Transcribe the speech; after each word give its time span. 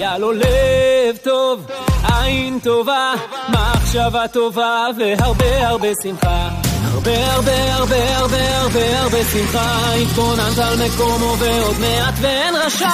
היה 0.00 0.18
לב 0.18 1.16
טוב, 1.22 1.66
עין 2.02 2.58
טובה, 2.62 3.14
מחשבה 3.48 4.28
טובה 4.28 4.86
והרבה 4.98 5.68
הרבה 5.68 5.88
שמחה. 6.02 6.48
הרבה 6.84 7.32
הרבה 7.32 7.74
הרבה 7.74 8.16
הרבה 8.16 8.58
הרבה 8.58 9.00
הרבה 9.00 9.24
שמחה, 9.24 9.94
התכוננת 9.94 10.58
על 10.58 10.86
מקומו 10.86 11.36
ועוד 11.38 11.76
מעט 11.80 12.14
ואין 12.20 12.54
רשע. 12.56 12.88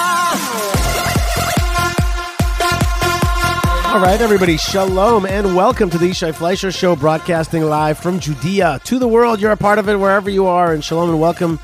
All 3.93 3.99
right, 3.99 4.21
everybody, 4.21 4.55
shalom 4.55 5.25
and 5.25 5.57
welcome 5.57 5.89
to 5.89 5.97
the 5.97 6.09
Yishai 6.11 6.33
Fleisher 6.33 6.71
Show, 6.71 6.95
broadcasting 6.95 7.63
live 7.63 7.97
from 7.97 8.21
Judea 8.21 8.79
to 8.85 8.97
the 8.97 9.09
world. 9.09 9.41
You're 9.41 9.51
a 9.51 9.57
part 9.57 9.77
of 9.77 9.89
it 9.89 9.97
wherever 9.99 10.29
you 10.29 10.45
are, 10.45 10.71
and 10.73 10.81
shalom 10.81 11.09
and 11.09 11.19
welcome 11.19 11.59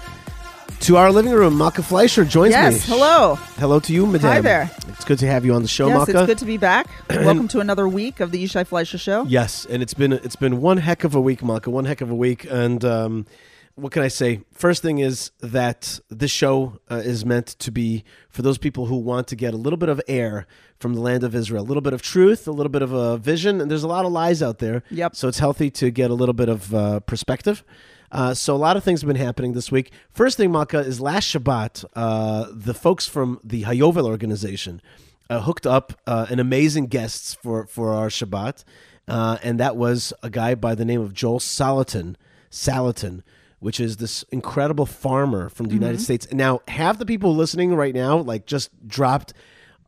to 0.82 0.98
our 0.98 1.12
living 1.12 1.32
room. 1.32 1.54
Malkah 1.56 1.84
Fleisher 1.84 2.26
joins 2.26 2.52
yes, 2.52 2.74
me. 2.74 2.80
Yes, 2.80 2.88
hello. 2.88 3.36
Hello 3.58 3.80
to 3.80 3.94
you, 3.94 4.06
madame. 4.06 4.32
Hi 4.32 4.42
there. 4.42 4.70
Good 5.10 5.18
to 5.18 5.26
have 5.26 5.44
you 5.44 5.56
on 5.56 5.64
the 5.64 5.68
show, 5.68 5.88
yes, 5.88 5.98
Malkah. 5.98 6.10
it's 6.10 6.26
good 6.28 6.38
to 6.38 6.46
be 6.46 6.58
back. 6.58 6.88
Welcome 7.10 7.48
to 7.48 7.62
another 7.62 7.88
week 7.88 8.20
of 8.20 8.30
the 8.30 8.44
Yishai 8.44 8.68
Fleisher 8.68 9.00
Show. 9.00 9.24
Yes, 9.24 9.66
and 9.66 9.82
it's 9.82 9.96
been 9.96 10.14
it's 10.14 10.36
been 10.36 10.62
one 10.62 10.78
heck 10.78 11.04
of 11.04 11.16
a 11.16 11.20
week, 11.20 11.42
Malkah. 11.42 11.70
One 11.70 11.86
heck 11.86 12.02
of 12.02 12.12
a 12.12 12.16
week, 12.16 12.46
and 12.48 12.86
um, 12.86 13.26
what 13.74 13.92
can 13.92 14.04
I 14.04 14.08
say? 14.08 14.42
First 14.52 14.84
thing 14.84 15.00
is 15.00 15.32
that 15.40 16.00
this 16.12 16.30
show 16.30 16.80
uh, 16.92 16.98
is 16.98 17.26
meant 17.26 17.48
to 17.58 17.72
be 17.72 18.04
for 18.30 18.44
those 18.44 18.60
people 18.60 18.86
who 18.86 18.98
want 18.98 19.28
to 19.30 19.36
get 19.36 19.56
a 19.56 19.58
little 19.58 19.78
bit 19.78 19.90
of 19.90 20.00
air 20.08 20.46
from 20.78 20.94
the 20.94 21.02
land 21.02 21.24
of 21.24 21.34
Israel, 21.34 21.64
a 21.64 21.66
little 21.66 21.82
bit 21.82 21.94
of 21.94 22.04
truth, 22.04 22.48
a 22.48 22.52
little 22.52 22.70
bit 22.70 22.84
of 22.84 22.94
a 22.94 23.18
vision, 23.18 23.62
and 23.62 23.72
there's 23.72 23.82
a 23.82 23.88
lot 23.88 24.06
of 24.06 24.12
lies 24.12 24.44
out 24.44 24.60
there. 24.60 24.84
Yep. 24.92 25.16
So 25.16 25.28
it's 25.28 25.40
healthy 25.40 25.72
to 25.72 25.90
get 25.90 26.12
a 26.12 26.14
little 26.14 26.34
bit 26.34 26.50
of 26.50 26.72
uh, 26.76 27.00
perspective. 27.00 27.64
Uh, 28.12 28.34
so 28.34 28.56
a 28.56 28.58
lot 28.58 28.76
of 28.76 28.84
things 28.84 29.02
have 29.02 29.08
been 29.08 29.16
happening 29.16 29.54
this 29.54 29.72
week. 29.72 29.92
First 30.10 30.38
thing, 30.38 30.52
Malkah, 30.52 30.86
is 30.86 31.00
last 31.00 31.34
Shabbat, 31.34 31.86
uh, 31.96 32.48
the 32.52 32.74
folks 32.74 33.08
from 33.08 33.40
the 33.44 33.64
Hayovel 33.64 34.06
organization 34.06 34.82
uh, 35.30 35.42
hooked 35.42 35.68
up 35.68 35.94
uh, 36.08 36.26
an 36.30 36.40
amazing 36.40 36.88
guests 36.88 37.36
for 37.36 37.68
for 37.68 37.94
our 37.94 38.08
Shabbat, 38.08 38.64
uh, 39.08 39.38
and 39.44 39.60
that 39.60 39.76
was 39.76 40.14
a 40.24 40.30
guy 40.30 40.56
by 40.56 40.76
the 40.76 40.86
name 40.86 41.02
of 41.02 41.14
Joel 41.14 41.40
Salatin, 41.40 42.16
Salatin, 42.50 43.22
which 43.60 43.80
is 43.80 43.98
this 43.98 44.24
incredible 44.32 44.86
farmer 44.86 45.50
from 45.50 45.68
the 45.68 45.76
United 45.76 46.02
States. 46.02 46.32
Now, 46.32 46.62
half 46.68 46.98
the 46.98 47.06
people 47.06 47.36
listening 47.36 47.76
right 47.76 47.94
now, 47.94 48.18
like, 48.18 48.46
just 48.46 48.88
dropped 48.88 49.34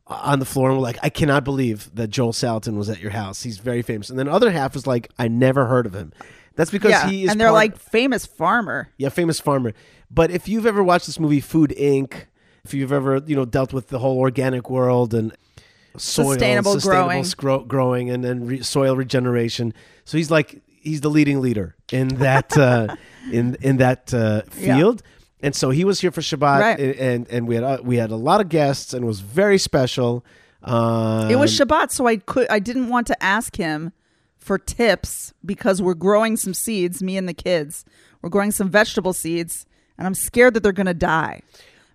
on 0.06 0.38
the 0.38 0.44
floor 0.44 0.68
and 0.68 0.78
were 0.78 0.82
like, 0.82 0.98
"I 1.02 1.08
cannot 1.08 1.42
believe 1.42 1.90
that 1.94 2.08
Joel 2.08 2.32
Salatin 2.32 2.76
was 2.76 2.88
at 2.88 3.00
your 3.00 3.12
house. 3.12 3.42
He's 3.42 3.58
very 3.58 3.82
famous." 3.82 4.10
And 4.10 4.18
then 4.18 4.28
other 4.28 4.52
half 4.52 4.74
was 4.74 4.86
like, 4.86 5.10
"I 5.18 5.26
never 5.26 5.66
heard 5.66 5.86
of 5.86 5.94
him." 5.94 6.12
That's 6.56 6.70
because 6.70 6.90
yeah, 6.90 7.08
he 7.08 7.24
is 7.24 7.30
and 7.30 7.40
they're 7.40 7.48
part- 7.48 7.54
like 7.54 7.78
famous 7.78 8.26
farmer. 8.26 8.88
yeah, 8.98 9.08
famous 9.08 9.40
farmer. 9.40 9.72
But 10.10 10.30
if 10.30 10.48
you've 10.48 10.66
ever 10.66 10.82
watched 10.82 11.06
this 11.06 11.18
movie 11.18 11.40
Food 11.40 11.74
Inc., 11.78 12.26
if 12.64 12.74
you've 12.74 12.92
ever 12.92 13.22
you 13.26 13.34
know 13.36 13.44
dealt 13.44 13.72
with 13.72 13.88
the 13.88 13.98
whole 13.98 14.18
organic 14.18 14.68
world 14.70 15.14
and 15.14 15.32
soil, 15.96 16.30
Sustainable 16.32 16.78
growing. 16.80 17.24
scro- 17.24 17.64
growing, 17.64 18.10
and 18.10 18.22
then 18.22 18.46
re- 18.46 18.62
soil 18.62 18.96
regeneration, 18.96 19.72
so 20.04 20.16
he's 20.18 20.30
like 20.30 20.60
he's 20.66 21.00
the 21.00 21.10
leading 21.10 21.40
leader 21.40 21.74
in 21.92 22.08
that 22.08 22.56
uh, 22.56 22.94
in 23.32 23.56
in 23.60 23.78
that 23.78 24.12
uh, 24.14 24.42
Yeah. 24.58 24.76
field. 24.76 25.02
And 25.44 25.56
so 25.56 25.70
he 25.70 25.84
was 25.84 26.00
here 26.00 26.12
for 26.12 26.20
Shabbat, 26.20 26.60
Right. 26.60 26.78
and, 26.78 26.94
and 26.96 27.28
and 27.28 27.48
we 27.48 27.56
had 27.56 27.64
uh, 27.64 27.78
we 27.82 27.96
had 27.96 28.10
a 28.12 28.16
lot 28.16 28.40
of 28.40 28.48
guests, 28.48 28.94
and 28.94 29.02
it 29.04 29.06
was 29.08 29.20
very 29.20 29.58
special. 29.58 30.24
Um, 30.62 31.30
It 31.30 31.36
was 31.36 31.58
Shabbat, 31.58 31.90
so 31.90 32.06
I 32.06 32.16
could 32.18 32.46
I 32.48 32.58
didn't 32.60 32.88
want 32.88 33.06
to 33.08 33.20
ask 33.22 33.56
him 33.56 33.92
for 34.42 34.58
tips 34.58 35.32
because 35.44 35.80
we're 35.80 35.94
growing 35.94 36.36
some 36.36 36.52
seeds, 36.54 37.02
me 37.02 37.16
and 37.16 37.28
the 37.28 37.34
kids. 37.34 37.84
We're 38.20 38.30
growing 38.30 38.50
some 38.50 38.68
vegetable 38.68 39.12
seeds, 39.12 39.66
and 39.96 40.06
I'm 40.06 40.14
scared 40.14 40.54
that 40.54 40.62
they're 40.62 40.72
gonna 40.72 40.94
die. 40.94 41.42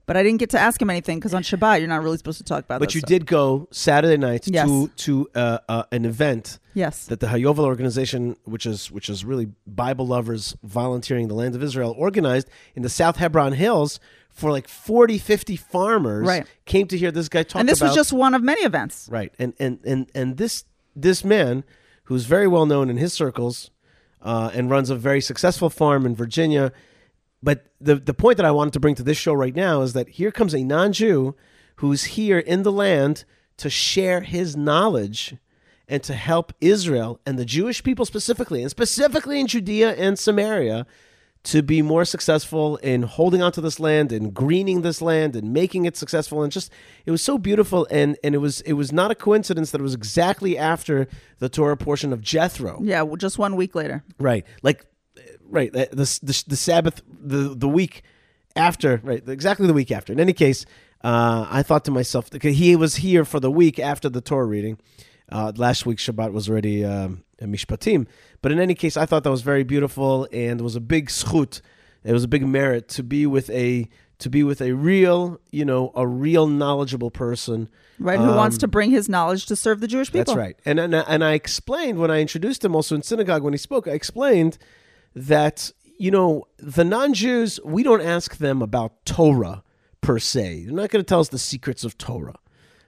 But 0.06 0.16
I 0.16 0.24
didn't 0.24 0.40
get 0.40 0.50
to 0.52 0.60
ask 0.60 0.82
him 0.82 0.90
anything 0.90 1.20
because 1.20 1.34
on 1.34 1.44
Shabbat 1.44 1.80
you're 1.80 1.90
not 1.90 2.02
really 2.02 2.16
supposed 2.18 2.38
to 2.38 2.44
talk 2.46 2.64
about. 2.64 2.80
But 2.80 2.96
you 2.96 3.00
stuff. 3.02 3.10
did 3.10 3.26
go 3.26 3.68
Saturday 3.72 4.16
night 4.16 4.48
Yes. 4.48 4.66
to 4.68 4.88
to 4.96 5.30
uh, 5.36 5.58
uh, 5.68 5.84
an 5.92 6.06
event 6.06 6.60
Yes. 6.74 7.06
that 7.08 7.20
the 7.20 7.28
Hayovel 7.28 7.66
organization, 7.66 8.38
which 8.46 8.66
is 8.66 8.90
which 8.90 9.10
is 9.10 9.26
really 9.26 9.50
Bible 9.68 10.08
lovers 10.08 10.56
volunteering 10.64 11.28
the 11.28 11.34
land 11.36 11.56
of 11.56 11.62
Israel, 11.62 11.94
organized 11.98 12.48
in 12.76 12.84
the 12.84 12.90
South 12.90 13.18
Hebron 13.18 13.52
Hills 13.54 14.00
for 14.30 14.50
like 14.52 14.68
40, 14.70 15.18
50 15.18 15.56
farmers 15.58 16.26
Right. 16.26 16.46
came 16.66 16.88
to 16.88 16.98
hear 16.98 17.12
this 17.12 17.28
guy 17.28 17.44
talk 17.44 17.60
and 17.60 17.68
this 17.68 17.80
about 17.82 17.88
was 17.90 17.96
just 17.96 18.14
one 18.14 18.34
of 18.34 18.42
many 18.42 18.62
events. 18.62 19.10
right. 19.12 19.34
And 19.38 19.54
and 19.60 19.80
and 19.84 20.10
and 20.16 20.38
this 20.38 20.64
this 20.96 21.26
man 21.26 21.66
who's 22.08 22.26
very 22.26 22.48
well 22.48 22.66
known 22.66 22.90
in 22.90 22.98
his 22.98 23.14
circles 23.14 23.70
uh, 24.22 24.50
and 24.54 24.70
runs 24.70 24.90
a 24.90 24.96
very 24.96 25.22
successful 25.22 25.70
farm 25.70 26.06
in 26.06 26.16
Virginia. 26.16 26.72
But 27.44 27.66
the 27.80 27.96
the 27.96 28.14
point 28.14 28.38
that 28.38 28.46
I 28.46 28.52
wanted 28.52 28.74
to 28.74 28.80
bring 28.80 28.96
to 28.96 29.04
this 29.04 29.18
show 29.18 29.34
right 29.34 29.56
now 29.56 29.82
is 29.82 29.94
that 29.94 30.10
here 30.10 30.32
comes 30.32 30.56
a 30.56 30.64
non-Jew 30.64 31.36
who's 31.78 32.04
here 32.16 32.40
in 32.40 32.64
the 32.64 32.72
land 32.72 33.26
to 33.58 33.70
share 33.70 34.22
his 34.22 34.56
knowledge 34.56 35.36
and 35.88 36.02
to 36.04 36.14
help 36.14 36.54
Israel 36.62 37.20
and 37.26 37.38
the 37.38 37.46
Jewish 37.46 37.84
people 37.84 38.06
specifically, 38.06 38.62
and 38.62 38.72
specifically 38.72 39.40
in 39.40 39.48
Judea 39.48 39.94
and 39.94 40.18
Samaria, 40.18 40.86
to 41.48 41.62
be 41.62 41.82
more 41.82 42.04
successful 42.04 42.76
in 42.78 43.04
holding 43.04 43.42
onto 43.42 43.62
this 43.62 43.80
land 43.80 44.12
and 44.12 44.34
greening 44.34 44.82
this 44.82 45.02
land 45.02 45.34
and 45.34 45.54
making 45.54 45.86
it 45.86 45.96
successful. 45.96 46.44
And 46.44 46.52
just 46.52 46.70
it 47.06 47.12
was 47.12 47.22
so 47.22 47.38
beautiful, 47.38 47.88
and 47.90 48.18
and 48.22 48.36
it 48.36 48.40
was 48.40 48.60
it 48.62 48.74
was 48.74 48.92
not 48.92 49.12
a 49.12 49.16
coincidence 49.16 49.72
that 49.72 49.80
it 49.80 49.84
was 49.84 49.94
exactly 49.94 50.58
after 50.58 51.08
the 51.40 51.48
Torah 51.48 51.78
portion 51.78 52.12
of 52.12 52.22
Jethro. 52.22 52.82
Yeah, 52.84 53.04
well, 53.04 53.16
just 53.16 53.38
one 53.38 53.56
week 53.56 53.76
later. 53.76 54.04
Right. 54.20 54.46
Like, 54.62 54.86
right. 55.50 55.72
The, 55.72 55.88
the, 55.92 56.20
the, 56.22 56.44
the 56.48 56.56
Sabbath, 56.58 57.02
the, 57.08 57.56
the 57.56 57.70
week 57.70 58.04
after, 58.58 59.00
right. 59.04 59.24
Exactly 59.28 59.68
the 59.68 59.74
week 59.74 59.92
after. 59.92 60.12
In 60.12 60.20
any 60.20 60.34
case, 60.34 60.66
uh, 61.02 61.48
I 61.50 61.64
thought 61.64 61.86
to 61.86 61.92
myself, 61.92 62.30
he 62.42 62.76
was 62.76 62.98
here 62.98 63.24
for 63.24 63.40
the 63.40 63.52
week 63.52 63.80
after 63.80 64.10
the 64.10 64.20
Torah 64.20 64.46
reading. 64.46 64.80
Uh, 65.32 65.52
last 65.56 65.86
week's 65.86 66.06
Shabbat 66.06 66.32
was 66.32 66.50
already 66.50 66.86
um, 66.86 67.24
a 67.40 67.46
Mishpatim. 67.46 68.08
But 68.42 68.52
in 68.52 68.60
any 68.60 68.76
case, 68.76 68.98
I 68.98 69.06
thought 69.06 69.24
that 69.24 69.32
was 69.32 69.42
very 69.42 69.64
beautiful 69.64 70.28
and 70.32 70.62
was 70.62 70.76
a 70.76 70.82
big 70.82 71.10
zchut. 71.10 71.62
It 72.04 72.14
was 72.14 72.24
a 72.24 72.28
big 72.28 72.48
merit 72.48 72.88
to 72.90 73.04
be 73.04 73.26
with 73.26 73.50
a 73.50 73.90
to 74.20 74.30
be 74.30 74.44
with 74.44 74.62
a 74.62 74.72
real, 74.72 75.40
you 75.52 75.64
know, 75.64 75.92
a 75.94 76.08
real 76.08 76.48
knowledgeable 76.48 77.12
person. 77.12 77.70
Right, 78.00 78.18
who 78.18 78.28
wants 78.28 78.58
to 78.60 78.68
bring 78.68 78.90
his 78.90 79.08
knowledge 79.08 79.46
to 79.48 79.56
serve 79.56 79.80
the 79.80 79.88
Jewish 79.88 80.12
people? 80.12 80.34
Um, 80.34 80.38
That's 80.38 80.46
right. 80.48 80.60
And, 80.66 80.80
and 80.80 80.96
and 80.96 81.24
I 81.24 81.34
explained 81.34 82.00
when 82.00 82.10
I 82.10 82.22
introduced 82.22 82.64
him 82.64 82.76
also 82.76 82.96
in 82.96 83.02
synagogue 83.02 83.44
when 83.44 83.54
he 83.54 83.58
spoke, 83.58 83.88
I 83.88 83.92
explained 83.92 84.58
that 85.16 85.72
you 85.98 86.12
know, 86.12 86.48
the 86.58 86.84
non-Jews, 86.84 87.60
we 87.66 87.84
don't 87.84 88.02
ask 88.02 88.38
them 88.38 88.62
about 88.62 89.06
Torah 89.06 89.64
per 90.02 90.20
se. 90.20 90.66
They're 90.66 90.76
not 90.76 90.90
going 90.90 91.04
to 91.04 91.08
tell 91.08 91.20
us 91.20 91.30
the 91.30 91.40
secrets 91.40 91.84
of 91.84 91.98
Torah. 91.98 92.36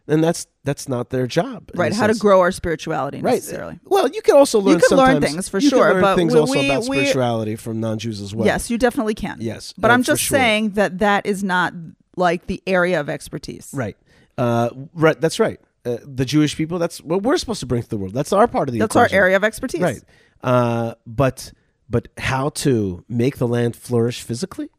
And 0.10 0.24
that's 0.24 0.48
that's 0.64 0.90
not 0.90 1.10
their 1.12 1.28
job. 1.28 1.70
Right, 1.76 1.94
how 1.94 2.08
to 2.08 2.16
grow 2.16 2.42
our 2.42 2.52
spirituality 2.52 3.22
Right. 3.22 3.36
necessarily. 3.36 3.80
Well, 3.86 4.10
you 4.10 4.22
can 4.22 4.36
also 4.36 4.60
learn. 4.60 4.80
can 4.80 4.98
learn 4.98 5.22
things, 5.22 5.48
for 5.48 5.60
you 5.60 5.70
can 5.70 5.78
sure, 5.78 5.94
learn 5.94 6.02
but 6.02 6.16
things 6.16 6.34
we- 6.34 6.40
also 6.40 6.54
we- 6.54 6.66
about 6.70 6.88
we- 6.90 6.98
spirituality 6.98 7.56
from 7.56 7.80
non-Jews 7.80 8.20
as 8.22 8.34
well. 8.36 8.46
Yes, 8.46 8.70
you 8.70 8.78
definitely 8.78 9.14
can. 9.16 9.38
Yes, 9.40 9.74
But 9.78 9.92
uh, 9.92 9.94
I'm 9.94 10.04
just 10.04 10.22
sure. 10.24 10.38
saying 10.38 10.72
that 10.72 11.00
that 11.00 11.26
is 11.26 11.44
not 11.44 11.74
like 12.18 12.48
the 12.48 12.62
area 12.68 13.00
of 13.00 13.08
expertise. 13.10 13.70
Right. 13.74 13.96
Uh, 14.38 14.70
right. 14.94 15.20
That's 15.22 15.40
right. 15.40 15.60
Uh, 15.86 15.98
the 16.04 16.26
Jewish 16.26 16.56
people. 16.58 16.80
That's 16.80 17.00
what 17.02 17.24
we're 17.24 17.38
supposed 17.38 17.60
to 17.62 17.66
bring 17.66 17.84
to 17.84 17.90
the 17.90 17.98
world. 17.98 18.14
That's 18.14 18.34
our 18.34 18.48
part 18.48 18.68
of 18.68 18.74
the 18.74 18.80
That's 18.80 18.96
our 18.96 19.08
area 19.12 19.36
of 19.38 19.44
expertise. 19.44 19.82
Right. 19.82 20.02
Uh, 20.44 20.96
but 21.06 21.54
but 21.90 22.08
how 22.18 22.50
to 22.50 23.04
make 23.08 23.38
the 23.38 23.48
land 23.48 23.76
flourish 23.76 24.22
physically? 24.22 24.70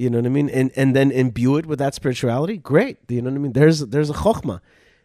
You 0.00 0.08
know 0.08 0.16
what 0.16 0.26
I 0.26 0.30
mean? 0.30 0.48
And 0.48 0.72
and 0.76 0.96
then 0.96 1.10
imbue 1.10 1.58
it 1.58 1.66
with 1.66 1.78
that 1.78 1.94
spirituality? 1.94 2.56
Great. 2.56 2.96
You 3.08 3.20
know 3.20 3.28
what 3.28 3.36
I 3.36 3.40
mean? 3.40 3.52
There's 3.52 3.80
there's 3.80 4.08
a 4.08 4.14
chokhmah. 4.14 4.60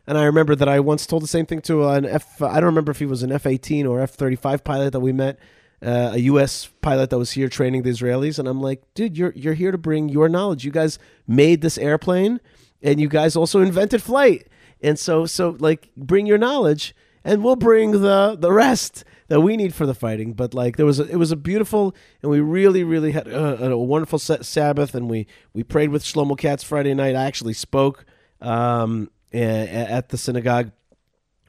And 0.07 0.17
I 0.17 0.23
remember 0.23 0.55
that 0.55 0.69
I 0.69 0.79
once 0.79 1.05
told 1.05 1.21
the 1.21 1.27
same 1.27 1.45
thing 1.45 1.59
to 1.63 1.85
an 1.89 2.05
F. 2.05 2.41
I 2.41 2.55
don't 2.61 2.67
remember 2.67 2.91
if 2.91 2.99
he 2.99 3.05
was 3.05 3.21
an 3.21 3.29
F 3.29 3.45
eighteen 3.45 3.85
or 3.85 3.99
F 3.99 4.11
thirty 4.11 4.37
five 4.37 4.63
pilot 4.63 4.93
that 4.93 5.01
we 5.01 5.11
met, 5.11 5.37
uh, 5.85 6.11
a 6.13 6.19
U.S. 6.19 6.69
pilot 6.81 7.09
that 7.09 7.17
was 7.17 7.31
here 7.31 7.49
training 7.49 7.83
the 7.83 7.89
Israelis. 7.89 8.39
And 8.39 8.47
I'm 8.47 8.61
like, 8.61 8.83
dude, 8.93 9.17
you're 9.17 9.33
you're 9.35 9.53
here 9.53 9.71
to 9.71 9.77
bring 9.77 10.07
your 10.07 10.29
knowledge. 10.29 10.63
You 10.63 10.71
guys 10.71 10.97
made 11.27 11.59
this 11.59 11.77
airplane, 11.77 12.39
and 12.81 13.01
you 13.01 13.09
guys 13.09 13.35
also 13.35 13.59
invented 13.59 14.01
flight. 14.01 14.47
And 14.81 14.97
so 14.97 15.25
so 15.25 15.57
like 15.59 15.89
bring 15.97 16.25
your 16.25 16.37
knowledge, 16.37 16.95
and 17.25 17.43
we'll 17.43 17.57
bring 17.57 17.91
the 17.91 18.37
the 18.39 18.53
rest 18.53 19.03
that 19.27 19.41
we 19.41 19.57
need 19.57 19.73
for 19.73 19.85
the 19.85 19.93
fighting. 19.93 20.33
But 20.33 20.53
like 20.53 20.77
there 20.77 20.85
was 20.85 20.99
a, 20.99 21.07
it 21.07 21.17
was 21.17 21.31
a 21.31 21.35
beautiful, 21.35 21.95
and 22.21 22.31
we 22.31 22.39
really 22.39 22.83
really 22.83 23.11
had 23.11 23.27
a, 23.27 23.71
a 23.71 23.77
wonderful 23.77 24.19
sa- 24.19 24.41
Sabbath, 24.41 24.95
and 24.95 25.09
we 25.09 25.27
we 25.53 25.63
prayed 25.63 25.89
with 25.89 26.03
Shlomo 26.03 26.37
Katz 26.37 26.63
Friday 26.63 26.93
night. 26.93 27.15
I 27.15 27.23
actually 27.23 27.53
spoke 27.53 28.05
um, 28.41 29.09
at 29.33 30.09
the 30.09 30.17
synagogue 30.17 30.71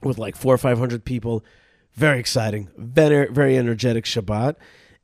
with 0.02 0.18
like 0.18 0.36
four 0.36 0.54
or 0.54 0.58
five 0.58 0.78
hundred 0.78 1.04
people. 1.04 1.44
Very 1.94 2.18
exciting, 2.18 2.68
very 2.76 3.30
very 3.32 3.56
energetic 3.56 4.04
Shabbat. 4.04 4.56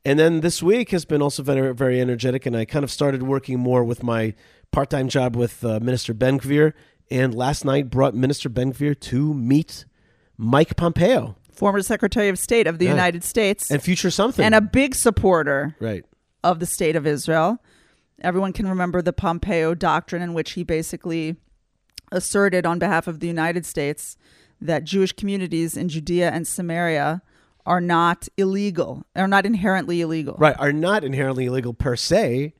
And 0.05 0.19
then 0.19 0.41
this 0.41 0.61
week 0.61 0.91
has 0.91 1.05
been 1.05 1.21
also 1.21 1.43
very 1.43 1.73
very 1.73 2.01
energetic, 2.01 2.45
and 2.45 2.55
I 2.55 2.65
kind 2.65 2.83
of 2.83 2.91
started 2.91 3.23
working 3.23 3.59
more 3.59 3.83
with 3.83 4.03
my 4.03 4.33
part 4.71 4.89
time 4.89 5.07
job 5.07 5.35
with 5.35 5.63
uh, 5.63 5.79
Minister 5.79 6.13
Ben 6.13 6.39
Gvir. 6.39 6.73
And 7.11 7.35
last 7.35 7.65
night 7.65 7.89
brought 7.89 8.15
Minister 8.15 8.49
Ben 8.49 8.73
Gvir 8.73 8.99
to 8.99 9.33
meet 9.33 9.85
Mike 10.37 10.75
Pompeo 10.75 11.35
Former 11.53 11.81
Secretary 11.81 12.29
of 12.29 12.37
State 12.39 12.67
of 12.67 12.79
the 12.79 12.85
Yeah. 12.85 12.91
United 12.91 13.23
States 13.23 13.69
and 13.71 13.81
future 13.81 14.11
something. 14.11 14.43
and 14.43 14.55
a 14.55 14.61
big 14.61 14.95
supporter 14.95 15.75
right. 15.79 16.03
of 16.43 16.59
the 16.59 16.65
state 16.65 16.95
of 16.95 17.05
Israel. 17.07 17.59
Everyone 18.21 18.53
can 18.53 18.67
remember 18.67 19.01
the 19.01 19.13
Pompeo 19.13 19.73
doctrine, 19.73 20.21
in 20.21 20.33
which 20.33 20.51
he 20.51 20.63
basically 20.63 21.35
asserted 22.11 22.65
on 22.65 22.79
behalf 22.79 23.07
of 23.07 23.19
the 23.19 23.27
United 23.27 23.65
States 23.65 24.15
that 24.61 24.83
Jewish 24.83 25.11
communities 25.13 25.75
in 25.75 25.89
Judea 25.89 26.29
and 26.31 26.47
Samaria 26.47 27.21
are 27.65 27.81
not 27.81 28.27
illegal, 28.37 29.03
are 29.15 29.27
not 29.27 29.45
inherently 29.45 30.01
illegal. 30.01 30.35
right, 30.37 30.55
are 30.59 30.73
not 30.73 31.03
inherently 31.03 31.45
illegal 31.45 31.73
per 31.73 31.95
se. 31.95 32.53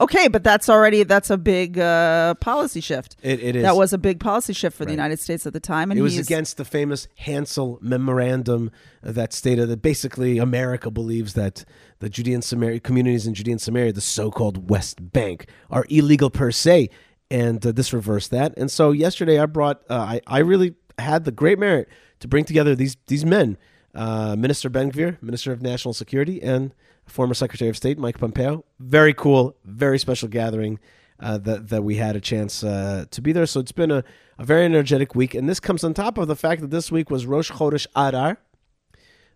Okay, 0.00 0.28
but 0.28 0.42
that's 0.42 0.70
already 0.70 1.02
that's 1.02 1.28
a 1.28 1.36
big 1.36 1.78
uh, 1.78 2.34
policy 2.36 2.80
shift. 2.80 3.16
It, 3.22 3.42
it 3.42 3.56
is. 3.56 3.62
That 3.62 3.76
was 3.76 3.92
a 3.92 3.98
big 3.98 4.18
policy 4.18 4.54
shift 4.54 4.76
for 4.76 4.86
the 4.86 4.92
United 4.92 5.20
States 5.20 5.46
at 5.46 5.52
the 5.52 5.60
time, 5.60 5.90
and 5.90 6.00
it 6.00 6.02
was 6.02 6.16
against 6.18 6.56
the 6.56 6.64
famous 6.64 7.06
Hansell 7.26 7.80
memorandum 7.82 8.70
that 9.02 9.34
stated 9.34 9.68
that 9.68 9.82
basically 9.82 10.38
America 10.38 10.90
believes 10.90 11.34
that 11.34 11.66
the 11.98 12.08
Judean 12.08 12.40
Samaria 12.40 12.80
communities 12.80 13.26
in 13.26 13.34
Judean 13.34 13.58
Samaria, 13.58 13.92
the 13.92 14.00
so-called 14.00 14.70
West 14.70 15.12
Bank, 15.12 15.46
are 15.70 15.84
illegal 15.90 16.30
per 16.30 16.50
se, 16.50 16.88
and 17.30 17.64
uh, 17.66 17.70
this 17.70 17.92
reversed 17.92 18.30
that. 18.30 18.56
And 18.56 18.70
so 18.70 18.92
yesterday, 18.92 19.38
I 19.38 19.44
brought, 19.44 19.82
uh, 19.90 19.96
I, 19.96 20.20
I 20.26 20.38
really 20.38 20.76
had 20.98 21.26
the 21.26 21.32
great 21.32 21.58
merit 21.58 21.88
to 22.20 22.28
bring 22.28 22.44
together 22.44 22.74
these 22.74 22.96
these 23.06 23.26
men, 23.26 23.58
uh, 23.94 24.34
Minister 24.34 24.70
Ben 24.70 24.90
Gvir, 24.90 25.22
Minister 25.22 25.52
of 25.52 25.60
National 25.60 25.92
Security, 25.92 26.42
and 26.42 26.72
former 27.06 27.34
Secretary 27.34 27.68
of 27.68 27.76
State 27.76 27.98
Mike 27.98 28.18
Pompeo. 28.18 28.64
Very 28.78 29.14
cool, 29.14 29.56
very 29.64 29.98
special 29.98 30.28
gathering 30.28 30.78
uh, 31.18 31.38
that 31.38 31.68
that 31.68 31.82
we 31.82 31.96
had 31.96 32.16
a 32.16 32.20
chance 32.20 32.64
uh, 32.64 33.04
to 33.10 33.20
be 33.20 33.32
there. 33.32 33.46
So 33.46 33.60
it's 33.60 33.72
been 33.72 33.90
a, 33.90 34.04
a 34.38 34.44
very 34.44 34.64
energetic 34.64 35.14
week, 35.14 35.34
and 35.34 35.48
this 35.48 35.60
comes 35.60 35.84
on 35.84 35.94
top 35.94 36.18
of 36.18 36.28
the 36.28 36.36
fact 36.36 36.60
that 36.60 36.70
this 36.70 36.90
week 36.92 37.10
was 37.10 37.26
Rosh 37.26 37.50
Chodesh 37.50 37.86
Adar, 37.94 38.38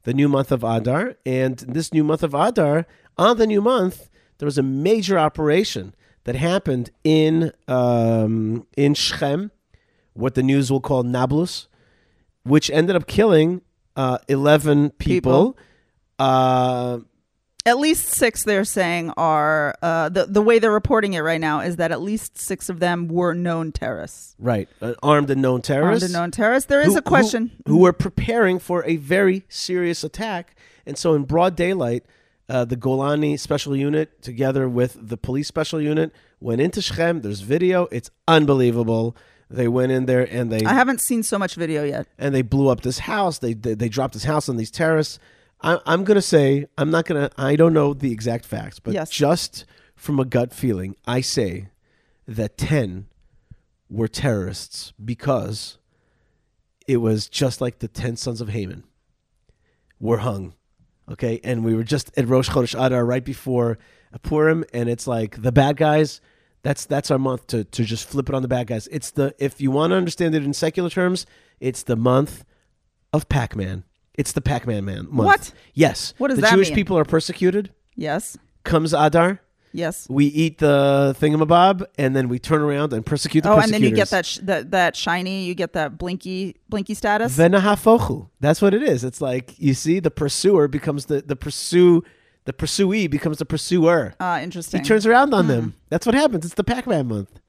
the 0.04 0.14
new 0.14 0.28
month 0.28 0.52
of 0.52 0.62
Adar, 0.62 1.16
and 1.26 1.58
this 1.58 1.92
new 1.92 2.04
month 2.04 2.22
of 2.22 2.34
Adar, 2.34 2.86
on 3.16 3.36
the 3.38 3.46
new 3.46 3.60
month, 3.60 4.08
there 4.38 4.46
was 4.46 4.58
a 4.58 4.62
major 4.62 5.18
operation 5.18 5.94
that 6.24 6.36
happened 6.36 6.90
in 7.02 7.52
um, 7.68 8.66
in 8.76 8.94
Shechem, 8.94 9.50
what 10.14 10.34
the 10.34 10.42
news 10.42 10.70
will 10.70 10.80
call 10.80 11.02
Nablus, 11.02 11.68
which 12.44 12.70
ended 12.70 12.96
up 12.96 13.06
killing 13.06 13.62
uh, 13.96 14.18
eleven 14.28 14.90
people. 14.90 15.58
Uh, 16.18 17.00
at 17.66 17.78
least 17.78 18.06
six. 18.06 18.44
They're 18.44 18.64
saying 18.64 19.12
are 19.16 19.74
uh, 19.82 20.08
the 20.08 20.26
the 20.26 20.42
way 20.42 20.58
they're 20.58 20.70
reporting 20.72 21.14
it 21.14 21.20
right 21.20 21.40
now 21.40 21.60
is 21.60 21.76
that 21.76 21.92
at 21.92 22.00
least 22.00 22.38
six 22.38 22.68
of 22.68 22.80
them 22.80 23.08
were 23.08 23.34
known 23.34 23.72
terrorists, 23.72 24.34
right, 24.38 24.68
uh, 24.82 24.94
armed 25.02 25.30
and 25.30 25.40
known 25.42 25.52
armed 25.54 25.64
terrorists. 25.64 26.04
and 26.04 26.12
known 26.12 26.30
terrorists. 26.30 26.68
There 26.68 26.80
is 26.80 26.88
who- 26.92 26.98
a 26.98 27.02
question. 27.02 27.50
Who, 27.66 27.74
who 27.74 27.78
were 27.82 27.92
preparing 27.92 28.58
for 28.58 28.84
a 28.84 28.96
very 28.96 29.44
serious 29.48 30.04
attack. 30.04 30.56
And 30.86 30.98
so, 30.98 31.14
in 31.14 31.24
broad 31.24 31.56
daylight, 31.56 32.04
uh, 32.48 32.66
the 32.66 32.76
Golani 32.76 33.40
Special 33.40 33.74
Unit, 33.74 34.20
together 34.20 34.68
with 34.68 34.98
the 35.00 35.16
police 35.16 35.48
special 35.48 35.80
unit, 35.80 36.12
went 36.40 36.60
into 36.60 36.82
Shechem. 36.82 37.22
There's 37.22 37.40
video. 37.40 37.86
It's 37.90 38.10
unbelievable. 38.28 39.16
They 39.50 39.68
went 39.68 39.92
in 39.92 40.06
there 40.06 40.26
and 40.30 40.50
they 40.50 40.64
I 40.64 40.72
haven't 40.74 41.00
seen 41.00 41.22
so 41.22 41.38
much 41.38 41.54
video 41.54 41.84
yet. 41.84 42.06
and 42.18 42.34
they 42.34 42.42
blew 42.42 42.68
up 42.68 42.80
this 42.82 42.98
house. 43.00 43.38
They 43.38 43.54
they, 43.54 43.74
they 43.74 43.88
dropped 43.88 44.14
this 44.14 44.24
house 44.24 44.48
on 44.48 44.56
these 44.56 44.70
terrorists. 44.70 45.18
I, 45.64 45.80
I'm 45.86 46.04
gonna 46.04 46.22
say 46.22 46.66
I'm 46.76 46.90
not 46.90 47.06
gonna. 47.06 47.30
I 47.38 47.56
don't 47.56 47.72
know 47.72 47.94
the 47.94 48.12
exact 48.12 48.44
facts, 48.44 48.78
but 48.78 48.92
Yes. 48.94 49.10
just 49.10 49.64
from 49.96 50.20
a 50.20 50.24
gut 50.24 50.52
feeling, 50.52 50.94
I 51.06 51.20
say 51.22 51.68
that 52.28 52.58
ten 52.58 53.06
were 53.88 54.08
terrorists 54.08 54.92
because 55.02 55.78
it 56.86 56.98
was 56.98 57.28
just 57.28 57.60
like 57.60 57.78
the 57.78 57.88
ten 57.88 58.16
sons 58.16 58.40
of 58.40 58.50
Haman 58.50 58.84
were 59.98 60.18
hung. 60.18 60.54
Okay, 61.10 61.40
and 61.44 61.64
we 61.64 61.74
were 61.74 61.84
just 61.84 62.10
at 62.16 62.28
Rosh 62.28 62.48
Chodesh 62.50 62.74
Adar 62.78 63.04
right 63.04 63.24
before 63.24 63.78
Purim, 64.22 64.64
and 64.72 64.88
it's 64.88 65.06
like 65.06 65.40
the 65.42 65.52
bad 65.52 65.76
guys. 65.76 66.20
That's 66.62 66.84
that's 66.86 67.10
our 67.10 67.18
month 67.18 67.46
to 67.48 67.64
to 67.64 67.84
just 67.84 68.06
flip 68.08 68.28
it 68.28 68.34
on 68.34 68.42
the 68.42 68.48
bad 68.48 68.66
guys. 68.66 68.86
It's 68.90 69.10
the 69.10 69.34
if 69.38 69.60
you 69.60 69.70
want 69.70 69.92
to 69.92 69.96
understand 69.96 70.34
it 70.34 70.44
in 70.44 70.52
secular 70.54 70.90
terms, 70.90 71.24
it's 71.60 71.82
the 71.82 71.96
month 71.96 72.44
of 73.12 73.28
Pac-Man. 73.28 73.84
It's 74.16 74.32
the 74.32 74.40
Pac-Man 74.40 74.84
man 74.84 75.06
month. 75.10 75.26
What? 75.26 75.52
Yes. 75.74 76.14
What 76.18 76.28
does 76.28 76.36
the 76.36 76.42
that 76.42 76.52
Jewish 76.54 76.68
mean? 76.68 76.76
people 76.76 76.96
are 76.98 77.04
persecuted. 77.04 77.72
Yes, 77.96 78.36
Comes 78.64 78.92
Adar, 78.92 79.40
yes. 79.72 80.06
we 80.10 80.26
eat 80.26 80.58
the 80.58 81.14
thingamabob, 81.20 81.84
and 81.98 82.14
then 82.16 82.28
we 82.28 82.38
turn 82.38 82.60
around 82.62 82.92
and 82.92 83.04
persecute 83.04 83.42
the 83.42 83.50
Oh, 83.50 83.58
and 83.58 83.72
then 83.72 83.82
you 83.82 83.90
get 83.90 84.08
that 84.10 84.24
sh- 84.26 84.38
that 84.42 84.70
that 84.72 84.96
shiny. 84.96 85.44
You 85.44 85.54
get 85.54 85.74
that 85.74 85.98
blinky 85.98 86.56
blinky 86.68 86.94
status. 86.94 87.36
Venahafochu. 87.36 88.28
That's 88.40 88.60
what 88.62 88.72
it 88.74 88.82
is. 88.82 89.04
It's 89.04 89.20
like 89.20 89.54
you 89.58 89.74
see 89.74 90.00
the 90.00 90.10
pursuer 90.10 90.66
becomes 90.68 91.06
the 91.06 91.20
the 91.22 91.36
pursue 91.36 92.02
the 92.46 92.52
pursuee 92.52 93.06
becomes 93.06 93.38
the 93.38 93.46
pursuer. 93.46 94.14
Ah, 94.20 94.40
interesting. 94.40 94.80
He 94.82 94.86
turns 94.86 95.06
around 95.06 95.32
on 95.34 95.46
them. 95.48 95.74
That's 95.88 96.04
what 96.06 96.14
happens. 96.14 96.44
It's 96.44 96.54
the 96.54 96.64
Pac-Man 96.64 97.06
month. 97.06 97.40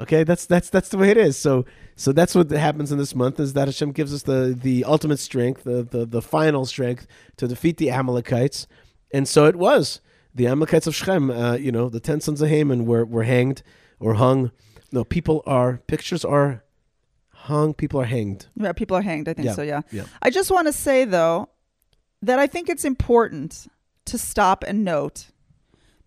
Okay, 0.00 0.24
that's 0.24 0.46
that's 0.46 0.70
that's 0.70 0.88
the 0.88 0.98
way 0.98 1.10
it 1.10 1.16
is. 1.16 1.36
So 1.36 1.64
so 1.96 2.12
that's 2.12 2.34
what 2.34 2.50
happens 2.50 2.90
in 2.92 2.98
this 2.98 3.14
month 3.14 3.38
is 3.40 3.52
that 3.52 3.68
Hashem 3.68 3.92
gives 3.92 4.12
us 4.14 4.22
the 4.22 4.56
the 4.60 4.84
ultimate 4.84 5.18
strength, 5.18 5.64
the 5.64 5.82
the, 5.82 6.06
the 6.06 6.22
final 6.22 6.66
strength 6.66 7.06
to 7.36 7.46
defeat 7.48 7.76
the 7.76 7.90
Amalekites, 7.90 8.66
and 9.12 9.28
so 9.28 9.46
it 9.46 9.56
was 9.56 10.00
the 10.34 10.46
Amalekites 10.46 10.86
of 10.86 10.94
Shechem. 10.94 11.30
Uh, 11.30 11.54
you 11.54 11.70
know, 11.72 11.88
the 11.88 12.00
ten 12.00 12.20
sons 12.20 12.40
of 12.42 12.48
Haman 12.48 12.86
were 12.86 13.04
were 13.04 13.24
hanged 13.24 13.62
or 14.00 14.14
hung. 14.14 14.50
No, 14.90 15.04
people 15.04 15.42
are 15.46 15.78
pictures 15.86 16.24
are 16.24 16.64
hung. 17.30 17.74
People 17.74 18.00
are 18.00 18.04
hanged. 18.06 18.46
yeah, 18.56 18.72
people 18.72 18.96
are 18.96 19.02
hanged. 19.02 19.28
I 19.28 19.34
think 19.34 19.46
Yeah, 19.46 19.54
so. 19.54 19.62
Yeah. 19.62 19.82
yeah. 19.90 20.04
I 20.20 20.30
just 20.30 20.50
want 20.50 20.66
to 20.66 20.72
say 20.72 21.04
though 21.04 21.48
that 22.22 22.38
I 22.38 22.46
think 22.46 22.68
it's 22.68 22.84
important 22.84 23.66
to 24.06 24.18
stop 24.18 24.64
and 24.66 24.84
note 24.84 25.28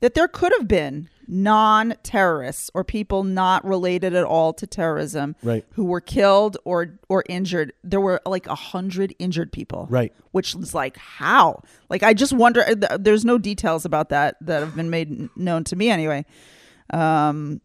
that 0.01 0.13
there 0.13 0.27
could 0.27 0.51
have 0.57 0.67
been 0.67 1.09
non-terrorists 1.27 2.69
or 2.73 2.83
people 2.83 3.23
not 3.23 3.63
related 3.65 4.13
at 4.15 4.23
all 4.23 4.53
to 4.53 4.67
terrorism 4.67 5.35
Right. 5.43 5.65
who 5.71 5.85
were 5.85 6.01
killed 6.01 6.57
or 6.65 6.97
or 7.09 7.23
injured. 7.29 7.73
There 7.83 8.01
were 8.01 8.21
like 8.25 8.47
a 8.47 8.55
hundred 8.55 9.15
injured 9.19 9.51
people. 9.51 9.87
Right. 9.89 10.13
Which 10.31 10.55
is 10.55 10.73
like 10.73 10.97
how? 10.97 11.61
Like 11.89 12.03
I 12.03 12.13
just 12.13 12.33
wonder. 12.33 12.63
uh, 12.67 12.97
There's 12.97 13.25
no 13.25 13.37
details 13.37 13.85
about 13.85 14.09
that 14.09 14.35
that 14.41 14.59
have 14.61 14.75
been 14.75 14.89
made 14.89 15.29
known 15.37 15.63
to 15.65 15.75
me 15.75 15.89
anyway. 15.89 16.25
Um, 16.91 17.61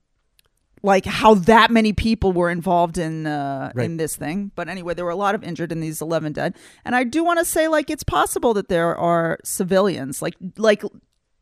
like 0.83 1.05
how 1.05 1.35
that 1.35 1.71
many 1.71 1.93
people 1.93 2.33
were 2.33 2.49
involved 2.49 2.97
in 2.97 3.27
uh, 3.27 3.71
Right. 3.75 3.85
in 3.85 3.99
this 3.99 4.17
thing. 4.17 4.51
But 4.55 4.69
anyway, 4.69 4.95
there 4.95 5.05
were 5.05 5.11
a 5.11 5.17
lot 5.17 5.35
of 5.35 5.45
injured 5.45 5.73
in 5.73 5.81
these 5.81 6.01
11 6.01 6.33
dead. 6.33 6.57
And 6.87 6.97
I 6.97 7.05
do 7.05 7.23
want 7.23 7.39
to 7.39 7.45
say 7.45 7.69
like 7.69 7.91
it's 7.91 8.03
possible 8.03 8.55
that 8.55 8.69
there 8.69 8.97
are 8.97 9.39
civilians, 9.45 10.23
like 10.23 10.37
like 10.57 10.83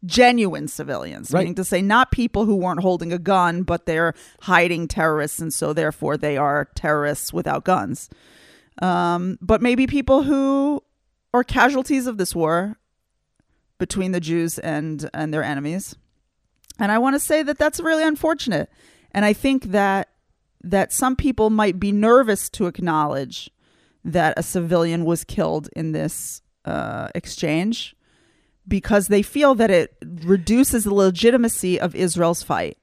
genuine 0.04 0.68
civilians, 0.68 1.30
Right. 1.32 1.40
meaning 1.40 1.54
to 1.56 1.64
say 1.64 1.82
not 1.82 2.10
people 2.12 2.44
who 2.44 2.54
weren't 2.56 2.80
holding 2.80 3.12
a 3.12 3.18
gun, 3.18 3.62
but 3.62 3.86
they're 3.86 4.14
hiding 4.42 4.86
terrorists, 4.88 5.40
and 5.40 5.52
so 5.52 5.72
therefore 5.72 6.16
they 6.16 6.36
are 6.36 6.68
terrorists 6.74 7.32
without 7.32 7.64
guns. 7.64 8.08
Um, 8.80 9.38
but 9.40 9.60
maybe 9.60 9.86
people 9.86 10.22
who 10.22 10.82
are 11.34 11.42
casualties 11.44 12.06
of 12.06 12.16
this 12.16 12.34
war 12.34 12.76
between 13.78 14.12
the 14.12 14.20
Jews 14.20 14.58
and 14.58 15.08
and 15.12 15.32
their 15.34 15.42
enemies. 15.42 15.96
And 16.78 16.92
I 16.92 16.98
want 16.98 17.14
to 17.14 17.20
say 17.20 17.42
that 17.42 17.58
that's 17.58 17.80
really 17.80 18.04
unfortunate. 18.04 18.70
And 19.12 19.24
I 19.24 19.32
think 19.32 19.64
that 19.72 20.08
that 20.62 20.92
some 20.92 21.16
people 21.16 21.50
might 21.50 21.78
be 21.80 21.92
nervous 21.92 22.48
to 22.50 22.66
acknowledge 22.66 23.50
that 24.04 24.34
a 24.36 24.42
civilian 24.42 25.04
was 25.04 25.24
killed 25.24 25.68
in 25.74 25.92
this 25.92 26.40
uh, 26.64 27.08
exchange 27.14 27.94
because 28.68 29.08
they 29.08 29.22
feel 29.22 29.54
that 29.56 29.70
it 29.70 29.96
reduces 30.22 30.84
the 30.84 30.94
legitimacy 30.94 31.80
of 31.80 31.94
Israel's 31.94 32.42
fight. 32.42 32.78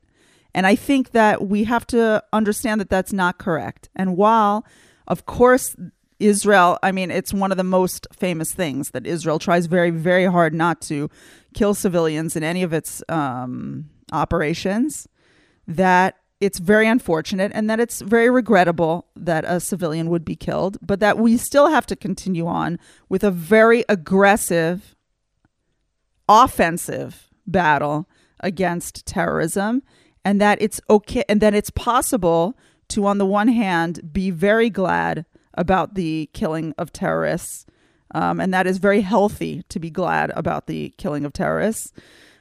And 0.54 0.65
I 0.65 0.75
think 0.75 1.12
that 1.12 1.48
we 1.48 1.65
have 1.65 1.86
to 1.88 2.24
understand 2.34 2.82
that 2.82 2.89
that's 2.89 3.13
not 3.13 3.38
correct. 3.38 3.89
And 3.96 4.18
while, 4.18 4.65
of 5.08 5.25
course, 5.25 5.75
Israel, 6.20 6.80
I 6.82 6.92
mean, 6.92 7.12
it's 7.12 7.34
one 7.34 7.51
of 7.51 7.58
the 7.58 7.63
most 7.63 8.08
famous 8.13 8.54
things 8.54 8.92
that 8.92 9.06
Israel 9.06 9.38
tries 9.38 9.65
very, 9.65 9.89
very 9.89 10.25
hard 10.25 10.54
not 10.54 10.82
to 10.84 11.10
kill 11.54 11.74
civilians 11.74 12.36
in 12.36 12.44
any 12.44 12.63
of 12.63 12.72
its 12.72 13.04
um, 13.10 13.89
operations, 14.13 15.08
that 15.68 16.15
it's 16.39 16.60
very 16.60 16.88
unfortunate 16.88 17.51
and 17.54 17.70
that 17.70 17.80
it's 17.80 18.01
very 18.01 18.30
regrettable 18.30 19.08
that 19.15 19.44
a 19.46 19.60
civilian 19.60 20.10
would 20.10 20.24
be 20.24 20.36
killed, 20.36 20.77
but 20.82 21.00
that 21.00 21.18
we 21.18 21.38
still 21.38 21.68
have 21.68 21.86
to 21.88 21.96
continue 21.96 22.48
on 22.48 22.80
with 23.10 23.24
a 23.24 23.32
very 23.32 23.84
aggressive 23.89 24.95
offensive 26.27 27.29
battle 27.48 28.08
against 28.39 29.05
terrorism 29.05 29.84
and 30.24 30.41
that 30.41 30.62
it's 30.62 30.82
okay 30.89 31.24
and 31.29 31.41
that 31.41 31.53
it's 31.53 31.70
possible 31.70 32.58
to 32.89 33.05
on 33.05 33.17
the 33.17 33.25
one 33.25 33.48
hand 33.48 34.12
be 34.12 34.29
very 34.32 34.70
glad 34.70 35.25
about 35.53 35.96
the 35.96 36.29
killing 36.34 36.74
of 36.77 36.91
terrorists 36.91 37.65
um, 38.13 38.39
and 38.39 38.53
that 38.53 38.67
is 38.67 38.77
very 38.77 39.01
healthy 39.01 39.63
to 39.70 39.79
be 39.79 39.89
glad 39.89 40.32
about 40.36 40.67
the 40.67 40.94
killing 40.98 41.25
of 41.25 41.34
terrorists 41.34 41.94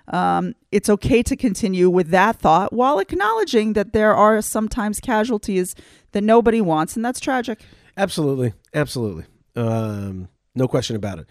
um, 0.09 0.55
it's 0.71 0.91
okay 0.91 1.23
to 1.23 1.37
continue 1.37 1.88
with 1.88 2.09
that 2.09 2.37
thought 2.37 2.73
while 2.73 2.99
acknowledging 2.99 3.75
that 3.75 3.93
there 3.93 4.14
are 4.14 4.43
sometimes 4.43 5.00
casualties 5.00 5.75
that 6.12 6.23
nobody 6.23 6.61
wants 6.61 6.97
and 6.97 7.05
that's 7.05 7.21
tragic 7.21 7.61
Absolutely, 7.97 8.53
absolutely. 8.73 9.25
Um, 9.55 10.29
no 10.55 10.67
question 10.67 10.97
about 10.97 11.21
it. 11.21 11.26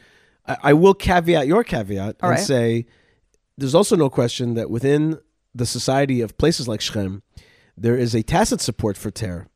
I, 0.47 0.57
I 0.63 0.73
will 0.73 0.93
caveat 0.93 1.47
your 1.47 1.63
caveat 1.63 2.17
All 2.21 2.29
and 2.29 2.37
right. 2.37 2.45
say 2.45 2.85
there's 3.57 3.75
also 3.75 3.95
no 3.95 4.09
question 4.09 4.55
that 4.55 4.69
within 4.69 5.19
the 5.53 5.65
society 5.65 6.21
of 6.21 6.37
places 6.37 6.67
like 6.67 6.81
Shechem, 6.81 7.21
there 7.77 7.95
is 7.95 8.15
a 8.15 8.23
tacit 8.23 8.61
support 8.61 8.97
for 8.97 9.11
terror. 9.11 9.47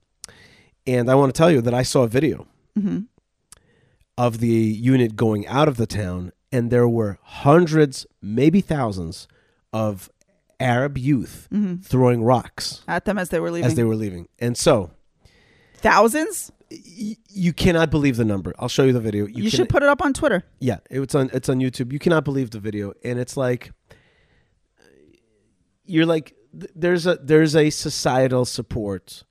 And 0.85 1.09
I 1.09 1.15
want 1.15 1.33
to 1.33 1.37
tell 1.37 1.51
you 1.51 1.61
that 1.61 1.73
I 1.73 1.83
saw 1.83 2.03
a 2.03 2.07
video 2.07 2.47
mm-hmm. 2.77 2.99
of 4.17 4.39
the 4.39 4.47
unit 4.47 5.15
going 5.15 5.45
out 5.47 5.67
of 5.67 5.77
the 5.77 5.87
town, 5.87 6.31
and 6.51 6.71
there 6.71 6.87
were 6.87 7.19
hundreds, 7.21 8.05
maybe 8.21 8.61
thousands, 8.61 9.27
of 9.73 10.09
Arab 10.59 10.97
youth 10.97 11.47
mm-hmm. 11.51 11.81
throwing 11.81 12.23
rocks 12.23 12.81
At 12.87 13.05
them 13.05 13.17
as 13.17 13.29
they 13.29 13.39
were 13.39 13.51
leaving. 13.51 13.67
as 13.67 13.75
they 13.75 13.83
were 13.83 13.95
leaving. 13.95 14.27
And 14.39 14.57
so 14.57 14.91
Thousands? 15.75 16.51
Y- 16.71 17.15
you 17.29 17.53
cannot 17.53 17.89
believe 17.91 18.17
the 18.17 18.25
number. 18.25 18.53
I'll 18.59 18.67
show 18.69 18.83
you 18.83 18.93
the 18.93 18.99
video. 18.99 19.25
You, 19.27 19.43
can- 19.43 19.49
should 19.49 19.69
put 19.69 19.83
it 19.83 19.89
up 19.89 20.01
on 20.01 20.13
Twitter. 20.13 20.43
Yeah, 20.59 20.77
it's 20.89 21.15
on 21.15 21.29
it's 21.33 21.49
on 21.49 21.59
YouTube. 21.59 21.91
You 21.93 21.99
cannot 21.99 22.23
believe 22.25 22.51
the 22.51 22.59
video, 22.59 22.93
and 23.03 23.19
it's 23.19 23.37
like 23.37 23.71
you're 25.85 26.05
like 26.05 26.35
th- 26.59 26.71
there's 26.75 27.05
a 27.07 27.15
there's 27.21 27.55
a 27.55 27.69
societal 27.69 28.45
support 28.45 29.23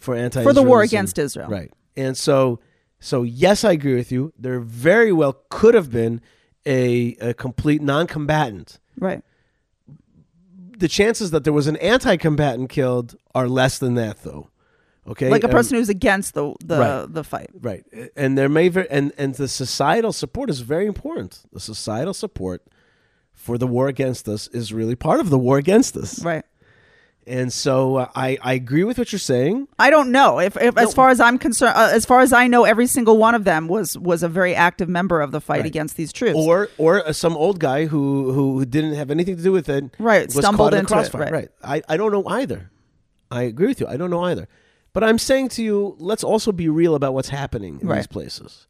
for 0.00 0.14
anti 0.14 0.40
Mm-hmm. 0.40 0.48
For 0.48 0.52
the 0.52 0.62
war 0.62 0.82
against 0.82 1.18
Israel. 1.18 1.48
right? 1.48 1.72
And 1.96 2.16
so 2.16 2.60
so 3.00 3.22
yes, 3.22 3.64
I 3.64 3.72
agree 3.72 3.94
with 3.94 4.10
you. 4.12 4.32
There 4.38 4.60
very 4.60 5.12
well 5.12 5.42
could 5.50 5.74
have 5.74 5.90
been 5.90 6.20
a 6.66 7.16
a 7.20 7.34
complete 7.34 7.82
non-combatant. 7.82 8.78
Right. 8.98 9.22
The 10.76 10.88
chances 10.88 11.30
that 11.30 11.44
there 11.44 11.52
was 11.52 11.66
an 11.66 11.76
anti-combatant 11.76 12.68
killed 12.68 13.14
are 13.34 13.48
less 13.48 13.78
than 13.78 13.94
that, 13.94 14.22
though. 14.24 14.48
Okay, 15.06 15.28
Like 15.28 15.44
a 15.44 15.48
Um, 15.48 15.52
person 15.52 15.76
who's 15.76 15.90
against 15.90 16.32
the 16.34 16.54
the, 16.64 16.78
Right. 16.78 17.06
the 17.12 17.24
fight. 17.24 17.50
Right, 17.60 17.84
and 18.16 18.38
there 18.38 18.48
may 18.48 18.68
ver- 18.68 18.86
and 18.90 19.12
and 19.18 19.34
the 19.34 19.48
societal 19.48 20.12
support 20.12 20.48
is 20.50 20.60
very 20.60 20.86
important. 20.86 21.40
The 21.52 21.60
societal 21.60 22.14
support 22.14 22.62
for 23.32 23.58
the 23.58 23.66
war 23.66 23.88
against 23.88 24.28
us 24.28 24.48
is 24.48 24.72
really 24.72 24.94
part 24.96 25.20
of 25.20 25.28
the 25.28 25.38
war 25.38 25.58
against 25.58 25.96
us. 25.96 26.24
Right. 26.24 26.44
And 27.26 27.50
so 27.52 27.96
uh, 27.96 28.08
I 28.14 28.38
I 28.42 28.52
agree 28.54 28.84
with 28.84 28.96
what 28.98 29.10
you're 29.12 29.18
saying. 29.18 29.68
I 29.78 29.88
don't 29.90 30.10
know 30.10 30.40
if, 30.40 30.56
if 30.58 30.76
as 30.78 30.92
far 30.94 31.08
as 31.10 31.20
I'm 31.20 31.38
concerned, 31.38 31.74
uh, 31.76 31.88
as 31.92 32.04
far 32.06 32.20
as 32.20 32.32
I 32.34 32.46
know, 32.48 32.64
every 32.64 32.86
single 32.86 33.16
one 33.18 33.34
of 33.34 33.44
them 33.44 33.66
was 33.68 33.96
was 33.98 34.22
a 34.22 34.28
very 34.28 34.54
active 34.54 34.88
member 34.90 35.20
of 35.22 35.30
the 35.32 35.40
fight 35.40 35.58
Right. 35.60 35.66
against 35.66 35.96
these 35.96 36.12
troops. 36.12 36.36
Or 36.38 36.68
or 36.78 37.06
uh, 37.06 37.12
some 37.12 37.34
old 37.36 37.60
guy 37.60 37.86
who 37.86 38.32
who 38.32 38.64
didn't 38.66 38.94
have 38.94 39.10
anything 39.10 39.36
to 39.36 39.42
do 39.42 39.52
with 39.52 39.68
it. 39.68 39.84
Right, 39.98 40.30
stumbled 40.32 40.74
into 40.74 40.86
the 40.86 41.00
it, 41.00 41.10
crossfire. 41.10 41.30
right. 41.32 41.48
I 41.62 41.82
I 41.88 41.96
don't 41.98 42.12
know 42.12 42.24
either. 42.28 42.70
I 43.30 43.42
agree 43.42 43.68
with 43.68 43.80
you. 43.80 43.86
I 43.86 43.96
don't 43.98 44.10
know 44.10 44.22
either. 44.24 44.46
But 44.94 45.04
I'm 45.04 45.18
saying 45.18 45.48
to 45.50 45.62
you, 45.62 45.96
let's 45.98 46.24
also 46.24 46.52
be 46.52 46.68
real 46.70 46.94
about 46.94 47.12
what's 47.12 47.28
happening 47.28 47.80
in 47.82 47.88
these 47.88 48.06
places. 48.06 48.66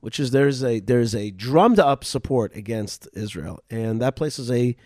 Which 0.00 0.18
is 0.18 0.30
there's 0.30 0.62
a 0.64 0.80
there's 0.80 1.14
a 1.14 1.30
drummed 1.30 1.78
up 1.78 2.04
support 2.04 2.54
against 2.56 3.08
Israel, 3.12 3.60
and 3.70 4.00
that 4.00 4.16
place 4.16 4.38
is 4.38 4.50
a 4.50 4.76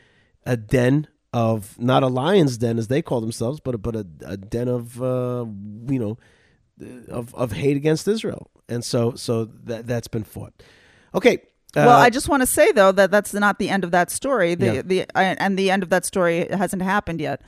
a 0.46 0.56
den 0.56 1.08
of 1.32 1.78
not 1.78 2.02
a 2.02 2.06
lion's 2.08 2.58
den 2.58 2.78
as 2.78 2.88
they 2.88 3.02
call 3.02 3.20
themselves, 3.20 3.60
but 3.60 3.74
a, 3.74 3.78
but 3.78 3.94
a, 3.96 4.06
a 4.24 4.36
den 4.36 4.68
of 4.68 5.00
uh, 5.02 5.44
you 5.88 5.98
know 5.98 6.18
of 7.08 7.34
of 7.34 7.52
hate 7.52 7.76
against 7.76 8.08
Israel, 8.08 8.50
and 8.68 8.84
so 8.84 9.14
so 9.14 9.44
that 9.44 9.86
that's 9.86 10.08
been 10.08 10.24
fought. 10.24 10.54
Okay. 11.14 11.36
uh, 11.76 11.84
well, 11.86 12.00
I 12.00 12.08
just 12.08 12.28
want 12.28 12.42
to 12.42 12.46
say 12.46 12.72
though 12.72 12.92
that 12.92 13.10
that's 13.10 13.34
not 13.34 13.58
the 13.58 13.68
end 13.68 13.84
of 13.84 13.90
that 13.90 14.10
story. 14.10 14.54
The 14.54 14.74
Yeah. 14.76 14.82
the 14.82 15.00
uh, 15.14 15.34
and 15.38 15.58
the 15.58 15.70
end 15.70 15.82
of 15.82 15.90
that 15.90 16.04
story 16.06 16.48
hasn't 16.50 16.82
happened 16.82 17.20
yet. 17.20 17.42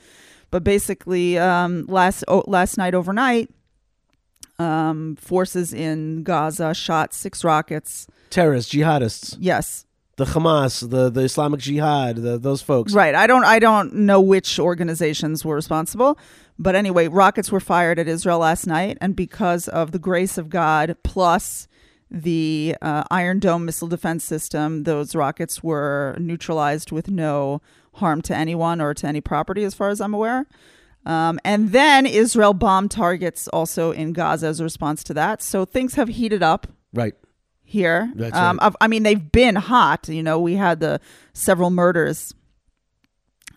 But 0.53 0.63
basically, 0.63 1.39
um, 1.39 1.87
last 1.87 2.23
oh, 2.27 2.43
last 2.45 2.77
night 2.77 2.93
overnight, 2.93 3.49
um, 4.59 5.15
forces 5.15 5.73
in 5.73 6.21
Gaza 6.21 6.75
shot 6.75 7.11
six 7.11 7.43
rockets. 7.43 8.05
terrorists, 8.29 8.71
jihadists, 8.71 9.35
Yes, 9.39 9.87
the 10.17 10.25
Hamas, 10.25 10.87
the 10.87 11.09
the 11.09 11.21
Islamic 11.21 11.59
Jihad, 11.59 12.17
the, 12.17 12.37
those 12.37 12.61
folks. 12.61 12.93
Right. 12.93 13.15
I 13.15 13.25
don't 13.25 13.43
I 13.43 13.57
don't 13.57 13.95
know 13.95 14.21
which 14.21 14.59
organizations 14.59 15.43
were 15.43 15.55
responsible, 15.55 16.19
but 16.59 16.75
anyway, 16.75 17.07
rockets 17.07 17.51
were 17.51 17.59
fired 17.59 17.97
at 17.97 18.07
Israel 18.07 18.37
last 18.37 18.67
night 18.67 18.99
and 19.01 19.15
because 19.15 19.67
of 19.67 19.91
the 19.91 19.97
grace 19.97 20.37
of 20.37 20.51
God 20.51 20.95
plus 21.03 21.67
the 22.11 22.75
uh, 22.79 23.05
Iron 23.09 23.39
Dome 23.39 23.65
missile 23.65 23.87
defense 23.87 24.23
system, 24.23 24.83
those 24.83 25.15
rockets 25.15 25.63
were 25.63 26.15
neutralized 26.19 26.91
with 26.91 27.09
no 27.09 27.59
harm 27.95 28.21
to 28.23 28.35
anyone 28.35 28.81
or 28.81 28.93
to 28.93 29.07
any 29.07 29.21
property 29.21 29.63
as 29.63 29.73
far 29.73 29.89
as 29.89 30.01
I'm 30.01 30.13
aware. 30.13 30.45
Um, 31.05 31.39
and 31.43 31.71
then 31.71 32.05
Israel 32.05 32.53
bombed 32.53 32.91
targets 32.91 33.47
also 33.49 33.91
in 33.91 34.13
Gaza 34.13 34.47
as 34.47 34.59
a 34.59 34.63
response 34.63 35.03
to 35.05 35.13
that. 35.15 35.41
So 35.41 35.65
things 35.65 35.95
have 35.95 36.07
heated 36.07 36.41
up 36.41 36.67
Right. 36.93 37.13
here. 37.63 38.11
That's 38.15 38.37
um, 38.37 38.57
right. 38.61 38.73
I 38.79 38.87
mean, 38.87 39.03
they've 39.03 39.31
been 39.31 39.55
hot. 39.55 40.07
You 40.07 40.23
know, 40.23 40.39
we 40.39 40.55
had 40.55 40.79
the 40.79 41.01
several 41.33 41.69
murders 41.71 42.33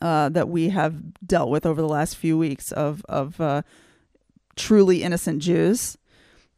uh, 0.02 0.28
that 0.30 0.48
we 0.48 0.70
have 0.70 0.94
dealt 1.24 1.50
with 1.50 1.64
over 1.66 1.80
the 1.80 1.88
last 1.88 2.16
few 2.16 2.36
weeks 2.36 2.72
of 2.72 3.04
of 3.08 3.40
uh, 3.40 3.62
truly 4.56 5.02
innocent 5.02 5.40
Jews, 5.42 5.96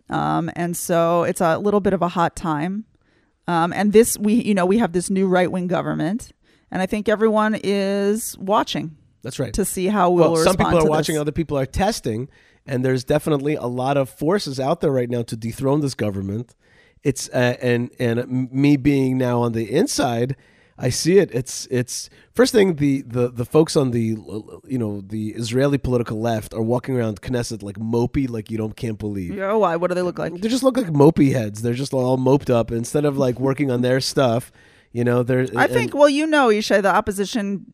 um, 0.09 0.51
and 0.57 0.77
so 0.77 1.23
it's 1.25 1.41
a 1.41 1.59
little 1.59 1.81
bit 1.81 1.93
of 1.93 2.03
a 2.03 2.09
hot 2.09 2.35
time. 2.35 2.85
Um, 3.47 3.73
and 3.73 3.93
this, 3.93 4.19
we 4.19 4.35
you 4.35 4.55
know, 4.55 4.67
we 4.67 4.79
have 4.79 4.93
this 4.93 5.09
new 5.11 5.27
right 5.29 5.51
wing 5.53 5.69
government, 5.69 6.33
and 6.71 6.83
I 6.83 6.87
think 6.87 7.09
everyone 7.09 7.59
is 7.63 8.37
watching 8.39 8.97
That's 9.23 9.39
right. 9.39 9.53
to 9.55 9.65
see 9.65 9.87
how 9.87 10.11
we'll 10.11 10.33
well, 10.33 10.45
some 10.45 10.57
people 10.57 10.79
are 10.79 10.83
to 10.83 10.87
watching, 10.89 11.15
this. 11.15 11.21
other 11.21 11.33
people 11.33 11.59
are 11.59 11.67
testing, 11.67 12.29
and 12.67 12.85
there's 12.85 13.05
definitely 13.05 13.55
a 13.55 13.67
lot 13.67 13.97
of 13.97 14.09
forces 14.11 14.61
out 14.61 14.81
there 14.81 14.93
right 14.93 15.09
now 15.11 15.23
to 15.23 15.37
dethrone 15.37 15.81
this 15.81 15.95
government. 15.95 16.55
It's 17.03 17.29
uh, 17.31 17.57
and 17.61 17.91
and 17.99 18.51
me 18.53 18.77
being 18.77 19.19
now 19.19 19.41
on 19.41 19.53
the 19.53 19.71
inside, 19.73 20.35
I 20.77 20.91
see 20.91 21.19
it. 21.19 21.31
It's 21.33 21.67
it's 21.71 22.11
first 22.35 22.53
thing 22.53 22.75
the 22.77 23.03
the 23.03 23.29
the 23.31 23.45
folks 23.45 23.77
on 23.77 23.93
the 23.93 24.17
you 24.67 24.79
know 24.79 25.01
the 25.01 25.31
Israeli 25.31 25.79
political 25.79 26.21
left 26.21 26.55
are 26.55 26.63
walking 26.63 26.97
around 26.97 27.21
Knesset 27.21 27.63
like 27.63 27.77
mopey, 27.77 28.29
like 28.29 28.51
you 28.51 28.59
don't 28.59 28.77
can't 28.77 28.99
believe. 28.99 29.35
Yeah, 29.35 29.53
why? 29.55 29.77
What 29.77 29.89
do 29.89 29.95
they 29.95 30.03
look 30.03 30.19
like? 30.19 30.35
They 30.35 30.49
just 30.49 30.63
look 30.63 30.77
like 30.77 30.87
mopey 30.87 31.33
heads. 31.33 31.63
They're 31.63 31.75
just 31.75 31.93
all 31.93 32.17
moped 32.17 32.51
up 32.51 32.71
instead 32.71 33.05
of 33.05 33.17
like 33.17 33.41
working 33.41 33.71
on 33.71 33.83
their 33.83 34.01
stuff. 34.01 34.53
You 34.99 35.05
know, 35.05 35.23
they're. 35.23 35.47
I 35.57 35.67
and- 35.67 35.73
think, 35.73 35.95
well, 35.95 36.09
you 36.09 36.27
know, 36.27 36.49
Yishai, 36.49 36.83
the 36.83 36.93
opposition, 36.93 37.73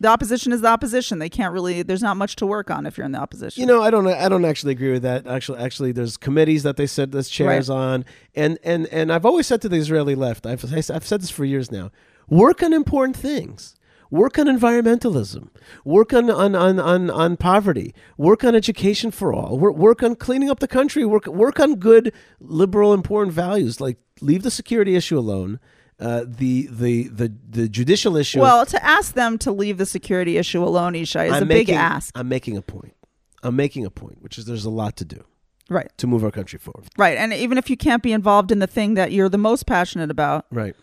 the 0.00 0.08
opposition 0.08 0.52
is 0.52 0.62
the 0.62 0.68
opposition. 0.68 1.18
They 1.18 1.28
can't 1.28 1.52
really. 1.52 1.82
There's 1.82 2.00
not 2.00 2.16
much 2.16 2.34
to 2.36 2.46
work 2.46 2.70
on 2.70 2.86
if 2.86 2.96
you're 2.96 3.04
in 3.04 3.12
the 3.12 3.18
opposition. 3.18 3.60
You 3.60 3.66
know, 3.66 3.82
I 3.82 3.90
don't. 3.90 4.06
I 4.06 4.26
don't 4.30 4.46
actually 4.46 4.72
agree 4.72 4.92
with 4.92 5.02
that. 5.02 5.26
Actually, 5.26 5.58
actually, 5.58 5.92
there's 5.92 6.16
committees 6.16 6.62
that 6.62 6.78
they 6.78 6.86
sit 6.86 7.12
there's 7.12 7.28
chairs 7.28 7.68
Right. 7.68 7.76
on, 7.76 8.04
and 8.34 8.58
and 8.64 8.86
and 8.86 9.12
I've 9.12 9.26
always 9.26 9.46
said 9.46 9.60
to 9.62 9.68
the 9.68 9.76
Israeli 9.76 10.14
left, 10.14 10.46
I've 10.46 10.64
I've 10.72 11.04
said 11.06 11.20
this 11.20 11.28
for 11.28 11.44
years 11.44 11.70
now. 11.70 11.90
Work 12.30 12.62
on 12.62 12.72
important 12.72 13.18
things. 13.18 13.74
Work 14.10 14.38
on 14.38 14.46
environmentalism. 14.46 15.48
Work 15.84 16.14
on 16.14 16.30
on 16.30 16.54
on 16.54 16.80
on, 16.80 17.10
on 17.10 17.36
poverty. 17.36 17.94
Work 18.16 18.44
on 18.44 18.54
education 18.54 19.10
for 19.10 19.34
all. 19.34 19.58
Work, 19.58 19.76
work 19.76 20.02
on 20.02 20.16
cleaning 20.16 20.48
up 20.48 20.60
the 20.60 20.68
country. 20.68 21.04
Work 21.04 21.26
work 21.26 21.60
on 21.60 21.74
good 21.76 22.14
liberal 22.40 22.94
important 22.94 23.34
values. 23.34 23.78
Like 23.78 23.98
leave 24.22 24.42
the 24.42 24.50
security 24.50 24.96
issue 24.96 25.18
alone. 25.18 25.60
Uh, 26.02 26.24
the 26.26 26.66
the 26.68 27.04
the 27.08 27.32
the 27.48 27.68
judicial 27.68 28.16
issue. 28.16 28.40
well, 28.40 28.66
to 28.66 28.84
ask 28.84 29.14
them 29.14 29.38
to 29.38 29.52
leave 29.52 29.78
the 29.78 29.86
security 29.86 30.36
issue 30.36 30.62
alone, 30.64 30.94
Yishai, 30.94 31.26
is 31.28 31.32
I'm 31.34 31.44
a 31.44 31.46
big 31.46 31.68
making, 31.68 31.74
ask. 31.76 32.10
I'm 32.18 32.28
making 32.28 32.56
a 32.56 32.62
point. 32.62 32.96
I'm 33.44 33.54
making 33.54 33.86
a 33.86 33.90
point, 33.90 34.20
which 34.20 34.36
is 34.36 34.44
there's 34.46 34.64
a 34.64 34.70
lot 34.70 34.96
to 34.96 35.04
do 35.04 35.22
Right, 35.70 35.90
to 35.98 36.06
move 36.08 36.24
our 36.24 36.32
country 36.32 36.58
forward. 36.58 36.88
right. 36.98 37.16
And 37.16 37.32
even 37.32 37.56
if 37.56 37.70
you 37.70 37.76
can't 37.76 38.02
be 38.02 38.12
involved 38.12 38.50
in 38.50 38.58
the 38.58 38.66
thing 38.66 38.94
that 38.94 39.12
you're 39.12 39.28
the 39.28 39.38
most 39.38 39.64
passionate 39.66 40.10
about 40.10 40.46
Right. 40.50 40.74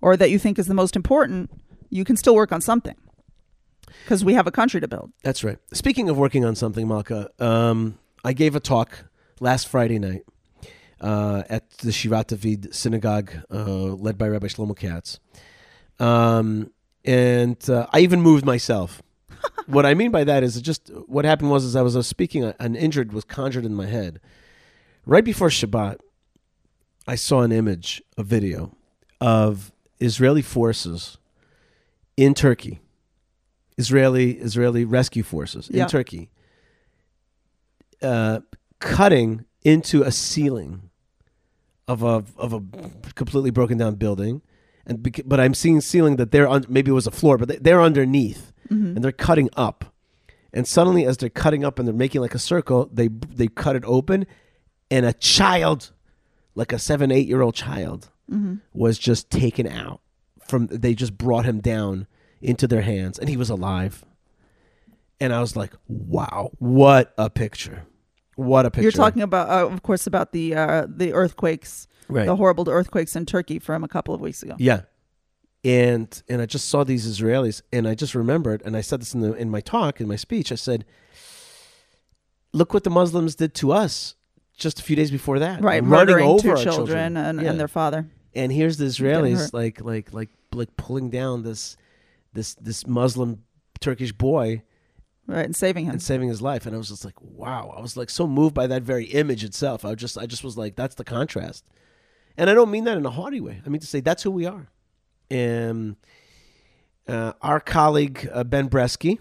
or 0.00 0.16
that 0.16 0.30
you 0.30 0.38
think 0.38 0.58
is 0.58 0.66
the 0.66 0.74
most 0.74 0.96
important, 0.96 1.50
you 1.90 2.04
can 2.04 2.16
still 2.16 2.34
work 2.34 2.50
on 2.50 2.60
something 2.62 2.96
because 4.04 4.24
we 4.24 4.32
have 4.34 4.46
a 4.46 4.50
country 4.50 4.80
to 4.80 4.88
build. 4.88 5.12
That's 5.22 5.44
right. 5.44 5.58
Speaking 5.74 6.08
of 6.08 6.16
working 6.16 6.44
on 6.44 6.54
something, 6.56 6.86
Malkah, 6.88 7.28
um, 7.38 7.98
I 8.24 8.32
gave 8.32 8.56
a 8.56 8.60
talk 8.60 9.04
last 9.40 9.68
Friday 9.68 9.98
night 9.98 10.22
uh, 11.04 11.42
at 11.50 11.68
the 11.78 11.90
Shirat 11.90 12.28
David 12.28 12.74
synagogue, 12.74 13.30
uh, 13.52 13.64
led 14.06 14.16
by 14.16 14.26
Rabbi 14.26 14.46
Shlomo 14.46 14.74
Katz. 14.74 15.20
Um, 16.00 16.70
and 17.04 17.58
uh, 17.68 17.86
I 17.92 18.00
even 18.00 18.22
moved 18.22 18.46
myself. 18.46 19.02
what 19.66 19.84
I 19.84 19.92
mean 19.92 20.10
by 20.10 20.24
that 20.24 20.42
is 20.42 20.56
it 20.56 20.62
just 20.62 20.88
what 21.06 21.26
happened 21.26 21.50
was 21.50 21.64
as 21.66 21.76
I 21.76 21.82
was 21.82 22.06
speaking, 22.06 22.44
an 22.58 22.74
injured 22.74 23.12
was 23.12 23.24
conjured 23.24 23.66
in 23.66 23.74
my 23.74 23.84
head. 23.86 24.18
Right 25.04 25.24
before 25.24 25.50
Shabbat, 25.50 25.98
I 27.06 27.16
saw 27.16 27.42
an 27.42 27.52
image, 27.52 28.02
a 28.16 28.22
video 28.22 28.74
of 29.20 29.72
Israeli 30.00 30.40
forces 30.40 31.18
in 32.16 32.32
Turkey. 32.32 32.80
Israeli 33.76 34.32
Israeli 34.38 34.86
rescue 34.86 35.22
forces 35.22 35.68
in 35.68 35.76
Yeah. 35.76 35.86
Turkey, 35.86 36.30
uh, 38.00 38.40
cutting 38.78 39.44
into 39.64 40.02
a 40.02 40.10
ceiling 40.12 40.90
of 41.88 42.02
a 42.02 42.24
of 42.36 42.52
a 42.52 42.62
completely 43.14 43.50
broken 43.50 43.78
down 43.78 43.94
building, 43.96 44.42
and 44.86 45.02
bec- 45.02 45.22
but 45.26 45.40
I'm 45.40 45.54
seeing 45.54 45.80
ceiling 45.80 46.16
that 46.16 46.30
they're 46.30 46.48
un- 46.48 46.66
maybe 46.68 46.90
it 46.90 46.94
was 46.94 47.06
a 47.06 47.10
floor, 47.10 47.38
but 47.38 47.48
they- 47.48 47.58
they're 47.58 47.82
underneath, 47.82 48.52
mm-hmm. 48.70 48.96
and 48.96 49.04
they're 49.04 49.12
cutting 49.12 49.50
up, 49.56 49.84
and 50.52 50.66
suddenly 50.66 51.04
as 51.04 51.16
they're 51.18 51.28
cutting 51.28 51.64
up 51.64 51.78
and 51.78 51.86
they're 51.86 51.94
making 51.94 52.20
like 52.20 52.34
a 52.34 52.38
circle, 52.38 52.88
they 52.92 53.08
they 53.08 53.48
cut 53.48 53.76
it 53.76 53.84
open, 53.86 54.26
and 54.90 55.04
a 55.04 55.12
child, 55.12 55.92
like 56.54 56.72
a 56.72 56.78
seven 56.78 57.10
eight 57.10 57.28
year 57.28 57.42
old 57.42 57.54
child, 57.54 58.10
mm-hmm. 58.30 58.56
was 58.72 58.98
just 58.98 59.30
taken 59.30 59.66
out 59.66 60.00
from. 60.46 60.66
They 60.68 60.94
just 60.94 61.18
brought 61.18 61.44
him 61.44 61.60
down 61.60 62.06
into 62.40 62.66
their 62.66 62.82
hands, 62.82 63.18
and 63.18 63.28
he 63.28 63.36
was 63.36 63.50
alive. 63.50 64.04
And 65.20 65.32
I 65.32 65.40
was 65.40 65.54
like, 65.54 65.72
"Wow, 65.86 66.50
what 66.58 67.14
a 67.16 67.30
picture! 67.30 67.84
What 68.36 68.66
a 68.66 68.70
picture! 68.70 68.82
You're 68.82 68.92
talking 68.92 69.22
about, 69.22 69.48
uh, 69.48 69.66
of 69.72 69.82
course, 69.82 70.06
about 70.06 70.32
the 70.32 70.54
uh, 70.54 70.86
the 70.88 71.12
earthquakes, 71.12 71.86
right? 72.08 72.26
the 72.26 72.36
horrible 72.36 72.68
earthquakes 72.68 73.14
in 73.16 73.26
Turkey 73.26 73.58
from 73.58 73.84
a 73.84 73.88
couple 73.88 74.14
of 74.14 74.20
weeks 74.20 74.42
ago. 74.42 74.56
Yeah. 74.58 74.82
And 75.64 76.22
and 76.28 76.42
I 76.42 76.46
just 76.46 76.68
saw 76.68 76.84
these 76.84 77.06
Israelis 77.08 77.62
and 77.72 77.88
I 77.88 77.94
just 77.94 78.14
remembered 78.14 78.60
and 78.66 78.76
I 78.76 78.82
said 78.82 79.00
this 79.00 79.14
in 79.14 79.20
the 79.20 79.32
in 79.32 79.48
my 79.50 79.60
talk 79.62 79.98
in 80.00 80.06
my 80.06 80.16
speech 80.16 80.52
I 80.52 80.56
said 80.56 80.84
look 82.52 82.74
what 82.74 82.84
the 82.84 82.90
Muslims 82.90 83.34
did 83.34 83.54
to 83.54 83.72
us 83.72 84.14
just 84.56 84.78
a 84.78 84.82
few 84.82 84.94
days 84.94 85.10
before 85.10 85.38
that. 85.38 85.62
Right, 85.62 85.82
running 85.82 85.88
murdering 85.88 86.26
over 86.28 86.42
two 86.42 86.50
our 86.50 86.56
children, 86.56 87.16
And, 87.16 87.40
Yeah. 87.40 87.50
and 87.50 87.58
their 87.58 87.68
father. 87.68 88.06
and 88.34 88.52
here's 88.52 88.76
the. 88.76 88.84
Israelis 88.84 89.52
like 89.54 89.80
like 89.80 90.12
like 90.12 90.28
like 90.52 90.76
pulling 90.76 91.08
down 91.10 91.42
this 91.42 91.76
this 92.34 92.54
this 92.56 92.86
Muslim 92.86 93.42
Turkish 93.80 94.12
boy 94.12 94.62
Right, 95.26 95.44
and 95.44 95.56
saving 95.56 95.86
him. 95.86 95.92
and 95.92 96.02
saving 96.02 96.28
his 96.28 96.42
life. 96.42 96.66
And 96.66 96.74
I 96.74 96.78
was 96.78 96.88
just 96.88 97.04
like 97.04 97.20
wow. 97.20 97.74
I 97.76 97.80
was 97.80 97.96
like 97.96 98.10
so 98.10 98.26
moved 98.26 98.54
by 98.54 98.66
that 98.66 98.82
very 98.82 99.06
image 99.06 99.42
itself. 99.42 99.84
I 99.84 99.94
just 99.94 100.18
I 100.18 100.26
just 100.26 100.44
was 100.44 100.56
like 100.58 100.76
that's 100.76 100.94
the 100.94 101.04
contrast. 101.04 101.64
And 102.36 102.50
I 102.50 102.54
don't 102.54 102.70
mean 102.70 102.84
that 102.84 102.98
in 102.98 103.06
a 103.06 103.10
haughty 103.10 103.40
way. 103.40 103.62
I 103.64 103.68
mean 103.68 103.80
to 103.80 103.86
say 103.86 104.00
that's 104.00 104.22
who 104.22 104.30
we 104.30 104.44
are. 104.44 104.68
And 105.30 105.96
uh, 107.08 107.32
our 107.40 107.60
colleague 107.60 108.28
uh, 108.32 108.44
Ben 108.44 108.68
Bresky 108.68 109.18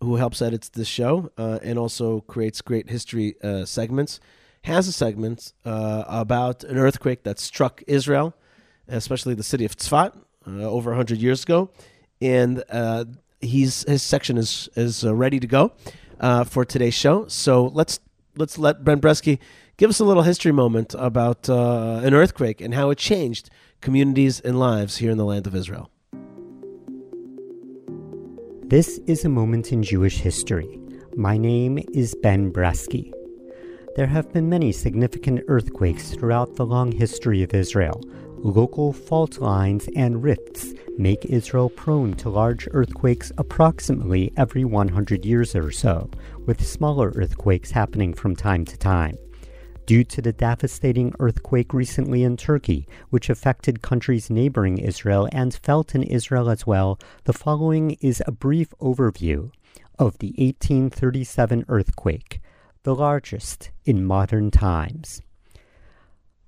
who 0.00 0.16
helps 0.16 0.42
edit 0.42 0.70
this 0.74 0.88
show 0.88 1.30
uh, 1.38 1.60
and 1.62 1.78
also 1.78 2.20
creates 2.22 2.60
great 2.60 2.90
history 2.90 3.36
uh, 3.42 3.64
segments 3.64 4.20
has 4.62 4.88
a 4.88 4.92
segment 4.92 5.52
uh, 5.64 6.04
about 6.08 6.64
an 6.64 6.76
earthquake 6.76 7.22
that 7.22 7.38
struck 7.38 7.82
Israel 7.86 8.34
especially 8.88 9.34
the 9.34 9.42
city 9.42 9.64
of 9.64 9.76
Tzfat 9.76 10.16
uh, 10.46 10.50
over 10.62 10.90
100 10.90 11.18
years 11.18 11.42
ago. 11.42 11.70
And 12.20 12.62
he's 13.44 13.84
his 13.88 14.02
section 14.02 14.38
is 14.38 14.68
is 14.76 15.04
uh, 15.04 15.14
ready 15.14 15.40
to 15.40 15.46
go 15.46 15.72
uh, 16.20 16.44
for 16.44 16.64
today's 16.64 16.94
show. 16.94 17.26
So 17.28 17.66
let's 17.74 18.00
let's 18.36 18.58
let 18.58 18.84
Ben 18.84 19.00
Bresky 19.00 19.38
give 19.76 19.90
us 19.90 20.00
a 20.00 20.04
little 20.04 20.22
history 20.22 20.52
moment 20.52 20.94
about 20.98 21.48
uh, 21.48 22.00
an 22.02 22.14
earthquake 22.14 22.60
and 22.60 22.74
how 22.74 22.90
it 22.90 22.98
changed 22.98 23.50
communities 23.80 24.40
and 24.40 24.58
lives 24.58 24.96
here 24.96 25.10
in 25.10 25.18
the 25.18 25.24
land 25.24 25.46
of 25.46 25.54
Israel. 25.54 25.90
This 28.66 28.98
is 29.06 29.24
a 29.24 29.28
moment 29.28 29.72
in 29.72 29.82
Jewish 29.82 30.18
history. 30.18 30.80
My 31.16 31.36
name 31.36 31.78
is 31.92 32.14
Ben 32.22 32.52
Bresky. 32.52 33.12
There 33.94 34.06
have 34.06 34.32
been 34.32 34.48
many 34.48 34.72
significant 34.72 35.42
earthquakes 35.46 36.10
throughout 36.10 36.56
the 36.56 36.66
long 36.66 36.90
history 36.90 37.44
of 37.44 37.54
Israel. 37.54 38.00
Local 38.44 38.92
fault 38.92 39.38
lines 39.38 39.88
and 39.96 40.22
rifts 40.22 40.74
make 40.98 41.24
Israel 41.24 41.70
prone 41.70 42.12
to 42.16 42.28
large 42.28 42.68
earthquakes 42.72 43.32
approximately 43.38 44.34
every 44.36 44.66
100 44.66 45.24
years 45.24 45.56
or 45.56 45.70
so, 45.70 46.10
with 46.44 46.62
smaller 46.62 47.10
earthquakes 47.16 47.70
happening 47.70 48.12
from 48.12 48.36
time 48.36 48.66
to 48.66 48.76
time. 48.76 49.16
Due 49.86 50.04
to 50.04 50.20
the 50.20 50.34
devastating 50.34 51.14
earthquake 51.20 51.72
recently 51.72 52.22
in 52.22 52.36
Turkey, 52.36 52.86
which 53.08 53.30
affected 53.30 53.80
countries 53.80 54.28
neighboring 54.28 54.76
Israel 54.76 55.26
and 55.32 55.54
felt 55.54 55.94
in 55.94 56.02
Israel 56.02 56.50
as 56.50 56.66
well, 56.66 56.98
the 57.24 57.32
following 57.32 57.92
is 58.02 58.22
a 58.26 58.32
brief 58.32 58.74
overview 58.78 59.50
of 59.98 60.18
the 60.18 60.34
1837 60.36 61.64
earthquake, 61.68 62.42
the 62.82 62.94
largest 62.94 63.70
in 63.86 64.04
modern 64.04 64.50
times. 64.50 65.22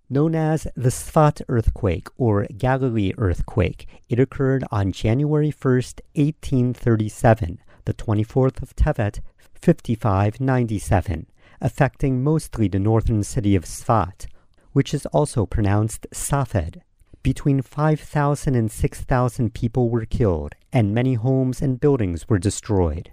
Known 0.09 0.37
as 0.37 0.69
the 0.77 0.91
Sfat 0.91 1.43
earthquake 1.49 2.07
or 2.17 2.47
Galilee 2.57 3.13
earthquake, 3.19 3.89
it 4.09 4.21
occurred 4.21 4.63
on 4.71 4.93
January 4.93 5.51
1st, 5.51 6.01
1837, 6.15 7.59
the 7.87 7.95
24th 7.95 8.63
of 8.63 8.77
Tevet, 8.77 9.19
5597, 9.61 11.27
affecting 11.61 12.23
mostly 12.23 12.69
the 12.69 12.79
northern 12.79 13.25
city 13.25 13.57
of 13.57 13.65
Sfat, 13.65 14.27
which 14.73 14.95
is 14.95 15.07
also 15.07 15.45
pronounced 15.45 16.07
Safed. 16.13 16.79
Between 17.25 17.61
5,000 17.61 18.55
and 18.55 18.71
6,000 18.71 19.55
people 19.55 19.91
were 19.91 20.05
killed, 20.05 20.55
and 20.73 20.95
many 20.95 21.15
homes 21.15 21.61
and 21.61 21.81
buildings 21.81 22.29
were 22.29 22.39
destroyed. 22.39 23.11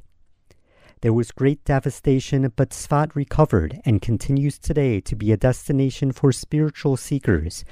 There 1.04 1.12
was 1.12 1.32
great 1.32 1.66
devastation, 1.66 2.50
but 2.56 2.70
Sfat 2.70 3.14
recovered 3.14 3.82
and 3.84 4.02
continues 4.02 4.58
today 4.58 5.02
to 5.02 5.18
be 5.18 5.34
a 5.34 5.38
destination 5.38 6.14
for 6.14 6.32
spiritual 6.32 6.96
seekers. 6.96 7.66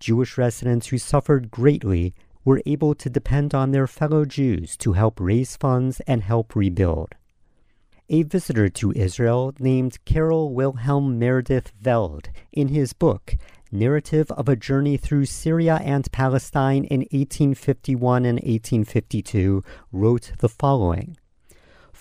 Jewish 0.00 0.38
residents 0.38 0.86
who 0.86 0.96
suffered 0.96 1.50
greatly 1.50 2.14
were 2.46 2.62
able 2.64 2.94
to 2.94 3.10
depend 3.10 3.54
on 3.54 3.72
their 3.72 3.86
fellow 3.86 4.24
Jews 4.24 4.74
to 4.78 4.94
help 4.94 5.20
raise 5.20 5.54
funds 5.54 6.00
and 6.06 6.22
help 6.22 6.56
rebuild. 6.56 7.14
A 8.08 8.22
visitor 8.22 8.70
to 8.70 8.92
Israel 8.92 9.52
named 9.58 10.02
Carol 10.06 10.54
Wilhelm 10.54 11.18
Meredith 11.18 11.72
Veld, 11.78 12.30
in 12.52 12.68
his 12.68 12.94
book, 12.94 13.36
Narrative 13.70 14.30
of 14.30 14.48
a 14.48 14.56
Journey 14.56 14.96
Through 14.96 15.26
Syria 15.26 15.78
and 15.84 16.10
Palestine 16.10 16.84
in 16.84 17.00
1851 17.00 18.24
and 18.24 18.38
1852, 18.38 19.62
wrote 19.92 20.32
the 20.38 20.48
following. 20.48 21.18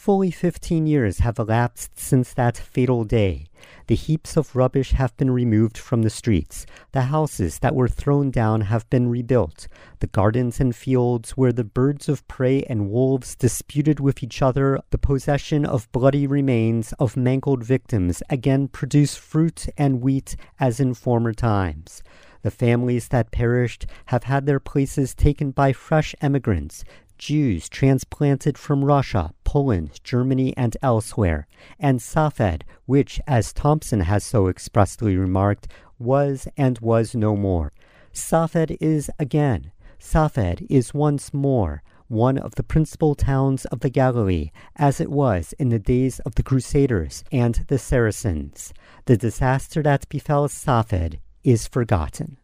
Fully 0.08 0.32
15 0.32 0.88
years 0.88 1.20
have 1.20 1.38
elapsed 1.38 2.00
since 2.00 2.34
that 2.34 2.56
fatal 2.56 3.04
day. 3.04 3.48
The 3.88 3.96
heaps 3.96 4.38
of 4.38 4.56
rubbish 4.56 4.92
have 4.92 5.18
been 5.18 5.30
removed 5.30 5.78
from 5.78 6.04
the 6.04 6.10
streets. 6.10 6.66
The 6.94 7.12
houses 7.12 7.60
that 7.60 7.76
were 7.76 7.90
thrown 7.90 8.32
down 8.32 8.62
have 8.62 8.90
been 8.90 9.10
rebuilt. 9.10 9.68
The 10.00 10.08
gardens 10.08 10.62
and 10.62 10.74
fields 10.74 11.32
where 11.32 11.52
the 11.52 11.66
birds 11.66 12.08
of 12.08 12.26
prey 12.30 12.64
and 12.70 12.90
wolves 12.90 13.36
disputed 13.36 14.00
with 14.00 14.24
each 14.24 14.42
other 14.42 14.80
the 14.92 14.98
possession 14.98 15.66
of 15.66 15.92
bloody 15.92 16.26
remains 16.26 16.94
of 17.00 17.18
mangled 17.18 17.66
victims 17.66 18.24
again 18.30 18.70
produce 18.70 19.18
fruit 19.18 19.68
and 19.78 20.00
wheat 20.00 20.38
as 20.58 20.80
in 20.80 20.94
former 20.94 21.34
times. 21.34 22.02
The 22.44 22.52
families 22.52 23.10
that 23.10 23.32
perished 23.32 23.88
have 24.06 24.24
had 24.24 24.46
their 24.46 24.62
places 24.62 25.14
taken 25.14 25.52
by 25.52 25.74
fresh 25.74 26.16
emigrants, 26.22 26.86
Jews 27.18 27.70
transplanted 27.70 28.58
from 28.58 28.86
Russia, 28.86 29.34
Poland, 29.44 30.00
Germany, 30.04 30.56
and 30.56 30.78
elsewhere, 30.82 31.48
and 31.80 32.02
Safed, 32.02 32.64
which, 32.86 33.20
as 33.28 33.54
Thomson 33.54 34.02
has 34.02 34.24
so 34.24 34.48
expressly 34.48 35.18
remarked, 35.18 35.68
was 36.00 36.48
and 36.58 36.80
was 36.80 37.16
no 37.16 37.36
more. 37.36 37.74
Safed 38.12 38.72
is 38.80 39.10
again. 39.20 39.72
Safed 40.00 40.62
is 40.70 40.94
once 40.94 41.34
more 41.34 41.82
one 42.08 42.38
of 42.38 42.56
the 42.56 42.64
principal 42.64 43.16
towns 43.16 43.66
of 43.66 43.82
the 43.82 43.90
Galilee, 43.90 44.52
as 44.76 45.02
it 45.02 45.12
was 45.12 45.54
in 45.60 45.70
the 45.70 45.80
days 45.80 46.20
of 46.20 46.36
the 46.36 46.44
Crusaders 46.44 47.24
and 47.32 47.66
the 47.68 47.78
Saracens. 47.78 48.74
The 49.06 49.18
disaster 49.18 49.84
that 49.84 50.08
befell 50.10 50.48
Safed 50.48 51.18
is 51.44 51.68
forgotten. 51.68 52.38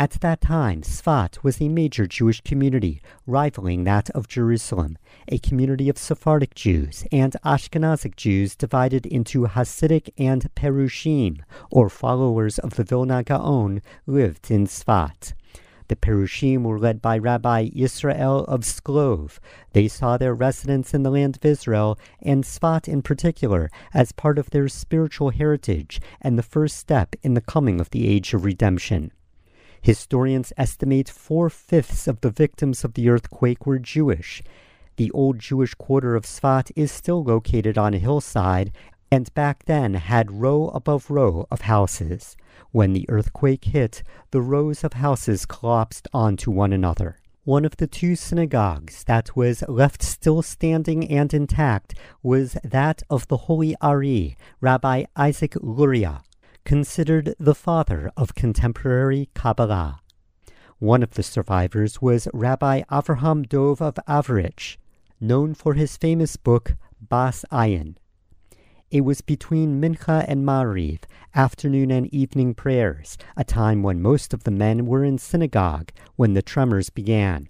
At 0.00 0.12
that 0.22 0.40
time, 0.40 0.80
Sfat 0.80 1.44
was 1.44 1.60
a 1.60 1.68
major 1.68 2.06
Jewish 2.06 2.40
community, 2.40 3.02
rivaling 3.26 3.84
that 3.84 4.08
of 4.12 4.28
Jerusalem, 4.28 4.96
a 5.28 5.36
community 5.36 5.90
of 5.90 5.98
Sephardic 5.98 6.54
Jews 6.54 7.04
and 7.12 7.36
Ashkenazic 7.44 8.16
Jews 8.16 8.56
divided 8.56 9.04
into 9.04 9.46
Hasidic 9.46 10.08
and 10.16 10.48
Perushim, 10.54 11.40
or 11.70 11.90
followers 11.90 12.58
of 12.58 12.76
the 12.76 12.82
Vilna 12.82 13.22
Gaon, 13.22 13.82
lived 14.06 14.50
in 14.50 14.66
Sfat. 14.66 15.34
The 15.88 15.96
Perushim 15.96 16.62
were 16.62 16.78
led 16.78 17.02
by 17.02 17.18
Rabbi 17.18 17.68
Yisrael 17.68 18.46
of 18.48 18.62
Sklov. 18.62 19.38
They 19.74 19.86
saw 19.86 20.16
their 20.16 20.34
residence 20.34 20.94
in 20.94 21.02
the 21.02 21.10
land 21.10 21.36
of 21.36 21.44
Israel, 21.44 21.98
and 22.22 22.42
Sfat 22.42 22.88
in 22.88 23.02
particular, 23.02 23.70
as 23.92 24.12
part 24.12 24.38
of 24.38 24.48
their 24.48 24.68
spiritual 24.68 25.28
heritage 25.28 26.00
and 26.22 26.38
the 26.38 26.42
first 26.42 26.78
step 26.78 27.14
in 27.22 27.34
the 27.34 27.42
coming 27.42 27.82
of 27.82 27.90
the 27.90 28.08
age 28.08 28.32
of 28.32 28.46
redemption. 28.46 29.12
Historians 29.82 30.52
estimate 30.56 31.08
four 31.08 31.48
fifths 31.48 32.06
of 32.06 32.20
the 32.20 32.30
victims 32.30 32.84
of 32.84 32.94
the 32.94 33.08
earthquake 33.08 33.66
were 33.66 33.78
Jewish. 33.78 34.42
The 34.96 35.10
old 35.12 35.38
Jewish 35.38 35.74
quarter 35.74 36.14
of 36.14 36.24
Sfat 36.24 36.70
is 36.76 36.92
still 36.92 37.24
located 37.24 37.78
on 37.78 37.94
a 37.94 37.98
hillside 37.98 38.72
and 39.10 39.32
back 39.34 39.64
then 39.64 39.94
had 39.94 40.30
row 40.30 40.68
above 40.68 41.10
row 41.10 41.46
of 41.50 41.62
houses. 41.62 42.36
When 42.70 42.92
the 42.92 43.08
earthquake 43.08 43.64
hit, 43.64 44.02
the 44.30 44.42
rows 44.42 44.84
of 44.84 44.92
houses 44.92 45.46
collapsed 45.46 46.06
onto 46.12 46.50
one 46.50 46.72
another. 46.72 47.16
One 47.44 47.64
of 47.64 47.78
the 47.78 47.86
two 47.86 48.16
synagogues 48.16 49.02
that 49.04 49.34
was 49.34 49.64
left 49.66 50.02
still 50.02 50.42
standing 50.42 51.10
and 51.10 51.32
intact 51.32 51.94
was 52.22 52.56
that 52.62 53.02
of 53.08 53.26
the 53.28 53.38
Holy 53.38 53.74
Ari, 53.80 54.36
Rabbi 54.60 55.04
Isaac 55.16 55.56
Luria, 55.56 56.22
considered 56.70 57.34
the 57.36 57.52
father 57.52 58.12
of 58.16 58.36
contemporary 58.36 59.28
Kabbalah. 59.34 59.98
One 60.78 61.02
of 61.02 61.14
the 61.14 61.22
survivors 61.24 62.00
was 62.00 62.28
Rabbi 62.32 62.82
Avraham 62.82 63.48
Dov 63.48 63.82
of 63.82 63.98
Ovruch, 64.06 64.76
known 65.20 65.52
for 65.52 65.74
his 65.74 65.96
famous 65.96 66.36
book 66.36 66.76
Bas 67.00 67.44
Ayin. 67.50 67.96
It 68.88 69.00
was 69.00 69.20
between 69.20 69.80
Mincha 69.80 70.24
and 70.28 70.46
Mariv, 70.46 71.00
afternoon 71.34 71.90
and 71.90 72.06
evening 72.14 72.54
prayers, 72.54 73.18
a 73.36 73.42
time 73.42 73.82
when 73.82 74.00
most 74.00 74.32
of 74.32 74.44
the 74.44 74.52
men 74.52 74.86
were 74.86 75.02
in 75.02 75.18
synagogue 75.18 75.90
when 76.14 76.34
the 76.34 76.40
tremors 76.40 76.88
began. 76.88 77.48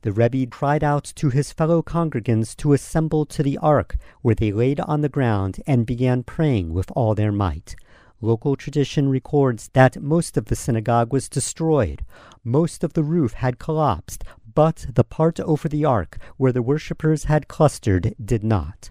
The 0.00 0.12
Rebbe 0.12 0.46
cried 0.46 0.82
out 0.82 1.04
to 1.16 1.28
his 1.28 1.52
fellow 1.52 1.82
congregants 1.82 2.56
to 2.56 2.72
assemble 2.72 3.26
to 3.26 3.42
the 3.42 3.58
ark, 3.58 3.96
where 4.22 4.34
they 4.34 4.50
laid 4.50 4.80
on 4.80 5.02
the 5.02 5.10
ground 5.10 5.60
and 5.66 5.84
began 5.84 6.22
praying 6.22 6.72
with 6.72 6.90
all 6.96 7.14
their 7.14 7.32
might. 7.32 7.76
Local 8.22 8.54
tradition 8.54 9.08
records 9.08 9.70
that 9.72 10.02
most 10.02 10.36
of 10.36 10.46
the 10.46 10.56
synagogue 10.56 11.12
was 11.12 11.28
destroyed. 11.28 12.04
Most 12.44 12.84
of 12.84 12.92
the 12.92 13.02
roof 13.02 13.32
had 13.32 13.58
collapsed, 13.58 14.24
but 14.54 14.86
the 14.94 15.04
part 15.04 15.40
over 15.40 15.68
the 15.68 15.84
ark 15.84 16.18
where 16.36 16.52
the 16.52 16.62
worshippers 16.62 17.24
had 17.24 17.48
clustered 17.48 18.14
did 18.22 18.44
not. 18.44 18.90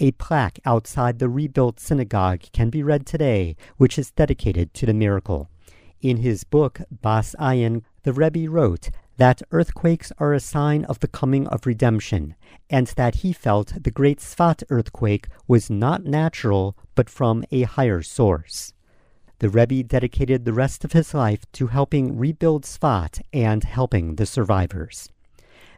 A 0.00 0.12
plaque 0.12 0.58
outside 0.64 1.18
the 1.18 1.28
rebuilt 1.28 1.78
synagogue 1.78 2.40
can 2.52 2.70
be 2.70 2.82
read 2.82 3.06
today, 3.06 3.54
which 3.76 3.98
is 3.98 4.10
dedicated 4.10 4.72
to 4.74 4.86
the 4.86 4.94
miracle. 4.94 5.48
In 6.00 6.18
his 6.18 6.44
book, 6.44 6.80
Bas 6.90 7.34
Ayin, 7.38 7.82
the 8.02 8.12
Rebbe 8.12 8.50
wrote 8.50 8.90
that 9.16 9.42
earthquakes 9.50 10.12
are 10.18 10.32
a 10.32 10.40
sign 10.40 10.84
of 10.84 11.00
the 11.00 11.08
coming 11.08 11.46
of 11.48 11.66
redemption, 11.66 12.34
and 12.68 12.88
that 12.96 13.16
he 13.16 13.32
felt 13.32 13.82
the 13.82 13.90
great 13.90 14.18
Sfat 14.18 14.62
earthquake 14.70 15.28
was 15.46 15.70
not 15.70 16.04
natural, 16.04 16.76
but 16.94 17.08
from 17.10 17.44
a 17.50 17.62
higher 17.62 18.02
source. 18.02 18.72
The 19.38 19.48
Rebbe 19.48 19.82
dedicated 19.82 20.44
the 20.44 20.52
rest 20.52 20.84
of 20.84 20.92
his 20.92 21.12
life 21.12 21.44
to 21.52 21.66
helping 21.66 22.16
rebuild 22.16 22.64
Sfat 22.64 23.20
and 23.32 23.64
helping 23.64 24.16
the 24.16 24.26
survivors. 24.26 25.10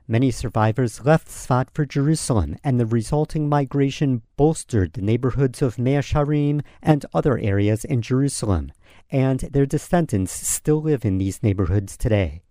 Many 0.08 0.30
survivors 0.30 1.04
left 1.04 1.26
Sfat 1.26 1.68
for 1.74 1.84
Jerusalem, 1.84 2.56
and 2.62 2.78
the 2.78 2.86
resulting 2.86 3.48
migration 3.48 4.22
bolstered 4.36 4.92
the 4.92 5.02
neighborhoods 5.02 5.62
of 5.62 5.80
Mea 5.80 5.98
Sharim 5.98 6.62
and 6.80 7.04
other 7.12 7.38
areas 7.38 7.84
in 7.84 8.02
Jerusalem, 8.02 8.70
and 9.10 9.40
their 9.40 9.66
descendants 9.66 10.30
still 10.32 10.80
live 10.80 11.04
in 11.04 11.18
these 11.18 11.42
neighborhoods 11.42 11.96
today. 11.96 12.42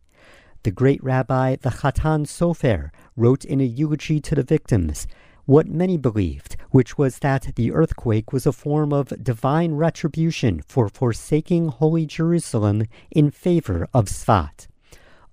The 0.66 0.72
great 0.72 1.04
rabbi, 1.04 1.58
the 1.58 1.70
Chatam 1.70 2.26
Sofer, 2.26 2.90
wrote 3.16 3.46
in 3.46 3.62
a 3.62 3.64
eulogy 3.64 4.20
to 4.22 4.34
the 4.34 4.42
victims 4.42 5.06
what 5.46 5.68
many 5.68 5.96
believed, 5.96 6.58
which 6.72 6.98
was 6.98 7.20
that 7.20 7.52
the 7.54 7.72
earthquake 7.72 8.34
was 8.34 8.48
a 8.48 8.52
form 8.52 8.92
of 8.92 9.24
divine 9.24 9.74
retribution 9.74 10.64
for 10.68 10.90
forsaking 10.90 11.68
holy 11.68 12.08
Jerusalem 12.08 12.86
in 13.12 13.30
favor 13.30 13.88
of 13.94 14.06
Sfat. 14.06 14.66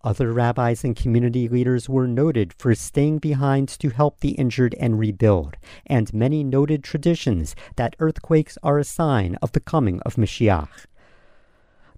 Other 0.04 0.34
rabbis 0.34 0.84
and 0.84 0.94
community 0.94 1.48
leaders 1.48 1.88
were 1.88 2.06
noted 2.06 2.52
for 2.52 2.74
staying 2.74 3.16
behind 3.16 3.70
to 3.80 3.88
help 3.88 4.20
the 4.20 4.32
injured 4.32 4.74
and 4.78 4.98
rebuild, 4.98 5.56
and 5.86 6.12
many 6.12 6.44
noted 6.44 6.84
traditions 6.84 7.56
that 7.76 7.96
earthquakes 8.00 8.58
are 8.62 8.78
a 8.78 8.84
sign 8.84 9.36
of 9.40 9.52
the 9.52 9.60
coming 9.60 9.98
of 10.00 10.16
Mashiach. 10.16 10.84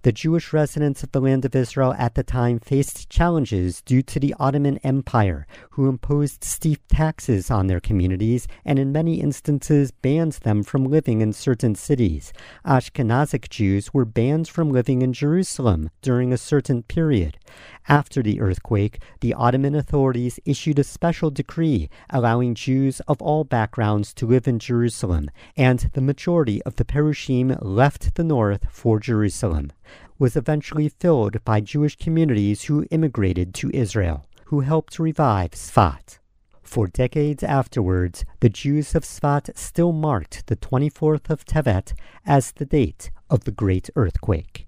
The 0.05 0.11
Jewish 0.11 0.53
residents 0.53 1.01
of 1.01 1.11
the 1.13 1.19
land 1.19 1.45
of 1.45 1.55
Israel 1.55 1.95
at 1.97 2.13
the 2.13 2.21
time 2.21 2.59
faced 2.59 3.09
challenges 3.09 3.81
due 3.81 4.03
to 4.03 4.19
the 4.19 4.35
Ottoman 4.39 4.77
Empire, 4.83 5.47
who 5.71 5.89
imposed 5.89 6.43
steep 6.43 6.79
taxes 6.87 7.49
on 7.49 7.65
their 7.65 7.79
communities 7.79 8.47
and 8.63 8.77
in 8.77 8.91
many 8.91 9.19
instances 9.19 9.89
banned 9.89 10.33
them 10.33 10.61
from 10.61 10.83
living 10.85 11.21
in 11.21 11.33
certain 11.33 11.73
cities. 11.73 12.33
Ashkenazic 12.63 13.49
Jews 13.49 13.95
were 13.95 14.05
banned 14.05 14.47
from 14.47 14.69
living 14.69 15.01
in 15.01 15.11
Jerusalem 15.11 15.89
during 16.03 16.31
a 16.31 16.37
certain 16.37 16.83
period. 16.83 17.39
After 17.87 18.23
the 18.23 18.41
earthquake, 18.41 19.01
the 19.21 19.33
Ottoman 19.35 19.75
authorities 19.75 20.39
issued 20.43 20.79
a 20.79 20.83
special 20.83 21.29
decree 21.29 21.89
allowing 22.09 22.55
Jews 22.55 22.99
of 23.01 23.21
all 23.21 23.43
backgrounds 23.43 24.13
to 24.15 24.25
live 24.25 24.47
in 24.47 24.57
Jerusalem, 24.57 25.29
and 25.55 25.91
the 25.93 26.01
majority 26.01 26.63
of 26.63 26.77
the 26.77 26.85
Perushim 26.85 27.55
left 27.61 28.15
the 28.15 28.23
north 28.23 28.65
for 28.71 28.99
Jerusalem 28.99 29.71
was 30.17 30.35
eventually 30.35 30.89
filled 30.89 31.43
by 31.43 31.59
Jewish 31.59 31.97
communities 31.97 32.63
who 32.63 32.85
immigrated 32.89 33.53
to 33.55 33.69
Israel, 33.73 34.25
who 34.45 34.61
helped 34.61 34.97
revive 34.97 35.51
Sfat. 35.51 36.19
For 36.63 36.87
decades 36.87 37.43
afterwards, 37.43 38.25
the 38.39 38.49
Jews 38.49 38.95
of 38.95 39.03
Sfat 39.03 39.55
still 39.55 39.91
marked 39.91 40.47
the 40.47 40.55
24th 40.55 41.29
of 41.29 41.45
Tevet 41.45 41.93
as 42.25 42.51
the 42.53 42.65
date 42.65 43.11
of 43.29 43.43
the 43.43 43.51
Great 43.51 43.89
Earthquake. 43.95 44.64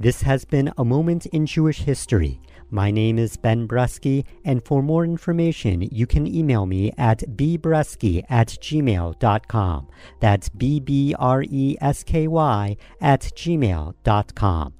This 0.00 0.22
has 0.22 0.46
been 0.46 0.72
a 0.78 0.84
moment 0.84 1.26
in 1.26 1.44
Jewish 1.44 1.80
history. 1.80 2.40
My 2.70 2.90
name 2.90 3.18
is 3.18 3.36
Ben 3.36 3.68
Bresky, 3.68 4.24
and 4.46 4.64
for 4.64 4.82
more 4.82 5.04
information, 5.04 5.82
you 5.92 6.06
can 6.06 6.26
email 6.26 6.64
me 6.64 6.90
at 6.96 7.18
bbresky 7.36 8.24
at 8.30 8.48
gmail.com. 8.48 9.88
That's 10.20 10.48
B 10.48 10.80
B 10.80 11.14
R 11.18 11.42
E 11.42 11.76
S 11.82 12.02
K 12.02 12.26
Y 12.28 12.78
at 13.02 13.20
gmail.com. 13.20 14.74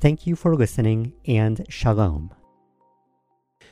Thank 0.00 0.26
you 0.26 0.34
for 0.34 0.56
listening, 0.56 1.12
and 1.24 1.64
shalom. 1.68 2.34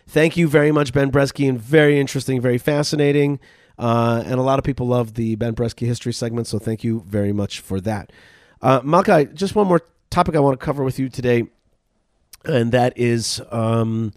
Thank 0.06 0.36
you 0.36 0.46
very 0.46 0.70
much, 0.70 0.92
Ben 0.92 1.10
Bresky, 1.10 1.48
and 1.48 1.60
very 1.60 1.98
interesting, 1.98 2.40
very 2.40 2.58
fascinating. 2.58 3.40
Uh, 3.76 4.22
and 4.24 4.34
a 4.34 4.42
lot 4.42 4.60
of 4.60 4.64
people 4.64 4.86
love 4.86 5.14
the 5.14 5.34
Ben 5.34 5.56
Bresky 5.56 5.84
history 5.84 6.12
segment, 6.12 6.46
so 6.46 6.60
thank 6.60 6.84
you 6.84 7.02
very 7.08 7.32
much 7.32 7.58
for 7.58 7.80
that. 7.80 8.12
Uh, 8.60 9.24
just 9.34 9.56
one 9.56 9.66
more 9.66 9.80
topic 10.12 10.36
I 10.36 10.40
want 10.40 10.58
to 10.58 10.64
cover 10.64 10.84
with 10.84 10.98
you 10.98 11.08
today, 11.08 11.44
and 12.44 12.70
that 12.72 12.92
is 12.96 13.40
um, 13.50 14.12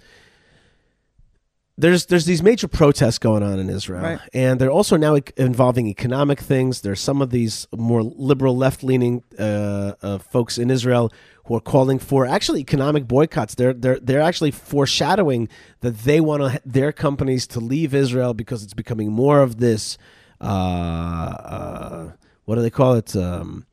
there's 1.77 2.05
there's 2.05 2.25
these 2.25 2.41
major 2.43 2.67
protests 2.67 3.17
going 3.19 3.43
on 3.43 3.59
in 3.59 3.69
Israel, 3.69 4.01
Right. 4.03 4.19
and 4.33 4.59
they're 4.59 4.71
also 4.71 4.95
now 4.97 5.15
involving 5.37 5.87
economic 5.87 6.39
things. 6.39 6.81
There's 6.81 7.01
some 7.01 7.21
of 7.21 7.29
these 7.31 7.67
more 7.75 8.01
liberal, 8.03 8.55
left 8.55 8.83
leaning 8.83 9.23
uh, 9.37 9.93
uh, 10.01 10.17
folks 10.19 10.57
in 10.57 10.69
Israel 10.71 11.11
who 11.45 11.55
are 11.55 11.61
calling 11.61 11.99
for 11.99 12.25
actually 12.25 12.61
economic 12.61 13.07
boycotts. 13.07 13.55
They're 13.55 13.73
they're 13.73 13.99
they're 13.99 14.21
actually 14.21 14.51
foreshadowing 14.51 15.49
that 15.81 15.95
they 15.99 16.19
want 16.21 16.43
to, 16.43 16.61
their 16.65 16.91
companies 16.93 17.45
to 17.47 17.59
leave 17.59 17.93
Israel 17.93 18.33
because 18.33 18.63
it's 18.63 18.73
becoming 18.73 19.11
more 19.11 19.41
of 19.41 19.57
this. 19.59 19.97
Uh, 20.41 20.45
uh, 20.45 22.11
what 22.45 22.55
do 22.55 22.61
they 22.61 22.69
call 22.69 22.93
it? 22.95 23.15
Um, 23.15 23.65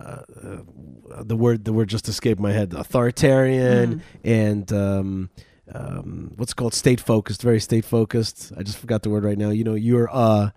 uh, 0.00 1.22
the 1.22 1.36
word 1.36 1.64
the 1.64 1.72
word 1.72 1.88
just 1.88 2.08
escaped 2.08 2.40
my 2.40 2.52
head. 2.52 2.74
Authoritarian 2.74 4.02
and 4.24 4.72
um, 4.72 5.30
um, 5.72 6.32
what's 6.36 6.54
called 6.54 6.74
state 6.74 7.00
focused. 7.00 7.42
Very 7.42 7.60
state 7.60 7.84
focused. 7.84 8.52
I 8.56 8.62
just 8.62 8.78
forgot 8.78 9.02
the 9.02 9.10
word 9.10 9.24
right 9.24 9.38
now. 9.38 9.50
You 9.50 9.64
know, 9.64 9.74
you're 9.74 10.08
uh, 10.12 10.50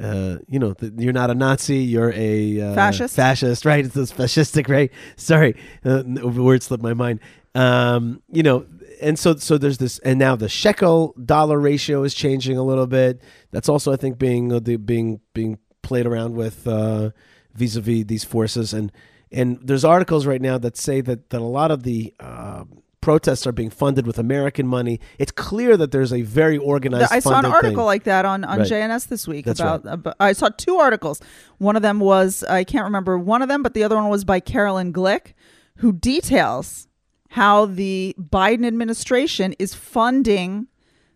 uh, 0.00 0.38
you 0.48 0.58
know, 0.58 0.74
th- 0.74 0.92
you're 0.96 1.12
not 1.12 1.30
a 1.30 1.34
Nazi. 1.34 1.78
You're 1.78 2.12
a 2.14 2.60
uh, 2.60 2.74
Fascist? 2.74 3.16
Fascist, 3.16 3.64
right? 3.64 3.84
It's 3.84 4.12
fascistic, 4.12 4.68
right? 4.68 4.90
Sorry, 5.16 5.56
uh, 5.84 6.02
the 6.04 6.42
word 6.42 6.62
slipped 6.62 6.82
my 6.82 6.94
mind. 6.94 7.20
Um, 7.54 8.20
you 8.32 8.42
know, 8.42 8.66
and 9.00 9.18
so 9.18 9.36
so 9.36 9.56
there's 9.56 9.78
this, 9.78 9.98
and 10.00 10.18
now 10.18 10.34
the 10.34 10.48
shekel 10.48 11.14
dollar 11.24 11.58
ratio 11.58 12.02
is 12.02 12.14
changing 12.14 12.56
a 12.56 12.62
little 12.62 12.86
bit. 12.86 13.22
That's 13.52 13.68
also, 13.68 13.92
I 13.92 13.96
think, 13.96 14.18
being 14.18 14.52
uh, 14.52 14.58
the, 14.58 14.76
being 14.76 15.20
being 15.32 15.58
played 15.82 16.06
around 16.06 16.34
with 16.34 16.66
uh, 16.66 17.10
vis-a-vis 17.54 18.04
these 18.04 18.24
forces, 18.24 18.72
and 18.72 18.92
and 19.30 19.58
there's 19.62 19.84
articles 19.84 20.26
right 20.26 20.40
now 20.40 20.58
that 20.58 20.76
say 20.76 21.00
that 21.00 21.30
that 21.30 21.40
a 21.40 21.44
lot 21.44 21.70
of 21.70 21.82
the 21.82 22.14
uh, 22.20 22.64
protests 23.00 23.46
are 23.46 23.52
being 23.52 23.68
funded 23.68 24.06
with 24.06 24.18
American 24.18 24.66
money. 24.66 24.98
It's 25.18 25.30
clear 25.30 25.76
that 25.76 25.90
there's 25.92 26.12
a 26.12 26.22
very 26.22 26.56
organized. 26.56 27.12
I 27.12 27.18
saw 27.18 27.38
an 27.38 27.44
article 27.44 27.76
thing. 27.76 27.84
like 27.84 28.04
that 28.04 28.24
on, 28.24 28.44
on 28.44 28.60
Right. 28.60 28.68
JNS 28.68 29.08
this 29.08 29.28
week 29.28 29.44
That's 29.44 29.60
about, 29.60 29.82
about. 29.86 30.16
I 30.18 30.32
saw 30.32 30.48
two 30.48 30.76
articles. 30.76 31.20
One 31.58 31.76
of 31.76 31.82
them 31.82 32.00
was 32.00 32.42
I 32.44 32.64
can't 32.64 32.84
remember 32.84 33.18
one 33.18 33.42
of 33.42 33.48
them, 33.48 33.62
but 33.62 33.74
the 33.74 33.84
other 33.84 33.96
one 33.96 34.08
was 34.08 34.24
by 34.24 34.40
Caroline 34.40 34.92
Glick, 34.92 35.34
who 35.76 35.92
details 35.92 36.88
how 37.28 37.66
the 37.66 38.14
Biden 38.18 38.64
administration 38.66 39.54
is 39.58 39.74
funding 39.74 40.68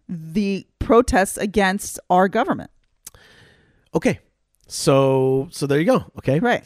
the 0.08 0.66
protests 0.78 1.38
against 1.38 1.98
our 2.10 2.28
government. 2.28 2.70
Okay, 3.94 4.18
so 4.68 5.48
so 5.50 5.66
there 5.66 5.78
you 5.78 5.86
go. 5.86 6.04
Okay, 6.18 6.38
Right. 6.38 6.64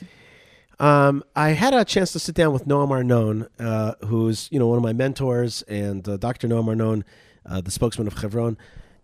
Um, 0.82 1.22
I 1.36 1.50
had 1.50 1.74
a 1.74 1.84
chance 1.84 2.10
to 2.12 2.18
sit 2.18 2.34
down 2.34 2.52
with 2.52 2.66
Noam 2.66 2.90
Arnon, 2.90 3.46
uh, 3.60 3.94
who's 4.04 4.48
you 4.50 4.58
know 4.58 4.66
one 4.66 4.78
of 4.78 4.82
my 4.82 4.92
mentors, 4.92 5.62
and 5.62 6.06
uh, 6.08 6.16
Dr. 6.16 6.48
Noam 6.48 6.66
Arnon, 6.66 7.04
uh, 7.46 7.60
the 7.60 7.70
spokesman 7.70 8.08
of 8.08 8.18
Chevron, 8.18 8.58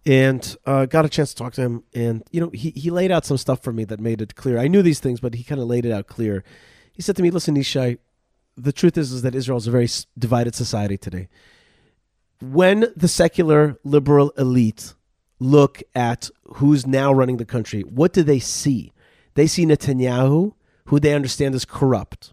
and 0.05 0.57
uh, 0.67 0.87
got 0.87 1.05
a 1.05 1.09
chance 1.09 1.31
to 1.31 1.37
talk 1.37 1.53
to 1.53 1.61
him. 1.61 1.85
And 1.95 2.25
you 2.33 2.41
know 2.41 2.51
he 2.51 2.71
he 2.71 2.91
laid 2.91 3.13
out 3.13 3.25
some 3.25 3.37
stuff 3.39 3.63
for 3.63 3.73
me 3.73 3.85
that 3.85 4.01
made 4.01 4.21
it 4.21 4.35
clear. 4.35 4.59
I 4.59 4.67
knew 4.67 4.83
these 4.83 4.99
things, 4.99 5.21
but 5.21 5.35
he 5.35 5.45
kind 5.45 5.61
of 5.61 5.69
laid 5.69 5.87
it 5.87 5.93
out 5.93 6.09
clear. 6.09 6.43
He 6.93 7.01
said 7.01 7.15
to 7.15 7.23
me, 7.23 7.31
"Listen, 7.31 7.55
Nishai, 7.55 7.99
the 8.57 8.73
truth 8.73 8.99
is 8.99 9.13
is 9.13 9.23
that 9.23 9.37
Israel 9.37 9.59
is 9.59 9.69
a 9.69 9.71
very 9.71 9.89
divided 10.19 10.57
society 10.57 10.99
today. 10.99 11.29
When 12.41 12.87
the 12.97 13.09
secular 13.09 13.79
liberal 13.85 14.31
elite 14.31 14.95
look 15.39 15.83
at 15.95 16.31
who's 16.57 16.87
now 16.87 17.13
running 17.13 17.37
the 17.37 17.45
country, 17.45 17.83
what 17.83 18.13
do 18.13 18.23
they 18.23 18.39
see? 18.39 18.93
They 19.35 19.47
see 19.47 19.65
Netanyahu, 19.65 20.55
who 20.87 21.01
they 21.01 21.15
understand 21.15 21.55
is 21.55 21.65
corrupt. 21.65 22.33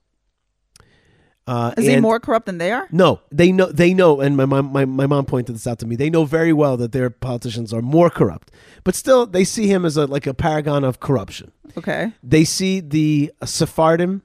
Uh, 1.48 1.74
Is 1.78 1.86
he 1.86 2.00
more 2.00 2.20
corrupt 2.20 2.48
than 2.48 2.58
they 2.58 2.72
are? 2.72 2.88
No, 2.92 3.22
they 3.32 3.52
know. 3.52 3.68
They 3.68 3.94
know, 3.94 4.20
and 4.20 4.36
my 4.36 4.46
mom, 4.46 4.74
my, 4.74 4.84
my 4.86 5.06
mom 5.06 5.26
pointed 5.26 5.54
this 5.54 5.68
out 5.68 5.78
to 5.80 5.86
me. 5.86 5.96
They 5.96 6.10
know 6.10 6.26
very 6.26 6.52
well 6.52 6.76
that 6.78 6.92
their 6.92 7.12
politicians 7.12 7.72
are 7.72 7.84
more 7.84 8.10
corrupt, 8.10 8.50
but 8.84 8.96
still, 8.96 9.28
they 9.28 9.44
see 9.44 9.68
him 9.68 9.86
as 9.86 9.96
a 9.96 10.08
like 10.08 10.26
a 10.26 10.34
paragon 10.34 10.84
of 10.84 11.00
corruption. 11.00 11.52
Okay. 11.78 12.14
They 12.24 12.46
see 12.46 12.80
the 12.80 13.32
Sephardim 13.44 14.24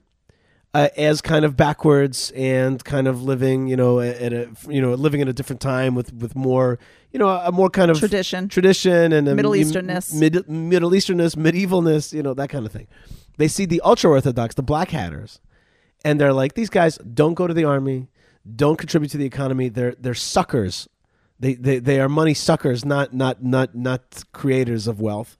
uh, 0.73 0.89
as 0.97 1.21
kind 1.21 1.45
of 1.45 1.55
backwards 1.55 2.31
and 2.31 2.83
kind 2.83 3.07
of 3.07 3.21
living, 3.21 3.67
you 3.67 3.75
know, 3.75 3.99
at 3.99 4.33
a 4.33 4.49
you 4.67 4.81
know 4.81 4.95
living 4.95 5.21
at 5.21 5.27
a 5.27 5.33
different 5.33 5.61
time 5.61 5.93
with 5.93 6.11
with 6.13 6.35
more, 6.35 6.79
you 7.11 7.19
know, 7.19 7.29
a 7.29 7.51
more 7.51 7.69
kind 7.69 7.91
of 7.91 7.99
Tradition. 7.99 8.47
tradition 8.47 9.11
and 9.11 9.33
Middle 9.35 9.51
Easternness. 9.51 10.13
mid, 10.13 10.47
Middle 10.49 10.91
Easternness, 10.91 11.35
medievalness, 11.35 12.13
you 12.13 12.23
know, 12.23 12.33
that 12.33 12.49
kind 12.49 12.65
of 12.65 12.71
thing. 12.71 12.87
They 13.37 13.47
see 13.47 13.65
the 13.65 13.81
ultra 13.81 14.09
orthodox, 14.09 14.55
the 14.55 14.63
black 14.63 14.89
hatters, 14.91 15.39
and 16.05 16.19
they're 16.19 16.33
like, 16.33 16.53
these 16.53 16.69
guys 16.69 16.97
don't 16.97 17.33
go 17.33 17.47
to 17.47 17.53
the 17.53 17.63
army, 17.63 18.07
don't 18.55 18.77
contribute 18.77 19.09
to 19.11 19.17
the 19.17 19.25
economy. 19.25 19.69
They're 19.69 19.95
they're 19.99 20.13
suckers. 20.13 20.87
They 21.39 21.55
they, 21.55 21.79
they 21.79 21.99
are 21.99 22.09
money 22.09 22.33
suckers, 22.33 22.85
not 22.85 23.13
not 23.13 23.43
not 23.43 23.75
not 23.75 24.23
creators 24.31 24.87
of 24.87 25.01
wealth. 25.01 25.37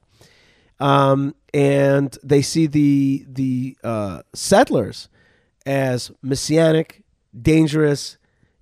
Um, 0.79 1.35
and 1.53 2.17
they 2.23 2.41
see 2.41 2.67
the 2.67 3.25
the 3.27 3.77
uh, 3.83 4.23
settlers 4.33 5.09
as 5.65 6.11
messianic, 6.21 7.03
dangerous, 7.39 8.17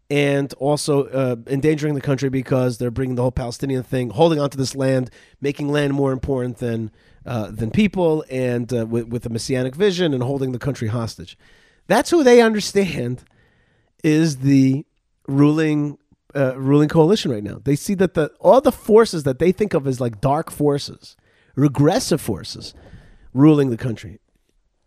and 0.10 0.54
also 0.54 1.06
uh, 1.06 1.36
endangering 1.48 1.94
the 1.94 2.02
country 2.02 2.30
because 2.30 2.78
they're 2.78 2.92
bringing 2.92 3.16
the 3.16 3.22
whole 3.22 3.32
Palestinian 3.32 3.84
thing, 3.84 4.10
holding 4.10 4.40
onto 4.40 4.58
this 4.58 4.76
land, 4.76 5.12
making 5.40 5.70
land 5.70 5.94
more 5.94 6.12
important 6.12 6.58
than 6.58 6.92
uh, 7.26 7.52
than 7.52 7.70
people, 7.70 8.24
and 8.30 8.74
uh, 8.74 8.86
with, 8.86 9.08
with 9.08 9.26
a 9.26 9.30
messianic 9.30 9.76
vision 9.76 10.14
and 10.14 10.24
holding 10.24 10.52
the 10.52 10.60
country 10.60 10.88
hostage. 10.88 11.38
That's 11.88 12.10
who 12.10 12.24
they 12.24 12.42
understand 12.42 13.24
is 14.04 14.38
the 14.38 14.86
ruling 15.28 15.98
uh, 16.36 16.58
ruling 16.58 16.90
coalition 16.90 17.32
right 17.32 17.44
now. 17.44 17.60
They 17.64 17.76
see 17.76 17.94
that 17.96 18.14
the 18.14 18.32
all 18.40 18.62
the 18.62 18.72
forces 18.72 19.24
that 19.24 19.40
they 19.40 19.52
think 19.52 19.74
of 19.74 19.86
as 19.88 20.00
like 20.00 20.22
dark 20.22 20.50
forces, 20.50 21.16
regressive 21.56 22.22
forces, 22.22 22.74
ruling 23.34 23.70
the 23.70 23.78
country. 23.78 24.20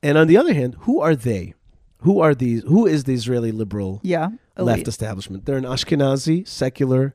And 0.03 0.19
on 0.19 0.27
the 0.27 0.37
other 0.37 0.53
hand, 0.53 0.77
who 0.81 1.01
are 1.01 1.15
they? 1.15 1.55
Who 1.99 2.21
are 2.21 2.35
these? 2.35 2.65
Who 2.65 2.87
is 2.87 3.05
the 3.05 3.15
Israeli 3.15 3.53
liberal 3.53 4.01
Yeah. 4.03 4.31
Left 4.57 4.89
establishment? 4.89 5.45
They're 5.47 5.57
an 5.57 5.65
Ashkenazi 5.65 6.47
secular 6.47 7.15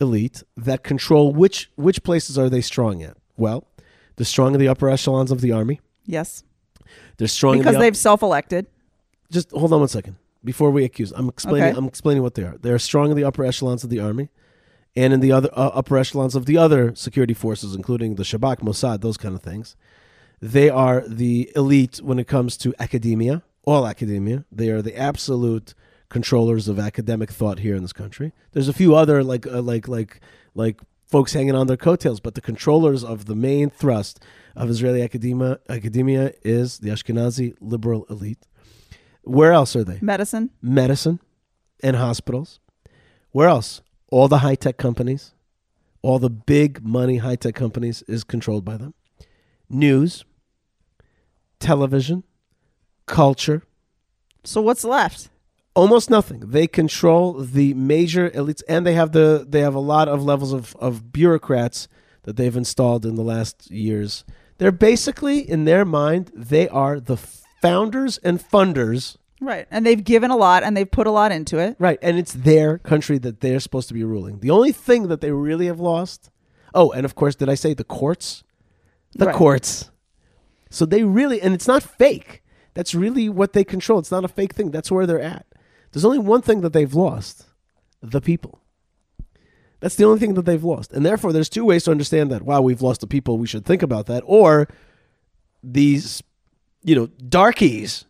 elite 0.00 0.42
that 0.56 0.82
control 0.82 1.32
which 1.32 1.70
which 1.76 2.02
places 2.02 2.38
are 2.38 2.48
they 2.48 2.60
strong 2.60 3.02
at? 3.02 3.16
Well, 3.36 3.66
they're 4.16 4.24
strong 4.26 4.54
in 4.54 4.60
the 4.60 4.68
upper 4.68 4.88
echelons 4.88 5.30
of 5.30 5.40
the 5.40 5.52
army. 5.52 5.80
Yes. 6.06 6.42
They're 7.18 7.28
strong 7.28 7.58
Because 7.58 7.68
in 7.68 7.72
the 7.74 7.78
up- 7.78 7.82
they've 7.82 7.96
self-elected. 7.96 8.66
just 9.30 9.50
hold 9.52 9.72
on 9.72 9.80
one 9.80 9.88
second 9.88 10.16
before 10.42 10.70
we 10.70 10.84
accuse. 10.84 11.12
I'm 11.12 11.28
explaining. 11.28 11.68
Okay. 11.70 11.78
I'm 11.78 11.86
explaining 11.86 12.22
what 12.22 12.34
they 12.34 12.42
are. 12.44 12.56
They 12.60 12.70
are 12.70 12.78
strong 12.78 13.10
in 13.10 13.16
the 13.16 13.24
upper 13.24 13.44
echelons 13.44 13.84
of 13.84 13.90
the 13.90 14.00
army, 14.00 14.30
and 14.96 15.12
in 15.12 15.20
the 15.20 15.32
other 15.32 15.50
uh, 15.52 15.68
upper 15.74 15.96
echelons 15.98 16.34
of 16.34 16.46
the 16.46 16.56
other 16.56 16.94
security 16.94 17.34
forces, 17.34 17.74
including 17.74 18.14
the 18.16 18.22
Shabak, 18.24 18.56
Mossad, 18.60 19.02
those 19.02 19.16
kind 19.18 19.34
of 19.34 19.42
things. 19.42 19.76
They 20.40 20.70
are 20.70 21.04
the 21.06 21.52
elite 21.54 22.00
when 22.02 22.18
it 22.18 22.26
comes 22.26 22.56
to 22.58 22.74
academia, 22.78 23.42
all 23.64 23.86
academia. 23.86 24.44
They 24.50 24.70
are 24.70 24.80
the 24.82 24.96
absolute 24.96 25.74
controllers 26.10 26.68
of 26.68 26.78
academic 26.78 27.30
thought 27.30 27.60
here 27.60 27.74
in 27.74 27.82
this 27.82 27.92
country. 27.94 28.32
There's 28.52 28.68
a 28.68 28.74
few 28.74 28.94
other 28.94 29.24
like 29.24 29.46
uh, 29.46 29.62
like 29.62 29.88
like 29.88 30.20
like 30.54 30.80
folks 31.06 31.32
hanging 31.32 31.54
on 31.54 31.66
their 31.66 31.78
coattails, 31.78 32.20
but 32.20 32.34
the 32.34 32.40
controllers 32.42 33.02
of 33.02 33.24
the 33.24 33.34
main 33.34 33.70
thrust 33.70 34.20
of 34.54 34.68
Israeli 34.68 35.00
academia 35.02 35.58
academia 35.68 36.32
is 36.42 36.78
the 36.80 36.90
Ashkenazi 36.90 37.54
liberal 37.60 38.04
elite. 38.10 38.46
Where 39.22 39.52
else 39.52 39.74
are 39.76 39.84
they? 39.84 39.98
Medicine. 40.02 40.50
medicine 40.60 41.20
and 41.82 41.96
hospitals. 41.96 42.60
Where 43.30 43.48
else? 43.48 43.80
All 44.10 44.28
the 44.28 44.38
high 44.38 44.56
tech 44.56 44.76
companies, 44.76 45.34
all 46.02 46.18
the 46.18 46.30
big 46.30 46.84
money 46.84 47.18
high 47.18 47.36
tech 47.36 47.54
companies 47.54 48.02
is 48.08 48.24
controlled 48.24 48.64
by 48.64 48.76
them. 48.76 48.94
News, 49.68 50.24
television, 51.60 52.24
culture, 53.06 53.62
So 54.42 54.60
what's 54.62 54.84
left? 54.84 55.28
Almost 55.74 56.10
nothing. 56.10 56.40
They 56.40 56.66
control 56.66 57.34
the 57.34 57.74
major 57.74 58.30
elites 58.30 58.62
and 58.68 58.86
they 58.86 58.94
have 58.94 59.12
the 59.12 59.46
they 59.48 59.60
have 59.60 59.74
a 59.74 59.80
lot 59.80 60.08
of 60.08 60.22
levels 60.22 60.52
of, 60.52 60.76
of 60.76 61.12
bureaucrats 61.12 61.88
that 62.22 62.36
they've 62.36 62.56
installed 62.56 63.06
in 63.06 63.14
the 63.14 63.22
last 63.22 63.70
years. 63.70 64.24
They're 64.58 64.72
basically 64.72 65.38
in 65.48 65.64
their 65.64 65.84
mind, 65.84 66.30
they 66.34 66.68
are 66.68 67.00
the 67.00 67.16
founders 67.16 68.18
and 68.18 68.40
funders 68.40 69.16
Right. 69.40 69.66
And 69.70 69.86
they've 69.86 70.02
given 70.02 70.30
a 70.30 70.36
lot 70.36 70.62
and 70.62 70.76
they've 70.76 70.90
put 70.90 71.06
a 71.06 71.10
lot 71.10 71.32
into 71.32 71.58
it. 71.58 71.76
Right, 71.78 71.98
and 72.02 72.18
it's 72.18 72.32
their 72.34 72.78
country 72.78 73.18
that 73.18 73.40
they're 73.40 73.60
supposed 73.60 73.88
to 73.88 73.94
be 73.94 74.04
ruling. 74.04 74.40
The 74.40 74.50
only 74.50 74.72
thing 74.72 75.08
that 75.08 75.20
they 75.22 75.32
really 75.32 75.66
have 75.66 75.80
lost. 75.80 76.30
Oh, 76.74 76.90
and 76.92 77.04
of 77.04 77.14
course, 77.14 77.34
did 77.34 77.48
I 77.48 77.54
say 77.54 77.74
the 77.74 77.84
courts? 77.84 78.44
The 79.14 79.26
Right. 79.26 79.34
courts. 79.34 79.90
So 80.68 80.84
they 80.86 81.02
really, 81.02 81.40
and 81.40 81.54
it's 81.54 81.66
not 81.66 81.82
fake. 81.82 82.42
That's 82.74 82.94
really 82.94 83.28
what 83.28 83.54
they 83.54 83.64
control. 83.64 83.98
It's 83.98 84.12
not 84.12 84.24
a 84.24 84.28
fake 84.28 84.54
thing. 84.54 84.70
That's 84.70 84.90
where 84.90 85.06
they're 85.06 85.20
at. 85.20 85.46
There's 85.92 86.04
only 86.04 86.18
one 86.18 86.42
thing 86.42 86.60
that 86.62 86.72
they've 86.72 86.94
lost: 86.94 87.46
the 88.00 88.20
people. 88.20 88.60
That's 89.80 89.96
the 89.96 90.04
only 90.04 90.18
thing 90.18 90.34
that 90.34 90.44
they've 90.44 90.62
lost, 90.62 90.92
and 90.92 91.04
therefore, 91.04 91.32
there's 91.32 91.48
two 91.48 91.64
ways 91.64 91.84
to 91.84 91.90
understand 91.90 92.30
that. 92.30 92.42
Wow, 92.42 92.60
we've 92.60 92.82
lost 92.82 93.00
the 93.00 93.06
people. 93.06 93.38
We 93.38 93.46
should 93.46 93.64
think 93.64 93.82
about 93.82 94.06
that. 94.06 94.22
Or 94.26 94.68
these, 95.62 96.22
you 96.82 96.94
know, 96.94 97.06
darkies 97.06 98.04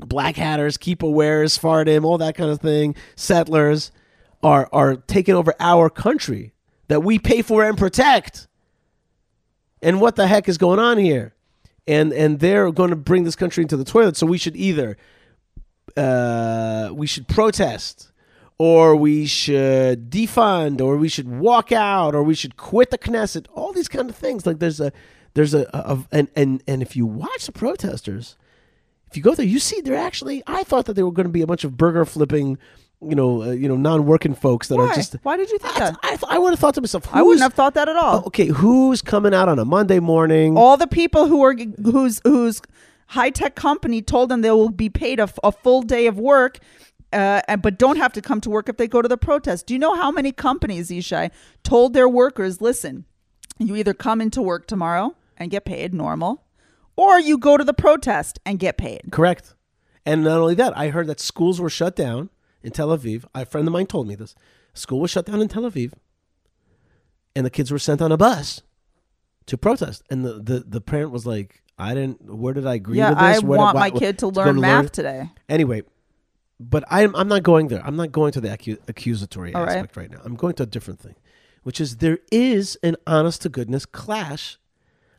black 0.00 0.36
hatters, 0.36 0.76
keep 0.76 1.00
awares, 1.00 1.58
fardim, 1.58 2.04
all 2.04 2.18
that 2.18 2.36
kind 2.36 2.50
of 2.50 2.60
thing, 2.60 2.94
settlers 3.16 3.90
are 4.42 4.68
are 4.72 4.96
taking 4.96 5.34
over 5.34 5.54
our 5.58 5.90
country 5.90 6.52
that 6.88 7.00
we 7.00 7.18
pay 7.18 7.42
for 7.42 7.64
and 7.64 7.76
protect. 7.76 8.46
And 9.82 10.00
what 10.00 10.16
the 10.16 10.26
heck 10.26 10.48
is 10.48 10.58
going 10.58 10.78
on 10.78 10.98
here? 10.98 11.34
And 11.86 12.12
and 12.12 12.40
they're 12.40 12.70
going 12.70 12.90
to 12.90 12.96
bring 12.96 13.24
this 13.24 13.36
country 13.36 13.62
into 13.62 13.76
the 13.76 13.84
toilet. 13.84 14.16
So 14.16 14.26
we 14.26 14.38
should 14.38 14.56
either 14.56 14.96
uh, 15.98 16.92
we 16.92 17.06
should 17.06 17.26
protest, 17.28 18.12
or 18.58 18.96
we 18.96 19.26
should 19.26 20.10
defund, 20.10 20.80
or 20.80 20.96
we 20.96 21.08
should 21.08 21.28
walk 21.28 21.72
out, 21.72 22.14
or 22.14 22.22
we 22.22 22.34
should 22.34 22.56
quit 22.56 22.90
the 22.90 22.98
Knesset. 22.98 23.46
All 23.54 23.72
these 23.72 23.88
kind 23.88 24.08
of 24.08 24.16
things. 24.16 24.46
Like 24.46 24.58
there's 24.58 24.80
a 24.80 24.92
there's 25.34 25.54
a, 25.54 25.62
a, 25.74 25.94
a 25.94 26.04
and 26.12 26.28
and 26.34 26.62
and 26.66 26.82
if 26.82 26.96
you 26.96 27.06
watch 27.06 27.46
the 27.46 27.52
protesters, 27.52 28.36
if 29.10 29.16
you 29.16 29.22
go 29.22 29.34
there, 29.34 29.46
you 29.46 29.58
see 29.58 29.80
they're 29.80 29.96
actually. 29.96 30.42
I 30.46 30.62
thought 30.64 30.86
that 30.86 30.94
they 30.94 31.02
were 31.02 31.12
going 31.12 31.26
to 31.26 31.32
be 31.32 31.42
a 31.42 31.46
bunch 31.46 31.64
of 31.64 31.76
burger 31.76 32.04
flipping, 32.04 32.58
you 33.00 33.14
know, 33.14 33.42
uh, 33.42 33.50
you 33.52 33.68
know, 33.68 33.76
non-working 33.76 34.34
folks 34.34 34.68
that 34.68 34.76
Why? 34.76 34.88
are 34.88 34.94
just. 34.94 35.16
Why 35.22 35.36
did 35.36 35.50
you 35.50 35.58
think 35.58 35.76
I, 35.76 35.78
that? 35.78 35.96
I, 36.02 36.18
I 36.28 36.38
would 36.38 36.50
have 36.50 36.58
thought 36.58 36.74
to 36.74 36.80
myself, 36.80 37.08
I 37.12 37.22
wouldn't 37.22 37.42
have 37.42 37.54
thought 37.54 37.74
that 37.74 37.88
at 37.88 37.96
all. 37.96 38.22
Oh, 38.24 38.26
okay, 38.26 38.46
who's 38.46 39.02
coming 39.02 39.32
out 39.32 39.48
on 39.48 39.58
a 39.58 39.64
Monday 39.64 40.00
morning? 40.00 40.56
All 40.56 40.76
the 40.76 40.86
people 40.86 41.26
who 41.26 41.42
are 41.42 41.54
who's 41.82 42.20
whose 42.24 42.60
high 43.08 43.30
tech 43.30 43.54
company 43.54 44.02
told 44.02 44.28
them 44.28 44.40
they 44.40 44.50
will 44.50 44.70
be 44.70 44.88
paid 44.88 45.20
a 45.20 45.52
full 45.52 45.82
day 45.82 46.06
of 46.06 46.18
work, 46.18 46.58
uh, 47.12 47.40
and- 47.48 47.62
but 47.62 47.78
don't 47.78 47.96
have 47.96 48.12
to 48.12 48.20
come 48.20 48.40
to 48.40 48.50
work 48.50 48.68
if 48.68 48.76
they 48.76 48.86
go 48.86 49.02
to 49.02 49.08
the 49.08 49.16
protest. 49.16 49.66
Do 49.66 49.74
you 49.74 49.78
know 49.78 49.94
how 49.94 50.10
many 50.10 50.32
companies, 50.32 50.90
Yishai, 50.90 51.30
told 51.62 51.94
their 51.94 52.08
workers, 52.08 52.60
"Listen, 52.60 53.06
you 53.58 53.76
either 53.76 53.94
come 53.94 54.20
into 54.20 54.42
work 54.42 54.66
tomorrow 54.66 55.16
and 55.36 55.50
get 55.50 55.64
paid 55.64 55.94
normal, 55.94 56.44
or 56.96 57.18
you 57.18 57.38
go 57.38 57.56
to 57.56 57.64
the 57.64 57.74
protest 57.74 58.38
and 58.44 58.58
get 58.58 58.76
paid." 58.76 59.10
Correct. 59.10 59.54
And 60.04 60.24
not 60.24 60.40
only 60.40 60.54
that, 60.54 60.76
I 60.76 60.88
heard 60.88 61.06
that 61.06 61.20
schools 61.20 61.60
were 61.60 61.70
shut 61.70 61.96
down 61.96 62.30
in 62.62 62.72
Tel 62.72 62.88
Aviv. 62.88 63.24
A 63.34 63.46
friend 63.46 63.66
of 63.66 63.72
mine 63.72 63.86
told 63.86 64.06
me 64.06 64.14
this. 64.14 64.34
School 64.74 65.00
was 65.00 65.10
shut 65.10 65.26
down 65.26 65.40
in 65.40 65.48
Tel 65.48 65.62
Aviv, 65.62 65.92
and 67.34 67.46
the 67.46 67.50
kids 67.50 67.70
were 67.70 67.78
sent 67.78 68.02
on 68.02 68.12
a 68.12 68.16
bus 68.16 68.62
to 69.46 69.56
protest. 69.56 70.02
And 70.10 70.24
the, 70.24 70.34
the, 70.34 70.64
the 70.66 70.80
parent 70.80 71.10
was 71.10 71.24
like, 71.26 71.62
I 71.78 71.94
didn't, 71.94 72.24
where 72.24 72.54
did 72.54 72.66
I 72.66 72.74
agree 72.74 72.98
yeah, 72.98 73.10
with 73.10 73.18
I 73.18 73.32
this? 73.34 73.42
Where 73.42 73.56
did- 73.56 73.62
want 73.62 73.74
why- 73.76 73.90
my 73.90 73.98
kid 73.98 74.18
to 74.18 74.28
learn 74.28 74.60
math 74.60 74.92
today. 74.92 75.30
Anyway, 75.48 75.82
but 76.58 76.84
I'm, 76.90 77.14
I'm 77.14 77.28
not 77.28 77.44
going 77.44 77.68
there. 77.68 77.84
I'm 77.86 77.96
not 77.96 78.10
going 78.10 78.32
to 78.32 78.40
the 78.40 78.48
accu- 78.48 78.78
accusatory 78.88 79.54
All 79.54 79.62
right. 79.64 79.76
aspect 79.76 79.96
right 79.96 80.10
now. 80.10 80.20
I'm 80.24 80.34
going 80.34 80.54
to 80.54 80.64
a 80.64 80.66
different 80.66 80.98
thing, 81.00 81.14
which 81.62 81.80
is 81.80 81.98
there 81.98 82.18
is 82.32 82.76
an 82.82 82.96
honest 83.06 83.42
to 83.42 83.48
goodness 83.48 83.86
clash 83.86 84.58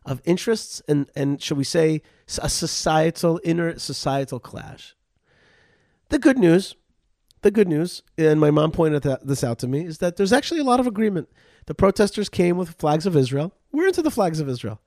of 0.06 0.22
interests 0.26 0.82
and, 0.88 1.10
and 1.15 1.41
shall 1.41 1.56
we 1.58 1.63
say, 1.63 2.02
a 2.41 2.50
societal, 2.50 3.39
inner 3.43 3.78
societal 3.80 4.39
clash. 4.39 4.95
The 6.10 6.19
good 6.19 6.38
news, 6.38 6.76
the 7.41 7.52
good 7.52 7.67
news, 7.67 8.04
and 8.17 8.39
my 8.39 8.52
mom 8.52 8.72
pointed 8.72 9.04
that, 9.04 9.26
this 9.26 9.43
out 9.43 9.60
to 9.60 9.67
me, 9.67 9.86
is 9.86 10.00
that 10.00 10.17
there's 10.17 10.34
actually 10.34 10.60
a 10.60 10.63
lot 10.65 10.80
of 10.80 10.88
agreement. 10.88 11.30
The 11.67 11.76
protesters 11.76 12.28
came 12.28 12.58
with 12.58 12.72
flags 12.80 13.06
of 13.06 13.15
Israel. 13.15 13.54
We're 13.72 13.88
into 13.88 14.02
the 14.02 14.12
flags 14.12 14.39
of 14.39 14.50
Israel. 14.50 14.82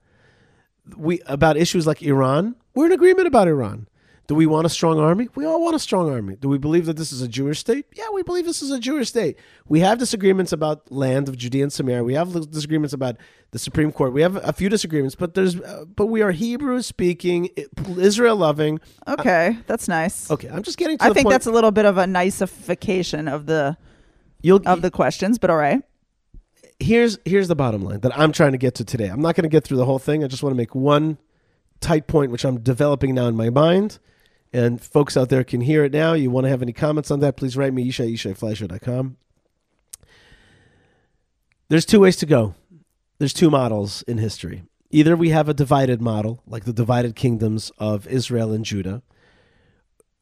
We 0.97 1.21
about 1.25 1.57
issues 1.57 1.87
like 1.87 2.01
Iran. 2.01 2.55
We're 2.73 2.87
in 2.87 2.91
agreement 2.91 3.27
about 3.27 3.47
Iran. 3.47 3.87
Do 4.27 4.35
we 4.35 4.45
want 4.45 4.65
a 4.65 4.69
strong 4.69 4.99
army? 4.99 5.27
We 5.35 5.45
all 5.45 5.61
want 5.61 5.75
a 5.75 5.79
strong 5.79 6.09
army. 6.09 6.37
Do 6.37 6.47
we 6.47 6.57
believe 6.57 6.85
that 6.85 6.95
this 6.95 7.11
is 7.11 7.21
a 7.21 7.27
Jewish 7.27 7.59
state? 7.59 7.85
Yeah, 7.93 8.05
we 8.13 8.23
believe 8.23 8.45
this 8.45 8.61
is 8.61 8.71
a 8.71 8.79
Jewish 8.79 9.09
state. 9.09 9.37
We 9.67 9.81
have 9.81 9.99
disagreements 9.99 10.53
about 10.53 10.89
land 10.89 11.27
of 11.27 11.37
Judea 11.37 11.63
and 11.63 11.73
Samaria. 11.73 12.05
We 12.05 12.13
have 12.13 12.49
disagreements 12.49 12.93
about 12.93 13.17
the 13.51 13.59
Supreme 13.59 13.91
Court. 13.91 14.13
We 14.13 14.21
have 14.21 14.37
a 14.37 14.53
few 14.53 14.69
disagreements, 14.69 15.15
but 15.15 15.33
there's 15.33 15.59
uh, 15.59 15.83
but 15.93 16.05
we 16.05 16.21
are 16.21 16.31
Hebrew 16.31 16.81
speaking, 16.81 17.49
Israel 17.97 18.37
loving. 18.37 18.79
Okay, 19.09 19.57
that's 19.67 19.89
nice. 19.89 20.31
Okay, 20.31 20.47
I'm 20.47 20.63
just 20.63 20.77
getting 20.77 20.97
to 20.99 21.03
I 21.03 21.07
think 21.07 21.25
point. 21.25 21.33
that's 21.33 21.45
a 21.45 21.51
little 21.51 21.71
bit 21.71 21.85
of 21.85 21.97
a 21.97 22.05
niceification 22.05 23.31
of 23.31 23.45
the 23.45 23.77
You'll, 24.41 24.61
of 24.65 24.81
the 24.81 24.91
questions, 24.91 25.37
but 25.37 25.49
all 25.49 25.57
right. 25.57 25.83
Here's 26.79 27.17
here's 27.25 27.47
the 27.47 27.55
bottom 27.55 27.83
line 27.83 27.99
that 28.01 28.17
I'm 28.17 28.31
trying 28.31 28.51
to 28.53 28.57
get 28.57 28.75
to 28.75 28.85
today. 28.85 29.07
I'm 29.07 29.21
not 29.21 29.35
going 29.35 29.43
to 29.43 29.49
get 29.49 29.63
through 29.63 29.77
the 29.77 29.85
whole 29.85 29.99
thing. 29.99 30.23
I 30.23 30.27
just 30.27 30.43
want 30.43 30.53
to 30.53 30.57
make 30.57 30.75
one 30.75 31.17
tight 31.83 32.07
point, 32.07 32.31
which 32.31 32.45
I'm 32.45 32.59
developing 32.61 33.13
now 33.13 33.27
in 33.27 33.35
my 33.35 33.49
mind, 33.49 33.99
And 34.51 34.81
folks 34.81 35.17
out 35.17 35.29
there 35.29 35.43
can 35.43 35.61
hear 35.61 35.83
it 35.83 35.91
now. 35.91 36.13
You 36.13 36.31
want 36.31 36.45
to 36.45 36.49
have 36.49 36.61
any 36.61 36.73
comments 36.73 37.11
on 37.11 37.19
that, 37.19 37.35
please 37.35 37.57
write 37.57 37.73
me, 37.73 37.87
Yishai, 37.87 38.13
YishaiFleisher.com. 38.13 39.17
There's 41.69 41.85
two 41.85 41.99
ways 41.99 42.15
to 42.17 42.25
go. 42.25 42.55
There's 43.17 43.33
two 43.33 43.49
models 43.49 44.03
in 44.03 44.17
history. 44.17 44.63
Either 44.91 45.15
we 45.15 45.29
have 45.29 45.49
a 45.49 45.53
divided 45.53 46.01
model, 46.01 46.43
like 46.45 46.65
the 46.65 46.73
divided 46.73 47.15
kingdoms 47.15 47.71
of 47.77 48.07
Israel 48.07 48.51
and 48.51 48.63
Judah, 48.63 49.01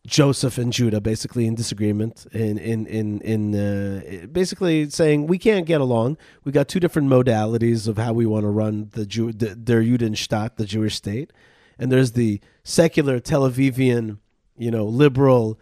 Joseph 0.08 0.58
and 0.58 0.74
Judah 0.74 1.00
basically 1.00 1.46
in 1.46 1.54
disagreement 1.54 2.26
in 2.32 2.58
in 2.58 2.88
in 2.88 3.22
in 3.22 3.56
uh, 3.56 4.26
basically 4.28 4.90
saying 4.90 5.28
we 5.28 5.38
can't 5.38 5.66
get 5.66 5.80
along. 5.80 6.18
We 6.44 6.52
got 6.52 6.68
two 6.68 6.80
different 6.80 7.08
modalities 7.08 7.88
of 7.88 7.98
how 7.98 8.14
we 8.14 8.26
want 8.26 8.44
to 8.44 8.50
run 8.50 8.90
the 8.94 9.06
Jew 9.06 9.32
the, 9.32 9.56
der 9.56 9.84
the 9.84 10.66
Jewish 10.66 10.96
state, 10.96 11.32
and 11.78 11.92
there's 11.92 12.14
the 12.14 12.42
secular 12.64 13.20
Tel 13.20 13.48
Avivian, 13.50 14.18
you 14.58 14.72
know, 14.72 14.86
liberal, 14.86 15.60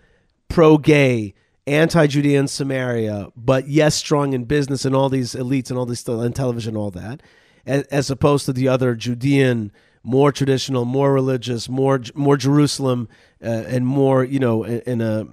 pro-gay, 0.47 1.33
anti-Judean 1.67 2.47
Samaria, 2.47 3.27
but 3.35 3.67
yes, 3.67 3.95
strong 3.95 4.31
in 4.31 4.45
business 4.45 4.85
and 4.85 4.95
all 4.95 5.09
these 5.09 5.35
elites 5.35 5.69
and 5.69 5.77
all 5.77 5.85
this 5.85 6.07
and 6.07 6.35
television, 6.35 6.75
and 6.75 6.77
all 6.77 6.91
that, 6.91 7.21
as, 7.65 7.83
as 7.83 8.09
opposed 8.09 8.45
to 8.45 8.53
the 8.53 8.69
other 8.69 8.95
Judean 8.95 9.73
more 10.01 10.31
traditional, 10.31 10.85
more 10.85 11.13
religious, 11.13 11.67
more 11.67 12.01
more 12.15 12.37
Jerusalem, 12.37 13.09
uh, 13.43 13.47
and 13.47 13.85
more 13.85 14.23
you 14.23 14.39
know 14.39 14.63
in, 14.63 14.79
in 14.81 15.01
a. 15.01 15.27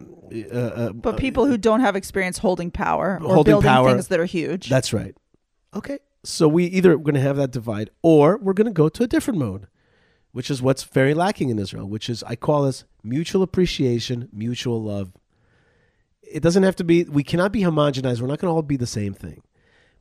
Uh, 0.52 0.58
uh, 0.58 0.92
But 0.92 1.16
people 1.16 1.46
who 1.46 1.56
don't 1.56 1.80
have 1.80 1.94
experience 1.94 2.38
holding 2.38 2.72
power 2.72 3.18
or 3.22 3.34
Holding 3.34 3.52
building 3.52 3.70
power. 3.70 3.92
things 3.92 4.08
that 4.08 4.18
are 4.18 4.24
huge. 4.24 4.68
That's 4.68 4.92
right. 4.92 5.14
Okay, 5.72 5.98
so 6.24 6.48
we 6.48 6.64
either 6.66 6.96
going 6.96 7.14
to 7.14 7.20
have 7.20 7.36
that 7.36 7.52
divide, 7.52 7.90
or 8.02 8.36
we're 8.38 8.52
going 8.52 8.66
to 8.66 8.72
go 8.72 8.88
to 8.88 9.04
a 9.04 9.06
different 9.06 9.38
mode, 9.38 9.68
which 10.32 10.50
is 10.50 10.60
what's 10.60 10.82
very 10.82 11.14
lacking 11.14 11.48
in 11.48 11.58
Israel, 11.58 11.88
which 11.88 12.08
is 12.08 12.24
I 12.24 12.34
call 12.34 12.62
this 12.62 12.84
mutual 13.04 13.42
appreciation, 13.42 14.28
mutual 14.32 14.82
love. 14.82 15.12
It 16.22 16.42
doesn't 16.42 16.64
have 16.64 16.76
to 16.76 16.84
be. 16.84 17.04
We 17.04 17.22
cannot 17.22 17.52
be 17.52 17.60
homogenized. 17.60 18.20
We're 18.20 18.26
not 18.26 18.40
going 18.40 18.50
to 18.50 18.54
all 18.56 18.62
be 18.62 18.76
the 18.76 18.86
same 18.86 19.14
thing. 19.14 19.42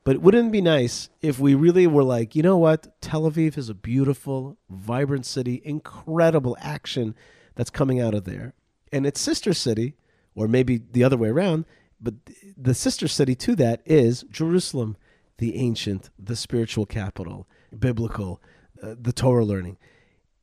But 0.02 0.18
wouldn't 0.18 0.48
it 0.48 0.52
be 0.52 0.60
nice 0.60 1.08
if 1.20 1.40
we 1.40 1.56
really 1.56 1.86
were 1.88 2.04
like, 2.04 2.36
you 2.36 2.42
know 2.42 2.56
what? 2.56 3.00
Tel 3.00 3.22
Aviv 3.22 3.58
is 3.58 3.68
a 3.68 3.74
beautiful, 3.74 4.56
vibrant 4.70 5.26
city, 5.26 5.60
incredible 5.64 6.56
action 6.60 7.16
that's 7.56 7.70
coming 7.70 8.00
out 8.00 8.14
of 8.14 8.24
there. 8.24 8.54
And 8.92 9.04
its 9.04 9.20
sister 9.20 9.52
city, 9.52 9.96
or 10.34 10.46
maybe 10.46 10.78
the 10.78 11.02
other 11.02 11.16
way 11.16 11.28
around, 11.28 11.64
but 12.00 12.14
the 12.56 12.74
sister 12.74 13.08
city 13.08 13.34
to 13.34 13.56
that 13.56 13.82
is 13.84 14.24
Jerusalem, 14.30 14.96
the 15.38 15.56
ancient, 15.56 16.10
the 16.18 16.36
spiritual 16.36 16.86
capital, 16.86 17.48
biblical, 17.76 18.40
uh, 18.82 18.94
the 18.98 19.12
Torah 19.12 19.44
learning. 19.44 19.78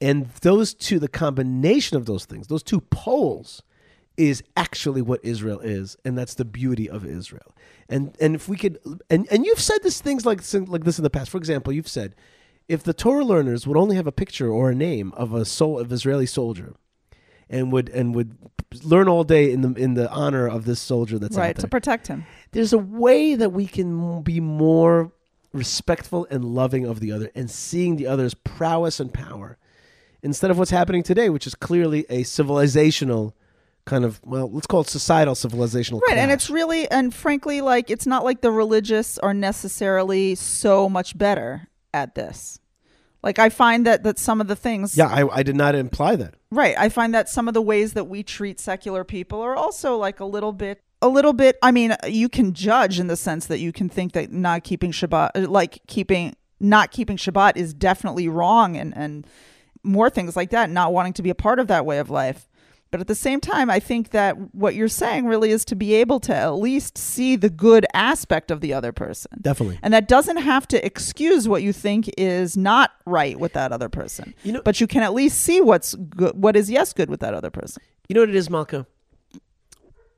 And 0.01 0.29
those 0.41 0.73
two, 0.73 0.99
the 0.99 1.07
combination 1.07 1.95
of 1.95 2.05
those 2.05 2.25
things, 2.25 2.47
those 2.47 2.63
two 2.63 2.81
poles, 2.81 3.63
is 4.17 4.43
actually 4.55 5.01
what 5.01 5.23
Israel 5.23 5.59
is, 5.59 5.97
and 6.05 6.17
that's 6.17 6.35
the 6.35 6.45
beauty 6.45 6.89
of 6.89 7.05
Israel. 7.05 7.55
And 7.89 8.15
and 8.19 8.35
if 8.35 8.47
we 8.47 8.57
could, 8.57 8.79
and 9.09 9.27
and 9.31 9.45
you've 9.45 9.59
said 9.59 9.79
this 9.81 10.01
things 10.01 10.25
like 10.25 10.41
like 10.67 10.83
this 10.83 10.99
in 10.99 11.03
the 11.03 11.09
past. 11.09 11.31
For 11.31 11.37
example, 11.37 11.73
you've 11.73 11.87
said, 11.87 12.15
if 12.67 12.83
the 12.83 12.93
Torah 12.93 13.25
learners 13.25 13.65
would 13.65 13.77
only 13.77 13.95
have 13.95 14.07
a 14.07 14.11
picture 14.11 14.49
or 14.49 14.69
a 14.69 14.75
name 14.75 15.13
of 15.13 15.33
a 15.33 15.45
soul 15.45 15.79
of 15.79 15.91
Israeli 15.91 16.25
soldier, 16.25 16.75
and 17.53 17.71
would 17.71 17.89
and 17.89 18.13
would 18.15 18.35
learn 18.83 19.07
all 19.07 19.23
day 19.23 19.51
in 19.51 19.61
the 19.61 19.73
in 19.81 19.93
the 19.93 20.09
honor 20.09 20.47
of 20.47 20.65
this 20.65 20.79
soldier 20.79 21.19
that's 21.19 21.37
out 21.37 21.41
right 21.41 21.57
to 21.57 21.67
protect 21.67 22.07
him. 22.07 22.25
there's 22.51 22.73
a 22.73 22.77
way 22.77 23.35
that 23.35 23.51
we 23.51 23.67
can 23.67 24.21
be 24.23 24.39
more 24.39 25.11
respectful 25.53 26.25
and 26.31 26.43
loving 26.43 26.85
of 26.85 26.99
the 26.99 27.11
other 27.11 27.29
and 27.35 27.49
seeing 27.49 27.95
the 27.95 28.07
other's 28.07 28.33
prowess 28.33 28.99
and 28.99 29.13
power 29.13 29.57
instead 30.23 30.49
of 30.49 30.57
what's 30.57 30.71
happening 30.71 31.03
today, 31.03 31.29
which 31.29 31.45
is 31.45 31.53
clearly 31.53 32.05
a 32.09 32.23
civilizational 32.23 33.33
kind 33.85 34.05
of, 34.05 34.21
well, 34.23 34.49
let's 34.49 34.65
call 34.65 34.81
it 34.81 34.87
societal 34.87 35.35
civilizational 35.35 36.01
Right, 36.07 36.17
and 36.17 36.31
it's 36.31 36.49
really 36.49 36.89
and 36.89 37.13
frankly 37.13 37.61
like 37.61 37.91
it's 37.91 38.07
not 38.07 38.23
like 38.23 38.41
the 38.41 38.51
religious 38.51 39.17
are 39.19 39.33
necessarily 39.33 40.35
so 40.35 40.89
much 40.89 41.17
better 41.17 41.67
at 41.93 42.15
this. 42.15 42.59
Like 43.23 43.39
I 43.39 43.49
find 43.49 43.85
that 43.87 44.03
that 44.03 44.19
some 44.19 44.41
of 44.41 44.47
the 44.47 44.55
things 44.55 44.97
Yeah, 44.97 45.07
I, 45.07 45.37
I 45.37 45.43
did 45.43 45.55
not 45.55 45.75
imply 45.75 46.15
that. 46.17 46.35
Right. 46.51 46.75
I 46.77 46.89
find 46.89 47.13
that 47.15 47.29
some 47.29 47.47
of 47.47 47.53
the 47.53 47.61
ways 47.61 47.93
that 47.93 48.05
we 48.05 48.21
treat 48.21 48.59
secular 48.59 49.03
people 49.03 49.41
are 49.41 49.55
also 49.55 49.97
like 49.97 50.19
a 50.19 50.25
little 50.25 50.51
bit 50.51 50.81
a 51.01 51.07
little 51.07 51.33
bit 51.33 51.57
I 51.61 51.71
mean, 51.71 51.95
you 52.07 52.29
can 52.29 52.53
judge 52.53 52.99
in 52.99 53.07
the 53.07 53.15
sense 53.15 53.45
that 53.47 53.59
you 53.59 53.71
can 53.71 53.89
think 53.89 54.13
that 54.13 54.31
not 54.31 54.63
keeping 54.63 54.91
Shabbat 54.91 55.47
like 55.49 55.79
keeping 55.87 56.35
not 56.59 56.91
keeping 56.91 57.17
Shabbat 57.17 57.55
is 57.55 57.73
definitely 57.73 58.27
wrong 58.27 58.75
and 58.75 58.95
and 58.95 59.25
more 59.83 60.09
things 60.09 60.35
like 60.35 60.49
that, 60.51 60.69
not 60.69 60.93
wanting 60.93 61.13
to 61.13 61.21
be 61.21 61.29
a 61.29 61.35
part 61.35 61.59
of 61.59 61.67
that 61.67 61.85
way 61.85 61.99
of 61.99 62.09
life. 62.09 62.47
But 62.93 63.01
at 63.01 63.07
the 63.07 63.15
same 63.15 63.39
time, 63.39 63.71
I 63.71 63.79
think 63.79 64.11
that 64.11 64.53
what 64.53 64.75
you're 64.75 64.87
saying 64.87 65.25
really 65.25 65.49
is 65.49 65.65
to 65.65 65.75
be 65.75 65.95
able 65.95 66.19
to 66.19 66.35
at 66.35 66.49
least 66.49 66.95
see 66.95 67.35
the 67.35 67.49
good 67.49 67.87
aspect 67.95 68.51
of 68.51 68.61
the 68.61 68.71
other 68.71 68.91
person. 68.91 69.31
Definitely. 69.41 69.79
And 69.81 69.91
that 69.95 70.07
doesn't 70.07 70.37
have 70.37 70.67
to 70.67 70.85
excuse 70.85 71.47
what 71.47 71.63
you 71.63 71.73
think 71.73 72.07
is 72.19 72.55
not 72.55 72.91
right 73.07 73.39
with 73.39 73.53
that 73.53 73.71
other 73.71 73.89
person. 73.89 74.35
You 74.43 74.51
know- 74.51 74.61
but 74.63 74.79
you 74.79 74.85
can 74.85 75.01
at 75.01 75.11
least 75.11 75.41
see 75.41 75.59
what's 75.59 75.95
good, 75.95 76.37
what 76.37 76.55
is 76.55 76.69
yes 76.69 76.93
good 76.93 77.09
with 77.09 77.19
that 77.21 77.33
other 77.33 77.49
person. 77.49 77.81
You 78.07 78.13
know 78.13 78.21
what 78.21 78.29
it 78.29 78.35
is, 78.35 78.47
Malkah? 78.49 78.85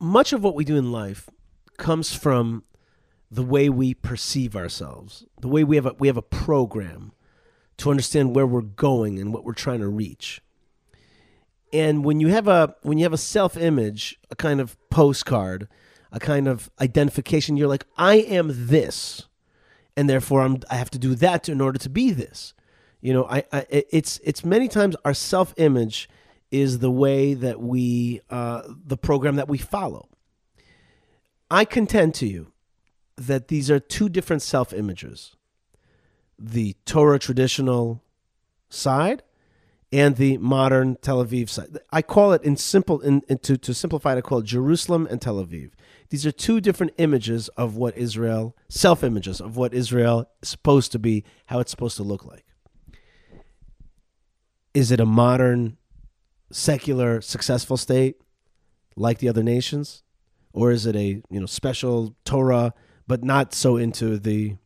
Much 0.01 0.33
of 0.33 0.43
what 0.43 0.53
we 0.53 0.65
do 0.65 0.75
in 0.75 0.91
life 0.91 1.29
comes 1.77 2.13
from 2.13 2.65
the 3.31 3.43
way 3.43 3.69
we 3.69 3.93
perceive 3.93 4.53
ourselves, 4.53 5.23
the 5.39 5.47
way 5.47 5.63
we 5.63 5.77
have 5.77 5.85
a, 5.85 5.93
we 5.97 6.07
have 6.09 6.17
a 6.17 6.21
program 6.21 7.13
to 7.77 7.89
understand 7.89 8.35
where 8.35 8.45
we're 8.45 8.59
going 8.59 9.17
and 9.17 9.33
what 9.33 9.45
we're 9.45 9.53
trying 9.53 9.79
to 9.79 9.88
reach. 9.88 10.41
And 11.75 12.05
when 12.05 12.21
you 12.21 12.29
have 12.29 12.47
a 12.47 12.73
when 12.83 12.97
you 12.97 13.03
have 13.03 13.11
a 13.11 13.17
self 13.17 13.57
image, 13.57 14.17
a 14.31 14.35
kind 14.35 14.61
of 14.61 14.77
postcard, 14.89 15.67
a 16.09 16.21
kind 16.21 16.47
of 16.47 16.71
identification, 16.79 17.57
you're 17.57 17.67
like, 17.67 17.85
I 17.97 18.15
am 18.15 18.49
this, 18.53 19.27
and 19.97 20.09
therefore 20.09 20.41
I'm 20.41 20.59
I 20.71 20.75
have 20.75 20.89
to 20.91 20.97
do 20.97 21.15
that 21.15 21.49
in 21.49 21.59
order 21.59 21.77
to 21.79 21.89
be 21.89 22.11
this. 22.11 22.53
You 23.01 23.11
know, 23.11 23.25
I, 23.25 23.43
I 23.51 23.65
it's 23.69 24.21
it's 24.23 24.45
many 24.45 24.69
times 24.69 24.95
our 25.03 25.13
self 25.13 25.53
image 25.57 26.07
is 26.49 26.79
the 26.79 26.89
way 26.89 27.33
that 27.33 27.59
we 27.59 28.21
uh, 28.29 28.61
the 28.67 28.95
program 28.95 29.35
that 29.35 29.49
we 29.49 29.57
follow. 29.57 30.07
I 31.51 31.65
contend 31.65 32.15
to 32.15 32.25
you 32.25 32.53
that 33.17 33.49
these 33.49 33.69
are 33.69 33.81
two 33.81 34.07
different 34.07 34.43
self 34.43 34.71
images: 34.71 35.35
the 36.39 36.77
Torah 36.85 37.19
traditional 37.19 38.01
side 38.69 39.23
and 39.95 40.17
the 40.17 40.38
modern 40.39 40.97
Tel 40.97 41.23
Aviv 41.23 41.47
side. 41.47 41.79
I 41.89 42.01
call 42.01 42.34
it 42.34 42.43
in 42.43 42.58
simple 42.58 42.99
in, 42.99 43.21
in 43.29 43.38
to, 43.39 43.58
to 43.58 43.73
simplify 43.73 44.13
it, 44.13 44.17
I 44.17 44.21
call 44.21 44.39
it 44.39 44.45
Jerusalem 44.45 45.08
and 45.10 45.21
Tel 45.21 45.38
Aviv. 45.38 45.71
These 46.10 46.25
are 46.25 46.34
two 46.34 46.60
different 46.60 46.91
images 46.97 47.47
of 47.49 47.77
what 47.77 47.95
Israel, 47.97 48.58
self 48.67 49.05
images 49.05 49.39
of 49.39 49.55
what 49.55 49.73
Israel 49.73 50.29
is 50.43 50.49
supposed 50.49 50.91
to 50.91 50.99
be, 50.99 51.23
how 51.45 51.62
it's 51.62 51.71
supposed 51.71 51.95
to 51.95 52.03
look 52.03 52.25
like. 52.25 52.45
Is 54.73 54.91
it 54.91 54.99
a 54.99 55.05
modern, 55.05 55.77
secular, 56.51 57.21
successful 57.21 57.77
state 57.77 58.17
like 58.97 59.19
the 59.19 59.29
other 59.29 59.43
nations? 59.43 60.03
Or 60.51 60.71
is 60.71 60.86
it 60.86 60.97
a 60.97 61.21
you 61.29 61.39
know 61.39 61.45
special 61.45 62.17
Torah, 62.25 62.73
but 63.08 63.23
not 63.23 63.53
so 63.53 63.77
into 63.77 64.19
the 64.19 64.58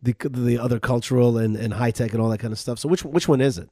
the 0.00 0.14
the 0.30 0.58
other 0.58 0.80
cultural 0.80 1.36
and, 1.36 1.56
and 1.56 1.74
high 1.74 1.90
tech 1.90 2.12
and 2.12 2.22
all 2.22 2.30
that 2.30 2.40
kind 2.40 2.54
of 2.54 2.58
stuff? 2.58 2.78
So 2.78 2.88
which 2.88 3.04
which 3.04 3.28
one 3.28 3.42
is 3.42 3.58
it? 3.58 3.68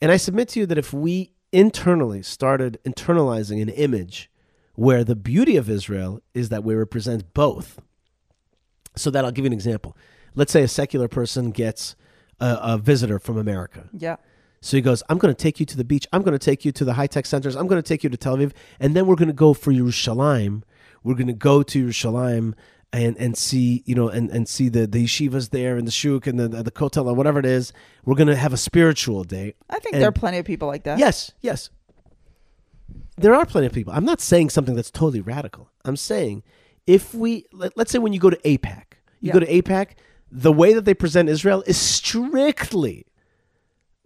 And 0.00 0.10
I 0.10 0.16
submit 0.16 0.48
to 0.50 0.60
you 0.60 0.66
that 0.66 0.78
if 0.78 0.92
we 0.92 1.32
internally 1.52 2.22
started 2.22 2.78
internalizing 2.84 3.60
an 3.60 3.68
image 3.68 4.30
where 4.74 5.04
the 5.04 5.16
beauty 5.16 5.56
of 5.56 5.68
Israel 5.68 6.20
is 6.32 6.48
that 6.48 6.64
we 6.64 6.74
represent 6.74 7.34
both. 7.34 7.80
So 8.96 9.10
that 9.10 9.24
I'll 9.24 9.30
give 9.30 9.44
you 9.44 9.48
an 9.48 9.52
example. 9.52 9.96
Let's 10.34 10.52
say 10.52 10.62
a 10.62 10.68
secular 10.68 11.08
person 11.08 11.50
gets 11.50 11.96
a, 12.40 12.58
a 12.62 12.78
visitor 12.78 13.18
from 13.18 13.36
America. 13.36 13.88
Yeah. 13.92 14.16
So 14.60 14.76
he 14.76 14.80
goes, 14.80 15.02
I'm 15.08 15.18
going 15.18 15.34
to 15.34 15.40
take 15.40 15.60
you 15.60 15.66
to 15.66 15.76
the 15.76 15.84
beach. 15.84 16.06
I'm 16.12 16.22
going 16.22 16.38
to 16.38 16.44
take 16.44 16.64
you 16.64 16.72
to 16.72 16.84
the 16.84 16.94
high 16.94 17.06
tech 17.06 17.26
centers. 17.26 17.56
I'm 17.56 17.66
going 17.66 17.80
to 17.80 17.86
take 17.86 18.04
you 18.04 18.10
to 18.10 18.16
Tel 18.16 18.36
Aviv. 18.36 18.52
And 18.78 18.94
then 18.94 19.06
we're 19.06 19.16
going 19.16 19.28
to 19.28 19.34
go 19.34 19.54
for 19.54 19.72
Yerushalayim. 19.72 20.62
We're 21.02 21.14
going 21.14 21.28
to 21.28 21.32
go 21.32 21.62
to 21.62 21.86
Yerushalayim 21.86 22.54
and, 22.92 23.16
and 23.18 23.36
see, 23.36 23.82
you 23.86 23.94
know, 23.94 24.08
and, 24.08 24.30
and 24.30 24.48
see 24.48 24.68
the, 24.68 24.86
the 24.86 25.04
yeshivas 25.04 25.50
there 25.50 25.76
and 25.76 25.86
the 25.86 25.92
shuk 25.92 26.26
and 26.26 26.38
the, 26.40 26.48
the 26.48 26.70
kotel 26.70 27.06
or 27.06 27.14
whatever 27.14 27.38
it 27.38 27.46
is. 27.46 27.72
We're 28.04 28.16
going 28.16 28.26
to 28.28 28.36
have 28.36 28.52
a 28.52 28.56
spiritual 28.56 29.24
day. 29.24 29.54
I 29.68 29.78
think 29.78 29.94
And- 29.94 30.02
there 30.02 30.08
are 30.08 30.12
plenty 30.12 30.38
of 30.38 30.44
people 30.44 30.66
like 30.68 30.84
that. 30.84 30.98
Yes, 30.98 31.32
yes. 31.40 31.70
There 33.16 33.34
are 33.34 33.44
plenty 33.46 33.66
of 33.66 33.72
people. 33.72 33.92
I'm 33.92 34.04
not 34.04 34.20
saying 34.20 34.50
something 34.50 34.74
that's 34.74 34.90
totally 34.90 35.20
radical. 35.20 35.70
I'm 35.84 35.96
saying 35.96 36.42
if 36.86 37.14
we, 37.14 37.46
let, 37.52 37.78
us 37.78 37.90
say 37.90 37.98
when 37.98 38.12
you 38.12 38.18
go 38.20 38.30
to 38.30 38.36
AIPAC, 38.38 38.84
you 39.20 39.28
Yeah. 39.28 39.32
go 39.34 39.40
to 39.40 39.46
AIPAC, 39.46 39.90
the 40.32 40.52
way 40.52 40.72
that 40.72 40.84
they 40.84 40.94
present 40.94 41.28
Israel 41.28 41.62
is 41.66 41.76
strictly 41.76 43.06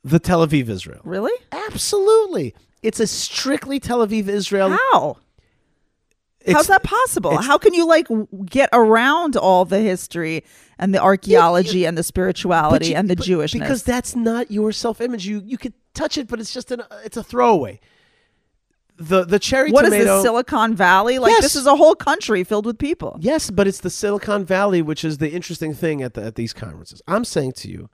the 0.03 0.19
Tel 0.19 0.47
Aviv 0.47 0.69
Israel. 0.69 1.01
Really? 1.05 1.33
Absolutely. 1.53 2.55
It's 2.83 3.01
a 3.01 3.07
strictly 3.07 3.79
Tel 3.81 4.07
Aviv 4.07 4.29
Israel. 4.29 4.71
How? 4.93 5.17
It's- 6.45 6.55
How's 6.57 6.67
that 6.69 6.83
possible? 6.83 7.37
How 7.39 7.57
can 7.59 7.73
you 7.75 7.87
like 7.87 8.07
get 8.47 8.69
around 8.73 9.37
all 9.37 9.65
the 9.65 9.81
history 9.81 10.45
and 10.79 10.93
the 10.95 11.01
archaeology 11.03 11.85
and 11.87 11.97
the 11.97 12.03
spirituality 12.03 12.89
you- 12.89 12.97
and 12.97 13.09
the 13.09 13.17
but- 13.17 13.27
Jewishness? 13.27 13.53
Because 13.61 13.83
that's 13.83 14.15
not 14.15 14.51
your 14.51 14.71
self 14.73 15.01
image. 15.01 15.27
You 15.27 15.43
you 15.45 15.57
could 15.59 15.73
touch 15.95 16.19
it, 16.19 16.29
but 16.29 16.41
it's 16.41 16.53
just 16.53 16.71
an 16.71 16.83
it's 17.05 17.17
a 17.17 17.23
throwaway. 17.25 17.81
the 18.97 19.25
the 19.25 19.39
cherry 19.41 19.73
What 19.73 19.85
is 19.87 19.91
tomato. 19.91 20.15
this 20.17 20.23
Silicon 20.23 20.75
Valley? 20.77 21.19
Like 21.19 21.31
Yes. 21.31 21.43
this 21.43 21.57
is 21.57 21.67
a 21.67 21.75
whole 21.75 21.97
country 21.97 22.45
filled 22.45 22.65
with 22.67 22.79
people. 22.79 23.17
Yes, 23.21 23.51
but 23.51 23.67
it's 23.67 23.81
the 23.81 23.91
Silicon 23.91 24.45
Valley, 24.45 24.83
which 24.83 25.05
is 25.05 25.19
the 25.19 25.31
interesting 25.33 25.75
thing 25.75 26.01
at 26.03 26.15
the, 26.15 26.23
at 26.23 26.35
these 26.37 26.53
conferences. 26.53 27.03
I'm 27.09 27.25
saying 27.25 27.53
to 27.63 27.69
you 27.71 27.91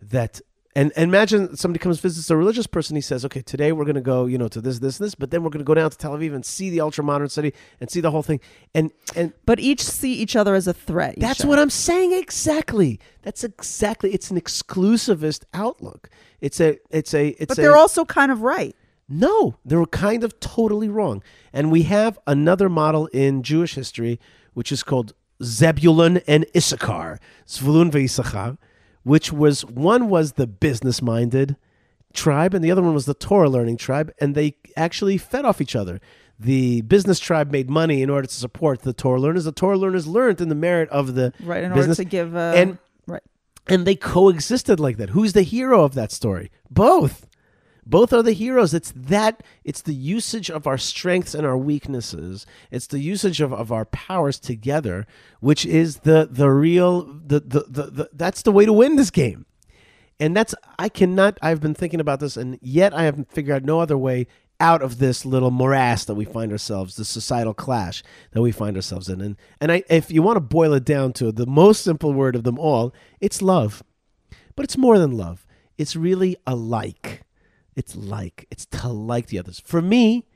that, 0.00 0.40
and, 0.74 0.90
and 0.96 1.04
imagine 1.10 1.56
somebody 1.56 1.78
comes 1.82 2.00
visits 2.00 2.30
a 2.30 2.36
religious 2.36 2.66
person. 2.66 2.96
He 2.96 3.02
says, 3.02 3.24
"Okay, 3.24 3.42
today 3.42 3.72
we're 3.72 3.84
going 3.84 3.94
to 3.96 4.00
go, 4.00 4.26
you 4.26 4.38
know, 4.38 4.48
to 4.48 4.60
this, 4.60 4.78
this, 4.78 4.98
this, 4.98 5.14
but 5.14 5.30
then 5.30 5.42
we're 5.42 5.50
going 5.50 5.64
to 5.64 5.64
go 5.64 5.74
down 5.74 5.90
to 5.90 5.96
Tel 5.98 6.12
Aviv 6.12 6.34
and 6.34 6.44
see 6.44 6.70
the 6.70 6.80
ultra 6.80 7.04
modern 7.04 7.28
city 7.28 7.52
and 7.80 7.90
see 7.90 8.00
the 8.00 8.10
whole 8.10 8.22
thing." 8.22 8.40
And 8.74 8.90
and 9.14 9.32
But 9.44 9.60
each 9.60 9.82
see 9.82 10.14
each 10.14 10.34
other 10.34 10.54
as 10.54 10.66
a 10.66 10.72
threat. 10.72 11.16
that's 11.18 11.42
Yishai. 11.42 11.48
what 11.48 11.58
I'm 11.58 11.70
saying 11.70 12.12
exactly. 12.12 12.98
That's 13.22 13.44
exactly. 13.44 14.12
It's 14.14 14.30
an 14.30 14.40
exclusivist 14.40 15.44
outlook. 15.52 16.08
It's 16.40 16.60
a 16.60 16.78
it's 16.90 17.12
a 17.14 17.28
it's 17.40 17.46
But 17.48 17.56
they're 17.58 17.76
also 17.76 18.04
kind 18.04 18.32
of 18.32 18.42
right. 18.42 18.74
no, 19.08 19.56
they 19.64 19.76
were 19.76 19.86
kind 19.86 20.24
of 20.24 20.40
totally 20.40 20.88
wrong. 20.88 21.22
And 21.52 21.70
we 21.70 21.82
have 21.82 22.18
another 22.26 22.68
model 22.68 23.06
in 23.08 23.42
Jewish 23.42 23.74
history, 23.74 24.18
which 24.54 24.72
is 24.72 24.82
called 24.82 25.12
Zebulun 25.42 26.18
and 26.26 26.46
Issachar, 26.56 27.18
Zvulun 27.46 27.90
ve'Issachar, 27.90 28.56
which 29.02 29.32
was 29.32 29.64
one 29.64 30.08
was 30.08 30.32
the 30.32 30.46
business-minded 30.46 31.56
tribe, 32.12 32.54
and 32.54 32.64
the 32.64 32.70
other 32.70 32.82
one 32.82 32.94
was 32.94 33.06
the 33.06 33.14
Torah-learning 33.14 33.76
tribe, 33.76 34.12
and 34.20 34.34
they 34.34 34.56
actually 34.76 35.18
fed 35.18 35.44
off 35.44 35.60
each 35.60 35.74
other. 35.74 36.00
The 36.38 36.82
business 36.82 37.20
tribe 37.20 37.50
made 37.52 37.70
money 37.70 38.02
in 38.02 38.10
order 38.10 38.26
to 38.26 38.34
support 38.34 38.82
the 38.82 38.92
Torah 38.92 39.20
learners. 39.20 39.44
The 39.44 39.52
Torah 39.52 39.78
learners 39.78 40.06
learned 40.06 40.40
in 40.40 40.48
the 40.48 40.54
merit 40.54 40.88
of 40.88 41.14
the 41.14 41.32
Right. 41.40 41.62
In 41.62 41.72
business, 41.72 41.98
order 41.98 42.08
to 42.08 42.10
give. 42.10 42.36
Uh, 42.36 42.52
and 42.56 42.78
right. 43.06 43.22
and 43.68 43.86
they 43.86 43.94
coexisted 43.94 44.80
like 44.80 44.96
that. 44.96 45.10
Who's 45.10 45.34
the 45.34 45.42
hero 45.42 45.84
of 45.84 45.94
that 45.94 46.10
story? 46.10 46.50
Both. 46.68 47.28
Both 47.84 48.12
are 48.12 48.22
the 48.22 48.32
heroes. 48.32 48.74
It's 48.74 48.92
that 48.94 49.42
it's 49.64 49.82
the 49.82 49.94
usage 49.94 50.50
of 50.50 50.66
our 50.66 50.78
strengths 50.78 51.34
and 51.34 51.44
our 51.44 51.56
weaknesses. 51.56 52.46
It's 52.70 52.86
the 52.86 53.00
usage 53.00 53.40
of, 53.40 53.52
of 53.52 53.72
our 53.72 53.84
powers 53.86 54.38
together, 54.38 55.06
which 55.40 55.66
is 55.66 56.00
the 56.00 56.28
the 56.30 56.50
real 56.50 57.02
the, 57.02 57.40
the, 57.40 57.64
the, 57.68 57.82
the 57.90 58.10
that's 58.12 58.42
the 58.42 58.52
way 58.52 58.64
to 58.66 58.72
win 58.72 58.96
this 58.96 59.10
game. 59.10 59.46
And 60.20 60.36
that's 60.36 60.54
I 60.78 60.88
cannot 60.88 61.38
I've 61.42 61.60
been 61.60 61.74
thinking 61.74 61.98
about 61.98 62.20
this 62.20 62.36
and 62.36 62.56
yet 62.62 62.94
I 62.94 63.02
haven't 63.02 63.32
figured 63.32 63.56
out 63.56 63.64
no 63.64 63.80
other 63.80 63.98
way 63.98 64.28
out 64.60 64.80
of 64.80 64.98
this 64.98 65.26
little 65.26 65.50
morass 65.50 66.04
that 66.04 66.14
we 66.14 66.24
find 66.24 66.52
ourselves, 66.52 66.94
the 66.94 67.04
societal 67.04 67.52
clash 67.52 68.04
that 68.30 68.42
we 68.42 68.52
find 68.52 68.76
ourselves 68.76 69.08
in. 69.08 69.20
And 69.20 69.36
and 69.60 69.72
I 69.72 69.82
if 69.90 70.08
you 70.08 70.22
want 70.22 70.36
to 70.36 70.40
boil 70.40 70.72
it 70.74 70.84
down 70.84 71.14
to 71.14 71.32
the 71.32 71.46
most 71.46 71.82
simple 71.82 72.12
word 72.12 72.36
of 72.36 72.44
them 72.44 72.60
all, 72.60 72.94
it's 73.20 73.42
love. 73.42 73.82
But 74.54 74.64
it's 74.64 74.76
more 74.76 75.00
than 75.00 75.16
love. 75.16 75.46
It's 75.78 75.96
really 75.96 76.36
a 76.46 76.54
like. 76.54 77.24
It's 77.76 77.96
like. 77.96 78.46
It's 78.50 78.66
to 78.66 78.88
like 78.88 79.26
the 79.26 79.38
others. 79.38 79.60
For 79.64 79.82
me, 79.82 80.26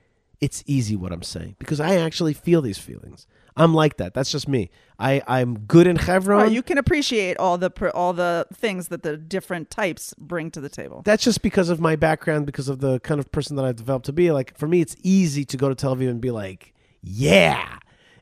it's 0.40 0.62
easy 0.66 0.96
what 0.96 1.12
I'm 1.12 1.22
saying 1.22 1.56
because 1.58 1.80
I 1.80 1.96
actually 1.96 2.34
feel 2.34 2.62
these 2.62 2.78
feelings. 2.78 3.26
I'm 3.56 3.72
like 3.72 3.96
that. 3.96 4.12
That's 4.12 4.30
just 4.30 4.48
me. 4.48 4.70
I, 4.98 5.22
I'm 5.26 5.60
good 5.60 5.86
in 5.86 5.96
Chevron. 5.96 6.42
Right, 6.42 6.52
you 6.52 6.62
can 6.62 6.76
appreciate 6.76 7.38
all 7.38 7.56
the 7.56 7.70
pr- 7.70 7.88
all 7.88 8.12
the 8.12 8.46
things 8.52 8.88
that 8.88 9.02
the 9.02 9.16
different 9.16 9.70
types 9.70 10.14
bring 10.18 10.50
to 10.50 10.60
the 10.60 10.68
table. 10.68 11.02
that's 11.04 11.24
just 11.24 11.40
because 11.40 11.70
of 11.70 11.80
my 11.80 11.96
background, 11.96 12.44
because 12.44 12.68
of 12.68 12.80
the 12.80 13.00
kind 13.00 13.18
of 13.18 13.32
person 13.32 13.56
that 13.56 13.64
I've 13.64 13.76
developed 13.76 14.06
to 14.06 14.12
be. 14.12 14.30
Like 14.30 14.56
for 14.58 14.68
me, 14.68 14.82
it's 14.82 14.96
easy 15.02 15.44
to 15.46 15.56
go 15.56 15.70
to 15.70 15.74
Tel 15.74 15.96
Aviv 15.96 16.10
and 16.10 16.20
be 16.20 16.30
like, 16.30 16.74
yeah, 17.02 17.75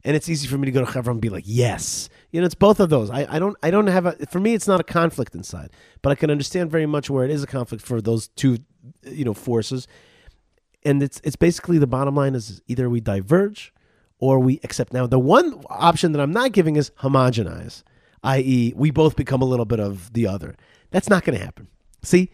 and 0.05 0.15
it's 0.15 0.29
easy 0.29 0.47
for 0.47 0.59
me 0.59 0.67
to 0.67 0.73
go 0.73 0.85
to 0.85 0.91
Hebron 0.91 1.15
and 1.15 1.21
be 1.21 1.31
like, 1.31 1.45
yes. 1.47 2.11
You 2.31 2.41
know, 2.41 2.47
it's 2.47 2.55
both 2.55 2.81
of 2.81 2.91
those. 2.91 3.11
I, 3.11 3.27
I 3.29 3.39
don't 3.39 3.57
I 3.63 3.71
don't 3.71 3.87
have 3.87 4.07
a. 4.07 4.13
For 4.27 4.41
me, 4.41 4.55
it's 4.55 4.69
not 4.69 4.81
a 4.81 4.85
conflict 4.85 5.35
inside, 5.35 5.71
but 6.03 6.11
I 6.11 6.15
can 6.15 6.31
understand 6.31 6.71
very 6.71 6.87
much 6.87 7.09
where 7.09 7.25
it 7.25 7.31
is 7.31 7.43
a 7.43 7.47
conflict 7.47 7.85
for 7.85 8.01
those 8.01 8.29
two, 8.29 8.59
you 9.03 9.25
know, 9.25 9.35
forces. 9.35 9.87
And 10.85 11.03
it's 11.03 11.21
it's 11.25 11.37
basically 11.37 11.79
the 11.79 11.87
bottom 11.87 12.15
line 12.15 12.35
is 12.35 12.61
either 12.67 12.91
we 12.91 13.01
diverge 13.01 13.73
or 14.19 14.39
we 14.41 14.61
accept. 14.63 14.93
Now, 14.93 15.07
the 15.07 15.19
one 15.19 15.63
option 15.71 16.13
that 16.13 16.21
I'm 16.21 16.33
not 16.33 16.53
giving 16.53 16.77
is 16.77 16.91
homogenize, 17.01 17.83
i.e., 18.23 18.73
we 18.77 18.91
both 18.91 19.17
become 19.17 19.43
a 19.43 19.47
little 19.47 19.65
bit 19.65 19.81
of 19.81 20.13
the 20.13 20.27
other. 20.27 20.57
That's 20.91 21.09
not 21.09 21.25
going 21.25 21.39
to 21.39 21.45
happen. 21.45 21.69
See, 22.03 22.31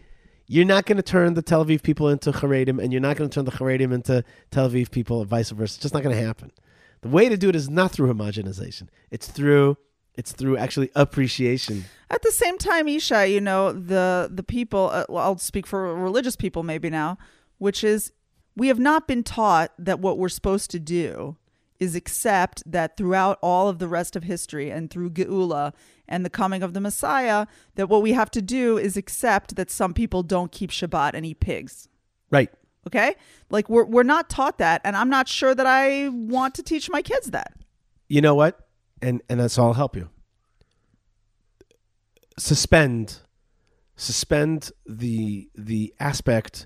you're 0.47 0.65
not 0.65 0.85
going 0.85 0.97
to 0.97 1.03
turn 1.03 1.33
the 1.33 1.41
Tel 1.41 1.65
Aviv 1.65 1.81
people 1.81 2.09
into 2.09 2.31
Haredim, 2.31 2.81
and 2.81 2.91
you're 2.91 3.01
not 3.01 3.17
going 3.17 3.29
to 3.29 3.33
turn 3.33 3.45
the 3.45 3.51
Haredim 3.51 3.93
into 3.93 4.23
Tel 4.51 4.69
Aviv 4.69 4.91
people, 4.91 5.21
and 5.21 5.29
vice 5.29 5.49
versa. 5.51 5.75
It's 5.75 5.81
just 5.81 5.93
not 5.93 6.03
going 6.03 6.15
to 6.15 6.21
happen. 6.21 6.51
The 7.01 7.09
way 7.09 7.29
to 7.29 7.37
do 7.37 7.49
it 7.49 7.55
is 7.55 7.69
not 7.69 7.91
through 7.91 8.13
homogenization. 8.13 8.87
It's 9.09 9.27
through 9.27 9.77
it's 10.15 10.33
through 10.33 10.57
actually 10.57 10.91
appreciation. 10.95 11.85
At 12.09 12.21
the 12.21 12.31
same 12.31 12.57
time, 12.57 12.87
Yishai, 12.87 13.31
you 13.31 13.41
know 13.41 13.71
the 13.71 14.29
the 14.31 14.43
people. 14.43 14.89
Uh, 14.91 15.05
well, 15.09 15.23
I'll 15.23 15.37
speak 15.37 15.65
for 15.65 15.95
religious 15.95 16.35
people 16.35 16.63
maybe 16.63 16.89
now, 16.89 17.17
which 17.57 17.83
is 17.83 18.11
we 18.55 18.67
have 18.67 18.79
not 18.79 19.07
been 19.07 19.23
taught 19.23 19.71
that 19.79 19.99
what 19.99 20.17
we're 20.17 20.29
supposed 20.29 20.69
to 20.71 20.79
do 20.79 21.37
is 21.79 21.95
accept 21.95 22.61
that 22.71 22.95
throughout 22.95 23.39
all 23.41 23.67
of 23.67 23.79
the 23.79 23.87
rest 23.87 24.15
of 24.15 24.23
history 24.23 24.69
and 24.69 24.91
through 24.91 25.09
Geula 25.09 25.73
and 26.07 26.23
the 26.23 26.29
coming 26.29 26.61
of 26.61 26.73
the 26.73 26.81
Messiah, 26.81 27.47
that 27.73 27.89
what 27.89 28.03
we 28.03 28.11
have 28.13 28.29
to 28.31 28.41
do 28.41 28.77
is 28.77 28.95
accept 28.95 29.55
that 29.55 29.71
some 29.71 29.93
people 29.93 30.21
don't 30.21 30.51
keep 30.51 30.69
Shabbat 30.69 31.11
and 31.15 31.25
eat 31.25 31.39
pigs. 31.39 31.87
Right. 32.29 32.51
Okay, 32.87 33.15
like 33.51 33.69
we're 33.69 33.85
we're 33.85 34.03
not 34.03 34.29
taught 34.29 34.57
that, 34.57 34.81
and 34.83 34.95
I'm 34.97 35.09
not 35.09 35.27
sure 35.27 35.53
that 35.53 35.67
I 35.67 36.09
want 36.09 36.55
to 36.55 36.63
teach 36.63 36.89
my 36.89 37.01
kids 37.03 37.27
that. 37.31 37.53
You 38.09 38.21
know 38.21 38.33
what? 38.33 38.67
And 39.01 39.21
and 39.29 39.39
that's 39.39 39.57
all 39.59 39.67
I'll 39.67 39.73
help 39.73 39.95
you. 39.95 40.09
Suspend 42.37 43.19
suspend 43.95 44.71
the 44.85 45.49
the 45.53 45.93
aspect 45.99 46.65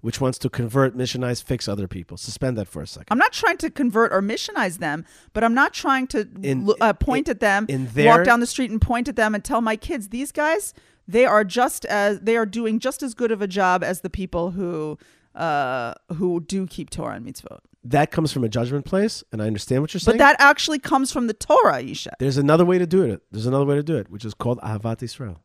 which 0.00 0.20
wants 0.20 0.36
to 0.36 0.50
convert, 0.50 0.96
missionize, 0.96 1.40
fix 1.44 1.68
other 1.68 1.86
people. 1.86 2.16
Suspend 2.16 2.58
that 2.58 2.66
for 2.66 2.82
a 2.82 2.86
second. 2.88 3.06
I'm 3.12 3.18
not 3.18 3.32
trying 3.32 3.56
to 3.58 3.70
convert 3.70 4.12
or 4.12 4.20
missionize 4.20 4.78
them, 4.78 5.04
but 5.32 5.44
I'm 5.44 5.54
not 5.54 5.72
trying 5.72 6.08
to 6.08 6.28
In- 6.42 6.68
uh, 6.80 6.92
point 6.94 7.28
in- 7.28 7.30
at 7.30 7.38
them, 7.38 7.66
their- 7.68 8.08
walk 8.08 8.24
down 8.24 8.40
the 8.40 8.46
street 8.48 8.72
and 8.72 8.80
point 8.82 9.06
at 9.06 9.14
them 9.14 9.32
and 9.32 9.44
tell 9.44 9.60
my 9.60 9.76
kids, 9.76 10.08
these 10.08 10.32
guys, 10.32 10.74
they 11.06 11.24
are 11.24 11.44
just 11.44 11.84
as 11.84 12.18
they 12.18 12.36
are 12.36 12.46
doing 12.46 12.80
just 12.80 13.00
as 13.04 13.14
good 13.14 13.30
of 13.30 13.40
a 13.40 13.46
job 13.46 13.84
as 13.84 14.00
the 14.00 14.10
people 14.10 14.50
who 14.52 14.98
uh, 15.34 15.94
who 16.14 16.40
do 16.40 16.66
keep 16.66 16.90
Torah 16.90 17.16
and 17.16 17.26
mitzvot. 17.26 17.60
That 17.84 18.10
comes 18.12 18.32
from 18.32 18.44
a 18.44 18.48
judgment 18.48 18.84
place, 18.84 19.24
and 19.32 19.42
I 19.42 19.46
understand 19.46 19.82
what 19.82 19.92
you're 19.92 20.00
saying. 20.00 20.18
But 20.18 20.24
that 20.24 20.36
actually 20.38 20.78
comes 20.78 21.12
from 21.12 21.26
the 21.26 21.34
Torah, 21.34 21.82
Yishai. 21.82 22.12
There's 22.20 22.36
another 22.36 22.64
way 22.64 22.78
to 22.78 22.86
do 22.86 23.02
it. 23.02 23.22
There's 23.32 23.46
another 23.46 23.64
way 23.64 23.74
to 23.74 23.82
do 23.82 23.96
it, 23.96 24.08
which 24.08 24.24
is 24.24 24.34
called 24.34 24.60
Ahavat 24.60 25.02
Israel. 25.02 25.40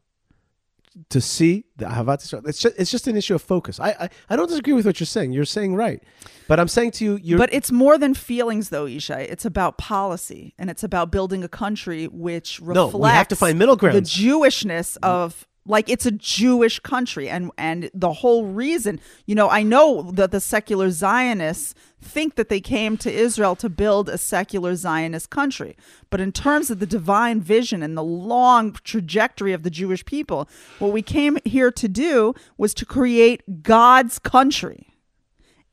To 1.09 1.21
see 1.21 1.65
the 1.77 1.85
Ahavat 1.85 2.23
Israel, 2.23 2.41
it's 2.47 2.59
just, 2.59 2.75
it's 2.77 2.89
just 2.89 3.07
an 3.07 3.15
issue 3.15 3.35
of 3.35 3.41
focus. 3.41 3.79
I, 3.79 3.89
I 3.89 4.09
I 4.31 4.35
don't 4.35 4.47
disagree 4.47 4.73
with 4.73 4.85
what 4.87 4.99
you're 4.99 5.05
saying. 5.05 5.31
You're 5.31 5.45
saying 5.45 5.75
right, 5.75 6.01
but 6.47 6.59
I'm 6.59 6.67
saying 6.67 6.91
to 6.91 7.05
you, 7.05 7.19
you're 7.21 7.37
But 7.37 7.53
it's 7.53 7.71
more 7.71 7.99
than 7.99 8.15
feelings, 8.15 8.69
though, 8.69 8.85
Yishai. 8.85 9.21
It's 9.29 9.45
about 9.45 9.77
policy, 9.77 10.55
and 10.57 10.71
it's 10.71 10.83
about 10.83 11.11
building 11.11 11.43
a 11.43 11.47
country 11.47 12.05
which 12.07 12.59
reflects 12.59 12.93
No, 12.93 12.99
we 12.99 13.09
have 13.09 13.27
to 13.27 13.35
find 13.35 13.59
middle 13.59 13.75
the. 13.75 14.01
Jewishness 14.01 14.97
of 15.03 15.47
like 15.67 15.89
it's 15.89 16.05
a 16.05 16.11
Jewish 16.11 16.79
country, 16.79 17.29
and 17.29 17.51
and 17.57 17.89
the 17.93 18.13
whole 18.13 18.45
reason, 18.45 18.99
you 19.25 19.35
know, 19.35 19.49
I 19.49 19.63
know 19.63 20.11
that 20.11 20.31
the 20.31 20.39
secular 20.39 20.89
Zionists 20.89 21.75
think 22.01 22.35
that 22.35 22.49
they 22.49 22.61
came 22.61 22.97
to 22.97 23.11
Israel 23.11 23.55
to 23.57 23.69
build 23.69 24.07
a 24.07 24.17
secular 24.17 24.75
Zionist 24.75 25.29
country, 25.29 25.75
but 26.09 26.21
in 26.21 26.31
terms 26.31 26.69
of 26.69 26.79
the 26.79 26.85
divine 26.85 27.41
vision 27.41 27.83
and 27.83 27.97
the 27.97 28.03
long 28.03 28.73
trajectory 28.83 29.53
of 29.53 29.63
the 29.63 29.69
Jewish 29.69 30.05
people, 30.05 30.47
what 30.79 30.91
we 30.91 31.01
came 31.01 31.37
here 31.43 31.71
to 31.71 31.87
do 31.87 32.33
was 32.57 32.73
to 32.75 32.85
create 32.85 33.63
God's 33.63 34.19
country. 34.19 34.87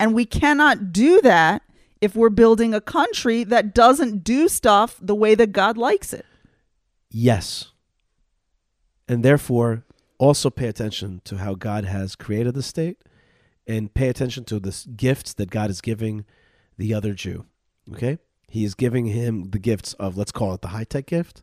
And 0.01 0.15
we 0.15 0.25
cannot 0.25 0.93
do 0.93 1.21
that 1.23 1.63
if 2.01 2.17
we're 2.17 2.31
building 2.31 2.75
a 2.75 2.81
country 2.81 3.45
that 3.45 3.75
doesn't 3.75 4.25
do 4.25 4.49
stuff 4.49 4.99
the 5.01 5.15
way 5.15 5.35
that 5.35 5.53
God 5.53 5.79
likes 5.79 6.13
it. 6.13 6.27
Yes. 7.11 7.71
And 9.07 9.25
therefore, 9.25 9.84
also 10.19 10.51
pay 10.51 10.67
attention 10.69 11.21
to 11.25 11.39
how 11.39 11.55
God 11.55 11.85
has 11.85 12.17
created 12.17 12.55
the 12.55 12.63
state 12.63 12.99
and 13.67 13.93
pay 13.93 14.09
attention 14.09 14.45
to 14.45 14.61
the 14.61 14.77
gifts 14.97 15.35
that 15.35 15.51
God 15.51 15.71
is 15.71 15.81
giving 15.81 16.25
the 16.77 16.95
other 16.95 17.15
Jew. 17.15 17.47
Okay? 17.93 18.19
He 18.49 18.65
is 18.65 18.75
giving 18.75 19.07
him 19.07 19.51
the 19.51 19.59
gifts 19.59 19.95
of, 19.95 20.17
let's 20.17 20.33
call 20.33 20.55
it 20.55 20.61
the 20.61 20.69
high 20.69 20.85
tech 20.85 21.07
gift. 21.07 21.43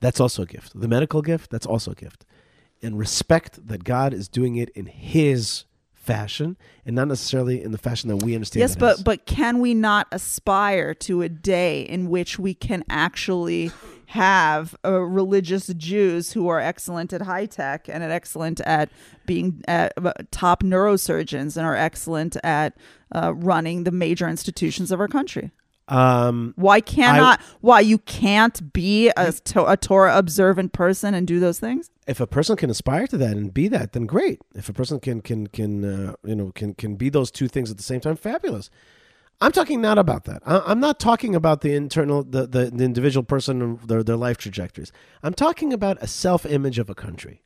That's 0.00 0.20
also 0.20 0.42
a 0.42 0.46
gift. 0.46 0.78
The 0.78 0.88
medical 0.88 1.22
gift, 1.22 1.50
that's 1.50 1.66
also 1.66 1.92
a 1.92 1.96
gift. 1.96 2.24
And 2.82 2.98
respect 2.98 3.66
that 3.66 3.82
God 3.82 4.14
is 4.14 4.28
doing 4.28 4.56
it 4.56 4.70
in 4.70 4.86
his 4.86 5.64
fashion 6.08 6.56
and 6.86 6.96
not 6.96 7.06
necessarily 7.06 7.62
in 7.62 7.70
the 7.70 7.76
fashion 7.76 8.08
that 8.08 8.16
we 8.24 8.34
understand. 8.34 8.60
Yes, 8.60 8.74
but 8.74 8.94
as. 8.94 9.02
but 9.02 9.26
can 9.26 9.60
we 9.60 9.74
not 9.74 10.06
aspire 10.10 10.94
to 10.94 11.20
a 11.20 11.28
day 11.28 11.82
in 11.82 12.08
which 12.08 12.38
we 12.38 12.54
can 12.54 12.82
actually 12.88 13.70
have 14.06 14.74
uh, 14.86 15.00
religious 15.02 15.66
Jews 15.74 16.32
who 16.32 16.48
are 16.48 16.60
excellent 16.60 17.12
at 17.12 17.20
high 17.20 17.44
tech 17.44 17.90
and 17.90 18.02
at 18.02 18.10
excellent 18.10 18.58
at 18.60 18.88
being 19.26 19.62
at, 19.68 19.92
uh, 20.02 20.14
top 20.30 20.62
neurosurgeons 20.62 21.58
and 21.58 21.66
are 21.66 21.76
excellent 21.76 22.38
at 22.42 22.74
uh, 23.14 23.34
running 23.34 23.84
the 23.84 23.90
major 23.90 24.26
institutions 24.26 24.90
of 24.90 24.98
our 24.98 25.08
country? 25.08 25.50
Um, 25.88 26.52
Why 26.56 26.80
cannot? 26.80 27.40
why 27.60 27.80
you 27.80 27.98
can't 27.98 28.72
be 28.72 29.08
a, 29.16 29.32
a 29.56 29.76
Torah 29.76 30.18
observant 30.18 30.72
person 30.72 31.14
and 31.14 31.26
do 31.26 31.40
those 31.40 31.58
things? 31.58 31.90
if 32.08 32.20
a 32.20 32.26
person 32.26 32.56
can 32.56 32.70
aspire 32.70 33.06
to 33.06 33.18
that 33.18 33.36
and 33.36 33.52
be 33.52 33.68
that, 33.68 33.92
then 33.92 34.06
great. 34.06 34.40
If 34.54 34.68
a 34.68 34.72
person 34.72 34.98
can 34.98 35.20
can 35.20 35.46
can 35.48 35.84
uh, 35.84 36.14
you 36.24 36.34
know 36.34 36.50
can 36.52 36.74
can 36.74 36.96
be 36.96 37.10
those 37.10 37.30
two 37.30 37.48
things 37.48 37.70
at 37.70 37.76
the 37.76 37.82
same 37.82 38.00
time, 38.00 38.16
fabulous. 38.16 38.70
I'm 39.40 39.52
talking 39.52 39.80
not 39.80 39.98
about 39.98 40.24
that. 40.24 40.42
I, 40.44 40.60
I'm 40.66 40.80
not 40.80 40.98
talking 40.98 41.36
about 41.36 41.60
the 41.60 41.72
internal, 41.72 42.24
the, 42.24 42.44
the, 42.44 42.72
the 42.74 42.84
individual 42.84 43.22
person 43.22 43.62
and 43.62 43.80
their, 43.82 44.02
their 44.02 44.16
life 44.16 44.36
trajectories. 44.36 44.90
I'm 45.22 45.34
talking 45.34 45.72
about 45.72 45.96
a 46.00 46.08
self 46.08 46.44
image 46.44 46.80
of 46.80 46.90
a 46.90 46.94
country. 46.94 47.42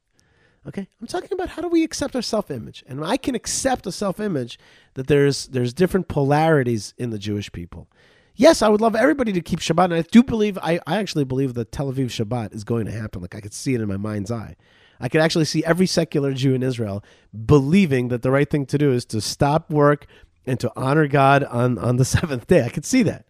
Okay, 0.66 0.88
I'm 1.00 1.06
talking 1.08 1.32
about 1.32 1.50
how 1.50 1.60
do 1.60 1.68
we 1.68 1.82
accept 1.82 2.14
our 2.14 2.22
self 2.22 2.50
image, 2.50 2.84
and 2.86 3.04
I 3.04 3.16
can 3.16 3.34
accept 3.34 3.86
a 3.86 3.92
self 3.92 4.20
image 4.20 4.58
that 4.94 5.08
there's 5.08 5.48
there's 5.48 5.74
different 5.74 6.06
polarities 6.06 6.94
in 6.96 7.10
the 7.10 7.18
Jewish 7.18 7.50
people. 7.50 7.88
Yes, 8.34 8.62
I 8.62 8.68
would 8.68 8.80
love 8.80 8.96
everybody 8.96 9.32
to 9.32 9.40
keep 9.40 9.60
Shabbat, 9.60 9.84
and 9.84 9.94
I 9.94 10.02
do 10.02 10.22
believe 10.22 10.58
I, 10.62 10.80
I 10.86 10.96
actually 10.96 11.24
believe 11.24 11.54
that 11.54 11.70
Tel 11.70 11.92
Aviv 11.92 12.06
Shabbat 12.06 12.54
is 12.54 12.64
going 12.64 12.86
to 12.86 12.92
happen. 12.92 13.20
Like 13.20 13.34
I 13.34 13.40
could 13.40 13.52
see 13.52 13.74
it 13.74 13.80
in 13.80 13.88
my 13.88 13.96
mind's 13.96 14.30
eye. 14.30 14.56
I 15.00 15.08
could 15.08 15.20
actually 15.20 15.44
see 15.44 15.64
every 15.64 15.86
secular 15.86 16.32
Jew 16.32 16.54
in 16.54 16.62
Israel 16.62 17.04
believing 17.46 18.08
that 18.08 18.22
the 18.22 18.30
right 18.30 18.48
thing 18.48 18.66
to 18.66 18.78
do 18.78 18.92
is 18.92 19.04
to 19.06 19.20
stop 19.20 19.68
work 19.70 20.06
and 20.46 20.58
to 20.60 20.72
honor 20.76 21.06
God 21.08 21.44
on 21.44 21.78
on 21.78 21.96
the 21.96 22.04
seventh 22.16 22.46
day. 22.46 22.64
I 22.64 22.68
could 22.68 22.84
see 22.84 23.02
that. 23.02 23.26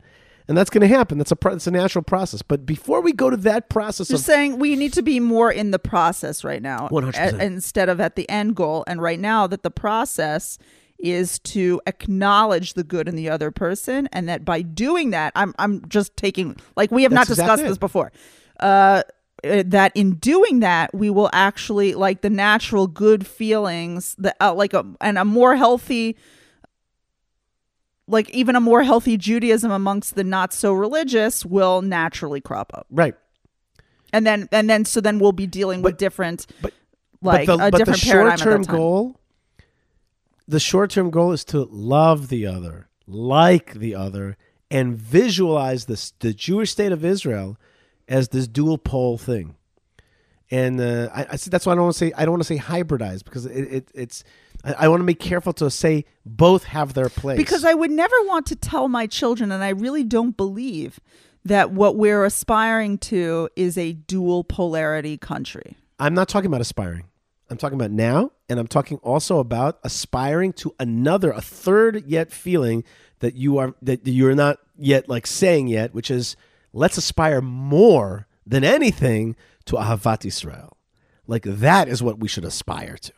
And 0.48 0.58
that's 0.58 0.70
going 0.70 0.82
to 0.82 0.88
happen. 0.88 1.18
That's 1.18 1.32
a 1.32 1.36
it's 1.48 1.66
a 1.66 1.70
natural 1.70 2.02
process. 2.02 2.42
But 2.42 2.66
before 2.66 3.00
we 3.00 3.12
go 3.12 3.30
to 3.30 3.36
that 3.38 3.68
process 3.68 4.10
You're 4.10 4.18
of 4.18 4.24
saying 4.24 4.58
we 4.58 4.76
need 4.76 4.92
to 4.94 5.02
be 5.02 5.20
more 5.20 5.50
in 5.52 5.70
the 5.70 5.78
process 5.78 6.44
right 6.44 6.60
now, 6.60 6.88
100%. 6.88 7.14
a- 7.14 7.42
instead 7.44 7.88
of 7.88 8.00
at 8.00 8.16
the 8.16 8.28
end 8.28 8.56
goal. 8.56 8.84
And 8.86 9.00
right 9.00 9.20
now, 9.20 9.46
that 9.46 9.62
the 9.62 9.70
process 9.70 10.58
is 11.02 11.38
to 11.40 11.80
acknowledge 11.86 12.74
the 12.74 12.84
good 12.84 13.08
in 13.08 13.16
the 13.16 13.28
other 13.28 13.50
person, 13.50 14.08
and 14.12 14.28
that 14.28 14.44
by 14.44 14.62
doing 14.62 15.10
that, 15.10 15.32
I'm 15.34 15.54
I'm 15.58 15.86
just 15.88 16.16
taking 16.16 16.56
like 16.76 16.90
we 16.90 17.02
have 17.02 17.12
not 17.12 17.26
discussed 17.26 17.42
exactly 17.42 17.68
this 17.68 17.78
before. 17.78 18.12
Uh, 18.60 19.02
uh, 19.44 19.64
that 19.66 19.90
in 19.96 20.14
doing 20.14 20.60
that, 20.60 20.94
we 20.94 21.10
will 21.10 21.30
actually 21.32 21.94
like 21.94 22.20
the 22.20 22.30
natural 22.30 22.86
good 22.86 23.26
feelings, 23.26 24.14
the 24.18 24.34
uh, 24.40 24.54
like 24.54 24.72
a 24.72 24.86
and 25.00 25.18
a 25.18 25.24
more 25.24 25.56
healthy 25.56 26.16
like 28.08 28.28
even 28.30 28.56
a 28.56 28.60
more 28.60 28.82
healthy 28.82 29.16
Judaism 29.16 29.70
amongst 29.70 30.14
the 30.14 30.24
not 30.24 30.52
so 30.52 30.72
religious 30.72 31.44
will 31.44 31.82
naturally 31.82 32.40
crop 32.40 32.72
up. 32.74 32.86
Right, 32.90 33.14
and 34.12 34.26
then 34.26 34.48
and 34.52 34.70
then 34.70 34.84
so 34.84 35.00
then 35.00 35.18
we'll 35.18 35.32
be 35.32 35.46
dealing 35.46 35.82
with 35.82 35.96
different 35.96 36.46
but 36.60 36.72
like 37.20 37.46
but 37.46 37.56
the, 37.56 37.66
a 37.66 37.70
but 37.70 37.78
different 37.78 38.00
the 38.00 38.06
paradigm 38.06 38.38
short-term 38.38 38.62
that 38.62 38.70
goal 38.70 39.20
the 40.46 40.60
short-term 40.60 41.10
goal 41.10 41.32
is 41.32 41.44
to 41.44 41.64
love 41.70 42.28
the 42.28 42.46
other 42.46 42.88
like 43.06 43.74
the 43.74 43.94
other 43.94 44.36
and 44.70 44.96
visualize 44.96 45.86
this 45.86 46.12
the 46.20 46.32
jewish 46.32 46.70
state 46.70 46.92
of 46.92 47.04
israel 47.04 47.56
as 48.08 48.28
this 48.28 48.46
dual 48.46 48.78
pole 48.78 49.18
thing 49.18 49.54
and 50.52 50.82
uh, 50.82 51.08
I, 51.14 51.26
I 51.30 51.36
see 51.36 51.48
that's 51.48 51.64
why 51.64 51.72
I 51.72 51.76
don't 51.76 51.84
want 51.84 51.94
to 51.94 51.98
say 51.98 52.12
I 52.14 52.26
don't 52.26 52.32
want 52.32 52.42
to 52.42 52.46
say 52.46 52.58
hybridize 52.58 53.24
because 53.24 53.46
it, 53.46 53.72
it 53.72 53.90
it's 53.94 54.22
I, 54.62 54.72
I 54.80 54.88
want 54.88 55.00
to 55.00 55.06
be 55.06 55.14
careful 55.14 55.54
to 55.54 55.70
say 55.70 56.04
both 56.26 56.64
have 56.64 56.92
their 56.92 57.08
place 57.08 57.38
because 57.38 57.64
I 57.64 57.72
would 57.72 57.90
never 57.90 58.14
want 58.24 58.46
to 58.46 58.56
tell 58.56 58.86
my 58.88 59.06
children 59.06 59.50
and 59.50 59.64
I 59.64 59.70
really 59.70 60.04
don't 60.04 60.36
believe 60.36 61.00
that 61.44 61.72
what 61.72 61.96
we're 61.96 62.24
aspiring 62.24 62.98
to 62.98 63.48
is 63.56 63.76
a 63.76 63.94
dual 63.94 64.44
polarity 64.44 65.16
country. 65.16 65.76
I'm 65.98 66.14
not 66.14 66.28
talking 66.28 66.46
about 66.46 66.60
aspiring. 66.60 67.04
I'm 67.50 67.58
talking 67.58 67.78
about 67.78 67.90
now, 67.90 68.32
and 68.48 68.58
I'm 68.58 68.66
talking 68.66 68.98
also 68.98 69.38
about 69.38 69.78
aspiring 69.84 70.52
to 70.54 70.74
another, 70.80 71.30
a 71.32 71.40
third 71.40 72.04
yet 72.06 72.32
feeling 72.32 72.84
that 73.18 73.34
you 73.34 73.58
are 73.58 73.74
that 73.82 74.06
you're 74.06 74.34
not 74.34 74.58
yet 74.76 75.08
like 75.08 75.26
saying 75.26 75.68
yet, 75.68 75.94
which 75.94 76.10
is 76.10 76.36
let's 76.72 76.96
aspire 76.96 77.40
more 77.40 78.26
than 78.46 78.64
anything 78.64 79.36
to 79.66 79.76
Ahavat 79.76 80.24
Israel. 80.24 80.76
Like 81.26 81.44
that 81.44 81.88
is 81.88 82.02
what 82.02 82.18
we 82.18 82.28
should 82.28 82.44
aspire 82.44 82.96
to. 82.96 83.12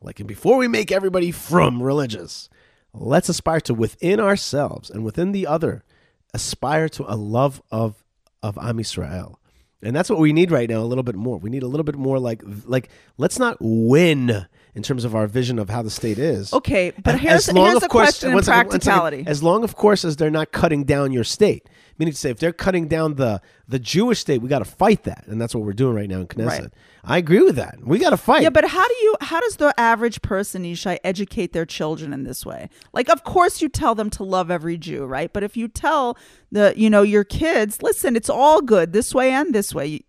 Like 0.00 0.18
and 0.18 0.28
before 0.28 0.56
we 0.56 0.68
make 0.68 0.90
everybody 0.90 1.30
from 1.30 1.82
religious, 1.82 2.48
let's 2.92 3.28
aspire 3.28 3.60
to 3.60 3.74
within 3.74 4.20
ourselves 4.20 4.90
and 4.90 5.04
within 5.04 5.32
the 5.32 5.46
other, 5.46 5.84
aspire 6.32 6.88
to 6.90 7.04
a 7.06 7.16
love 7.16 7.62
of 7.70 8.04
of 8.42 8.58
Am 8.58 8.78
Israel. 8.78 9.40
And 9.86 9.94
that's 9.94 10.08
what 10.10 10.18
we 10.18 10.32
need 10.32 10.50
right 10.50 10.68
now 10.68 10.80
a 10.80 10.84
little 10.84 11.04
bit 11.04 11.14
more. 11.14 11.38
We 11.38 11.50
need 11.50 11.62
a 11.62 11.66
little 11.68 11.84
bit 11.84 11.96
more 11.96 12.18
like 12.18 12.42
like 12.66 12.88
let's 13.18 13.38
not 13.38 13.56
win 13.60 14.46
in 14.74 14.82
terms 14.82 15.04
of 15.04 15.14
our 15.14 15.26
vision 15.26 15.58
of 15.58 15.70
how 15.70 15.82
the 15.82 15.90
state 15.90 16.18
is. 16.18 16.52
Okay, 16.52 16.92
but 17.04 17.14
As 17.14 17.20
here's, 17.20 17.52
long, 17.52 17.66
here's 17.66 17.76
of 17.76 17.82
a 17.84 17.88
course- 17.88 18.06
question 18.06 18.28
in 18.30 18.34
one 18.34 18.42
second, 18.42 18.66
one 18.66 18.80
second. 18.80 18.80
practicality. 18.82 19.24
As 19.26 19.42
long, 19.42 19.62
of 19.62 19.76
course, 19.76 20.04
as 20.04 20.16
they're 20.16 20.30
not 20.30 20.50
cutting 20.52 20.84
down 20.84 21.12
your 21.12 21.22
state. 21.24 21.68
Meaning 21.98 22.12
to 22.12 22.18
say, 22.18 22.30
if 22.30 22.38
they're 22.38 22.52
cutting 22.52 22.88
down 22.88 23.14
the 23.14 23.40
the 23.68 23.78
Jewish 23.78 24.18
state, 24.18 24.42
we 24.42 24.48
got 24.48 24.58
to 24.58 24.64
fight 24.64 25.04
that, 25.04 25.26
and 25.26 25.40
that's 25.40 25.54
what 25.54 25.64
we're 25.64 25.72
doing 25.72 25.94
right 25.94 26.08
now 26.08 26.20
in 26.20 26.26
Knesset. 26.26 26.46
Right. 26.60 26.72
I 27.04 27.18
agree 27.18 27.40
with 27.42 27.56
that. 27.56 27.78
We 27.82 27.98
got 27.98 28.10
to 28.10 28.16
fight. 28.16 28.42
Yeah, 28.42 28.50
but 28.50 28.64
how 28.64 28.86
do 28.88 28.94
you 28.94 29.14
how 29.20 29.40
does 29.40 29.56
the 29.56 29.78
average 29.78 30.20
person, 30.22 30.64
Yishai, 30.64 30.98
educate 31.04 31.52
their 31.52 31.66
children 31.66 32.12
in 32.12 32.24
this 32.24 32.44
way? 32.44 32.68
Like 32.92 33.08
of 33.08 33.24
course 33.24 33.62
you 33.62 33.68
tell 33.68 33.94
them 33.94 34.10
to 34.10 34.24
love 34.24 34.50
every 34.50 34.76
Jew, 34.76 35.04
right? 35.04 35.32
But 35.32 35.42
if 35.44 35.56
you 35.56 35.68
tell 35.68 36.18
the 36.50 36.74
you 36.76 36.90
know 36.90 37.02
your 37.02 37.24
kids, 37.24 37.82
listen, 37.82 38.16
it's 38.16 38.30
all 38.30 38.60
good 38.60 38.92
this 38.92 39.14
way 39.14 39.30
and 39.30 39.54
this 39.54 39.72
way, 39.74 40.00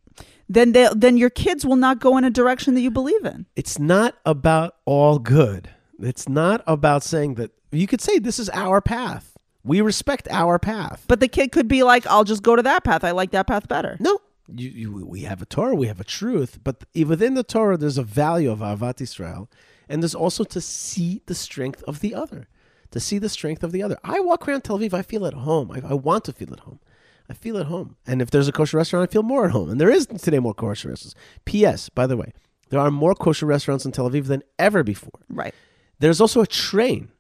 then 0.50 0.72
they 0.72 0.90
then 0.96 1.18
your 1.18 1.30
kids 1.30 1.66
will 1.66 1.76
not 1.76 2.00
go 2.00 2.18
in 2.18 2.24
a 2.24 2.30
direction 2.32 2.74
that 2.76 2.82
you 2.82 2.92
believe 2.92 3.26
in. 3.26 3.46
it's 3.56 3.78
not 3.78 4.16
about 4.26 4.76
all 4.86 5.20
good. 5.20 5.70
It's 6.00 6.28
not 6.28 6.64
about 6.68 7.04
saying 7.04 7.36
that 7.36 7.52
you 7.72 7.88
could 7.88 8.02
say 8.02 8.20
this 8.20 8.40
is 8.40 8.50
our 8.50 8.82
path. 8.82 9.35
We 9.66 9.82
respect 9.82 10.28
our 10.30 10.60
path. 10.60 11.06
But 11.08 11.20
the 11.20 11.28
kid 11.28 11.52
could 11.52 11.68
be 11.68 11.82
like, 11.84 12.06
I'll 12.06 12.24
just 12.24 12.44
go 12.44 12.56
to 12.56 12.62
that 12.62 12.84
path. 12.84 13.04
I 13.04 13.12
like 13.12 13.32
that 13.32 13.48
path 13.48 13.68
better. 13.68 13.98
No, 14.00 14.20
you, 14.48 14.70
you, 14.70 15.06
we 15.06 15.22
have 15.22 15.42
a 15.42 15.46
Torah, 15.46 15.76
we 15.76 15.88
have 15.88 16.00
a 16.00 16.04
truth, 16.04 16.60
but 16.64 16.84
within 16.94 17.34
the 17.34 17.44
Torah, 17.44 17.78
there's 17.78 17.98
a 17.98 18.04
value 18.04 18.52
of 18.52 18.60
Ahavat 18.60 19.02
Israel, 19.02 19.50
and 19.90 20.04
there's 20.04 20.16
also 20.16 20.44
to 20.44 20.62
see 20.62 21.22
the 21.26 21.36
strength 21.36 21.84
of 21.84 22.00
the 22.00 22.14
other, 22.14 22.48
to 22.92 23.00
see 23.00 23.18
the 23.18 23.30
strength 23.30 23.64
of 23.64 23.72
the 23.72 23.82
other. 23.82 23.98
I 24.04 24.20
walk 24.20 24.48
around 24.48 24.62
Tel 24.62 24.78
Aviv, 24.78 24.94
I 24.94 25.02
feel 25.02 25.26
at 25.26 25.34
home. 25.34 25.72
I, 25.72 25.82
I 25.90 25.94
want 25.94 26.26
to 26.26 26.34
feel 26.34 26.54
at 26.54 26.62
home. 26.62 26.80
I 27.28 27.34
feel 27.34 27.58
at 27.58 27.66
home, 27.66 27.96
and 28.06 28.22
if 28.22 28.30
there's 28.30 28.48
a 28.48 28.52
kosher 28.52 28.78
restaurant, 28.78 29.10
I 29.10 29.12
feel 29.12 29.24
more 29.24 29.46
at 29.46 29.52
home. 29.52 29.72
And 29.72 29.82
there 29.82 29.90
is 29.90 30.06
today 30.06 30.38
more 30.38 30.54
kosher 30.54 30.90
restaurants. 30.90 31.16
P.S. 31.46 31.90
By 31.90 32.06
the 32.06 32.16
way, 32.16 32.34
there 32.70 32.80
are 32.80 32.92
more 32.92 33.16
kosher 33.16 33.48
restaurants 33.48 33.84
in 33.84 33.92
Tel 33.92 34.08
Aviv 34.08 34.28
than 34.28 34.44
ever 34.60 34.84
before. 34.84 35.20
Right. 35.28 35.56
There's 35.98 36.22
also 36.22 36.42
a 36.42 36.48
train 36.48 37.12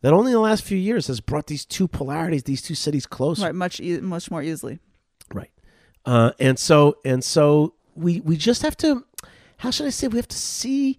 that 0.00 0.12
only 0.12 0.32
in 0.32 0.34
the 0.34 0.40
last 0.40 0.62
few 0.64 0.78
years 0.78 1.06
has 1.08 1.20
brought 1.20 1.46
these 1.46 1.64
two 1.64 1.88
polarities, 1.88 2.44
these 2.44 2.62
two 2.62 2.74
cities 2.74 3.06
closer. 3.06 3.44
Right. 3.44 3.54
Much 3.54 3.80
e- 3.80 4.00
much 4.00 4.30
more 4.30 4.42
easily. 4.42 4.78
Right. 5.32 5.50
Uh, 6.04 6.32
and 6.38 6.58
so 6.58 6.96
and 7.04 7.22
so 7.22 7.74
we 7.94 8.20
we 8.20 8.36
just 8.36 8.62
have 8.62 8.76
to 8.78 9.04
how 9.58 9.70
should 9.70 9.86
I 9.86 9.90
say 9.90 10.08
we 10.08 10.16
have 10.18 10.28
to 10.28 10.36
see 10.36 10.98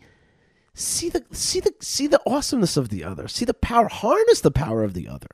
see 0.74 1.10
the 1.10 1.24
see 1.32 1.60
the 1.60 1.74
see 1.82 2.08
the 2.08 2.22
awesomeness 2.26 2.78
of 2.78 2.89
the 2.89 3.04
other, 3.04 3.28
see 3.28 3.45
the 3.45 3.54
power, 3.54 3.88
harness 3.88 4.41
the 4.41 4.52
power 4.52 4.84
of 4.84 4.93
the 4.93 5.08
other. 5.08 5.28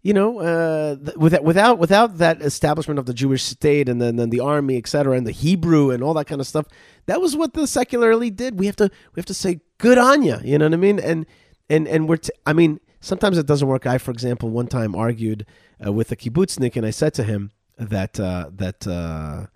You 0.00 0.14
know, 0.14 0.38
uh, 0.38 0.96
th- 0.96 1.16
without 1.16 1.42
without 1.42 1.78
without 1.78 2.18
that 2.18 2.40
establishment 2.40 2.98
of 2.98 3.06
the 3.06 3.12
Jewish 3.12 3.42
state 3.42 3.88
and 3.88 4.00
then, 4.00 4.16
then 4.16 4.30
the 4.30 4.40
army, 4.40 4.76
et 4.76 4.86
cetera, 4.86 5.16
and 5.16 5.26
the 5.26 5.32
Hebrew 5.32 5.90
and 5.90 6.02
all 6.02 6.14
that 6.14 6.26
kind 6.26 6.40
of 6.40 6.46
stuff, 6.46 6.66
that 7.06 7.20
was 7.20 7.36
what 7.36 7.52
the 7.52 7.66
secular 7.66 8.12
elite 8.12 8.36
did. 8.36 8.58
We 8.58 8.66
have 8.66 8.76
to 8.76 8.84
we 9.14 9.18
have 9.18 9.26
to 9.26 9.34
say 9.34 9.60
good 9.78 9.98
on 9.98 10.22
you. 10.22 10.38
You 10.44 10.56
know 10.58 10.66
what 10.66 10.74
I 10.74 10.76
mean? 10.78 11.00
And 11.00 11.26
and 11.70 11.86
and 11.88 12.08
we're 12.08 12.16
t- 12.16 12.32
I 12.46 12.52
mean 12.52 12.80
sometimes 13.00 13.38
it 13.38 13.46
doesn't 13.46 13.68
work. 13.68 13.86
I, 13.86 13.98
for 13.98 14.10
example, 14.10 14.50
one 14.50 14.66
time 14.66 14.94
argued 14.94 15.46
uh, 15.84 15.92
with 15.92 16.10
a 16.12 16.16
kibbutznik, 16.16 16.76
and 16.76 16.84
I 16.84 16.90
said 16.90 17.14
to 17.14 17.24
him 17.24 17.52
that 17.78 18.18
uh, 18.18 18.50
that 18.54 18.86
uh, 18.86 19.46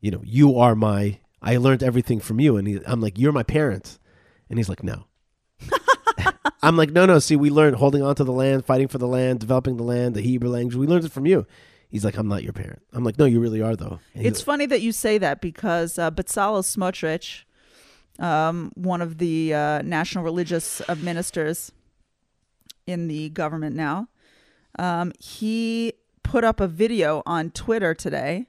you 0.00 0.10
know 0.10 0.22
you 0.24 0.58
are 0.58 0.74
my 0.74 1.18
I 1.42 1.56
learned 1.56 1.82
everything 1.82 2.20
from 2.20 2.40
you, 2.40 2.56
and 2.56 2.66
he, 2.66 2.80
I'm 2.86 3.00
like 3.00 3.18
you're 3.18 3.32
my 3.32 3.42
parent, 3.42 3.98
and 4.48 4.58
he's 4.58 4.68
like 4.68 4.82
no. 4.82 5.06
I'm 6.62 6.76
like 6.76 6.90
no 6.90 7.06
no. 7.06 7.18
See, 7.18 7.36
we 7.36 7.50
learned 7.50 7.76
holding 7.76 8.02
on 8.02 8.14
to 8.16 8.24
the 8.24 8.32
land, 8.32 8.64
fighting 8.64 8.88
for 8.88 8.98
the 8.98 9.08
land, 9.08 9.40
developing 9.40 9.76
the 9.76 9.82
land, 9.82 10.14
the 10.14 10.22
Hebrew 10.22 10.50
language. 10.50 10.76
We 10.76 10.86
learned 10.86 11.04
it 11.04 11.12
from 11.12 11.26
you. 11.26 11.46
He's 11.88 12.04
like 12.04 12.16
I'm 12.16 12.28
not 12.28 12.42
your 12.42 12.52
parent. 12.52 12.82
I'm 12.92 13.04
like 13.04 13.18
no, 13.18 13.24
you 13.24 13.40
really 13.40 13.62
are 13.62 13.76
though. 13.76 14.00
And 14.14 14.26
It's 14.26 14.40
funny 14.40 14.66
that 14.66 14.80
you 14.80 14.92
say 14.92 15.18
that 15.18 15.40
because 15.40 15.98
uh, 15.98 16.10
Bezalel 16.10 16.62
Smotrich, 16.62 17.44
um, 18.20 18.70
one 18.74 19.02
of 19.02 19.18
the 19.18 19.54
uh, 19.54 19.82
national 19.82 20.22
religious 20.22 20.80
ministers 20.98 21.72
in 22.86 23.08
the 23.08 23.30
government 23.30 23.74
now, 23.74 24.08
um, 24.78 25.12
he 25.18 25.94
put 26.22 26.44
up 26.44 26.60
a 26.60 26.68
video 26.68 27.22
on 27.26 27.50
Twitter 27.50 27.94
today 27.94 28.46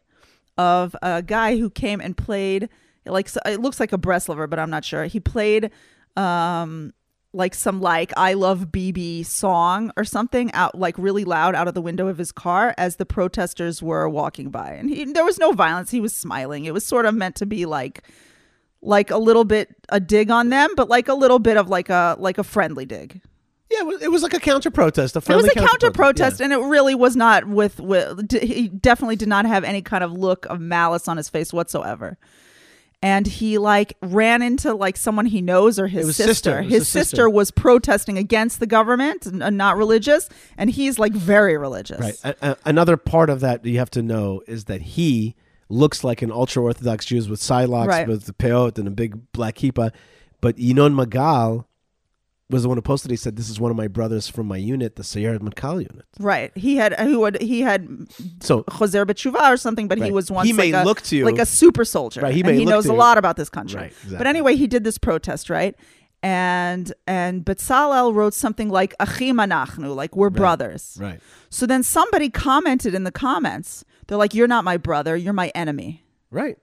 of 0.57 0.95
a 1.01 1.21
guy 1.21 1.57
who 1.57 1.69
came 1.69 1.99
and 1.99 2.15
played 2.15 2.69
like 3.05 3.29
it 3.45 3.59
looks 3.59 3.79
like 3.79 3.93
a 3.93 3.97
Breslover, 3.97 4.47
but 4.47 4.59
I'm 4.59 4.69
not 4.69 4.85
sure. 4.85 5.05
He 5.05 5.19
played 5.19 5.71
um 6.17 6.93
like 7.33 7.55
some 7.55 7.79
like 7.79 8.11
I 8.17 8.33
love 8.33 8.71
Bibi 8.71 9.23
song 9.23 9.91
or 9.95 10.03
something 10.03 10.51
out 10.53 10.77
like 10.77 10.97
really 10.97 11.23
loud 11.23 11.55
out 11.55 11.67
of 11.67 11.73
the 11.73 11.81
window 11.81 12.07
of 12.07 12.17
his 12.17 12.31
car 12.31 12.75
as 12.77 12.97
the 12.97 13.05
protesters 13.05 13.81
were 13.81 14.07
walking 14.09 14.49
by. 14.49 14.71
And 14.73 14.89
he, 14.89 15.05
there 15.05 15.23
was 15.23 15.39
no 15.39 15.53
violence. 15.53 15.89
He 15.89 16.01
was 16.01 16.13
smiling. 16.13 16.65
It 16.65 16.73
was 16.73 16.85
sort 16.85 17.05
of 17.05 17.15
meant 17.15 17.35
to 17.37 17.45
be 17.45 17.65
like 17.65 18.03
like 18.81 19.11
a 19.11 19.17
little 19.17 19.43
bit 19.45 19.75
a 19.89 19.99
dig 19.99 20.31
on 20.31 20.49
them, 20.49 20.69
but 20.75 20.89
like 20.89 21.07
a 21.07 21.13
little 21.13 21.39
bit 21.39 21.57
of 21.57 21.69
like 21.69 21.89
a 21.89 22.15
like 22.19 22.37
a 22.37 22.43
friendly 22.43 22.85
dig. 22.85 23.21
Yeah, 23.69 23.89
it 24.01 24.11
was, 24.11 24.21
like 24.21 24.33
a 24.33 24.39
counter 24.39 24.69
protest. 24.69 25.15
A 25.15 25.19
It 25.19 25.29
was 25.33 25.45
a 25.47 25.53
counter 25.55 25.91
protest, 25.91 26.39
Yeah. 26.41 26.45
and 26.45 26.53
it 26.53 26.57
really 26.57 26.93
was 26.93 27.15
not 27.15 27.47
with. 27.47 27.79
with 27.79 28.27
d- 28.27 28.45
he 28.45 28.67
definitely 28.67 29.15
did 29.15 29.29
not 29.29 29.45
have 29.45 29.63
any 29.63 29.81
kind 29.81 30.03
of 30.03 30.11
look 30.11 30.45
of 30.47 30.59
malice 30.59 31.07
on 31.07 31.15
his 31.15 31.29
face 31.29 31.53
whatsoever. 31.53 32.17
And 33.03 33.25
he 33.25 33.57
like 33.57 33.95
ran 34.01 34.41
into 34.41 34.73
like 34.73 34.97
someone 34.97 35.25
he 35.25 35.41
knows 35.41 35.79
or 35.79 35.87
his 35.87 36.07
sister. 36.17 36.23
sister. 36.33 36.61
His 36.63 36.71
his 36.73 36.87
sister. 36.89 36.99
sister 37.15 37.29
was 37.29 37.49
protesting 37.49 38.17
against 38.17 38.59
the 38.59 38.67
government 38.67 39.25
and, 39.25 39.35
and 39.35 39.43
uh, 39.43 39.49
not 39.65 39.77
religious, 39.77 40.27
and 40.57 40.69
he's 40.69 40.99
like 40.99 41.13
very 41.13 41.57
religious. 41.57 41.99
Right. 41.99 42.19
A- 42.25 42.51
a- 42.51 42.57
another 42.65 42.97
part 42.97 43.29
of 43.29 43.39
that 43.39 43.65
you 43.65 43.79
have 43.79 43.89
to 43.91 44.01
know 44.01 44.41
is 44.47 44.65
that 44.65 44.81
he 44.81 45.35
looks 45.71 46.03
like 46.03 46.21
an 46.21 46.31
ultra 46.31 46.61
orthodox 46.63 47.05
Jew 47.05 47.23
with 47.29 47.41
side 47.41 47.69
locks, 47.69 47.87
Right. 47.87 48.07
with 48.07 48.25
the 48.25 48.33
peot 48.33 48.77
and 48.77 48.87
a 48.87 48.91
big 48.91 49.31
black 49.31 49.55
kippah. 49.55 49.91
But 50.41 50.57
Yinon 50.57 50.93
Magal 50.93 51.65
was 52.49 52.63
the 52.63 52.67
one 52.67 52.77
who 52.77 52.81
posted. 52.81 53.11
He 53.11 53.15
said, 53.17 53.37
"This 53.37 53.49
is 53.49 53.59
one 53.61 53.71
of 53.71 53.77
my 53.77 53.87
brothers 53.87 54.27
from 54.27 54.45
my 54.47 54.57
unit, 54.57 54.97
the 54.97 55.03
Sayeret 55.03 55.39
Matkal 55.39 55.75
unit." 55.75 56.05
Right. 56.19 56.51
He 56.55 56.75
had 56.75 56.99
who 56.99 57.23
had 57.23 57.41
he 57.41 57.61
had 57.61 57.87
So 58.41 58.63
Choser 58.63 59.05
B'Tshuva 59.05 59.53
or 59.53 59.55
something, 59.57 59.87
but 59.87 59.97
he 59.99 60.11
was 60.11 60.29
once 60.29 60.47
He 60.47 60.53
may 60.53 60.73
like 60.73 60.83
a, 60.83 60.85
look 60.85 61.01
to 61.03 61.15
you- 61.15 61.25
like 61.25 61.39
a 61.39 61.45
super 61.45 61.85
soldier. 61.85 62.21
Right, 62.21 62.33
he 62.33 62.41
and 62.41 62.49
may 62.49 62.53
he 62.57 62.65
look 62.65 62.71
knows 62.73 62.85
a 62.87 62.93
lot 62.93 63.17
about 63.17 63.37
this 63.37 63.49
country. 63.49 63.79
Right, 63.79 63.93
But 64.17 64.27
anyway, 64.27 64.55
he 64.57 64.67
did 64.67 64.83
this 64.83 64.97
protest, 64.97 65.49
right? 65.49 65.75
And 66.23 66.93
and 67.07 67.43
Bezalel 67.45 68.13
wrote 68.13 68.33
something 68.33 68.69
like 68.69 68.93
Achim 68.99 69.37
Anachnu, 69.37 69.95
like 69.95 70.15
we're 70.15 70.29
brothers. 70.29 70.97
right, 70.99 71.19
So 71.49 71.65
then 71.65 71.83
somebody 71.83 72.29
commented 72.29 72.93
in 72.93 73.05
the 73.05 73.11
comments, 73.11 73.83
they're 74.11 74.17
like, 74.17 74.33
You're 74.33 74.47
not 74.47 74.65
my 74.65 74.75
brother, 74.75 75.15
you're 75.15 75.31
my 75.31 75.53
enemy. 75.55 76.03
right, 76.31 76.57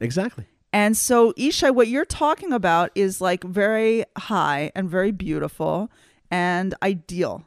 exactly. 0.00 0.46
And 0.72 0.96
so, 0.96 1.32
Yishai, 1.34 1.72
what 1.72 1.86
you're 1.86 2.04
talking 2.04 2.52
about 2.52 2.90
is 2.96 3.20
like 3.20 3.44
very 3.44 4.04
high 4.18 4.72
and 4.74 4.90
very 4.90 5.12
beautiful 5.12 5.88
and 6.32 6.74
ideal. 6.82 7.44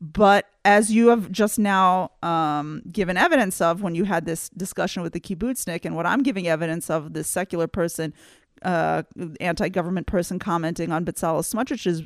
But 0.00 0.46
as 0.64 0.90
you 0.90 1.08
have 1.08 1.30
just 1.30 1.56
now 1.56 2.10
um, 2.24 2.82
given 2.90 3.16
evidence 3.16 3.60
of 3.60 3.80
when 3.80 3.94
you 3.94 4.04
had 4.04 4.26
this 4.26 4.48
discussion 4.50 5.04
with 5.04 5.12
the 5.12 5.20
kibbutznik, 5.20 5.84
and 5.84 5.94
what 5.94 6.04
I'm 6.04 6.24
giving 6.24 6.48
evidence 6.48 6.90
of, 6.90 7.12
this 7.12 7.28
secular 7.28 7.68
person, 7.68 8.12
uh, 8.62 9.04
anti 9.40 9.68
government 9.68 10.08
person 10.08 10.40
commenting 10.40 10.90
on 10.90 11.04
Bezalel 11.04 11.42
Smotrich's 11.44 12.02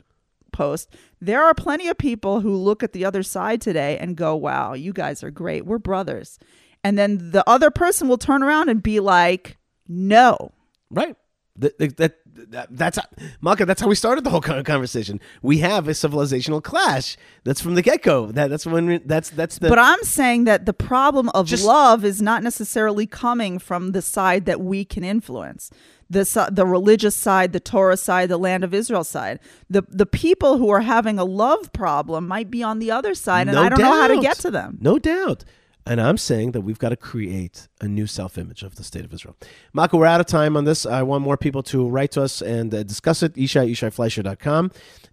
post, 0.53 0.89
there 1.21 1.43
are 1.43 1.55
plenty 1.55 1.89
of 1.89 1.99
people 1.99 2.41
who 2.41 2.55
look 2.55 2.83
at 2.83 2.93
the 2.93 3.05
other 3.05 3.23
side 3.23 3.61
today 3.61 3.99
and 3.99 4.17
go, 4.17 4.35
wow, 4.37 4.73
you 4.75 4.93
guys 4.93 5.23
are 5.23 5.31
great. 5.31 5.67
We're 5.67 5.79
brothers. 5.79 6.39
And 6.85 6.97
then 6.99 7.31
the 7.33 7.49
other 7.49 7.71
person 7.71 8.09
will 8.09 8.19
turn 8.19 8.43
around 8.43 8.69
and 8.69 8.83
be 8.83 9.01
like, 9.01 9.57
no. 9.89 10.53
Right. 10.91 11.17
That, 11.57 11.79
that, 11.79 11.97
that, 11.97 12.15
that- 12.53 12.69
that's 12.71 12.99
Malkah. 13.43 13.67
That's 13.67 13.81
how 13.81 13.89
we 13.89 13.97
started 13.97 14.23
the 14.23 14.31
whole 14.31 14.41
conversation. 14.41 15.19
We 15.43 15.59
have 15.59 15.89
a 15.89 15.91
civilizational 15.91 16.63
clash. 16.63 17.17
That's 17.43 17.61
from 17.61 17.75
the 17.75 17.83
get 17.83 18.03
go. 18.03 18.31
That, 18.31 18.49
that's 18.49 18.65
when 18.65 19.03
that's 19.05 19.31
that's 19.31 19.59
the. 19.59 19.69
But 19.69 19.81
I'm 19.81 20.01
saying 20.05 20.45
that 20.45 20.65
the 20.65 20.73
problem 20.73 21.31
of 21.31 21.47
Just- 21.49 21.65
love 21.65 22.05
is 22.05 22.23
not 22.23 22.45
necessarily 22.45 23.07
coming 23.09 23.59
from 23.59 23.91
the 23.91 24.01
side 24.03 24.45
that 24.45 24.61
we 24.61 24.85
can 24.85 25.03
influence. 25.03 25.73
The, 26.11 26.49
the 26.51 26.65
religious 26.65 27.15
side, 27.15 27.53
the 27.53 27.61
Torah 27.61 27.97
side, 27.97 28.31
the 28.31 28.39
land 28.39 28.65
of 28.65 28.73
Israel 28.73 29.05
side. 29.05 29.41
The 29.69 29.83
the 29.89 30.07
people 30.07 30.57
who 30.57 30.71
are 30.71 30.81
having 30.81 31.19
a 31.19 31.25
love 31.25 31.71
problem 31.73 32.27
might 32.27 32.51
be 32.51 32.63
on 32.63 32.79
the 32.79 32.91
other 32.91 33.15
side, 33.15 33.47
and 33.49 33.57
No 33.57 33.63
I 33.63 33.69
don't 33.69 33.79
know 33.81 33.93
how 33.93 34.09
to 34.09 34.21
get 34.21 34.39
to 34.39 34.51
them. 34.51 34.79
No 34.81 34.99
doubt. 34.99 35.45
And 35.89 36.01
I'm 36.01 36.19
saying 36.19 36.53
that 36.53 36.61
we've 36.61 36.79
got 36.79 36.91
to 36.91 36.97
create 36.97 37.67
a 37.81 37.89
new 37.89 38.07
self 38.07 38.37
image 38.39 38.63
of 38.63 38.77
the 38.77 38.85
state 38.85 39.05
of 39.05 39.13
Israel. 39.13 39.37
Malkah, 39.75 39.99
we're 39.99 40.07
out 40.07 40.21
of 40.21 40.27
time 40.27 40.57
on 40.57 40.65
this. 40.65 40.85
I 40.85 41.03
want 41.03 41.25
more 41.25 41.37
people 41.37 41.63
to 41.65 41.89
write 41.89 42.13
to 42.13 42.23
us 42.23 42.43
and 42.43 42.75
uh, 42.75 42.83
discuss 42.83 43.23
it. 43.23 43.35
Yishai, 43.35 43.71
YishaiFleisher.com. 43.71 44.71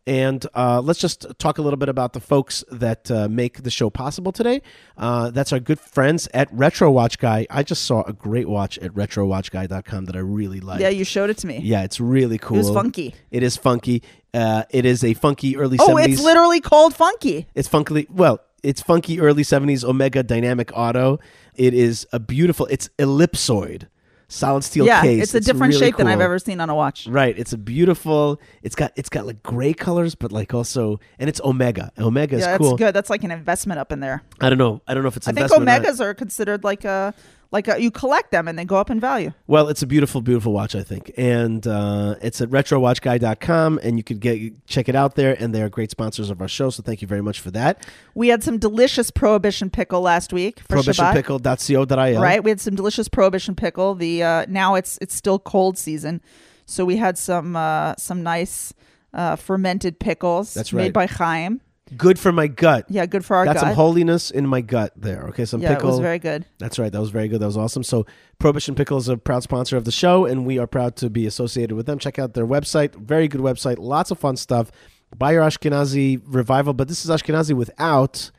And 0.07 0.45
uh, 0.53 0.81
let's 0.81 0.99
just 0.99 1.25
talk 1.39 1.57
a 1.57 1.61
little 1.63 1.77
bit 1.77 1.89
about 1.89 2.13
the 2.13 2.19
folks 2.19 2.63
that 2.71 3.09
uh, 3.09 3.27
make 3.27 3.63
the 3.63 3.71
show 3.71 3.89
possible 3.89 4.31
today. 4.31 4.61
Uh, 4.97 5.31
that's 5.31 5.51
our 5.51 5.59
good 5.59 5.79
friends 5.79 6.27
at 6.33 6.47
Retro 6.53 6.91
Watch 6.91 7.17
Guy. 7.17 7.47
I 7.49 7.63
just 7.63 7.83
saw 7.85 8.03
a 8.03 8.13
great 8.13 8.47
watch 8.47 8.77
at 8.79 8.91
retrowatchguy.com 8.93 10.05
that 10.05 10.15
I 10.15 10.19
really 10.19 10.59
like. 10.59 10.79
Yeah, 10.79 10.89
you 10.89 11.05
showed 11.05 11.29
it 11.31 11.37
to 11.39 11.47
me. 11.47 11.59
Yeah, 11.59 11.83
it's 11.83 11.99
really 11.99 12.37
cool. 12.37 12.57
was 12.57 12.69
funky. 12.69 13.15
It 13.31 13.41
is 13.41 13.57
funky. 13.57 14.03
Uh, 14.33 14.63
it 14.69 14.85
is 14.85 15.03
a 15.03 15.13
funky 15.15 15.57
early 15.57 15.77
Oh, 15.79 15.87
70s. 15.95 16.07
it's 16.09 16.21
literally 16.21 16.59
called 16.59 16.93
funky. 16.93 17.47
It's 17.55 17.67
funky. 17.69 18.05
Well, 18.09 18.41
it's 18.65 18.81
funky 18.81 19.19
early 19.19 19.43
'70s 19.43 19.83
Omega 19.83 20.23
Dynamic 20.23 20.71
Auto. 20.75 21.19
It 21.55 21.73
is 21.73 22.05
a 22.11 22.19
beautiful. 22.19 22.65
It's 22.67 22.89
ellipsoid, 22.99 23.87
solid 24.27 24.63
steel 24.63 24.85
yeah, 24.85 25.01
case. 25.01 25.23
it's 25.23 25.33
a 25.35 25.39
different 25.39 25.73
really 25.73 25.85
shape 25.85 25.97
than 25.97 26.07
I've 26.07 26.21
ever 26.21 26.39
seen 26.39 26.59
on 26.59 26.69
a 26.69 26.75
watch. 26.75 27.07
Right. 27.07 27.37
It's 27.37 27.53
a 27.53 27.57
beautiful. 27.57 28.41
It's 28.63 28.75
got 28.75 28.91
it's 28.95 29.09
got 29.09 29.25
like 29.25 29.41
gray 29.43 29.73
colors, 29.73 30.15
but 30.15 30.31
like 30.31 30.53
also, 30.53 30.99
and 31.19 31.29
it's 31.29 31.39
Omega. 31.41 31.91
Omega 31.97 32.35
is 32.35 32.41
Yeah, 32.41 32.51
that's 32.51 32.61
cool. 32.61 32.75
good. 32.75 32.93
That's 32.93 33.09
like 33.09 33.23
an 33.23 33.31
investment 33.31 33.79
up 33.79 33.91
in 33.91 33.99
there. 33.99 34.23
I 34.41 34.49
don't 34.49 34.57
know. 34.57 34.81
I 34.87 34.93
don't 34.93 35.03
know 35.03 35.09
if 35.09 35.17
it's 35.17 35.27
I 35.27 35.31
think 35.31 35.43
investment 35.45 35.69
or 35.69 35.71
not. 35.71 35.81
Omegas 35.83 35.99
are 36.01 36.13
considered 36.13 36.63
like 36.63 36.83
a 36.83 37.13
like 37.55 37.69
a, 37.69 37.81
you 37.81 37.89
collect 37.89 38.31
them 38.31 38.49
and 38.49 38.59
they 38.59 38.65
go 38.65 38.75
up 38.75 38.89
in 38.89 38.99
value. 38.99 39.31
Well, 39.47 39.69
it's 39.69 39.81
a 39.81 39.87
beautiful, 39.87 40.21
beautiful 40.21 40.51
watch, 40.51 40.75
I 40.75 40.83
think, 40.83 41.13
and 41.15 41.65
uh, 41.65 42.15
it's 42.21 42.41
at 42.41 42.49
retrowatchguy.com, 42.49 43.79
and 43.81 43.97
you 43.97 44.03
could 44.03 44.19
get 44.19 44.67
check 44.67 44.89
it 44.89 44.95
out 44.95 45.15
there. 45.15 45.41
And 45.41 45.55
they 45.55 45.61
are 45.61 45.69
great 45.69 45.89
sponsors 45.89 46.29
of 46.29 46.41
our 46.41 46.49
show, 46.49 46.69
so 46.69 46.83
thank 46.83 47.01
you 47.01 47.07
very 47.07 47.21
much 47.21 47.39
for 47.39 47.51
that. 47.51 47.87
We 48.13 48.27
had 48.27 48.43
some 48.43 48.57
delicious 48.57 49.09
prohibition 49.09 49.69
pickle 49.69 50.01
last 50.01 50.33
week 50.33 50.59
for. 50.59 50.75
Prohibitionpickle.co.il. 50.75 52.21
Right, 52.21 52.43
we 52.43 52.51
had 52.51 52.59
some 52.59 52.75
delicious 52.75 53.07
prohibition 53.07 53.55
pickle. 53.55 53.95
The 53.95 54.21
uh, 54.21 54.45
now 54.49 54.75
it's 54.75 54.99
it's 55.01 55.15
still 55.15 55.39
cold 55.39 55.77
season, 55.77 56.21
so 56.65 56.83
we 56.83 56.97
had 56.97 57.17
some 57.17 57.55
uh, 57.55 57.95
some 57.97 58.21
nice 58.21 58.73
uh, 59.13 59.37
fermented 59.37 59.97
pickles. 59.99 60.53
That's 60.53 60.73
made 60.73 60.91
by 60.91 61.05
Chaim. 61.07 61.61
Good 61.95 62.17
for 62.17 62.31
my 62.31 62.47
gut. 62.47 62.85
Yeah, 62.89 63.05
good 63.05 63.23
for 63.23 63.35
our 63.35 63.45
Got 63.45 63.55
gut. 63.55 63.61
some 63.63 63.73
holiness 63.75 64.31
in 64.31 64.47
my 64.47 64.61
gut 64.61 64.91
there. 64.95 65.25
Okay, 65.29 65.45
some 65.45 65.61
yeah, 65.61 65.75
pickle. 65.75 65.89
it 65.89 65.91
was 65.91 65.99
very 65.99 66.17
good. 66.17 66.43
That's 66.57 66.79
right. 66.79 66.91
That 66.91 66.99
was 66.99 67.11
very 67.11 67.27
good. 67.27 67.39
That 67.41 67.45
was 67.45 67.57
awesome. 67.57 67.83
So, 67.83 68.07
Prohibition 68.39 68.73
Pickle 68.73 68.97
is 68.97 69.07
a 69.07 69.17
proud 69.17 69.43
sponsor 69.43 69.77
of 69.77 69.85
the 69.85 69.91
show, 69.91 70.25
and 70.25 70.47
we 70.47 70.57
are 70.57 70.65
proud 70.65 70.95
to 70.97 71.11
be 71.11 71.27
associated 71.27 71.75
with 71.75 71.85
them. 71.85 71.99
Check 71.99 72.17
out 72.17 72.33
their 72.33 72.47
website. 72.47 72.95
Very 72.95 73.27
good 73.27 73.41
website. 73.41 73.77
Lots 73.77 74.09
of 74.09 74.17
fun 74.17 74.35
stuff. 74.35 74.71
Buy 75.15 75.33
your 75.33 75.43
Ashkenazi 75.43 76.19
revival, 76.25 76.73
but 76.73 76.87
this 76.87 77.05
is 77.05 77.11
Ashkenazi 77.11 77.53
without 77.55 78.31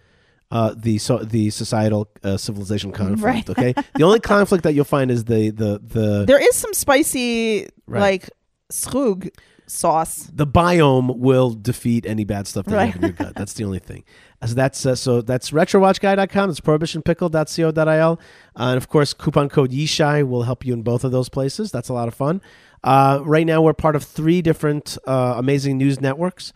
uh, 0.50 0.74
the 0.76 0.98
so 0.98 1.18
the 1.18 1.50
societal 1.50 2.08
uh, 2.24 2.36
civilization 2.36 2.90
conflict. 2.90 3.22
Right. 3.22 3.50
Okay, 3.50 3.74
the 3.94 4.02
only 4.02 4.18
conflict 4.20 4.64
that 4.64 4.74
you'll 4.74 4.84
find 4.84 5.10
is 5.10 5.24
the 5.24 5.50
the 5.50 5.80
the 5.82 6.24
There 6.26 6.42
is 6.42 6.56
some 6.56 6.74
spicy 6.74 7.68
Right. 7.86 8.00
like 8.00 8.30
schrug 8.72 9.30
sauce. 9.66 10.30
the 10.32 10.46
biome 10.46 11.16
will 11.16 11.50
defeat 11.50 12.06
any 12.06 12.24
bad 12.24 12.46
stuff 12.46 12.66
that 12.66 12.86
you 12.86 12.92
have 12.92 12.96
in 12.96 13.02
your 13.02 13.12
gut. 13.12 13.34
That's 13.34 13.52
the 13.54 13.64
only 13.64 13.78
thing. 13.78 14.04
So 14.44 14.54
that's 14.54 14.84
uh, 14.84 14.94
so 14.94 15.22
that's 15.22 15.50
retrowatchguy.com. 15.50 16.50
It's 16.50 16.60
prohibitionpickle.co.il. 16.60 18.12
Uh, 18.12 18.16
and 18.56 18.76
of 18.76 18.88
course, 18.88 19.14
coupon 19.14 19.48
code 19.48 19.70
Yishai 19.70 20.28
will 20.28 20.42
help 20.42 20.64
you 20.64 20.74
in 20.74 20.82
both 20.82 21.04
of 21.04 21.12
those 21.12 21.28
places. 21.28 21.72
That's 21.72 21.88
a 21.88 21.94
lot 21.94 22.08
of 22.08 22.14
fun. 22.14 22.40
Uh, 22.84 23.20
right 23.24 23.46
now, 23.46 23.62
we're 23.62 23.72
part 23.72 23.96
of 23.96 24.04
three 24.04 24.42
different 24.42 24.98
uh, 25.06 25.34
amazing 25.36 25.78
news 25.78 26.00
networks. 26.00 26.52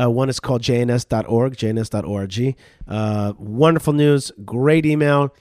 Uh, 0.00 0.10
one 0.10 0.28
is 0.28 0.40
called 0.40 0.62
jns.org, 0.62 1.56
jns.org. 1.56 2.56
Uh, 2.88 3.32
wonderful 3.38 3.92
news, 3.92 4.32
great 4.44 4.86
email, 4.86 5.34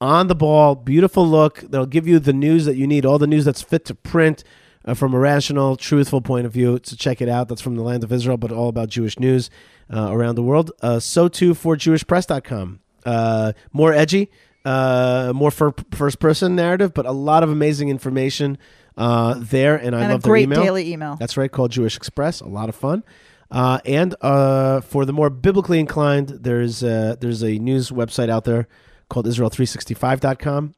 on 0.00 0.28
the 0.28 0.34
ball, 0.34 0.74
beautiful 0.74 1.26
look. 1.26 1.58
They'll 1.60 1.86
give 1.86 2.06
you 2.06 2.18
the 2.18 2.32
news 2.32 2.64
that 2.66 2.76
you 2.76 2.86
need, 2.86 3.04
all 3.04 3.18
the 3.18 3.26
news 3.26 3.44
that's 3.44 3.62
fit 3.62 3.84
to 3.86 3.94
print 3.94 4.44
uh, 4.88 4.94
from 4.94 5.12
a 5.14 5.18
rational, 5.18 5.76
truthful 5.76 6.20
point 6.20 6.46
of 6.46 6.52
view. 6.52 6.80
So 6.82 6.96
check 6.96 7.20
it 7.20 7.28
out. 7.28 7.48
That's 7.48 7.60
from 7.60 7.76
the 7.76 7.82
land 7.82 8.02
of 8.02 8.10
Israel, 8.10 8.38
but 8.38 8.50
all 8.50 8.68
about 8.68 8.88
Jewish 8.88 9.18
news 9.18 9.50
uh, 9.94 10.08
around 10.10 10.36
the 10.36 10.42
world. 10.42 10.72
Uh, 10.80 10.98
so 10.98 11.28
too 11.28 11.54
for 11.54 11.76
JewishPress.com. 11.76 12.80
Uh, 13.04 13.52
more 13.72 13.92
edgy, 13.92 14.30
uh, 14.64 15.32
more 15.34 15.50
for 15.50 15.74
first 15.92 16.18
person 16.18 16.56
narrative, 16.56 16.94
but 16.94 17.06
a 17.06 17.12
lot 17.12 17.42
of 17.42 17.50
amazing 17.50 17.90
information 17.90 18.58
uh, 18.96 19.34
there. 19.38 19.76
And 19.76 19.94
I 19.94 20.02
and 20.02 20.10
a 20.10 20.14
love 20.14 20.22
their 20.22 20.30
great 20.30 20.42
email. 20.44 20.62
daily 20.62 20.92
email. 20.92 21.16
That's 21.16 21.36
right, 21.36 21.52
called 21.52 21.70
Jewish 21.70 21.96
Express. 21.96 22.40
A 22.40 22.48
lot 22.48 22.68
of 22.68 22.74
fun. 22.74 23.04
Uh, 23.50 23.78
and 23.84 24.14
uh, 24.20 24.80
for 24.80 25.04
the 25.04 25.12
more 25.12 25.30
biblically 25.30 25.80
inclined, 25.80 26.28
there's 26.28 26.82
uh, 26.82 27.16
there's 27.20 27.42
a 27.42 27.58
news 27.58 27.90
website 27.90 28.28
out 28.28 28.44
there 28.44 28.68
called 29.08 29.26
Israel365.com, 29.26 30.74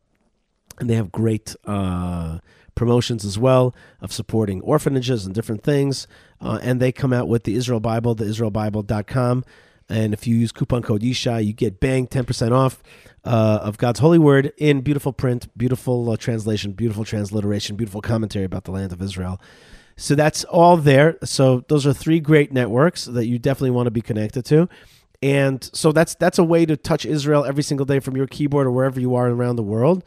and 0.79 0.91
they 0.91 0.95
have 0.95 1.11
great 1.11 1.57
uh, 1.65 2.39
promotions 2.81 3.27
as 3.27 3.39
well 3.39 3.75
of 4.01 4.11
supporting 4.11 4.63
orphanages 4.63 5.27
and 5.27 5.35
different 5.35 5.63
things. 5.63 6.07
Uh, 6.41 6.59
and 6.63 6.81
they 6.81 6.91
come 6.91 7.13
out 7.13 7.29
with 7.29 7.45
the 7.45 7.55
Israel 7.55 7.79
Bible, 7.79 8.15
the 8.15 8.25
IsraelBible.com. 8.25 9.45
And 9.91 10.15
if 10.15 10.27
you 10.27 10.35
use 10.35 10.51
coupon 10.51 10.81
code 10.81 11.03
Yishai, 11.03 11.45
you 11.45 11.53
get 11.53 11.79
bang 11.79 12.07
10% 12.07 12.53
off 12.53 12.83
uh, 13.23 13.59
of 13.63 13.77
God's 13.77 14.01
holy 14.01 14.19
word 14.19 14.55
in 14.57 14.81
beautiful 14.81 15.13
print, 15.13 15.47
beautiful 15.59 16.11
uh, 16.11 16.17
translation, 16.17 16.73
beautiful 16.73 17.05
transliteration, 17.05 17.77
beautiful 17.77 18.01
commentary 18.01 18.47
about 18.47 18.65
the 18.65 18.71
land 18.71 18.93
of 18.93 19.03
Israel. 19.03 19.39
So 19.99 20.15
that's 20.15 20.45
all 20.45 20.79
there. 20.79 21.19
So 21.23 21.67
those 21.69 21.87
are 21.87 21.93
three 21.93 22.19
great 22.19 22.51
networks 22.51 23.05
that 23.05 23.27
you 23.27 23.39
definitely 23.39 23.73
want 23.73 23.89
to 23.89 23.91
be 23.91 24.01
connected 24.01 24.47
to. 24.47 24.71
And 25.21 25.69
so 25.75 25.93
that's 25.93 26.15
that's 26.15 26.39
a 26.39 26.45
way 26.45 26.65
to 26.65 26.79
touch 26.79 27.05
Israel 27.05 27.45
every 27.45 27.63
single 27.63 27.85
day 27.85 28.01
from 28.01 28.17
your 28.17 28.27
keyboard 28.27 28.67
or 28.67 28.71
wherever 28.71 28.99
you 28.99 29.15
are 29.17 29.29
around 29.29 29.57
the 29.57 29.63
world. 29.63 30.03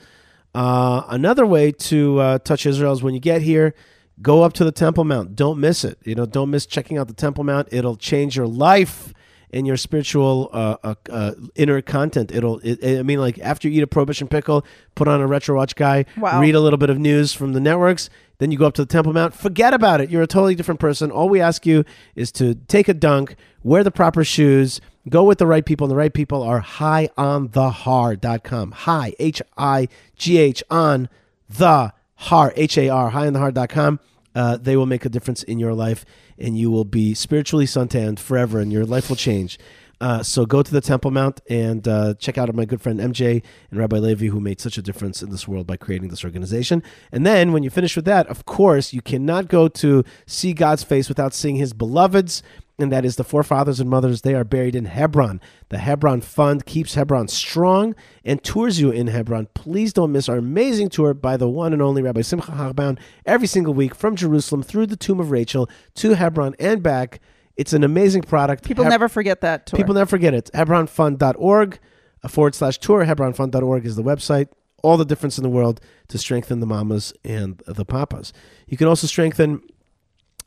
Uh, 0.53 1.03
another 1.09 1.45
way 1.45 1.71
to 1.71 2.19
uh, 2.19 2.37
touch 2.39 2.65
Israel 2.65 2.93
is 2.93 3.01
when 3.01 3.13
you 3.13 3.19
get 3.19 3.41
here, 3.41 3.73
Go 4.21 4.43
up 4.43 4.53
to 4.53 4.63
the 4.63 4.71
Temple 4.71 5.03
Mount. 5.03 5.35
Don't 5.35 5.59
miss 5.59 5.83
it. 5.83 5.97
You 6.03 6.15
know, 6.15 6.25
don't 6.25 6.51
miss 6.51 6.65
checking 6.65 6.97
out 6.97 7.07
the 7.07 7.13
Temple 7.13 7.43
Mount. 7.43 7.67
It'll 7.71 7.95
change 7.95 8.35
your 8.35 8.47
life 8.47 9.13
and 9.53 9.65
your 9.67 9.77
spiritual 9.77 10.49
uh, 10.51 10.75
uh, 10.83 10.95
uh, 11.09 11.31
inner 11.55 11.81
content. 11.81 12.31
It'll. 12.33 12.59
It, 12.63 12.99
I 12.99 13.03
mean, 13.03 13.19
like 13.19 13.39
after 13.39 13.69
you 13.69 13.79
eat 13.79 13.83
a 13.83 13.87
prohibition 13.87 14.27
pickle, 14.27 14.65
put 14.95 15.07
on 15.07 15.21
a 15.21 15.27
retro 15.27 15.55
watch 15.55 15.75
guy, 15.75 16.05
Wow. 16.17 16.41
read 16.41 16.55
a 16.55 16.59
little 16.59 16.77
bit 16.77 16.89
of 16.89 16.97
news 16.99 17.33
from 17.33 17.53
the 17.53 17.59
networks. 17.59 18.09
Then 18.39 18.51
you 18.51 18.57
go 18.57 18.65
up 18.65 18.73
to 18.73 18.81
the 18.81 18.87
Temple 18.91 19.13
Mount. 19.13 19.33
Forget 19.33 19.73
about 19.73 20.01
it. 20.01 20.09
You're 20.09 20.23
a 20.23 20.27
totally 20.27 20.55
different 20.55 20.79
person. 20.79 21.11
All 21.11 21.29
we 21.29 21.39
ask 21.39 21.65
you 21.65 21.85
is 22.15 22.31
to 22.33 22.55
take 22.55 22.87
a 22.89 22.93
dunk, 22.93 23.35
wear 23.61 23.83
the 23.83 23.91
proper 23.91 24.23
shoes, 24.25 24.81
go 25.07 25.23
with 25.23 25.37
the 25.37 25.47
right 25.47 25.63
people, 25.65 25.85
and 25.85 25.91
the 25.91 25.95
right 25.95 26.13
people 26.13 26.41
are 26.41 26.59
high 26.59 27.09
on 27.15 27.49
the 27.49 27.69
highonthehar.com. 27.69 28.71
High, 28.71 29.13
H 29.19 29.41
I 29.57 29.87
G 30.17 30.37
H 30.39 30.63
on 30.69 31.09
the 31.47 31.93
har, 32.15 32.53
H 32.55 32.77
A 32.77 32.89
R, 32.89 33.11
highonthehar.com. 33.11 33.99
Uh, 34.35 34.57
they 34.57 34.75
will 34.75 34.85
make 34.85 35.05
a 35.05 35.09
difference 35.09 35.43
in 35.43 35.59
your 35.59 35.73
life, 35.73 36.05
and 36.37 36.57
you 36.57 36.71
will 36.71 36.85
be 36.85 37.13
spiritually 37.13 37.65
suntanned 37.65 38.19
forever, 38.19 38.59
and 38.59 38.71
your 38.71 38.85
life 38.85 39.09
will 39.09 39.15
change. 39.15 39.59
Uh, 40.03 40.21
so 40.21 40.45
go 40.45 40.61
to 40.61 40.69
the 40.69 40.81
Temple 40.81 41.11
Mount 41.11 41.39
and 41.49 41.87
uh, 41.87 42.13
check 42.15 42.37
out 42.37 42.53
my 42.53 42.65
good 42.65 42.81
friend 42.81 42.99
MJ 42.99 43.41
and 43.71 43.79
Rabbi 43.79 43.97
Levi, 43.99 44.25
who 44.25 44.41
made 44.41 44.59
such 44.59 44.77
a 44.77 44.81
difference 44.81 45.21
in 45.21 45.29
this 45.29 45.47
world 45.47 45.65
by 45.65 45.77
creating 45.77 46.09
this 46.09 46.25
organization. 46.25 46.83
And 47.13 47.25
then 47.25 47.53
when 47.53 47.63
you 47.63 47.69
finish 47.69 47.95
with 47.95 48.03
that, 48.03 48.27
of 48.27 48.43
course, 48.43 48.91
you 48.91 49.01
cannot 49.01 49.47
go 49.47 49.69
to 49.69 50.03
see 50.25 50.51
God's 50.51 50.83
face 50.83 51.07
without 51.07 51.33
seeing 51.33 51.55
His 51.55 51.71
beloveds. 51.71 52.43
And 52.79 52.91
that 52.91 53.05
is 53.05 53.17
the 53.17 53.23
forefathers 53.23 53.79
and 53.79 53.89
mothers. 53.89 54.21
They 54.21 54.33
are 54.33 54.43
buried 54.43 54.75
in 54.75 54.85
Hebron. 54.85 55.39
The 55.69 55.77
Hebron 55.77 56.21
Fund 56.21 56.65
keeps 56.65 56.95
Hebron 56.95 57.27
strong 57.27 57.93
and 58.25 58.43
tours 58.43 58.79
you 58.79 58.89
in 58.89 59.07
Hebron. 59.07 59.47
Please 59.53 59.93
don't 59.93 60.11
miss 60.11 60.27
our 60.27 60.37
amazing 60.37 60.89
tour 60.89 61.13
by 61.13 61.37
the 61.37 61.47
one 61.47 61.71
and 61.71 61.81
only 61.83 62.01
Rabbi 62.01 62.21
Simcha 62.21 62.51
Hochbaum 62.51 62.97
every 63.25 63.47
single 63.47 63.75
week 63.75 63.93
from 63.93 64.15
Jerusalem 64.15 64.63
through 64.63 64.87
the 64.87 64.95
tomb 64.95 65.19
of 65.19 65.29
Rachel 65.29 65.69
to 65.95 66.15
Hebron 66.15 66.55
and 66.57 66.81
back. 66.81 67.19
It's 67.55 67.73
an 67.73 67.83
amazing 67.83 68.23
product. 68.23 68.63
People 68.63 68.85
Heb- 68.85 68.91
never 68.91 69.07
forget 69.07 69.41
that 69.41 69.67
tour. 69.67 69.77
People 69.77 69.93
never 69.93 70.09
forget 70.09 70.33
it. 70.33 70.49
Hebronfund.org 70.53 71.79
uh, 72.23 72.27
forward 72.27 72.55
slash 72.55 72.79
tour. 72.79 73.05
Hebronfund.org 73.05 73.85
is 73.85 73.95
the 73.95 74.03
website. 74.03 74.47
All 74.81 74.97
the 74.97 75.05
difference 75.05 75.37
in 75.37 75.43
the 75.43 75.49
world 75.49 75.79
to 76.09 76.17
strengthen 76.17 76.59
the 76.59 76.65
mamas 76.65 77.13
and 77.23 77.61
the 77.67 77.85
papas. 77.85 78.33
You 78.67 78.77
can 78.77 78.87
also 78.87 79.07
strengthen 79.07 79.61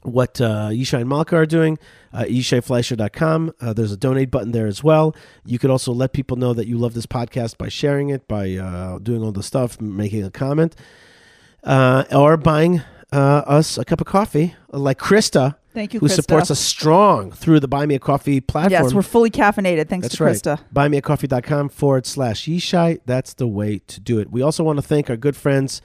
what 0.07 0.40
uh, 0.40 0.68
Yishai 0.70 1.00
and 1.00 1.11
Malkah 1.11 1.34
are 1.34 1.46
doing, 1.46 1.78
uh, 2.12 2.22
YishaiFleisher.com. 2.22 3.52
Uh, 3.61 3.72
there's 3.72 3.92
a 3.92 3.96
donate 3.96 4.30
button 4.30 4.52
there 4.52 4.66
as 4.66 4.82
well. 4.82 5.14
You 5.44 5.59
could 5.59 5.70
also 5.70 5.92
let 5.92 6.12
people 6.12 6.36
know 6.36 6.54
that 6.54 6.66
you 6.66 6.78
love 6.78 6.94
this 6.94 7.07
podcast 7.07 7.59
by 7.59 7.68
sharing 7.68 8.09
it, 8.11 8.26
by 8.28 8.54
uh, 8.54 8.98
doing 8.98 9.22
all 9.22 9.32
the 9.32 9.42
stuff, 9.42 9.80
making 9.80 10.24
a 10.24 10.30
comment, 10.30 10.76
uh, 11.64 12.04
or 12.12 12.36
buying 12.36 12.82
uh, 13.12 13.42
us 13.46 13.78
a 13.78 13.84
cup 13.84 14.00
of 14.00 14.07
coffee, 14.07 14.54
like 14.70 14.98
Krista, 14.98 15.57
Thank 15.74 15.92
you, 15.92 16.00
who 16.00 16.07
Krista. 16.07 16.14
supports 16.14 16.50
us 16.50 16.59
strong 16.59 17.30
through 17.30 17.61
the 17.61 17.68
Buy 17.68 17.84
Me 17.84 17.96
a 17.96 17.98
Coffee 17.98 18.40
platform. 18.40 18.72
Yes, 18.84 18.94
we're 18.94 19.02
fully 19.02 19.30
caffeinated. 19.30 19.88
Thanks 19.88 20.07
That's 20.07 20.16
to 20.16 20.24
right. 20.24 20.34
Krista. 20.34 20.61
Buymeacoffee.com 20.74 21.68
forward 21.68 22.07
slash 22.07 22.46
Yishai. 22.46 23.00
That's 23.04 23.34
the 23.34 23.46
way 23.46 23.80
to 23.86 24.00
do 24.00 24.18
it. 24.18 24.30
We 24.30 24.40
also 24.40 24.64
want 24.64 24.78
to 24.78 24.82
thank 24.82 25.11
our 25.11 25.16
good 25.18 25.36
friends 25.36 25.82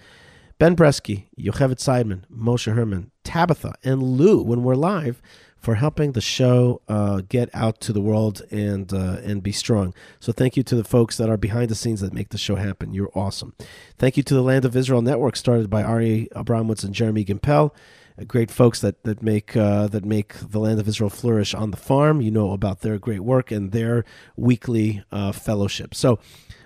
Ben 0.61 0.75
Bresky, 0.75 1.25
Yocheved 1.37 1.79
Seidman, 1.79 2.23
Moshe 2.31 2.71
Herman, 2.73 3.10
Tabitha, 3.23 3.75
and 3.83 4.01
Lou 4.01 4.41
when 4.41 4.63
we're 4.63 4.75
live 4.75 5.21
for 5.57 5.75
helping 5.75 6.13
the 6.13 6.21
show 6.21 6.81
uh, 6.87 7.21
get 7.29 7.49
out 7.53 7.79
to 7.81 7.93
the 7.93 8.01
world 8.01 8.41
and 8.49 8.91
uh, 8.93 9.17
and 9.23 9.43
be 9.43 9.51
strong. 9.51 9.93
So 10.19 10.31
thank 10.31 10.57
you 10.57 10.63
to 10.63 10.75
the 10.75 10.83
folks 10.83 11.17
that 11.17 11.29
are 11.29 11.37
behind 11.37 11.69
the 11.69 11.75
scenes 11.75 12.01
that 12.01 12.13
make 12.13 12.29
the 12.29 12.37
show 12.37 12.55
happen. 12.55 12.93
You're 12.93 13.11
awesome. 13.15 13.53
Thank 13.97 14.17
you 14.17 14.23
to 14.23 14.33
the 14.33 14.41
Land 14.41 14.65
of 14.65 14.75
Israel 14.75 15.01
Network, 15.01 15.35
started 15.35 15.69
by 15.69 15.83
Ari 15.83 16.29
Abramowitz 16.35 16.83
and 16.83 16.95
Jeremy 16.95 17.23
Gimpel 17.23 17.71
uh, 18.19 18.23
great 18.25 18.51
folks 18.51 18.79
that 18.81 19.03
that 19.03 19.21
make 19.21 19.55
uh, 19.55 19.87
that 19.87 20.05
make 20.05 20.33
the 20.33 20.59
land 20.59 20.79
of 20.79 20.87
Israel 20.87 21.09
flourish 21.09 21.53
on 21.53 21.71
the 21.71 21.77
farm. 21.77 22.21
You 22.21 22.31
know 22.31 22.51
about 22.51 22.81
their 22.81 22.97
great 22.97 23.21
work 23.21 23.51
and 23.51 23.71
their 23.71 24.03
weekly 24.35 25.03
uh, 25.11 25.31
fellowship. 25.31 25.93
So, 25.95 26.19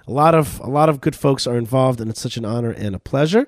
a 0.07 0.11
lot 0.11 0.35
of 0.35 0.59
a 0.61 0.69
lot 0.69 0.89
of 0.89 1.01
good 1.01 1.15
folks 1.15 1.45
are 1.47 1.57
involved, 1.57 2.01
and 2.01 2.09
it's 2.09 2.21
such 2.21 2.37
an 2.37 2.45
honor 2.45 2.71
and 2.71 2.95
a 2.95 2.99
pleasure. 2.99 3.47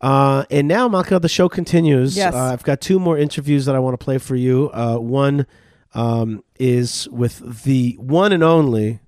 Uh, 0.00 0.44
and 0.50 0.66
now, 0.66 0.88
Malkah, 0.88 1.20
the 1.20 1.28
show 1.28 1.48
continues. 1.48 2.16
Yes. 2.16 2.34
Uh, 2.34 2.52
I've 2.52 2.62
got 2.62 2.80
two 2.80 2.98
more 2.98 3.18
interviews 3.18 3.66
that 3.66 3.74
I 3.74 3.78
want 3.78 3.98
to 3.98 4.02
play 4.02 4.18
for 4.18 4.34
you. 4.34 4.70
Uh, 4.72 4.96
one 4.96 5.46
um, 5.94 6.42
is 6.58 7.08
with 7.10 7.64
the 7.64 7.96
one 7.98 8.32
and 8.32 8.42
only, 8.42 9.00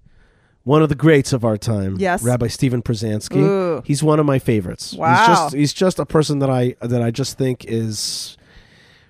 one 0.65 0.83
of 0.83 0.89
the 0.89 0.95
greats 0.95 1.33
of 1.33 1.45
our 1.45 1.57
time, 1.57 1.97
Yes. 1.99 2.23
Rabbi 2.23 2.49
Steven 2.49 2.83
Pruzansky. 2.83 3.37
Ooh. 3.37 3.83
He's 3.85 4.03
one 4.03 4.21
of 4.21 4.27
my 4.27 4.39
favorites. 4.39 4.93
Wow. 4.95 5.17
He's 5.17 5.27
just 5.27 5.55
he's 5.55 5.73
just 5.73 5.99
a 5.99 6.07
person 6.07 6.39
that 6.41 6.51
I 6.51 6.77
that 6.83 7.03
I 7.03 7.11
just 7.11 7.39
think 7.39 7.65
is 7.65 8.37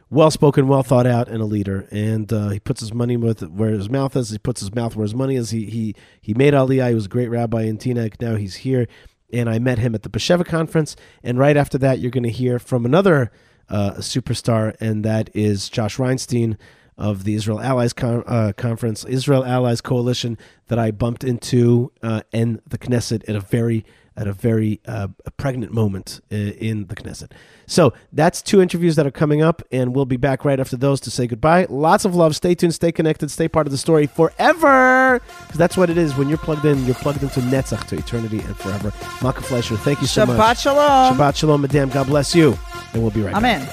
well 0.09 0.31
spoken, 0.31 0.69
well 0.69 0.83
thought 0.83 1.07
out, 1.07 1.29
and 1.29 1.43
a 1.43 1.47
leader. 1.47 1.89
And 1.91 2.33
uh, 2.33 2.51
he 2.51 2.61
puts 2.61 2.81
his 2.81 2.93
money 2.95 3.17
with 3.17 3.43
where 3.51 3.71
his 3.71 3.91
mouth 3.91 4.15
is. 4.17 4.31
He 4.31 4.39
puts 4.39 4.61
his 4.61 4.75
mouth 4.75 4.95
where 4.95 5.05
his 5.05 5.15
money 5.15 5.37
is. 5.37 5.51
He 5.51 5.67
he 5.67 5.95
he 6.21 6.33
made 6.35 6.55
Aliyah. 6.55 6.91
He 6.91 6.95
was 6.95 7.07
a 7.07 7.09
great 7.11 7.29
rabbi 7.29 7.63
in 7.63 7.77
Teaneck. 7.79 8.21
Now 8.21 8.37
he's 8.37 8.57
here, 8.57 8.87
and 9.33 9.49
I 9.49 9.59
met 9.59 9.79
him 9.79 9.95
at 9.95 10.03
the 10.03 10.09
Besheva 10.09 10.45
conference. 10.45 10.97
And 11.23 11.39
right 11.39 11.57
after 11.57 11.79
that, 11.79 11.99
you're 11.99 12.11
going 12.11 12.23
to 12.25 12.31
hear 12.31 12.59
from 12.59 12.85
another 12.85 13.31
uh, 13.69 13.93
superstar, 13.95 14.77
and 14.81 15.05
that 15.05 15.31
is 15.35 15.69
Josh 15.69 15.97
Reinstein 15.97 16.57
of 16.99 17.25
the 17.25 17.35
Israel 17.35 17.61
Allies 17.61 17.93
Con- 17.93 18.25
uh, 18.27 18.53
Conference, 18.57 19.05
Israel 19.05 19.45
Allies 19.45 19.81
Coalition, 19.81 20.37
that 20.69 20.79
I 20.79 20.91
bumped 20.91 21.25
into 21.25 21.91
uh, 22.03 22.23
in 22.33 22.61
the 22.67 22.79
Knesset 22.79 23.29
at 23.29 23.35
a 23.35 23.41
very 23.41 23.85
at 24.17 24.27
a 24.27 24.33
very 24.33 24.81
uh, 24.87 25.09
pregnant 25.37 25.73
moment 25.73 26.21
uh, 26.31 26.37
in 26.37 26.87
the 26.87 26.95
Knesset. 26.95 27.31
So 27.67 27.93
that's 28.13 28.43
two 28.43 28.61
interviews 28.61 28.97
that 28.97 29.07
are 29.07 29.11
coming 29.11 29.41
up, 29.43 29.63
and 29.73 29.95
we'll 29.95 30.05
be 30.05 30.17
back 30.17 30.45
right 30.45 30.61
after 30.61 30.77
those 30.77 31.01
to 31.01 31.11
say 31.11 31.27
goodbye. 31.27 31.67
Lots 31.71 32.05
of 32.05 32.15
love. 32.15 32.37
Stay 32.37 32.55
tuned. 32.55 32.75
Stay 32.75 32.93
connected. 32.93 33.31
Stay 33.31 33.49
part 33.49 33.67
of 33.67 33.71
the 33.71 33.79
story 33.79 34.07
forever, 34.07 35.21
because 35.47 35.59
that's 35.59 35.77
what 35.77 35.89
it 35.89 35.97
is. 35.97 36.15
When 36.17 36.29
you're 36.29 36.39
plugged 36.39 36.65
in, 36.65 36.85
you're 36.85 36.95
plugged 36.97 37.23
into 37.23 37.41
Netzach 37.41 37.87
to 37.89 37.97
eternity 37.97 38.41
and 38.41 38.57
forever. 38.57 38.91
Malkah 39.21 39.43
Fleisher, 39.43 39.77
thank 39.79 40.01
you 40.01 40.07
so 40.07 40.27
Shabbat 40.27 40.37
much. 40.37 40.61
shalom. 40.61 41.17
Shabbat 41.17 41.37
shalom, 41.37 41.61
Madame. 41.63 41.89
God 41.89 42.07
bless 42.07 42.35
you, 42.35 42.59
and 42.93 43.03
we'll 43.03 43.11
be 43.11 43.23
right 43.23 43.33
back. 43.33 43.39
Amen. 43.39 43.69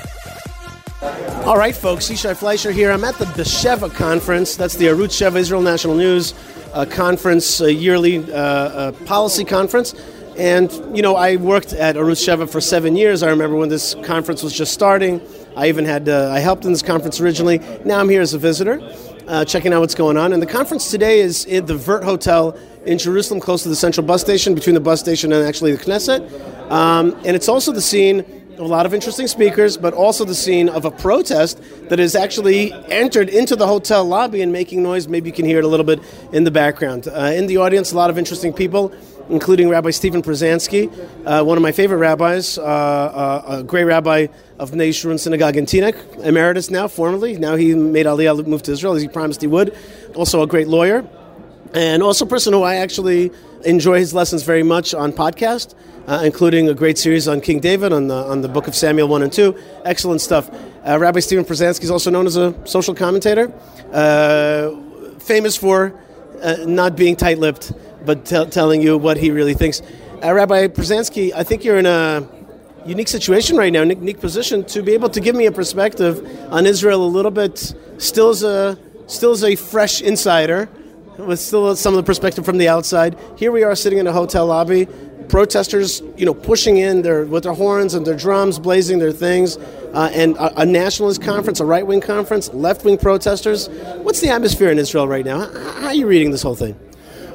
All 1.46 1.58
right, 1.58 1.76
folks, 1.76 2.10
Yishai 2.10 2.36
Fleisher 2.38 2.72
here. 2.72 2.92
I'm 2.92 3.04
at 3.04 3.16
the 3.16 3.26
Besheva 3.26 3.94
conference. 3.94 4.56
That's 4.56 4.76
the 4.76 4.86
Arutz 4.88 5.16
Sheva 5.16 5.38
Israel 5.38 5.62
National 5.62 5.96
News 5.96 6.34
uh, 6.74 6.86
conference, 6.86 7.62
a 7.62 7.74
yearly 7.74 8.18
uh, 8.32 8.36
uh, 8.36 8.92
policy 9.06 9.46
conference. 9.46 9.94
And, 10.40 10.72
you 10.96 11.02
know, 11.02 11.18
I 11.18 11.36
worked 11.36 11.74
at 11.74 11.98
Arutz 11.98 12.26
Sheva 12.26 12.50
for 12.50 12.62
seven 12.62 12.96
years. 12.96 13.24
I 13.24 13.30
remember 13.30 13.58
when 13.58 13.68
this 13.68 13.94
conference 14.04 14.42
was 14.42 14.54
just 14.54 14.72
starting. 14.72 15.20
I 15.58 15.68
even 15.68 15.84
had, 15.84 16.08
uh, 16.08 16.32
I 16.32 16.40
helped 16.40 16.64
in 16.64 16.72
this 16.72 16.82
conference 16.82 17.20
originally. 17.20 17.60
Now 17.84 18.00
I'm 18.00 18.08
here 18.08 18.22
as 18.22 18.34
a 18.34 18.38
visitor, 18.38 18.80
uh, 19.28 19.44
checking 19.44 19.74
out 19.74 19.82
what's 19.82 19.96
going 19.96 20.16
on. 20.16 20.32
And 20.32 20.42
the 20.42 20.48
conference 20.48 20.90
today 20.90 21.20
is 21.20 21.46
at 21.48 21.68
the 21.68 21.76
Vert 21.76 22.06
Hotel 22.06 22.58
in 22.86 22.98
Jerusalem, 22.98 23.42
close 23.42 23.64
to 23.64 23.70
the 23.70 23.76
central 23.76 24.08
bus 24.08 24.22
station, 24.22 24.56
between 24.56 24.76
the 24.76 24.80
bus 24.80 25.02
station 25.02 25.34
and 25.34 25.46
actually 25.46 25.74
the 25.74 25.84
Knesset. 25.84 26.22
Um, 26.72 27.20
and 27.26 27.36
it's 27.36 27.50
also 27.50 27.74
the 27.74 27.82
scene 27.82 28.22
of 28.54 28.60
a 28.60 28.64
lot 28.64 28.86
of 28.86 28.94
interesting 28.94 29.28
speakers, 29.28 29.76
but 29.76 29.94
also 29.94 30.24
the 30.24 30.36
scene 30.36 30.70
of 30.70 30.86
a 30.86 30.92
protest 30.92 31.62
that 31.90 32.00
has 32.00 32.16
actually 32.16 32.72
entered 32.88 33.28
into 33.28 33.58
the 33.58 33.68
hotel 33.68 34.06
lobby 34.06 34.42
and 34.42 34.54
making 34.54 34.84
noise. 34.84 35.10
Maybe 35.10 35.30
you 35.30 35.36
can 35.36 35.44
hear 35.44 35.60
it 35.60 35.66
a 35.66 35.68
little 35.68 35.86
bit 35.86 36.00
in 36.32 36.46
the 36.46 36.52
background. 36.52 37.10
Uh, 37.10 37.34
in 37.36 37.48
the 37.48 37.58
audience, 37.58 37.92
a 37.92 37.98
lot 37.98 38.10
of 38.10 38.18
interesting 38.18 38.54
people, 38.54 38.94
including 39.30 39.70
Rabbi 39.70 39.92
Steven 39.92 40.22
Pruzansky, 40.22 40.92
uh, 41.26 41.44
one 41.44 41.58
of 41.58 41.62
my 41.62 41.72
favorite 41.72 41.98
rabbis, 41.98 42.58
uh, 42.58 42.64
uh, 42.64 43.60
a 43.60 43.64
great 43.64 43.86
rabbi 43.86 44.28
of 44.58 44.72
Bnei 44.72 45.20
Synagogue 45.20 45.56
in 45.56 45.66
Teaneck, 45.66 45.96
emeritus 46.24 46.70
now, 46.70 46.88
formerly. 46.88 47.38
Now 47.38 47.56
he 47.56 47.76
made 47.76 48.06
Aliyah 48.06 48.46
move 48.46 48.64
to 48.64 48.72
Israel, 48.72 48.94
as 48.96 49.02
he 49.02 49.08
promised 49.08 49.42
he 49.42 49.48
would. 49.48 49.76
Also 50.16 50.42
a 50.42 50.48
great 50.48 50.68
lawyer 50.68 51.08
and 51.74 52.02
also 52.02 52.26
a 52.26 52.28
person 52.28 52.54
who 52.54 52.64
I 52.64 52.76
actually 52.76 53.32
enjoy 53.66 54.00
his 54.00 54.14
lessons 54.14 54.44
very 54.44 54.64
much 54.64 54.94
on 54.94 55.12
podcast, 55.14 55.76
uh, 56.08 56.22
including 56.24 56.70
a 56.70 56.74
great 56.74 56.98
series 56.98 57.28
on 57.28 57.42
King 57.42 57.60
David 57.60 57.94
on 57.94 58.08
the 58.08 58.16
on 58.16 58.42
the 58.42 58.48
Book 58.48 58.68
of 58.68 58.76
Samuel 58.76 59.08
one 59.08 59.22
and 59.22 59.32
two. 59.32 59.56
Excellent 59.86 60.22
stuff. 60.22 60.50
Uh, 60.88 60.98
Rabbi 60.98 61.20
Steven 61.20 61.46
Pruzansky 61.46 61.84
is 61.84 61.92
also 61.92 62.10
known 62.10 62.26
as 62.26 62.38
a 62.38 62.56
social 62.66 62.96
commentator, 62.96 63.54
uh, 63.92 64.72
famous 65.20 65.56
for 65.56 65.94
uh, 66.42 66.56
not 66.66 66.96
being 66.96 67.16
tight-lipped, 67.16 67.74
but 68.06 68.26
tell 68.26 68.46
telling 68.46 68.82
you 68.82 68.98
what 68.98 69.18
he 69.18 69.32
really 69.32 69.54
thinks. 69.54 69.82
Uh, 70.24 70.34
Rabbi 70.34 70.68
Pruzansky, 70.68 71.32
I 71.34 71.44
think 71.44 71.64
you're 71.64 71.78
in 71.78 71.86
a 71.86 72.28
unique 72.86 73.08
situation 73.08 73.58
right 73.58 73.72
now, 73.72 73.84
unique 73.84 74.20
position 74.20 74.64
to 74.66 74.82
be 74.82 74.94
able 74.94 75.10
to 75.10 75.20
give 75.20 75.36
me 75.36 75.46
a 75.46 75.52
perspective 75.52 76.26
on 76.52 76.66
Israel 76.66 77.04
a 77.06 77.08
little 77.08 77.32
bit, 77.32 77.74
still 77.98 78.30
as 78.30 78.44
a 78.44 78.78
still 79.08 79.32
as 79.32 79.44
a 79.44 79.56
fresh 79.56 80.02
insider 80.02 80.70
with 81.18 81.40
still 81.40 81.76
some 81.76 81.94
of 81.94 81.98
the 81.98 82.04
perspective 82.04 82.46
from 82.46 82.58
the 82.58 82.68
outside. 82.68 83.18
Here 83.38 83.52
we 83.52 83.64
are 83.64 83.76
sitting 83.76 84.00
in 84.00 84.08
a 84.08 84.14
hotel 84.14 84.46
lobby, 84.46 84.88
protesters, 85.28 86.02
you 86.18 86.26
know, 86.26 86.34
pushing 86.34 86.78
in 86.78 87.02
their 87.02 87.26
with 87.26 87.44
their 87.44 87.54
horns 87.54 87.94
and 87.94 88.06
their 88.06 88.16
drums, 88.16 88.60
blazing 88.60 89.00
their 89.00 89.12
things, 89.12 89.58
uh, 89.94 90.10
and 90.14 90.36
a, 90.38 90.62
a 90.62 90.66
nationalist 90.66 91.22
conference, 91.22 91.60
a 91.60 91.66
right 91.66 91.86
wing 91.86 92.02
conference, 92.02 92.54
left 92.54 92.86
wing 92.86 92.98
protesters. 92.98 93.68
What's 94.02 94.22
the 94.22 94.30
atmosphere 94.30 94.70
in 94.70 94.80
Israel 94.80 95.08
right 95.08 95.26
now? 95.26 95.40
How, 95.40 95.72
how 95.82 95.88
are 95.88 95.94
you 95.94 96.08
reading 96.08 96.32
this 96.32 96.42
whole 96.42 96.56
thing? 96.56 96.78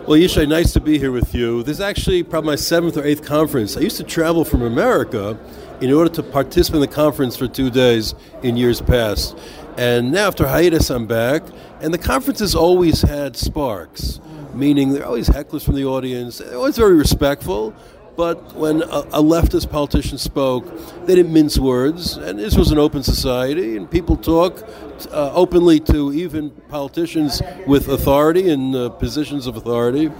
Well, 0.06 0.18
Yishai, 0.18 0.46
nice 0.46 0.74
to 0.74 0.80
be 0.80 0.98
here 0.98 1.12
with 1.12 1.34
you. 1.34 1.62
This 1.62 1.78
is 1.78 1.80
actually 1.80 2.22
probably 2.24 2.48
my 2.48 2.56
seventh 2.56 2.98
or 2.98 3.04
eighth 3.04 3.24
conference. 3.24 3.74
I 3.74 3.80
used 3.80 3.96
to 3.96 4.04
travel 4.04 4.44
from 4.44 4.60
America 4.60 5.38
in 5.80 5.90
order 5.90 6.10
to 6.16 6.22
participate 6.22 6.74
in 6.74 6.80
the 6.82 6.94
conference 6.94 7.38
for 7.38 7.48
two 7.48 7.70
days 7.70 8.14
in 8.42 8.58
years 8.58 8.82
past. 8.82 9.34
And 9.78 10.12
now, 10.12 10.26
after 10.26 10.46
hiatus, 10.46 10.90
I'm 10.90 11.06
back, 11.06 11.42
and 11.80 11.94
the 11.94 11.96
conference 11.96 12.40
has 12.40 12.54
always 12.54 13.00
had 13.00 13.34
sparks, 13.34 14.20
meaning 14.52 14.90
there 14.90 15.04
are 15.04 15.06
always 15.06 15.30
hecklers 15.30 15.64
from 15.64 15.74
the 15.74 15.86
audience. 15.86 16.36
They're 16.36 16.54
always 16.54 16.76
very 16.76 16.96
respectful, 16.96 17.74
but 18.16 18.54
when 18.54 18.82
a, 18.82 18.86
a, 18.86 19.22
leftist 19.22 19.70
politician 19.70 20.18
spoke, 20.18 20.64
they 21.06 21.14
didn't 21.14 21.32
mince 21.32 21.58
words, 21.58 22.16
and 22.16 22.38
this 22.38 22.56
was 22.56 22.70
an 22.70 22.78
open 22.78 23.02
society, 23.02 23.76
and 23.76 23.90
people 23.90 24.16
talk 24.16 24.62
uh, 25.10 25.32
openly 25.34 25.80
to 25.80 26.12
even 26.12 26.50
politicians 26.68 27.42
with 27.66 27.88
authority 27.88 28.50
and 28.50 28.74
uh, 28.74 28.88
positions 28.90 29.46
of 29.46 29.56
authority. 29.56 30.10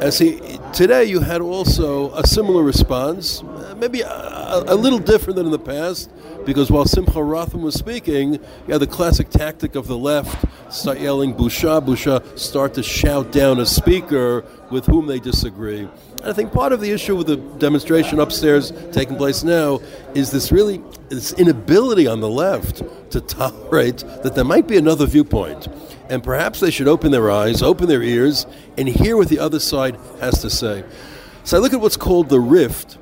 As 0.00 0.18
he, 0.18 0.40
today, 0.72 1.04
you 1.04 1.20
had 1.20 1.40
also 1.40 2.12
a 2.14 2.26
similar 2.26 2.62
response, 2.62 3.42
uh, 3.42 3.74
maybe 3.78 4.00
a, 4.00 4.64
a, 4.66 4.74
little 4.74 5.00
different 5.00 5.36
than 5.36 5.46
in 5.46 5.52
the 5.52 5.58
past, 5.58 6.10
because 6.46 6.70
while 6.70 6.84
Simcha 6.84 7.22
Rothman 7.22 7.62
was 7.62 7.74
speaking, 7.74 8.34
you 8.34 8.72
had 8.72 8.80
the 8.80 8.86
classic 8.86 9.28
tactic 9.28 9.74
of 9.74 9.86
the 9.86 9.98
left 9.98 10.44
start 10.70 11.00
yelling 11.00 11.34
"Busha, 11.34 11.84
Busha," 11.84 12.38
start 12.38 12.74
to 12.74 12.82
shout 12.82 13.32
down 13.32 13.60
a 13.60 13.66
speaker 13.66 14.44
with 14.70 14.86
whom 14.86 15.06
they 15.06 15.18
disagree. 15.18 15.80
And 15.80 16.26
I 16.26 16.32
think 16.32 16.52
part 16.52 16.72
of 16.72 16.80
the 16.80 16.90
issue 16.90 17.16
with 17.16 17.26
the 17.26 17.36
demonstration 17.36 18.20
upstairs 18.20 18.72
taking 18.92 19.16
place 19.16 19.44
now 19.44 19.80
is 20.14 20.30
this 20.30 20.50
really 20.52 20.82
this 21.08 21.32
inability 21.34 22.06
on 22.06 22.20
the 22.20 22.28
left 22.28 22.82
to 23.12 23.20
tolerate 23.20 23.98
that 24.22 24.34
there 24.34 24.44
might 24.44 24.66
be 24.66 24.76
another 24.76 25.06
viewpoint. 25.06 25.68
And 26.10 26.22
perhaps 26.22 26.60
they 26.60 26.70
should 26.70 26.88
open 26.88 27.12
their 27.12 27.30
eyes, 27.30 27.62
open 27.62 27.88
their 27.88 28.02
ears, 28.02 28.46
and 28.76 28.88
hear 28.88 29.16
what 29.16 29.28
the 29.28 29.38
other 29.38 29.60
side 29.60 29.96
has 30.20 30.40
to 30.40 30.50
say. 30.50 30.84
So 31.44 31.56
I 31.56 31.60
look 31.60 31.72
at 31.72 31.80
what's 31.80 31.96
called 31.96 32.28
the 32.28 32.40
rift 32.40 32.98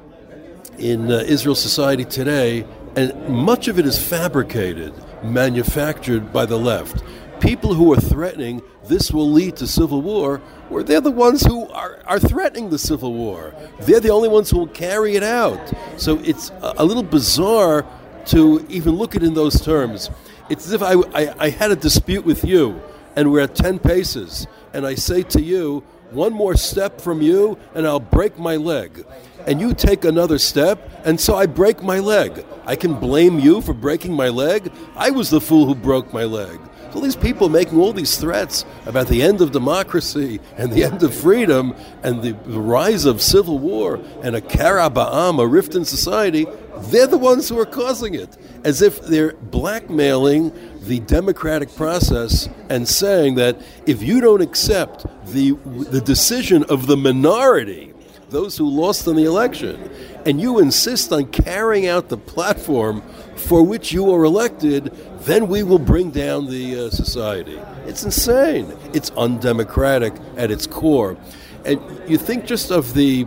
in 0.79 1.11
uh, 1.11 1.25
Israel 1.27 1.55
society 1.55 2.05
today, 2.05 2.67
and 2.97 3.29
much 3.29 3.69
of 3.69 3.79
it 3.79 3.87
is 3.87 3.99
fabricated, 3.99 4.93
manufactured 5.23 6.33
by 6.33 6.47
the 6.47 6.59
left. 6.59 7.03
People 7.47 7.75
who 7.75 7.93
are 7.93 8.01
threatening 8.01 8.61
this 8.89 9.13
will 9.13 9.31
lead 9.31 9.55
to 9.59 9.69
civil 9.69 10.03
war 10.03 10.39
where 10.69 10.83
they're 10.83 11.01
the 11.01 11.13
ones 11.13 11.47
who 11.47 11.69
are, 11.69 12.03
are 12.05 12.19
threatening 12.19 12.71
the 12.71 12.79
civil 12.79 13.15
war. 13.15 13.55
They're 13.83 14.01
the 14.01 14.11
only 14.11 14.29
ones 14.29 14.51
who 14.51 14.59
will 14.59 14.67
carry 14.67 15.15
it 15.15 15.23
out. 15.23 15.73
So 15.97 16.19
it's 16.25 16.51
a, 16.51 16.75
a 16.79 16.85
little 16.85 17.05
bizarre 17.05 17.87
to 18.27 18.67
even 18.69 18.97
look 18.97 19.15
at 19.15 19.23
it 19.23 19.27
in 19.27 19.35
those 19.35 19.61
terms. 19.61 20.11
It's 20.51 20.67
as 20.67 20.73
if 20.73 20.83
I, 20.83 20.95
I, 21.15 21.35
I 21.39 21.51
had 21.51 21.71
a 21.71 21.77
dispute 21.77 22.25
with 22.25 22.45
you 22.45 22.83
and 23.15 23.31
we're 23.31 23.43
at 23.43 23.55
10 23.55 23.79
paces, 23.79 24.49
and 24.75 24.85
I 24.85 24.97
say 24.97 25.23
to 25.23 25.41
you, 25.41 25.85
one 26.11 26.33
more 26.33 26.57
step 26.57 27.01
from 27.01 27.23
you 27.23 27.59
and 27.77 27.87
I'll 27.87 28.01
break 28.01 28.41
my 28.41 28.57
leg. 28.57 29.07
And 29.47 29.61
you 29.61 29.73
take 29.73 30.05
another 30.05 30.39
step, 30.39 30.91
and 31.05 31.21
so 31.21 31.37
I 31.37 31.47
break 31.47 31.81
my 31.81 32.01
leg. 32.01 32.45
I 32.65 32.75
can 32.75 32.95
blame 32.95 33.39
you 33.39 33.61
for 33.61 33.73
breaking 33.73 34.15
my 34.15 34.31
leg. 34.31 34.73
I 34.97 35.13
was 35.13 35.31
the 35.31 35.41
fool 35.41 35.67
who 35.67 35.77
broke 35.77 36.13
my 36.13 36.25
leg 36.25 36.59
all 36.97 37.03
these 37.03 37.15
people 37.15 37.51
making 37.51 37.79
all 37.79 37.93
these 37.93 38.17
threats 38.17 38.65
about 38.87 39.07
the 39.09 39.23
end 39.23 39.43
of 39.43 39.53
democracy 39.53 40.41
and 40.57 40.73
the 40.73 40.83
end 40.83 41.03
of 41.03 41.15
freedom 41.15 41.75
and 42.03 42.23
the, 42.23 42.33
rise 42.59 43.05
of 43.05 43.21
civil 43.21 43.59
war 43.59 44.01
and 44.23 44.35
a 44.35 44.41
kara 44.41 44.89
ba'am, 44.89 45.39
a 45.39 45.47
rift 45.47 45.75
in 45.75 45.85
society, 45.85 46.47
they're 46.89 47.07
the 47.07 47.19
ones 47.19 47.51
who 47.51 47.59
are 47.59 47.67
causing 47.67 48.15
it. 48.15 48.35
As 48.65 48.81
if 48.81 49.03
they're 49.03 49.35
blackmailing 49.35 50.53
the 50.81 51.01
democratic 51.01 51.75
process 51.77 52.49
and 52.71 52.89
saying 52.89 53.35
that 53.35 53.61
if 53.85 54.03
you 54.03 54.23
don't 54.23 54.41
accept 54.41 55.05
the, 55.27 55.51
the 55.91 56.01
decision 56.01 56.65
of 56.65 56.87
the 56.87 56.97
minority, 56.97 57.93
those 58.31 58.57
who 58.57 58.69
lost 58.69 59.07
in 59.07 59.17
the 59.17 59.25
election, 59.25 59.91
and 60.25 60.41
you 60.41 60.59
insist 60.59 61.13
on 61.13 61.27
carrying 61.27 61.87
out 61.87 62.09
the 62.09 62.17
platform 62.17 63.03
for 63.37 63.63
which 63.63 63.93
you 63.93 64.13
are 64.13 64.25
elected, 64.25 64.87
then 65.21 65.49
we 65.49 65.63
will 65.63 65.79
bring 65.79 66.11
down 66.11 66.47
the 66.47 66.87
uh, 66.87 66.91
society. 66.91 67.59
It's 67.87 68.05
insane. 68.05 68.77
It's 68.93 69.11
undemocratic 69.11 70.15
at 70.37 70.51
its 70.51 70.67
core. 70.67 71.17
And 71.65 71.81
you 72.09 72.19
think 72.19 72.47
just 72.47 72.71
of 72.71 72.95
the 72.95 73.27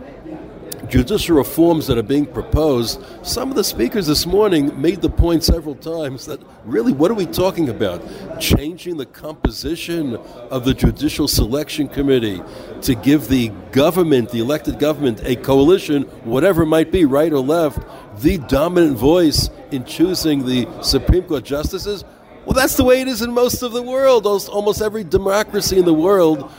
judicial 0.90 1.36
reforms 1.36 1.86
that 1.86 1.96
are 1.96 2.02
being 2.02 2.26
proposed, 2.26 3.00
some 3.22 3.48
of 3.48 3.56
the 3.56 3.62
speakers 3.64 4.06
this 4.06 4.26
morning 4.26 4.78
made 4.80 5.00
the 5.00 5.08
point 5.08 5.44
several 5.44 5.76
times 5.76 6.26
that 6.26 6.40
really, 6.64 6.92
what 6.92 7.10
are 7.10 7.14
we 7.14 7.26
talking 7.26 7.68
about? 7.68 8.02
Changing 8.40 8.96
the 8.96 9.06
composition 9.06 10.16
of 10.50 10.64
the 10.64 10.74
Judicial 10.74 11.28
Selection 11.28 11.88
Committee 11.88 12.42
to 12.82 12.94
give 12.96 13.28
the 13.28 13.50
government, 13.70 14.30
the 14.30 14.40
elected 14.40 14.78
government, 14.78 15.20
a 15.24 15.36
coalition, 15.36 16.02
whatever 16.24 16.62
it 16.62 16.66
might 16.66 16.90
be, 16.90 17.04
right 17.04 17.32
or 17.32 17.40
left, 17.40 17.78
the 18.20 18.38
dominant 18.38 18.98
voice 18.98 19.48
in 19.70 19.84
choosing 19.84 20.44
the 20.44 20.68
Supreme 20.82 21.22
Court 21.22 21.44
justices? 21.44 22.04
Well, 22.44 22.54
that's 22.54 22.76
the 22.76 22.84
way 22.84 23.00
it 23.00 23.06
is 23.06 23.22
in 23.22 23.32
most 23.32 23.62
of 23.62 23.72
the 23.72 23.82
world. 23.82 24.26
Almost 24.26 24.82
every 24.82 25.04
democracy 25.04 25.78
in 25.78 25.84
the 25.84 25.94
world 25.94 26.50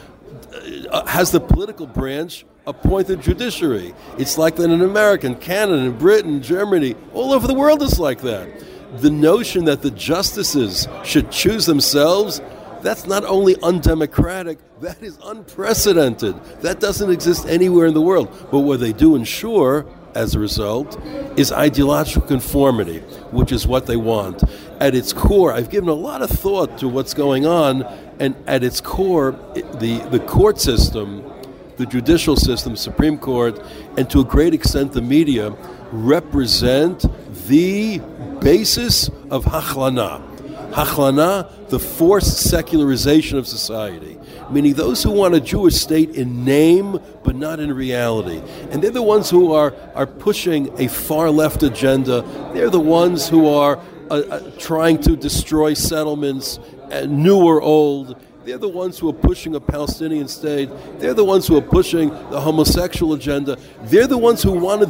uh, 0.90 1.06
has 1.06 1.32
the 1.32 1.42
political 1.42 1.86
branch 1.86 2.46
appoint 2.68 3.08
the 3.08 3.18
judiciary. 3.18 3.94
It's 4.18 4.38
like 4.38 4.56
that 4.58 4.70
in 4.70 4.82
America, 4.82 5.28
in 5.28 5.36
Canada, 5.36 5.80
in 5.80 5.98
Britain, 5.98 6.42
Germany, 6.42 6.96
all 7.14 7.34
over 7.34 7.48
the 7.48 7.54
world 7.54 7.82
it's 7.82 8.00
like 8.00 8.22
that. 8.22 8.50
The 8.98 9.10
notion 9.10 9.66
that 9.66 9.82
the 9.82 9.92
justices 9.92 10.88
should 11.04 11.32
choose 11.32 11.66
themselves, 11.66 12.42
that's 12.82 13.08
not 13.08 13.24
only 13.26 13.56
undemocratic, 13.64 14.60
that 14.82 15.02
is 15.02 15.18
unprecedented. 15.24 16.36
That 16.62 16.80
doesn't 16.80 17.10
exist 17.10 17.48
anywhere 17.48 17.88
in 17.88 17.94
the 17.94 18.02
world. 18.02 18.30
But 18.52 18.60
what 18.60 18.80
they 18.80 18.94
do 18.94 19.16
ensure, 19.16 19.86
as 20.14 20.36
a 20.36 20.40
result, 20.40 21.00
is 21.38 21.52
ideological 21.52 22.28
conformity, 22.28 23.00
which 23.32 23.52
is 23.52 23.66
what 23.66 23.86
they 23.86 23.98
want. 23.98 24.44
At 24.80 24.94
its 24.94 25.14
core, 25.14 25.54
I've 25.54 25.70
given 25.70 25.90
a 25.90 25.94
lot 25.94 26.22
of 26.22 26.30
thought 26.30 26.80
to 26.80 26.88
what's 26.88 27.14
going 27.14 27.46
on, 27.46 27.84
and 28.20 28.36
at 28.46 28.64
its 28.64 28.82
core, 28.82 29.32
the, 29.54 30.06
the 30.12 30.20
court 30.20 30.60
system 30.60 31.31
the 31.78 31.86
judicial 31.86 32.36
system, 32.36 32.76
Supreme 32.76 33.18
Court, 33.18 33.60
and 33.98 34.10
to 34.10 34.22
a 34.22 34.24
great 34.24 34.54
extent 34.54 34.94
the 34.94 35.02
media 35.02 35.56
represent 35.92 37.06
the 37.48 38.00
basis 38.40 39.10
of 39.30 39.46
Hachlana. 39.46 40.28
Hachlana, 40.72 41.70
the 41.70 41.80
forced 41.80 42.50
secularization 42.50 43.38
of 43.38 43.46
society, 43.48 44.18
meaning 44.50 44.74
those 44.74 45.04
who 45.04 45.12
want 45.12 45.36
a 45.36 45.42
Jewish 45.42 45.76
state 45.76 46.12
in 46.12 46.46
name 46.46 47.00
but 47.24 47.36
not 47.36 47.60
in 47.60 47.74
reality. 47.74 48.42
And 48.72 48.82
they're 48.82 48.92
the 48.92 49.02
ones 49.02 49.30
who 49.30 49.52
are, 49.54 49.74
are 49.96 50.08
pushing 50.08 50.72
a 50.80 50.88
far 50.88 51.30
left 51.30 51.64
agenda. 51.64 52.22
They're 52.54 52.70
the 52.70 52.80
ones 52.80 53.28
who 53.28 53.50
are 53.50 53.82
uh, 54.10 54.16
uh, 54.16 54.52
trying 54.58 55.02
to 55.02 55.16
destroy 55.16 55.74
settlements, 55.74 56.60
uh, 56.92 57.06
new 57.08 57.38
or 57.38 57.62
old 57.62 58.22
they're 58.46 58.58
the 58.58 58.70
ones 58.70 58.98
who 58.98 59.10
are 59.10 59.14
pushing 59.14 59.56
a 59.56 59.60
Palestinian 59.60 60.28
state. 60.28 60.70
They're 61.00 61.14
the 61.14 61.26
ones 61.26 61.48
who 61.48 61.58
are 61.58 61.62
pushing 61.62 62.10
the 62.10 62.42
homosexual 62.42 63.14
agenda. 63.14 63.58
They're 63.84 64.08
the 64.08 64.18
ones 64.18 64.42
who 64.42 64.52
want 64.52 64.82
to 64.82 64.88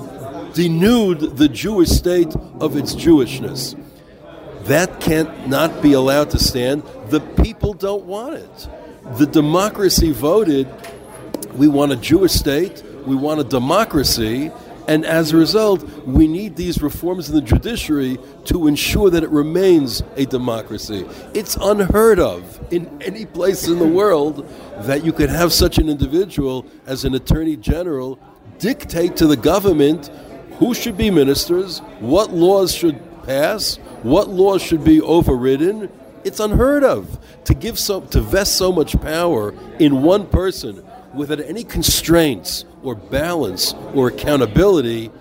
denude 0.53 1.37
the 1.37 1.47
Jewish 1.47 1.89
state 1.89 2.33
of 2.59 2.77
its 2.77 2.95
Jewishness. 2.95 3.77
That 4.63 4.99
can't 4.99 5.47
not 5.47 5.81
be 5.81 5.93
allowed 5.93 6.29
to 6.31 6.39
stand. 6.39 6.83
The 7.07 7.19
people 7.19 7.73
don't 7.73 8.05
want 8.05 8.35
it. 8.35 8.67
The 9.17 9.25
democracy 9.25 10.11
voted 10.11 10.67
we 11.55 11.67
want 11.67 11.91
a 11.91 11.97
Jewish 11.97 12.31
state, 12.31 12.83
we 13.05 13.15
want 13.15 13.41
a 13.41 13.43
democracy, 13.43 14.51
and 14.87 15.05
as 15.05 15.31
a 15.31 15.37
result, 15.37 15.83
we 16.05 16.27
need 16.27 16.55
these 16.55 16.81
reforms 16.81 17.29
in 17.29 17.35
the 17.35 17.41
judiciary 17.41 18.17
to 18.45 18.67
ensure 18.67 19.09
that 19.09 19.23
it 19.23 19.29
remains 19.29 20.03
a 20.15 20.25
democracy. 20.25 21.05
It's 21.33 21.55
unheard 21.55 22.19
of 22.19 22.59
in 22.73 23.01
any 23.01 23.25
place 23.25 23.67
in 23.67 23.79
the 23.79 23.87
world 23.87 24.47
that 24.81 25.05
you 25.05 25.13
could 25.13 25.29
have 25.29 25.53
such 25.53 25.77
an 25.77 25.89
individual 25.89 26.65
as 26.85 27.05
an 27.05 27.13
attorney 27.13 27.57
general 27.57 28.19
dictate 28.59 29.15
to 29.17 29.27
the 29.27 29.37
government 29.37 30.07
who 30.57 30.73
should 30.73 30.97
be 30.97 31.09
ministers, 31.09 31.79
what 31.99 32.31
laws 32.31 32.73
should 32.73 32.99
pass, 33.23 33.77
what 34.03 34.29
laws 34.29 34.61
should 34.61 34.83
be 34.83 35.01
overridden. 35.01 35.89
It's 36.23 36.39
unheard 36.39 36.83
of 36.83 37.19
to 37.45 37.53
give 37.53 37.79
so 37.79 38.01
to 38.01 38.21
vest 38.21 38.55
so 38.55 38.71
much 38.71 38.99
power 39.01 39.55
in 39.79 40.03
one 40.03 40.27
person 40.27 40.85
without 41.13 41.39
any 41.41 41.63
constraints 41.63 42.65
or 42.83 42.95
balance 42.95 43.73
or 43.93 44.07
accountability, 44.07 45.11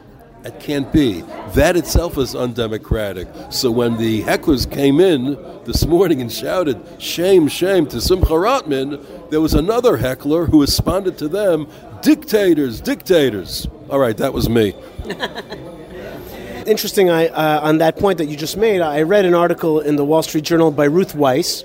it 0.45 0.59
can't 0.59 0.91
be. 0.91 1.23
That 1.55 1.77
itself 1.77 2.17
is 2.17 2.35
undemocratic. 2.35 3.29
So 3.51 3.71
when 3.71 3.99
the 3.99 4.23
hecklers 4.23 4.71
came 4.71 4.99
in 4.99 5.35
this 5.65 5.85
morning 5.87 6.23
and 6.23 6.33
shouted, 6.33 6.81
shame, 6.99 7.49
shame 7.49 7.87
to 7.89 8.01
Simcha 8.01 8.39
Rothman, 8.39 9.05
there 9.31 9.41
was 9.41 9.53
another 9.53 9.99
heckler 9.99 10.47
who 10.47 10.63
responded 10.63 11.19
to 11.19 11.29
them, 11.29 11.69
dictators, 12.03 12.81
dictators. 12.81 13.67
All 13.91 13.99
right, 13.99 14.17
that 14.17 14.33
was 14.33 14.49
me. 14.49 14.75
Interesting, 16.67 17.11
I, 17.11 17.29
uh, 17.29 17.61
on 17.63 17.79
that 17.79 17.97
point 17.99 18.19
that 18.19 18.27
you 18.27 18.37
just 18.37 18.57
made, 18.57 18.81
I 18.81 19.03
read 19.03 19.25
an 19.25 19.35
article 19.35 19.81
in 19.81 19.97
the 19.97 20.05
Wall 20.05 20.23
Street 20.23 20.45
Journal 20.45 20.71
by 20.71 20.85
Ruth 20.85 21.15
Wisse. 21.15 21.65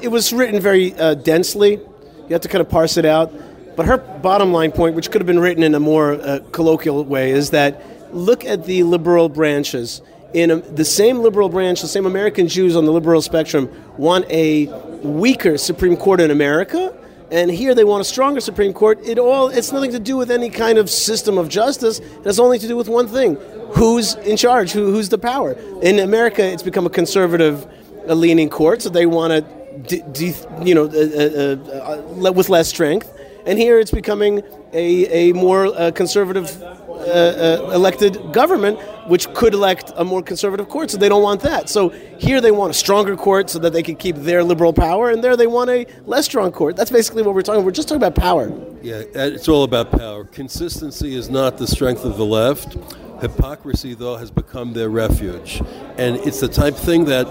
It 0.00 0.08
was 0.08 0.32
written 0.32 0.60
very 0.60 0.94
uh, 0.94 1.14
densely. 1.14 1.80
You 2.28 2.32
have 2.32 2.42
to 2.42 2.48
kind 2.48 2.60
of 2.60 2.68
parse 2.68 2.96
it 2.96 3.04
out 3.04 3.32
But 3.76 3.86
her 3.86 3.98
bottom 3.98 4.52
line 4.52 4.72
point, 4.72 4.96
which 4.96 5.10
could 5.10 5.20
have 5.20 5.26
been 5.26 5.38
written 5.38 5.62
in 5.62 5.74
a 5.74 5.80
more 5.80 6.14
uh, 6.14 6.40
colloquial 6.50 7.04
way, 7.04 7.30
is 7.30 7.50
that 7.50 7.82
look 8.14 8.44
at 8.44 8.64
the 8.64 8.82
liberal 8.82 9.28
branches. 9.28 10.00
In 10.32 10.50
a, 10.50 10.56
the 10.56 10.84
same 10.84 11.18
liberal 11.18 11.50
branch, 11.50 11.82
the 11.82 11.88
same 11.88 12.06
American 12.06 12.48
Jews 12.48 12.74
on 12.74 12.86
the 12.86 12.92
liberal 12.92 13.20
spectrum 13.20 13.70
want 13.98 14.28
a 14.30 14.66
weaker 15.02 15.58
Supreme 15.58 15.96
Court 15.96 16.20
in 16.20 16.30
America, 16.30 16.96
and 17.30 17.50
here 17.50 17.74
they 17.74 17.84
want 17.84 18.00
a 18.00 18.04
stronger 18.04 18.40
Supreme 18.40 18.72
Court. 18.72 18.98
It 19.06 19.18
all 19.18 19.48
it's 19.48 19.72
nothing 19.72 19.92
to 19.92 20.00
do 20.00 20.16
with 20.16 20.30
any 20.30 20.48
kind 20.48 20.78
of 20.78 20.88
system 20.88 21.36
of 21.36 21.50
justice. 21.50 21.98
It 21.98 22.24
has 22.24 22.40
only 22.40 22.58
to 22.58 22.66
do 22.66 22.76
with 22.76 22.88
one 22.88 23.08
thing: 23.08 23.36
who's 23.72 24.14
in 24.14 24.38
charge, 24.38 24.72
who, 24.72 24.90
who's 24.90 25.10
the 25.10 25.18
power. 25.18 25.52
In 25.82 25.98
America, 25.98 26.42
it's 26.42 26.62
become 26.62 26.86
a 26.86 26.90
conservative 26.90 27.66
leaning 28.06 28.48
court, 28.48 28.82
so 28.82 28.88
they 28.88 29.04
want 29.04 29.32
to, 29.32 29.55
de- 29.82 30.02
de- 30.12 30.34
you 30.64 30.74
know, 30.74 30.84
uh, 30.84 32.22
uh, 32.22 32.28
uh, 32.28 32.32
with 32.32 32.48
less 32.48 32.68
strength. 32.68 33.12
And 33.46 33.58
here, 33.58 33.78
it's 33.78 33.92
becoming 33.92 34.42
a, 34.72 35.30
a 35.30 35.32
more 35.32 35.66
uh, 35.66 35.92
conservative 35.92 36.60
uh, 36.62 36.66
uh, 36.66 37.70
elected 37.72 38.32
government, 38.32 38.80
which 39.06 39.32
could 39.34 39.54
elect 39.54 39.92
a 39.94 40.04
more 40.04 40.20
conservative 40.20 40.68
court. 40.68 40.90
So 40.90 40.98
they 40.98 41.08
don't 41.08 41.22
want 41.22 41.42
that. 41.42 41.68
So 41.68 41.90
here 42.18 42.40
they 42.40 42.50
want 42.50 42.72
a 42.72 42.74
stronger 42.74 43.16
court 43.16 43.48
so 43.48 43.60
that 43.60 43.72
they 43.72 43.84
can 43.84 43.94
keep 43.94 44.16
their 44.16 44.42
liberal 44.42 44.72
power, 44.72 45.10
and 45.10 45.22
there 45.22 45.36
they 45.36 45.46
want 45.46 45.70
a 45.70 45.86
less 46.06 46.24
strong 46.24 46.50
court. 46.50 46.74
That's 46.74 46.90
basically 46.90 47.22
what 47.22 47.36
we're 47.36 47.42
talking. 47.42 47.64
We're 47.64 47.70
just 47.70 47.86
talking 47.86 48.02
about 48.02 48.16
power. 48.16 48.52
Yeah, 48.82 49.02
it's 49.14 49.48
all 49.48 49.62
about 49.62 49.92
power. 49.92 50.24
Consistency 50.24 51.14
is 51.14 51.30
not 51.30 51.56
the 51.56 51.68
strength 51.68 52.04
of 52.04 52.16
the 52.16 52.26
left. 52.26 52.76
Hypocrisy, 53.20 53.94
though, 53.94 54.16
has 54.16 54.30
become 54.30 54.72
their 54.72 54.88
refuge. 54.90 55.62
And 55.98 56.16
it's 56.16 56.40
the 56.40 56.48
type 56.48 56.74
thing 56.74 57.04
that 57.06 57.26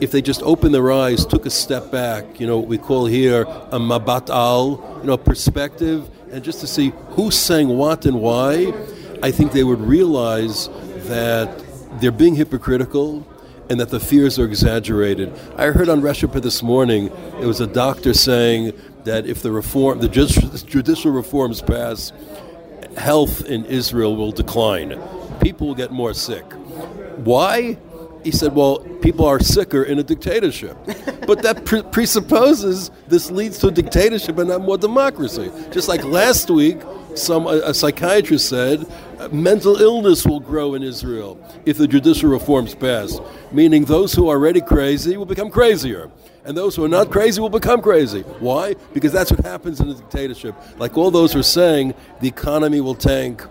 if 0.00 0.10
they 0.10 0.22
just 0.22 0.42
opened 0.42 0.74
their 0.74 0.90
eyes, 0.90 1.26
took 1.26 1.46
a 1.46 1.50
step 1.50 1.90
back, 1.90 2.40
you 2.40 2.46
know, 2.46 2.58
what 2.58 2.68
we 2.68 2.78
call 2.78 3.06
here 3.06 3.42
a 3.70 3.78
mabat 3.78 4.30
al, 4.30 4.98
you 5.00 5.06
know, 5.06 5.16
perspective, 5.16 6.08
and 6.32 6.42
just 6.42 6.60
to 6.60 6.66
see 6.66 6.92
who's 7.10 7.36
saying 7.36 7.68
what 7.68 8.06
and 8.06 8.20
why, 8.20 8.72
I 9.22 9.30
think 9.30 9.52
they 9.52 9.64
would 9.64 9.80
realize 9.80 10.68
that 11.08 11.62
they're 12.00 12.10
being 12.10 12.34
hypocritical 12.34 13.26
and 13.68 13.78
that 13.78 13.90
the 13.90 14.00
fears 14.00 14.38
are 14.38 14.44
exaggerated. 14.44 15.32
I 15.56 15.66
heard 15.66 15.88
on 15.88 16.00
Reshupa 16.00 16.40
this 16.40 16.62
morning, 16.62 17.08
it 17.40 17.46
was 17.46 17.60
a 17.60 17.66
doctor 17.66 18.14
saying 18.14 18.72
that 19.04 19.26
if 19.26 19.42
the 19.42 19.52
reform, 19.52 20.00
the 20.00 20.08
judicial 20.08 21.10
reforms 21.10 21.60
pass, 21.60 22.12
health 22.96 23.44
in 23.44 23.64
Israel 23.66 24.16
will 24.16 24.32
decline. 24.32 24.98
People 25.40 25.68
will 25.68 25.74
get 25.74 25.90
more 25.90 26.14
sick. 26.14 26.44
Why? 27.16 27.78
He 28.24 28.30
said, 28.30 28.54
well, 28.54 28.78
people 29.00 29.24
are 29.24 29.40
sicker 29.40 29.82
in 29.82 29.98
a 29.98 30.02
dictatorship. 30.02 30.76
but 31.26 31.42
that 31.42 31.64
pre- 31.64 31.82
presupposes 31.82 32.90
this 33.08 33.30
leads 33.30 33.58
to 33.58 33.68
a 33.68 33.70
dictatorship 33.70 34.38
and 34.38 34.48
not 34.48 34.62
more 34.62 34.78
democracy. 34.78 35.50
Just 35.70 35.88
like 35.88 36.04
last 36.04 36.50
week, 36.50 36.80
some 37.14 37.46
a, 37.46 37.60
a 37.64 37.74
psychiatrist 37.74 38.48
said 38.48 38.86
uh, 39.18 39.28
mental 39.28 39.76
illness 39.76 40.24
will 40.24 40.40
grow 40.40 40.74
in 40.74 40.82
Israel 40.82 41.38
if 41.66 41.76
the 41.76 41.88
judicial 41.88 42.30
reforms 42.30 42.74
pass, 42.74 43.18
meaning 43.52 43.84
those 43.84 44.12
who 44.12 44.28
are 44.28 44.36
already 44.36 44.60
crazy 44.60 45.16
will 45.16 45.26
become 45.26 45.50
crazier. 45.50 46.10
And 46.44 46.56
those 46.56 46.74
who 46.74 46.84
are 46.84 46.88
not 46.88 47.10
crazy 47.10 47.40
will 47.40 47.50
become 47.50 47.82
crazy. 47.82 48.22
Why? 48.22 48.74
Because 48.94 49.12
that's 49.12 49.30
what 49.30 49.44
happens 49.44 49.80
in 49.80 49.88
a 49.88 49.94
dictatorship. 49.94 50.54
Like 50.78 50.96
all 50.96 51.10
those 51.10 51.34
are 51.36 51.42
saying, 51.42 51.94
the 52.20 52.28
economy 52.28 52.80
will 52.80 52.94
tank, 52.94 53.44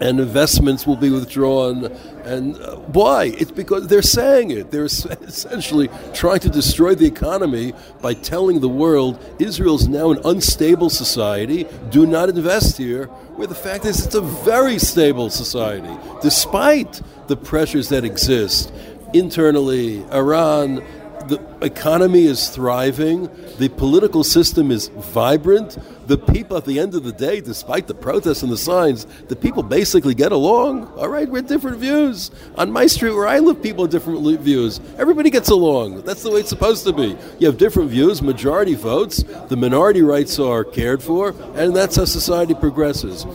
and 0.00 0.20
investments 0.20 0.86
will 0.86 0.96
be 0.96 1.10
withdrawn. 1.10 1.86
And 2.24 2.56
uh, 2.56 2.76
why? 2.76 3.26
It's 3.38 3.50
because 3.50 3.88
they're 3.88 4.02
saying 4.02 4.50
it. 4.50 4.70
They're 4.70 4.84
essentially 4.84 5.88
trying 6.14 6.40
to 6.40 6.48
destroy 6.48 6.94
the 6.94 7.06
economy 7.06 7.72
by 8.00 8.14
telling 8.14 8.60
the 8.60 8.68
world 8.68 9.18
Israel's 9.38 9.88
now 9.88 10.10
an 10.10 10.20
unstable 10.24 10.90
society. 10.90 11.66
Do 11.90 12.06
not 12.06 12.28
invest 12.28 12.76
here. 12.78 13.06
Where 13.06 13.46
the 13.46 13.54
fact 13.54 13.84
is, 13.84 14.04
it's 14.04 14.14
a 14.16 14.20
very 14.20 14.78
stable 14.78 15.30
society, 15.30 15.96
despite 16.22 17.00
the 17.28 17.36
pressures 17.36 17.88
that 17.90 18.04
exist 18.04 18.72
internally. 19.14 20.04
Iran, 20.10 20.82
the 21.28 21.40
economy 21.62 22.24
is 22.24 22.48
thriving, 22.48 23.28
the 23.58 23.68
political 23.68 24.24
system 24.24 24.70
is 24.70 24.88
vibrant, 24.88 25.78
the 26.06 26.16
people 26.16 26.56
at 26.56 26.64
the 26.64 26.78
end 26.78 26.94
of 26.94 27.04
the 27.04 27.12
day, 27.12 27.40
despite 27.40 27.86
the 27.86 27.94
protests 27.94 28.42
and 28.42 28.50
the 28.50 28.56
signs, 28.56 29.06
the 29.28 29.36
people 29.36 29.62
basically 29.62 30.14
get 30.14 30.32
along. 30.32 30.86
All 30.96 31.08
right, 31.08 31.28
we're 31.28 31.42
different 31.42 31.78
views. 31.78 32.30
On 32.56 32.72
my 32.72 32.86
street 32.86 33.12
where 33.12 33.28
I 33.28 33.38
live, 33.38 33.62
people 33.62 33.84
have 33.84 33.90
different 33.90 34.40
views. 34.40 34.80
Everybody 34.96 35.28
gets 35.28 35.50
along. 35.50 36.02
That's 36.02 36.22
the 36.22 36.30
way 36.30 36.40
it's 36.40 36.48
supposed 36.48 36.84
to 36.86 36.92
be. 36.92 37.16
You 37.38 37.46
have 37.46 37.58
different 37.58 37.90
views, 37.90 38.22
majority 38.22 38.74
votes, 38.74 39.22
the 39.48 39.56
minority 39.56 40.02
rights 40.02 40.38
are 40.38 40.64
cared 40.64 41.02
for, 41.02 41.34
and 41.54 41.76
that's 41.76 41.96
how 41.96 42.06
society 42.06 42.54
progresses 42.54 43.26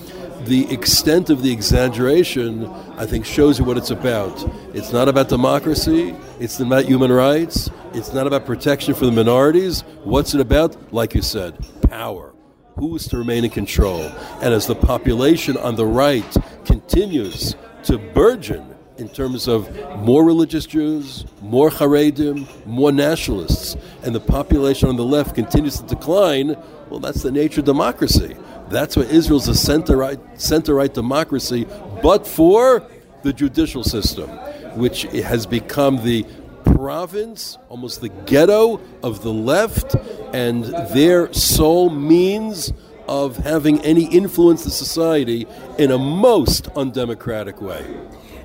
the 0.45 0.71
extent 0.71 1.29
of 1.29 1.41
the 1.41 1.51
exaggeration, 1.51 2.67
I 2.97 3.05
think, 3.05 3.25
shows 3.25 3.59
you 3.59 3.65
what 3.65 3.77
it's 3.77 3.91
about. 3.91 4.43
It's 4.73 4.91
not 4.91 5.07
about 5.07 5.29
democracy, 5.29 6.15
it's 6.39 6.59
not 6.59 6.67
about 6.67 6.85
human 6.85 7.11
rights, 7.11 7.69
it's 7.93 8.13
not 8.13 8.27
about 8.27 8.45
protection 8.45 8.93
for 8.93 9.05
the 9.05 9.11
minorities. 9.11 9.81
What's 10.03 10.33
it 10.33 10.41
about? 10.41 10.93
Like 10.93 11.13
you 11.13 11.21
said, 11.21 11.57
power. 11.89 12.33
Who 12.75 12.95
is 12.95 13.07
to 13.09 13.17
remain 13.17 13.45
in 13.45 13.51
control? 13.51 14.01
And 14.41 14.53
as 14.53 14.67
the 14.67 14.75
population 14.75 15.57
on 15.57 15.75
the 15.75 15.85
right 15.85 16.35
continues 16.65 17.55
to 17.83 17.97
burgeon 17.97 18.73
in 18.97 19.09
terms 19.09 19.47
of 19.47 19.69
more 19.99 20.23
religious 20.23 20.65
Jews, 20.65 21.25
more 21.41 21.69
Haredim, 21.69 22.65
more 22.65 22.91
nationalists, 22.91 23.75
and 24.03 24.13
the 24.13 24.19
population 24.19 24.89
on 24.89 24.95
the 24.95 25.05
left 25.05 25.35
continues 25.35 25.79
to 25.79 25.87
decline, 25.87 26.55
well, 26.93 26.99
that's 26.99 27.23
the 27.23 27.31
nature 27.31 27.61
of 27.61 27.65
democracy. 27.65 28.37
That's 28.69 28.95
why 28.95 29.01
Israel's 29.05 29.47
a 29.47 29.55
center 29.55 29.97
right, 29.97 30.19
center 30.39 30.75
right 30.75 30.93
democracy, 30.93 31.65
but 32.03 32.27
for 32.27 32.87
the 33.23 33.33
judicial 33.33 33.83
system, 33.83 34.29
which 34.77 35.01
has 35.01 35.47
become 35.47 36.03
the 36.03 36.23
province, 36.63 37.57
almost 37.69 38.01
the 38.01 38.09
ghetto 38.09 38.79
of 39.01 39.23
the 39.23 39.33
left, 39.33 39.95
and 40.33 40.65
their 40.93 41.33
sole 41.33 41.89
means 41.89 42.71
of 43.07 43.37
having 43.37 43.81
any 43.81 44.05
influence 44.05 44.63
in 44.63 44.69
society 44.69 45.47
in 45.79 45.89
a 45.89 45.97
most 45.97 46.67
undemocratic 46.75 47.59
way. 47.59 47.83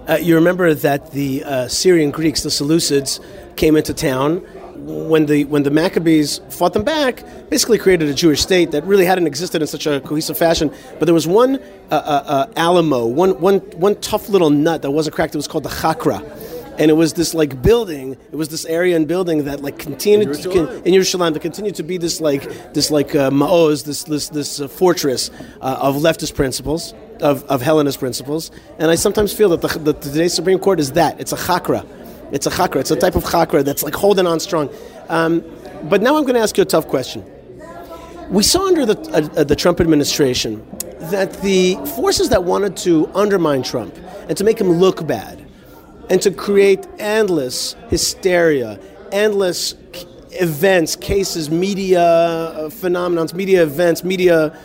Uh, 0.09 0.15
you 0.15 0.35
remember 0.35 0.73
that 0.73 1.11
the 1.11 1.45
uh, 1.45 1.69
Syrian 1.69 2.11
Greeks, 2.11 2.45
the 2.45 2.49
Seleucids, 2.49 3.21
came 3.57 3.77
into 3.77 3.93
town 3.93 4.43
when 4.79 5.27
the 5.27 5.45
when 5.45 5.63
the 5.63 5.71
Maccabees 5.71 6.41
fought 6.51 6.73
them 6.73 6.85
back, 6.85 7.23
basically 7.51 7.79
created 7.79 8.09
a 8.09 8.15
Jewish 8.15 8.41
state 8.41 8.71
that 8.71 8.85
really 8.85 9.05
hadn't 9.05 9.27
existed 9.27 9.61
in 9.63 9.69
such 9.69 9.87
a 9.87 10.01
cohesive 10.01 10.39
fashion. 10.39 10.73
But 10.99 11.07
there 11.07 11.15
was 11.15 11.27
one 11.27 11.57
uh, 11.91 11.95
uh, 11.95 12.23
uh, 12.27 12.53
Alamo, 12.57 13.07
one, 13.07 13.41
one, 13.41 13.59
one 13.79 13.97
tough 14.01 14.29
little 14.29 14.51
nut 14.51 14.83
that 14.83 14.91
wasn't 14.91 15.15
cracked. 15.15 15.35
It 15.35 15.39
was 15.39 15.49
called 15.49 15.65
the 15.65 15.71
Chakra. 15.71 16.23
And 16.79 16.93
it 16.93 16.95
was 16.95 17.15
this 17.15 17.35
like 17.35 17.61
building. 17.61 18.13
It 18.31 18.37
was 18.37 18.51
this 18.51 18.65
area 18.67 18.95
and 18.95 19.09
building 19.09 19.45
that 19.45 19.63
like 19.63 19.79
continued 19.79 20.29
in 20.29 20.35
Yerushalayim, 20.35 20.83
to, 20.83 20.89
in 20.89 20.95
Yerushalayim 20.95 21.35
to 21.35 21.41
continue 21.41 21.73
to 21.73 21.83
be 21.83 21.99
this 21.99 22.21
like 22.21 22.73
this 22.73 22.93
like 22.93 23.17
uh, 23.17 23.31
maoz, 23.31 23.85
this 23.85 24.05
this 24.05 24.29
this 24.29 24.61
uh, 24.61 24.69
fortress 24.69 25.31
uh, 25.61 25.79
of 25.81 25.97
leftist 25.97 26.37
principles, 26.37 26.95
of, 27.21 27.43
of 27.45 27.63
Hellenist 27.63 27.99
principles. 27.99 28.53
And 28.79 28.93
I 28.93 28.95
sometimes 28.95 29.33
feel 29.33 29.49
that 29.49 29.61
the, 29.61 29.79
the, 29.79 29.93
today's 29.93 30.35
Supreme 30.35 30.61
Court 30.61 30.79
is 30.79 30.93
that 30.93 31.21
it's 31.21 31.33
a 31.33 31.37
chakra 31.37 31.85
it's 32.33 32.47
a 32.47 32.51
chakra. 32.51 32.81
It's 32.81 32.91
a 32.91 32.97
type 32.97 33.15
of 33.15 33.25
chakra 33.25 33.63
that's 33.63 33.83
like 33.83 33.95
holding 33.95 34.27
on 34.27 34.41
strong. 34.41 34.71
Um, 35.09 35.45
but 35.85 36.03
now 36.03 36.17
I'm 36.17 36.23
going 36.23 36.35
to 36.35 36.41
ask 36.41 36.57
you 36.57 36.63
a 36.63 36.67
tough 36.67 36.89
question. 36.89 37.25
We 38.31 38.43
saw 38.43 38.67
under 38.67 38.85
the, 38.85 38.99
uh, 39.11 39.41
uh, 39.41 39.45
the 39.45 39.57
Trump 39.57 39.81
administration 39.81 40.67
that 41.11 41.41
the 41.41 41.77
forces 41.97 42.29
that 42.29 42.45
wanted 42.45 42.77
to 42.79 43.11
undermine 43.15 43.63
Trump 43.63 43.97
and 44.29 44.37
to 44.37 44.45
make 44.45 44.61
him 44.61 44.71
look 44.71 45.07
bad 45.07 45.45
and 46.11 46.21
to 46.23 46.31
create 46.31 46.87
endless 46.99 47.75
hysteria, 47.89 48.79
endless 49.13 49.75
events, 50.33 50.97
cases, 50.97 51.51
media 51.51 52.03
uh, 52.03 52.69
phenomenons, 52.69 53.33
media 53.33 53.63
events, 53.63 54.05
media 54.05 54.59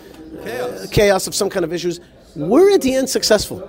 chaos. 0.43 0.89
chaos 0.89 1.27
of 1.27 1.35
some 1.35 1.49
kind 1.49 1.63
of 1.63 1.71
issues, 1.71 1.99
were 2.35 2.69
at 2.71 2.81
the 2.81 2.93
end 2.95 3.09
successful. 3.09 3.59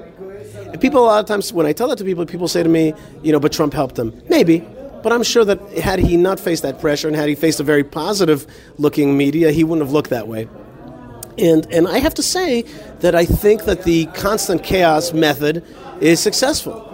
And 0.75 0.81
people, 0.81 1.05
a 1.05 1.07
lot 1.07 1.21
of 1.21 1.27
times, 1.27 1.53
when 1.53 1.67
I 1.67 1.73
tell 1.73 1.87
that 1.87 1.99
to 1.99 2.05
people, 2.05 2.27
people 2.27 2.49
say 2.49 2.61
to 2.65 2.69
me, 2.69 2.95
you 3.23 3.31
know, 3.31 3.39
but 3.39 3.53
Trump 3.53 3.73
helped 3.73 3.95
them. 3.95 4.13
Maybe. 4.29 4.59
But 5.05 5.13
I'm 5.13 5.23
sure 5.23 5.45
that 5.45 5.61
had 5.79 6.01
he 6.01 6.17
not 6.17 6.41
faced 6.41 6.65
that 6.65 6.81
pressure 6.81 7.07
and 7.07 7.17
had 7.17 7.29
he 7.29 7.37
faced 7.37 7.61
a 7.61 7.63
very 7.63 7.85
positive 7.85 8.45
looking 8.77 9.17
media, 9.17 9.53
he 9.53 9.63
wouldn't 9.63 9.87
have 9.87 9.93
looked 9.93 10.11
that 10.11 10.27
way. 10.27 10.49
And, 11.39 11.73
and 11.73 11.87
I 11.87 11.99
have 12.01 12.15
to 12.15 12.25
say 12.25 12.63
that 12.99 13.15
I 13.15 13.25
think 13.25 13.67
that 13.67 13.85
the 13.85 14.07
constant 14.07 14.65
chaos 14.65 15.13
method 15.13 15.65
is 16.01 16.19
successful. 16.19 16.91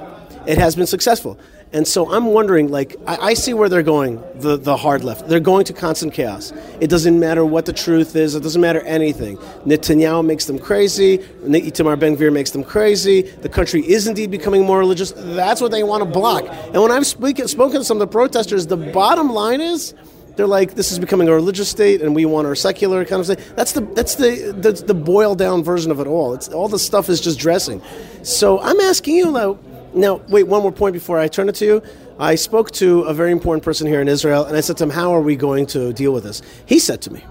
It 0.46 0.58
has 0.58 0.76
been 0.76 0.86
successful. 0.86 1.38
And 1.72 1.86
so 1.86 2.12
I'm 2.12 2.26
wondering, 2.26 2.68
like, 2.68 2.96
I, 3.06 3.16
I, 3.16 3.34
see 3.34 3.54
where 3.54 3.68
they're 3.68 3.84
going, 3.84 4.20
the, 4.34 4.56
the 4.56 4.76
hard 4.76 5.04
left. 5.04 5.28
They're 5.28 5.38
going 5.38 5.64
to 5.66 5.72
constant 5.72 6.12
chaos. 6.12 6.52
It 6.80 6.90
doesn't 6.90 7.20
matter 7.20 7.44
what 7.44 7.64
the 7.64 7.72
truth 7.72 8.16
is, 8.16 8.34
it 8.34 8.42
doesn't 8.42 8.60
matter 8.60 8.80
anything. 8.80 9.36
Netanyahu 9.64 10.26
makes 10.26 10.46
them 10.46 10.58
crazy, 10.58 11.18
Itamar 11.18 11.96
Ben 11.96 12.16
Gvir 12.16 12.32
makes 12.32 12.50
them 12.50 12.64
crazy, 12.64 13.22
the 13.22 13.48
country 13.48 13.82
is 13.88 14.08
indeed 14.08 14.32
becoming 14.32 14.64
more 14.64 14.80
religious. 14.80 15.12
That's 15.14 15.60
what 15.60 15.70
they 15.70 15.84
want 15.84 16.02
to 16.02 16.10
block. 16.10 16.44
And 16.48 16.82
when 16.82 16.90
I've 16.90 17.06
speak, 17.06 17.38
spoken 17.48 17.78
to 17.78 17.84
some 17.84 17.98
of 17.98 18.00
the 18.00 18.12
protesters, 18.12 18.66
the 18.66 18.76
bottom 18.76 19.30
line 19.30 19.60
is 19.60 19.94
They're 20.36 20.46
like, 20.46 20.74
this 20.74 20.90
is 20.90 20.98
becoming 20.98 21.28
a 21.28 21.34
religious 21.34 21.68
state, 21.68 22.00
and 22.02 22.14
we 22.14 22.24
want 22.24 22.46
our 22.46 22.54
secular 22.54 23.04
kind 23.04 23.20
of 23.20 23.26
thing. 23.26 23.36
That's 23.56 23.72
the 23.72 23.82
that's 23.82 24.14
the 24.14 24.54
the, 24.58 24.72
the 24.72 24.94
boiled 24.94 25.38
down 25.38 25.62
version 25.62 25.90
of 25.90 26.00
it 26.00 26.06
all. 26.06 26.34
It's 26.34 26.48
all 26.48 26.68
the 26.68 26.78
stuff 26.78 27.08
is 27.08 27.20
just 27.20 27.38
dressing. 27.38 27.82
So 28.22 28.58
I'm 28.60 28.80
asking 28.80 29.16
you 29.16 29.30
now. 29.32 29.58
Now, 29.92 30.20
wait, 30.28 30.44
one 30.44 30.62
more 30.62 30.72
point 30.72 30.92
before 30.92 31.18
I 31.18 31.28
turn 31.28 31.48
it 31.48 31.54
to 31.56 31.64
you. 31.64 31.82
I 32.18 32.34
spoke 32.34 32.70
to 32.72 33.02
a 33.02 33.14
very 33.14 33.32
important 33.32 33.64
person 33.64 33.86
here 33.86 34.00
in 34.00 34.08
Israel, 34.08 34.44
and 34.44 34.56
I 34.56 34.60
said 34.60 34.76
to 34.78 34.84
him, 34.84 34.90
"How 34.90 35.14
are 35.14 35.22
we 35.22 35.36
going 35.36 35.66
to 35.66 35.92
deal 35.92 36.12
with 36.12 36.24
this?" 36.24 36.42
He 36.66 36.78
said 36.78 37.00
to 37.02 37.12
me, 37.12 37.24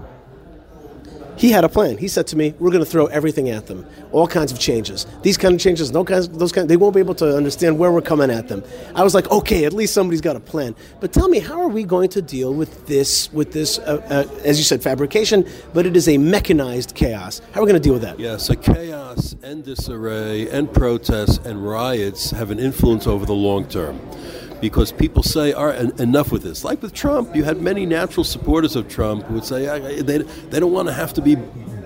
he 1.40 1.50
had 1.50 1.64
a 1.64 1.70
plan. 1.70 1.96
He 1.96 2.06
said 2.06 2.26
to 2.28 2.36
me, 2.36 2.52
"We're 2.58 2.70
going 2.70 2.84
to 2.84 2.90
throw 2.90 3.06
everything 3.06 3.48
at 3.48 3.66
them, 3.66 3.86
all 4.12 4.26
kinds 4.26 4.52
of 4.52 4.58
changes. 4.58 5.06
These 5.22 5.38
kind 5.38 5.54
of 5.54 5.60
changes, 5.60 5.90
no 5.90 6.04
kinds, 6.04 6.28
those 6.28 6.52
kind. 6.52 6.68
They 6.68 6.76
won't 6.76 6.94
be 6.94 7.00
able 7.00 7.14
to 7.14 7.34
understand 7.34 7.78
where 7.78 7.90
we're 7.90 8.02
coming 8.02 8.30
at 8.30 8.48
them." 8.48 8.62
I 8.94 9.02
was 9.02 9.14
like, 9.14 9.30
"Okay, 9.30 9.64
at 9.64 9.72
least 9.72 9.94
somebody's 9.94 10.20
got 10.20 10.36
a 10.36 10.40
plan." 10.40 10.76
But 11.00 11.14
tell 11.14 11.28
me, 11.28 11.38
how 11.38 11.58
are 11.62 11.68
we 11.68 11.84
going 11.84 12.10
to 12.10 12.20
deal 12.20 12.52
with 12.52 12.86
this? 12.86 13.32
With 13.32 13.52
this, 13.52 13.78
uh, 13.78 14.02
uh, 14.10 14.44
as 14.44 14.58
you 14.58 14.64
said, 14.64 14.82
fabrication, 14.82 15.46
but 15.72 15.86
it 15.86 15.96
is 15.96 16.08
a 16.08 16.18
mechanized 16.18 16.94
chaos. 16.94 17.40
How 17.52 17.60
are 17.60 17.64
we 17.64 17.70
going 17.70 17.80
to 17.80 17.86
deal 17.86 17.94
with 17.94 18.02
that? 18.02 18.20
Yeah, 18.20 18.36
so 18.36 18.54
chaos 18.54 19.34
and 19.42 19.64
disarray 19.64 20.50
and 20.50 20.70
protests 20.70 21.38
and 21.46 21.66
riots 21.66 22.32
have 22.32 22.50
an 22.50 22.58
influence 22.58 23.06
over 23.06 23.24
the 23.24 23.32
long 23.32 23.66
term. 23.66 23.98
Because 24.60 24.92
people 24.92 25.22
say, 25.22 25.52
all 25.52 25.66
right, 25.66 25.98
enough 25.98 26.30
with 26.30 26.42
this. 26.42 26.64
Like 26.64 26.82
with 26.82 26.92
Trump, 26.92 27.34
you 27.34 27.44
had 27.44 27.60
many 27.60 27.86
natural 27.86 28.24
supporters 28.24 28.76
of 28.76 28.88
Trump 28.88 29.24
who 29.24 29.34
would 29.34 29.44
say 29.44 30.02
they, 30.02 30.18
they 30.18 30.60
don't 30.60 30.72
want 30.72 30.88
to 30.88 30.94
have 30.94 31.14
to 31.14 31.22
be 31.22 31.36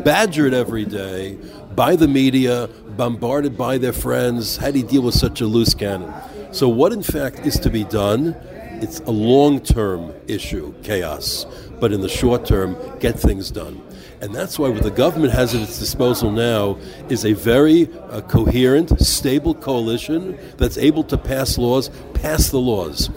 badgered 0.05 0.55
every 0.55 0.85
day 0.85 1.39
by 1.75 1.97
the 1.97 2.09
media, 2.09 2.69
bombarded 2.97 3.57
by 3.57 3.79
their 3.79 3.93
friends. 3.93 4.57
How 4.57 4.71
do 4.71 4.79
you 4.79 4.87
deal 4.87 5.03
with 5.03 5.15
such 5.15 5.41
a 5.41 5.47
loose 5.47 5.75
cannon? 5.75 6.13
So, 6.53 6.69
what 6.69 6.93
in 6.93 7.03
fact 7.03 7.41
is 7.41 7.59
to 7.61 7.71
be 7.71 7.85
done? 7.85 8.37
It's 8.81 9.01
a 9.01 9.11
long 9.11 9.61
term 9.61 10.13
issue, 10.29 10.75
chaos, 10.83 11.47
but 11.81 11.93
in 11.93 12.01
the 12.01 12.09
short 12.09 12.45
term, 12.45 12.77
get 12.99 13.19
things 13.19 13.51
done. 13.51 13.81
And 14.21 14.35
that's 14.35 14.59
why 14.59 14.69
what 14.69 14.83
the 14.83 14.91
government 14.91 15.33
has 15.33 15.55
at 15.55 15.61
its 15.61 15.79
disposal 15.79 16.31
now 16.31 16.79
is 17.09 17.25
a 17.25 17.33
very 17.35 17.93
uh, 18.11 18.23
coherent, 18.23 19.01
stable 19.01 19.55
coalition 19.55 20.39
that's 20.57 20.79
able 20.79 21.05
to 21.05 21.19
pass 21.19 21.59
laws, 21.59 21.91
pass 22.15 22.49
the 22.49 22.59
laws. 22.59 23.11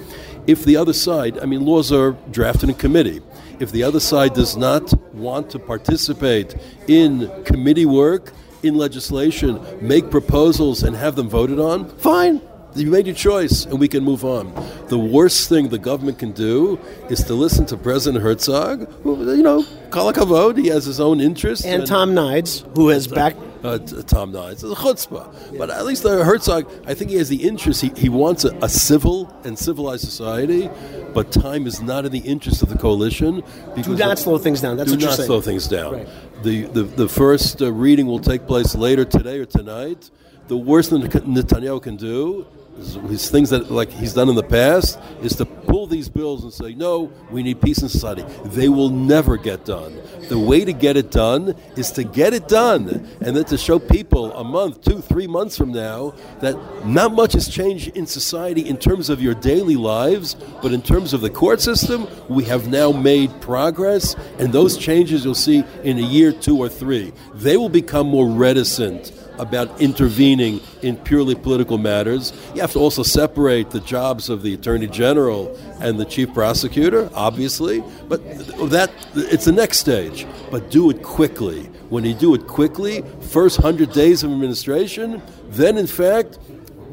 If 0.47 0.65
the 0.65 0.77
other 0.77 0.93
side, 0.93 1.39
I 1.39 1.45
mean, 1.45 1.65
laws 1.65 1.91
are 1.91 2.11
drafted 2.31 2.69
in 2.69 2.75
committee. 2.75 3.21
If 3.59 3.71
the 3.71 3.83
other 3.83 3.99
side 3.99 4.33
does 4.33 4.55
not 4.55 4.93
want 5.13 5.49
to 5.51 5.59
participate 5.59 6.55
in 6.87 7.31
committee 7.43 7.85
work, 7.85 8.33
in 8.63 8.75
legislation, 8.75 9.59
make 9.81 10.09
proposals, 10.09 10.83
and 10.83 10.95
have 10.95 11.15
them 11.15 11.29
voted 11.29 11.59
on, 11.59 11.89
fine. 11.97 12.41
You 12.77 12.91
made 12.91 13.07
your 13.07 13.15
choice, 13.15 13.65
and 13.65 13.79
we 13.79 13.87
can 13.87 14.03
move 14.03 14.23
on. 14.23 14.53
The 14.87 14.99
worst 14.99 15.49
thing 15.49 15.69
the 15.69 15.79
government 15.79 16.19
can 16.19 16.31
do 16.31 16.79
is 17.09 17.23
to 17.23 17.33
listen 17.33 17.65
to 17.67 17.77
President 17.77 18.23
Herzog, 18.23 18.87
who, 19.01 19.35
you 19.35 19.41
know, 19.41 19.63
Kalakavod, 19.89 20.57
he 20.57 20.67
has 20.67 20.85
his 20.85 20.99
own 20.99 21.19
interests. 21.19 21.65
And, 21.65 21.81
and 21.81 21.87
Tom 21.87 22.13
Nides, 22.13 22.63
who 22.75 22.89
has 22.89 23.07
backed. 23.07 23.39
Uh, 23.63 23.79
Tom 23.79 24.31
Nides, 24.31 24.51
it's 24.51 24.63
a 24.63 24.67
chutzpah. 24.67 25.51
Yeah. 25.51 25.57
But 25.57 25.71
at 25.71 25.85
least 25.85 26.05
uh, 26.05 26.23
Herzog, 26.23 26.71
I 26.85 26.93
think 26.93 27.09
he 27.09 27.17
has 27.17 27.29
the 27.29 27.47
interest. 27.47 27.81
He, 27.81 27.89
he 27.97 28.09
wants 28.09 28.45
a, 28.45 28.55
a, 28.61 28.69
civil 28.69 29.35
and 29.43 29.57
civilized 29.57 30.03
society, 30.03 30.69
but 31.13 31.31
time 31.31 31.65
is 31.65 31.81
not 31.81 32.05
in 32.05 32.11
the 32.11 32.19
interest 32.19 32.61
of 32.61 32.69
the 32.69 32.77
coalition. 32.77 33.43
Do 33.81 33.95
not 33.95 34.19
slow 34.19 34.37
things 34.37 34.61
down. 34.61 34.77
That's 34.77 34.91
do 34.91 34.95
what 34.95 35.01
you're 35.01 35.09
not 35.09 35.17
saying. 35.17 35.27
slow 35.27 35.41
things 35.41 35.67
down. 35.67 35.93
Right. 35.93 36.07
The, 36.43 36.65
the, 36.65 36.83
the 36.83 37.09
first 37.09 37.61
uh, 37.61 37.73
reading 37.73 38.05
will 38.05 38.19
take 38.19 38.45
place 38.45 38.75
later 38.75 39.03
today 39.03 39.39
or 39.39 39.45
tonight. 39.45 40.11
The 40.47 40.57
worst 40.57 40.91
that 40.91 41.01
Netanyahu 41.01 41.81
can 41.81 41.97
do 41.97 42.45
his 42.77 43.29
things 43.29 43.49
that 43.49 43.71
like 43.71 43.89
he's 43.89 44.13
done 44.13 44.29
in 44.29 44.35
the 44.35 44.43
past 44.43 44.99
is 45.21 45.35
to 45.35 45.45
pull 45.45 45.87
these 45.87 46.09
bills 46.09 46.43
and 46.43 46.53
say 46.53 46.73
no 46.73 47.11
we 47.31 47.41
need 47.43 47.59
peace 47.61 47.81
in 47.81 47.89
society 47.89 48.23
they 48.45 48.69
will 48.69 48.89
never 48.89 49.37
get 49.37 49.65
done. 49.65 49.99
The 50.29 50.37
way 50.37 50.65
to 50.65 50.73
get 50.73 50.97
it 50.97 51.09
done 51.09 51.55
is 51.75 51.91
to 51.91 52.03
get 52.03 52.33
it 52.33 52.47
done 52.47 53.07
and 53.21 53.35
then 53.35 53.45
to 53.45 53.57
show 53.57 53.79
people 53.79 54.33
a 54.33 54.43
month 54.43 54.83
two 54.83 55.01
three 55.01 55.27
months 55.27 55.57
from 55.57 55.71
now 55.71 56.13
that 56.41 56.55
not 56.85 57.13
much 57.13 57.33
has 57.33 57.47
changed 57.47 57.95
in 57.95 58.05
society 58.05 58.67
in 58.67 58.77
terms 58.77 59.09
of 59.09 59.21
your 59.21 59.33
daily 59.33 59.75
lives 59.75 60.35
but 60.61 60.71
in 60.71 60.81
terms 60.81 61.13
of 61.13 61.21
the 61.21 61.29
court 61.29 61.61
system 61.61 62.07
we 62.29 62.43
have 62.43 62.67
now 62.67 62.91
made 62.91 63.29
progress 63.41 64.15
and 64.37 64.53
those 64.53 64.77
changes 64.77 65.23
you'll 65.25 65.33
see 65.33 65.63
in 65.83 65.97
a 65.97 66.01
year 66.01 66.31
two 66.31 66.57
or 66.57 66.69
three 66.69 67.11
they 67.33 67.57
will 67.57 67.69
become 67.69 68.07
more 68.07 68.27
reticent 68.27 69.11
about 69.39 69.81
intervening 69.81 70.59
in 70.81 70.97
purely 70.97 71.35
political 71.35 71.77
matters. 71.77 72.33
You 72.53 72.61
have 72.61 72.73
to 72.73 72.79
also 72.79 73.03
separate 73.03 73.71
the 73.71 73.79
jobs 73.79 74.29
of 74.29 74.41
the 74.41 74.53
attorney 74.53 74.87
general 74.87 75.57
and 75.79 75.99
the 75.99 76.05
chief 76.05 76.33
prosecutor, 76.33 77.09
obviously, 77.13 77.83
but 78.07 78.21
that 78.69 78.91
it's 79.15 79.45
the 79.45 79.51
next 79.51 79.79
stage. 79.79 80.25
But 80.51 80.69
do 80.71 80.89
it 80.89 81.03
quickly. 81.03 81.63
When 81.89 82.03
you 82.03 82.13
do 82.13 82.33
it 82.33 82.47
quickly, 82.47 83.03
first 83.21 83.59
100 83.59 83.93
days 83.93 84.23
of 84.23 84.31
administration, 84.31 85.21
then 85.49 85.77
in 85.77 85.87
fact 85.87 86.37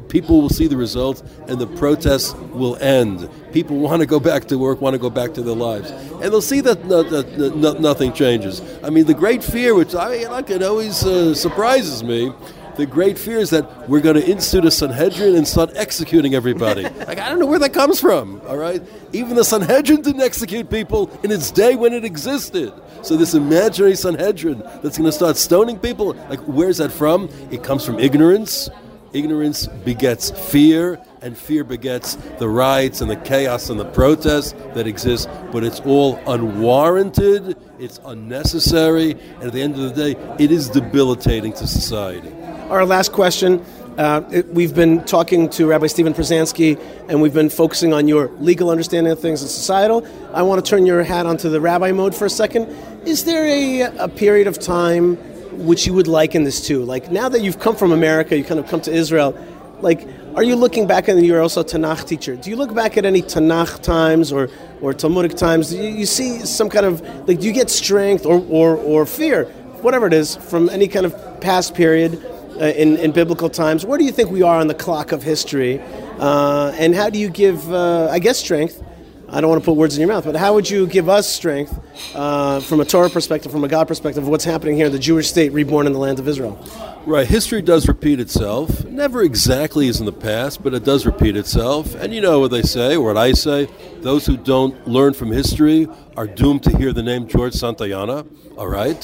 people 0.09 0.41
will 0.41 0.49
see 0.49 0.67
the 0.67 0.77
results 0.77 1.23
and 1.47 1.59
the 1.59 1.67
protests 1.67 2.33
will 2.51 2.75
end. 2.77 3.29
People 3.51 3.77
want 3.77 4.01
to 4.01 4.05
go 4.05 4.19
back 4.19 4.45
to 4.45 4.57
work, 4.57 4.81
want 4.81 4.93
to 4.93 4.99
go 4.99 5.09
back 5.09 5.33
to 5.33 5.41
their 5.41 5.55
lives. 5.55 5.91
And 5.91 6.23
they'll 6.23 6.41
see 6.41 6.61
that, 6.61 6.85
no, 6.85 7.03
that 7.03 7.55
no, 7.55 7.73
nothing 7.73 8.13
changes. 8.13 8.61
I 8.83 8.89
mean, 8.89 9.05
the 9.05 9.13
great 9.13 9.43
fear, 9.43 9.75
which 9.75 9.95
I 9.95 10.27
like, 10.27 10.49
it 10.49 10.63
always 10.63 11.03
uh, 11.03 11.33
surprises 11.33 12.03
me, 12.03 12.31
the 12.75 12.85
great 12.85 13.17
fear 13.17 13.37
is 13.37 13.51
that 13.51 13.87
we're 13.87 14.01
going 14.01 14.17
to 14.17 14.27
institute 14.27 14.65
a 14.65 14.71
Sanhedrin 14.71 15.35
and 15.35 15.47
start 15.47 15.71
executing 15.75 16.35
everybody. 16.35 16.83
like, 17.07 17.19
I 17.19 17.29
don't 17.29 17.39
know 17.39 17.45
where 17.45 17.59
that 17.59 17.73
comes 17.73 18.01
from, 18.01 18.41
all 18.47 18.57
right? 18.57 18.81
Even 19.13 19.35
the 19.35 19.45
Sanhedrin 19.45 20.01
didn't 20.01 20.21
execute 20.21 20.69
people 20.69 21.09
in 21.23 21.31
its 21.31 21.51
day 21.51 21.75
when 21.75 21.93
it 21.93 22.03
existed. 22.03 22.73
So 23.01 23.15
this 23.15 23.33
imaginary 23.33 23.95
Sanhedrin 23.95 24.59
that's 24.83 24.97
going 24.97 25.09
to 25.09 25.11
start 25.11 25.37
stoning 25.37 25.79
people, 25.79 26.13
like, 26.29 26.39
where's 26.41 26.77
that 26.77 26.91
from? 26.91 27.29
It 27.49 27.63
comes 27.63 27.85
from 27.85 27.99
ignorance 27.99 28.69
ignorance 29.15 29.67
begets 29.67 30.31
fear, 30.51 30.99
and 31.21 31.37
fear 31.37 31.63
begets 31.63 32.15
the 32.37 32.47
riots 32.47 33.01
and 33.01 33.09
the 33.09 33.15
chaos 33.15 33.69
and 33.69 33.79
the 33.79 33.85
protests 33.85 34.51
that 34.73 34.85
exist, 34.85 35.29
but 35.51 35.63
it's 35.63 35.79
all 35.81 36.19
unwarranted, 36.27 37.57
it's 37.79 37.99
unnecessary, 38.05 39.11
and 39.11 39.43
at 39.43 39.53
the 39.53 39.61
end 39.61 39.75
of 39.75 39.81
the 39.81 40.13
day, 40.13 40.19
it 40.43 40.51
is 40.51 40.69
debilitating 40.69 41.53
to 41.53 41.65
society. 41.65 42.31
Our 42.69 42.85
last 42.85 43.11
question. 43.11 43.65
Uh, 43.97 44.21
it, 44.29 44.45
we've 44.49 44.75
been 44.75 45.01
talking 45.05 45.49
to 45.49 45.67
Rabbi 45.67 45.87
Steven 45.87 46.13
Pruzansky, 46.13 46.77
and 47.07 47.21
we've 47.21 47.33
been 47.33 47.49
focusing 47.49 47.93
on 47.93 48.09
your 48.09 48.27
legal 48.39 48.69
understanding 48.69 49.13
of 49.13 49.21
things 49.21 49.41
and 49.41 49.49
societal. 49.49 50.05
I 50.33 50.41
want 50.41 50.63
to 50.63 50.69
turn 50.69 50.85
your 50.85 51.01
hat 51.03 51.25
onto 51.25 51.49
the 51.49 51.61
rabbi 51.61 51.93
mode 51.93 52.13
for 52.13 52.25
a 52.25 52.29
second. 52.29 52.67
Is 53.07 53.23
there 53.23 53.45
a, 53.45 53.83
a 53.97 54.09
period 54.09 54.47
of 54.47 54.59
time 54.59 55.17
which 55.57 55.85
you 55.85 55.93
would 55.93 56.07
liken 56.07 56.43
this 56.43 56.65
to? 56.67 56.83
Like 56.83 57.11
now 57.11 57.29
that 57.29 57.41
you've 57.41 57.59
come 57.59 57.75
from 57.75 57.91
America, 57.91 58.37
you 58.37 58.43
kind 58.43 58.59
of 58.59 58.67
come 58.67 58.81
to 58.81 58.91
Israel. 58.91 59.37
Like, 59.81 60.07
are 60.35 60.43
you 60.43 60.55
looking 60.55 60.87
back 60.87 61.07
and 61.07 61.25
you're 61.25 61.41
also 61.41 61.61
a 61.61 61.65
Tanakh 61.65 62.07
teacher? 62.07 62.35
Do 62.35 62.49
you 62.49 62.55
look 62.55 62.73
back 62.73 62.97
at 62.97 63.05
any 63.05 63.21
Tanakh 63.21 63.81
times 63.81 64.31
or, 64.31 64.49
or 64.81 64.93
Talmudic 64.93 65.35
times? 65.35 65.69
Do 65.69 65.77
you, 65.77 65.89
you 65.89 66.05
see 66.05 66.39
some 66.39 66.69
kind 66.69 66.85
of 66.85 67.01
like 67.27 67.39
do 67.39 67.47
you 67.47 67.53
get 67.53 67.69
strength 67.69 68.25
or, 68.25 68.45
or, 68.49 68.77
or 68.77 69.05
fear, 69.05 69.45
whatever 69.81 70.07
it 70.07 70.13
is, 70.13 70.35
from 70.35 70.69
any 70.69 70.87
kind 70.87 71.05
of 71.05 71.41
past 71.41 71.73
period 71.73 72.23
uh, 72.59 72.65
in, 72.65 72.97
in 72.97 73.11
biblical 73.11 73.49
times? 73.49 73.85
Where 73.85 73.97
do 73.97 74.05
you 74.05 74.11
think 74.11 74.29
we 74.29 74.41
are 74.41 74.59
on 74.59 74.67
the 74.67 74.73
clock 74.73 75.11
of 75.11 75.23
history? 75.23 75.81
Uh, 76.19 76.73
and 76.77 76.95
how 76.95 77.09
do 77.09 77.19
you 77.19 77.29
give, 77.29 77.71
uh, 77.73 78.09
I 78.09 78.19
guess, 78.19 78.39
strength 78.39 78.81
I 79.27 79.41
don't 79.41 79.49
want 79.49 79.61
to 79.61 79.65
put 79.65 79.75
words 79.75 79.95
in 79.95 80.01
your 80.01 80.07
mouth, 80.07 80.25
but 80.25 80.35
how 80.35 80.53
would 80.53 80.69
you 80.69 80.85
give 80.87 81.09
us 81.09 81.27
strength 81.27 81.77
uh, 82.13 82.59
from 82.59 82.79
a 82.79 82.85
Torah 82.85 83.09
perspective, 83.09 83.51
from 83.51 83.63
a 83.63 83.67
God 83.67 83.87
perspective, 83.87 84.23
of 84.23 84.29
what's 84.29 84.43
happening 84.43 84.75
here 84.75 84.89
the 84.89 84.99
Jewish 84.99 85.27
state 85.27 85.51
reborn 85.51 85.87
in 85.87 85.93
the 85.93 85.99
land 85.99 86.19
of 86.19 86.27
Israel? 86.27 86.59
Right. 87.05 87.27
History 87.27 87.61
does 87.61 87.87
repeat 87.87 88.19
itself. 88.19 88.85
Never 88.85 89.21
exactly 89.21 89.87
as 89.89 89.99
in 89.99 90.05
the 90.05 90.11
past, 90.11 90.63
but 90.63 90.73
it 90.73 90.83
does 90.83 91.05
repeat 91.05 91.35
itself. 91.35 91.93
And 91.95 92.13
you 92.13 92.21
know 92.21 92.39
what 92.39 92.51
they 92.51 92.61
say, 92.61 92.95
or 92.95 93.13
what 93.13 93.17
I 93.17 93.33
say 93.33 93.67
those 94.01 94.25
who 94.25 94.37
don't 94.37 94.87
learn 94.87 95.13
from 95.13 95.31
history 95.31 95.87
are 96.17 96.27
doomed 96.27 96.63
to 96.63 96.77
hear 96.77 96.93
the 96.93 97.03
name 97.03 97.27
George 97.27 97.53
Santayana. 97.53 98.27
All 98.57 98.67
right? 98.67 98.99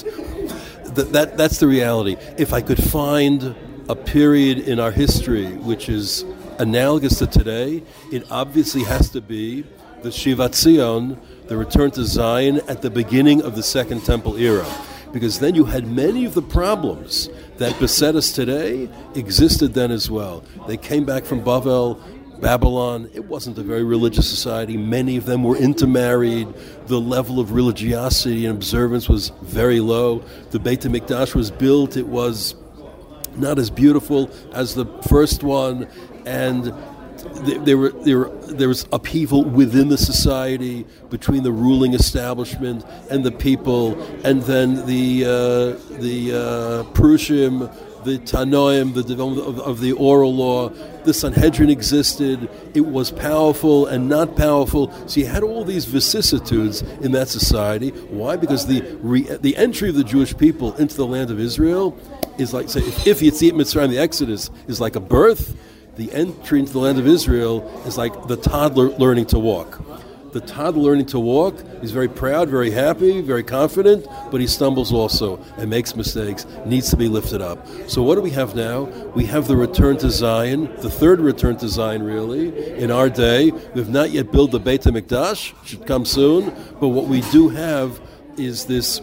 That, 0.95 1.09
that, 1.13 1.37
that's 1.37 1.59
the 1.59 1.67
reality. 1.67 2.17
If 2.37 2.53
I 2.53 2.61
could 2.61 2.81
find 2.81 3.55
a 3.89 3.95
period 3.95 4.59
in 4.59 4.79
our 4.79 4.91
history 4.91 5.47
which 5.47 5.89
is 5.89 6.23
analogous 6.59 7.19
to 7.19 7.27
today, 7.27 7.83
it 8.11 8.25
obviously 8.31 8.83
has 8.83 9.09
to 9.09 9.21
be 9.21 9.63
the 10.01 10.09
Shivat 10.09 10.55
Zion, 10.55 11.19
the 11.47 11.57
return 11.57 11.91
to 11.91 12.03
Zion 12.03 12.61
at 12.67 12.81
the 12.81 12.89
beginning 12.89 13.41
of 13.41 13.55
the 13.55 13.63
Second 13.63 14.03
Temple 14.03 14.37
era. 14.37 14.65
Because 15.11 15.39
then 15.39 15.55
you 15.55 15.65
had 15.65 15.85
many 15.87 16.25
of 16.25 16.33
the 16.33 16.41
problems 16.41 17.29
that 17.57 17.77
beset 17.79 18.15
us 18.15 18.31
today 18.31 18.89
existed 19.13 19.73
then 19.73 19.91
as 19.91 20.09
well. 20.09 20.43
They 20.67 20.77
came 20.77 21.05
back 21.05 21.25
from 21.25 21.43
Bavel, 21.43 22.01
Babylon. 22.39 23.09
It 23.13 23.25
wasn't 23.25 23.57
a 23.57 23.61
very 23.61 23.83
religious 23.83 24.27
society. 24.27 24.77
Many 24.77 25.17
of 25.17 25.25
them 25.25 25.43
were 25.43 25.57
intermarried. 25.57 26.47
The 26.87 26.99
level 26.99 27.39
of 27.39 27.51
religiosity 27.51 28.45
and 28.45 28.55
observance 28.55 29.07
was 29.07 29.29
very 29.41 29.79
low. 29.79 30.23
The 30.49 30.59
Beit 30.59 30.81
HaMikdash 30.81 31.35
was 31.35 31.51
built. 31.51 31.97
It 31.97 32.07
was 32.07 32.55
not 33.35 33.59
as 33.59 33.69
beautiful 33.69 34.31
as 34.53 34.75
the 34.75 34.85
first 35.09 35.43
one. 35.43 35.87
And 36.25 36.73
there, 37.21 37.77
were, 37.77 37.91
there, 37.91 38.25
there 38.25 38.67
was 38.67 38.85
upheaval 38.91 39.43
within 39.43 39.89
the 39.89 39.97
society 39.97 40.85
between 41.09 41.43
the 41.43 41.51
ruling 41.51 41.93
establishment 41.93 42.85
and 43.09 43.23
the 43.23 43.31
people, 43.31 44.01
and 44.23 44.41
then 44.43 44.85
the 44.85 45.25
uh, 45.25 45.99
the 45.99 46.31
uh, 46.33 46.83
Prushim, 46.93 47.71
the 48.03 48.17
Tanoim, 48.19 48.93
the 48.93 49.03
development 49.03 49.47
of, 49.47 49.59
of, 49.59 49.79
the 49.79 49.93
oral 49.93 50.35
law. 50.35 50.69
The 51.03 51.13
Sanhedrin 51.13 51.69
existed. 51.69 52.49
It 52.73 52.85
was 52.85 53.11
powerful 53.11 53.87
and 53.87 54.07
not 54.07 54.35
powerful. 54.35 54.91
So 55.07 55.19
you 55.19 55.25
had 55.25 55.43
all 55.43 55.63
these 55.63 55.85
vicissitudes 55.85 56.81
in 57.01 57.11
that 57.13 57.27
society. 57.27 57.89
Why? 57.89 58.35
Because 58.35 58.67
the 58.67 58.81
re- 59.01 59.37
the 59.37 59.55
entry 59.57 59.89
of 59.89 59.95
the 59.95 60.03
Jewish 60.03 60.35
people 60.37 60.75
into 60.75 60.95
the 60.95 61.07
land 61.07 61.31
of 61.31 61.39
Israel 61.39 61.97
is 62.37 62.53
like 62.53 62.69
say 62.69 62.81
if, 62.81 63.07
if 63.07 63.19
Yetziat 63.19 63.51
Mitzrayim, 63.51 63.89
the 63.89 63.99
Exodus, 63.99 64.49
is 64.67 64.79
like 64.79 64.95
a 64.95 64.99
birth 64.99 65.55
the 65.95 66.11
entry 66.13 66.59
into 66.59 66.71
the 66.71 66.79
land 66.79 66.99
of 66.99 67.07
Israel 67.07 67.67
is 67.85 67.97
like 67.97 68.27
the 68.27 68.37
toddler 68.37 68.89
learning 68.89 69.25
to 69.27 69.39
walk. 69.39 69.79
The 70.31 70.39
toddler 70.39 70.81
learning 70.81 71.07
to 71.07 71.19
walk, 71.19 71.55
he's 71.81 71.91
very 71.91 72.07
proud, 72.07 72.47
very 72.47 72.71
happy, 72.71 73.19
very 73.19 73.43
confident, 73.43 74.05
but 74.31 74.39
he 74.39 74.47
stumbles 74.47 74.93
also 74.93 75.43
and 75.57 75.69
makes 75.69 75.93
mistakes, 75.93 76.45
needs 76.65 76.89
to 76.91 76.95
be 76.95 77.09
lifted 77.09 77.41
up. 77.41 77.67
So, 77.89 78.01
what 78.01 78.15
do 78.15 78.21
we 78.21 78.29
have 78.31 78.55
now? 78.55 78.83
We 79.13 79.25
have 79.25 79.49
the 79.49 79.57
return 79.57 79.97
to 79.97 80.09
Zion, 80.09 80.73
the 80.77 80.89
third 80.89 81.19
return 81.19 81.57
to 81.57 81.67
Zion, 81.67 82.03
really, 82.03 82.77
in 82.77 82.91
our 82.91 83.09
day. 83.09 83.51
We 83.51 83.81
have 83.81 83.89
not 83.89 84.11
yet 84.11 84.31
built 84.31 84.51
the 84.51 84.59
Beit 84.59 84.83
HaMikdash, 84.83 85.53
should 85.65 85.85
come 85.85 86.05
soon, 86.05 86.55
but 86.79 86.89
what 86.89 87.07
we 87.07 87.21
do 87.31 87.49
have 87.49 87.99
is 88.37 88.65
this 88.67 89.01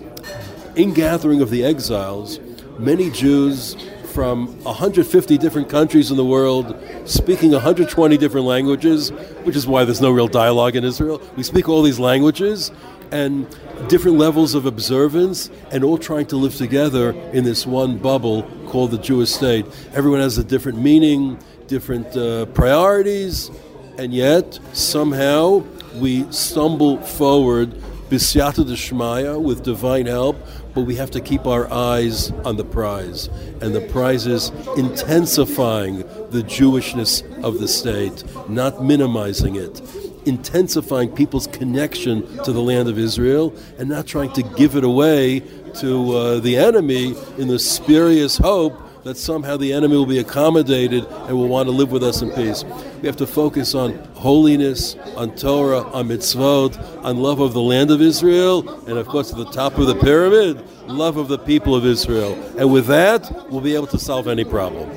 ingathering 0.76 1.42
of 1.42 1.50
the 1.50 1.62
exiles. 1.62 2.40
Many 2.78 3.10
Jews 3.10 3.76
from 4.18 4.48
150 4.64 5.38
different 5.38 5.68
countries 5.68 6.10
in 6.10 6.16
the 6.16 6.24
world, 6.24 6.76
speaking 7.04 7.52
120 7.52 8.16
different 8.16 8.46
languages, 8.46 9.10
which 9.44 9.54
is 9.54 9.64
why 9.64 9.84
there's 9.84 10.00
no 10.00 10.10
real 10.10 10.26
dialogue 10.26 10.74
in 10.74 10.82
Israel. 10.82 11.22
We 11.36 11.44
speak 11.44 11.68
all 11.68 11.82
these 11.82 12.00
languages 12.00 12.72
and 13.12 13.46
different 13.86 14.18
levels 14.18 14.56
of 14.56 14.66
observance, 14.66 15.50
and 15.70 15.84
all 15.84 15.96
trying 15.96 16.26
to 16.26 16.36
live 16.36 16.56
together 16.56 17.12
in 17.32 17.44
this 17.44 17.64
one 17.64 17.96
bubble 17.96 18.42
called 18.66 18.90
the 18.90 18.98
Jewish 18.98 19.30
state. 19.30 19.66
Everyone 19.94 20.18
has 20.18 20.36
a 20.36 20.42
different 20.42 20.80
meaning, 20.80 21.38
different 21.68 22.16
uh, 22.16 22.46
priorities, 22.46 23.52
and 23.98 24.12
yet 24.12 24.58
somehow 24.72 25.62
we 25.94 26.26
stumble 26.32 27.00
forward 27.02 27.80
bisyata 28.08 28.66
d'shmaya 28.66 29.40
with 29.40 29.62
divine 29.62 30.06
help 30.06 30.36
but 30.78 30.84
we 30.84 30.94
have 30.94 31.10
to 31.10 31.20
keep 31.20 31.44
our 31.44 31.68
eyes 31.72 32.30
on 32.44 32.56
the 32.56 32.64
prize. 32.64 33.28
And 33.60 33.74
the 33.74 33.80
prize 33.80 34.28
is 34.28 34.50
intensifying 34.76 35.98
the 36.30 36.42
Jewishness 36.42 37.24
of 37.42 37.58
the 37.58 37.66
state, 37.66 38.22
not 38.48 38.84
minimizing 38.84 39.56
it. 39.56 39.82
Intensifying 40.24 41.10
people's 41.10 41.48
connection 41.48 42.22
to 42.44 42.52
the 42.52 42.60
land 42.60 42.88
of 42.88 42.96
Israel 42.96 43.52
and 43.76 43.88
not 43.88 44.06
trying 44.06 44.32
to 44.34 44.42
give 44.42 44.76
it 44.76 44.84
away 44.84 45.40
to 45.80 46.12
uh, 46.12 46.38
the 46.38 46.56
enemy 46.56 47.16
in 47.38 47.48
the 47.48 47.58
spurious 47.58 48.36
hope 48.38 48.80
that 49.08 49.16
somehow 49.16 49.56
the 49.56 49.72
enemy 49.72 49.96
will 49.96 50.04
be 50.04 50.18
accommodated 50.18 51.02
and 51.06 51.30
will 51.34 51.48
want 51.48 51.66
to 51.66 51.72
live 51.72 51.90
with 51.90 52.04
us 52.04 52.20
in 52.20 52.30
peace. 52.32 52.62
We 53.00 53.06
have 53.06 53.16
to 53.16 53.26
focus 53.26 53.74
on 53.74 53.94
holiness, 54.12 54.96
on 55.16 55.34
Torah, 55.34 55.80
on 55.80 56.08
mitzvot, 56.08 57.02
on 57.02 57.16
love 57.16 57.40
of 57.40 57.54
the 57.54 57.62
land 57.62 57.90
of 57.90 58.02
Israel, 58.02 58.68
and 58.84 58.98
of 58.98 59.06
course, 59.06 59.30
at 59.32 59.38
the 59.38 59.46
top 59.46 59.78
of 59.78 59.86
the 59.86 59.94
pyramid, 59.94 60.62
love 60.86 61.16
of 61.16 61.28
the 61.28 61.38
people 61.38 61.74
of 61.74 61.86
Israel. 61.86 62.34
And 62.58 62.70
with 62.70 62.86
that, 62.88 63.50
we'll 63.50 63.62
be 63.62 63.74
able 63.74 63.86
to 63.86 63.98
solve 63.98 64.28
any 64.28 64.44
problem. 64.44 64.90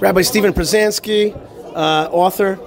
Rabbi 0.00 0.22
Steven 0.22 0.52
Pruzansky, 0.52 1.32
uh, 1.76 2.08
author, 2.10 2.58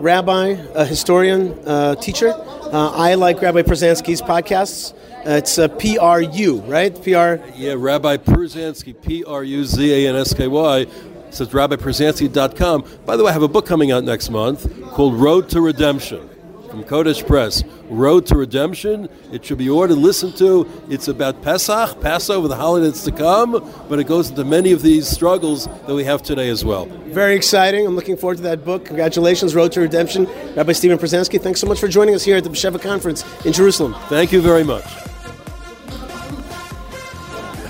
rabbi, 0.00 0.50
a 0.76 0.84
historian, 0.84 1.58
uh, 1.66 1.96
teacher. 1.96 2.32
Uh, 2.32 2.92
I 2.94 3.14
like 3.14 3.42
Rabbi 3.42 3.62
Pruzansky's 3.62 4.22
podcasts. 4.22 4.95
Uh, 5.26 5.30
it's 5.30 5.58
a 5.58 5.68
PRU, 5.68 6.60
right? 6.66 6.94
PR. 7.02 7.42
Yeah, 7.56 7.74
Rabbi 7.76 8.16
Pruzansky, 8.18 9.00
P 9.02 9.24
R 9.24 9.42
U 9.42 9.64
Z 9.64 10.06
A 10.06 10.08
N 10.08 10.14
S 10.14 10.32
K 10.32 10.46
Y. 10.46 10.86
Says 11.30 11.48
RabbiPruzansky.com. 11.48 12.84
By 13.04 13.16
the 13.16 13.24
way, 13.24 13.30
I 13.30 13.32
have 13.32 13.42
a 13.42 13.48
book 13.48 13.66
coming 13.66 13.90
out 13.90 14.04
next 14.04 14.30
month 14.30 14.84
called 14.92 15.16
Road 15.16 15.48
to 15.50 15.60
Redemption 15.60 16.30
from 16.70 16.84
Kodesh 16.84 17.26
Press. 17.26 17.64
Road 17.88 18.26
to 18.26 18.36
Redemption. 18.36 19.08
It 19.32 19.44
should 19.44 19.58
be 19.58 19.68
ordered, 19.68 19.96
listened 19.96 20.36
to. 20.38 20.68
It's 20.88 21.08
about 21.08 21.42
Pesach, 21.42 22.00
Passover, 22.00 22.48
the 22.48 22.56
holidays 22.56 23.02
to 23.02 23.12
come, 23.12 23.68
but 23.88 23.98
it 23.98 24.04
goes 24.04 24.30
into 24.30 24.44
many 24.44 24.72
of 24.72 24.82
these 24.82 25.08
struggles 25.08 25.66
that 25.66 25.94
we 25.94 26.04
have 26.04 26.22
today 26.22 26.48
as 26.48 26.64
well. 26.64 26.86
Very 27.06 27.34
exciting. 27.34 27.86
I'm 27.86 27.96
looking 27.96 28.16
forward 28.16 28.36
to 28.36 28.42
that 28.44 28.64
book. 28.64 28.84
Congratulations, 28.84 29.54
Road 29.54 29.72
to 29.72 29.80
Redemption. 29.80 30.26
Rabbi 30.54 30.72
Steven 30.72 30.98
Pruzansky, 30.98 31.40
thanks 31.40 31.60
so 31.60 31.66
much 31.66 31.80
for 31.80 31.88
joining 31.88 32.14
us 32.14 32.24
here 32.24 32.36
at 32.36 32.44
the 32.44 32.50
Besheva 32.50 32.80
Conference 32.80 33.24
in 33.44 33.52
Jerusalem. 33.52 33.94
Thank 34.08 34.32
you 34.32 34.40
very 34.40 34.64
much. 34.64 34.84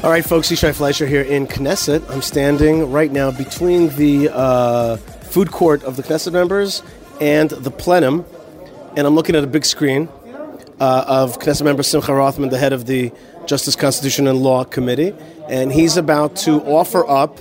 All 0.02 0.10
right, 0.10 0.24
folks, 0.24 0.48
Yishai 0.48 0.77
Fleisher 0.77 1.09
here 1.09 1.23
in 1.23 1.47
Knesset. 1.47 2.09
I'm 2.10 2.20
standing 2.20 2.93
right 2.93 3.10
now 3.10 3.31
between 3.31 3.89
the 3.97 4.28
uh, 4.31 4.97
food 4.97 5.51
court 5.51 5.82
of 5.85 5.97
the 5.97 6.02
Knesset 6.02 6.32
members 6.32 6.82
and 7.18 7.48
the 7.48 7.70
plenum, 7.70 8.27
and 8.94 9.06
I'm 9.06 9.14
looking 9.14 9.35
at 9.35 9.43
a 9.43 9.47
big 9.47 9.64
screen 9.64 10.09
uh, 10.78 11.05
of 11.09 11.39
Knesset 11.39 11.64
member 11.64 11.82
Simcha 11.82 12.14
Rothman, 12.14 12.51
the 12.51 12.59
head 12.59 12.74
of 12.74 12.85
the 12.85 13.10
Justice, 13.47 13.74
Constitution, 13.74 14.27
and 14.27 14.39
Law 14.39 14.64
Committee, 14.64 15.14
and 15.48 15.73
he's 15.73 15.97
about 15.97 16.36
to 16.36 16.60
offer 16.62 17.09
up 17.09 17.40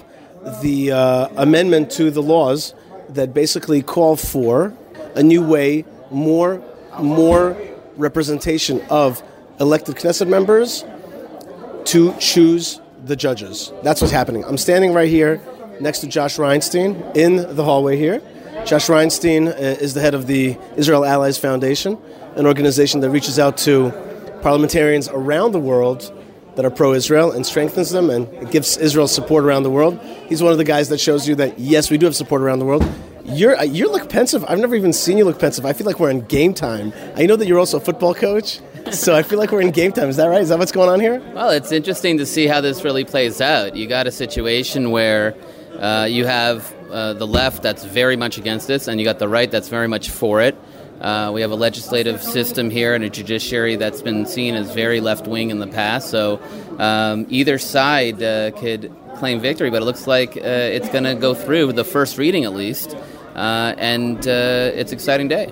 the 0.61 0.93
uh, 0.93 1.27
amendment 1.35 1.91
to 1.91 2.09
the 2.09 2.23
laws 2.23 2.73
that 3.09 3.33
basically 3.33 3.81
call 3.81 4.15
for 4.15 4.73
a 5.13 5.21
new 5.21 5.45
way, 5.45 5.83
more, 6.09 6.63
more 7.01 7.57
representation 7.97 8.81
of 8.89 9.21
elected 9.59 9.95
Knesset 9.95 10.29
members 10.29 10.85
to 11.85 12.13
choose 12.19 12.79
the 13.05 13.15
judges. 13.15 13.71
That's 13.83 14.01
what's 14.01 14.11
happening. 14.13 14.43
I'm 14.45 14.57
standing 14.57 14.93
right 14.93 15.09
here 15.09 15.41
next 15.79 15.99
to 15.99 16.07
Josh 16.07 16.37
Reinstein 16.37 17.15
in 17.15 17.55
the 17.55 17.63
hallway 17.63 17.97
here. 17.97 18.21
Josh 18.65 18.87
Reinstein 18.87 19.47
uh, 19.47 19.51
is 19.51 19.93
the 19.93 20.01
head 20.01 20.13
of 20.13 20.27
the 20.27 20.57
Israel 20.75 21.05
Allies 21.05 21.37
Foundation, 21.37 21.99
an 22.35 22.47
organization 22.47 23.01
that 23.01 23.09
reaches 23.11 23.37
out 23.37 23.57
to 23.59 23.91
parliamentarians 24.41 25.07
around 25.09 25.51
the 25.51 25.59
world 25.59 26.11
that 26.55 26.65
are 26.65 26.71
pro-Israel 26.71 27.31
and 27.31 27.45
strengthens 27.45 27.91
them 27.91 28.09
and 28.09 28.49
gives 28.51 28.77
Israel 28.77 29.07
support 29.07 29.43
around 29.43 29.63
the 29.63 29.69
world. 29.69 29.99
He's 30.27 30.41
one 30.41 30.51
of 30.51 30.57
the 30.57 30.63
guys 30.63 30.89
that 30.89 30.99
shows 30.99 31.27
you 31.27 31.35
that 31.35 31.59
yes, 31.59 31.91
we 31.91 31.97
do 31.97 32.05
have 32.05 32.15
support 32.15 32.41
around 32.41 32.59
the 32.59 32.65
world. 32.65 32.85
You're 33.25 33.57
uh, 33.57 33.63
you 33.63 33.91
look 33.91 34.09
pensive. 34.09 34.45
I've 34.47 34.59
never 34.59 34.75
even 34.75 34.93
seen 34.93 35.17
you 35.17 35.25
look 35.25 35.39
pensive. 35.39 35.65
I 35.65 35.73
feel 35.73 35.85
like 35.85 35.99
we're 35.99 36.11
in 36.11 36.21
game 36.21 36.53
time. 36.53 36.93
I 37.15 37.25
know 37.25 37.35
that 37.35 37.47
you're 37.47 37.59
also 37.59 37.77
a 37.77 37.81
football 37.81 38.13
coach, 38.13 38.59
so 38.91 39.15
I 39.15 39.23
feel 39.23 39.39
like 39.39 39.51
we're 39.51 39.61
in 39.61 39.71
game 39.71 39.91
time. 39.91 40.09
Is 40.09 40.17
that 40.17 40.27
right? 40.27 40.41
Is 40.41 40.49
that 40.49 40.59
what's 40.59 40.71
going 40.71 40.89
on 40.89 40.99
here? 40.99 41.19
Well, 41.33 41.49
it's 41.49 41.71
interesting 41.71 42.17
to 42.19 42.25
see 42.25 42.47
how 42.47 42.61
this 42.61 42.83
really 42.83 43.03
plays 43.03 43.41
out. 43.41 43.75
You 43.75 43.87
got 43.87 44.07
a 44.07 44.11
situation 44.11 44.91
where 44.91 45.35
uh, 45.79 46.07
you 46.09 46.25
have 46.25 46.73
uh, 46.91 47.13
the 47.13 47.27
left 47.27 47.63
that's 47.63 47.83
very 47.83 48.15
much 48.15 48.37
against 48.37 48.67
this, 48.67 48.87
and 48.87 48.99
you 48.99 49.05
got 49.05 49.19
the 49.19 49.27
right 49.27 49.49
that's 49.49 49.69
very 49.69 49.87
much 49.87 50.09
for 50.09 50.41
it. 50.41 50.55
Uh, 51.01 51.31
we 51.33 51.41
have 51.41 51.51
a 51.51 51.55
legislative 51.55 52.23
system 52.23 52.69
here 52.69 52.95
and 52.95 53.03
a 53.03 53.09
judiciary 53.09 53.75
that's 53.75 54.01
been 54.01 54.25
seen 54.25 54.55
as 54.55 54.73
very 54.73 55.01
left 55.01 55.27
wing 55.27 55.49
in 55.49 55.59
the 55.59 55.67
past. 55.67 56.09
So 56.09 56.39
um, 56.79 57.25
either 57.29 57.57
side 57.57 58.23
uh, 58.23 58.51
could 58.51 58.95
claim 59.17 59.41
victory, 59.41 59.69
but 59.69 59.81
it 59.81 59.85
looks 59.85 60.07
like 60.07 60.37
uh, 60.37 60.41
it's 60.41 60.89
going 60.89 61.03
to 61.03 61.15
go 61.15 61.33
through 61.33 61.73
the 61.73 61.83
first 61.83 62.17
reading 62.17 62.45
at 62.45 62.53
least, 62.53 62.95
uh, 63.35 63.75
and 63.77 64.25
it's 64.25 64.91
an 64.91 64.95
exciting 64.95 65.27
day. 65.27 65.51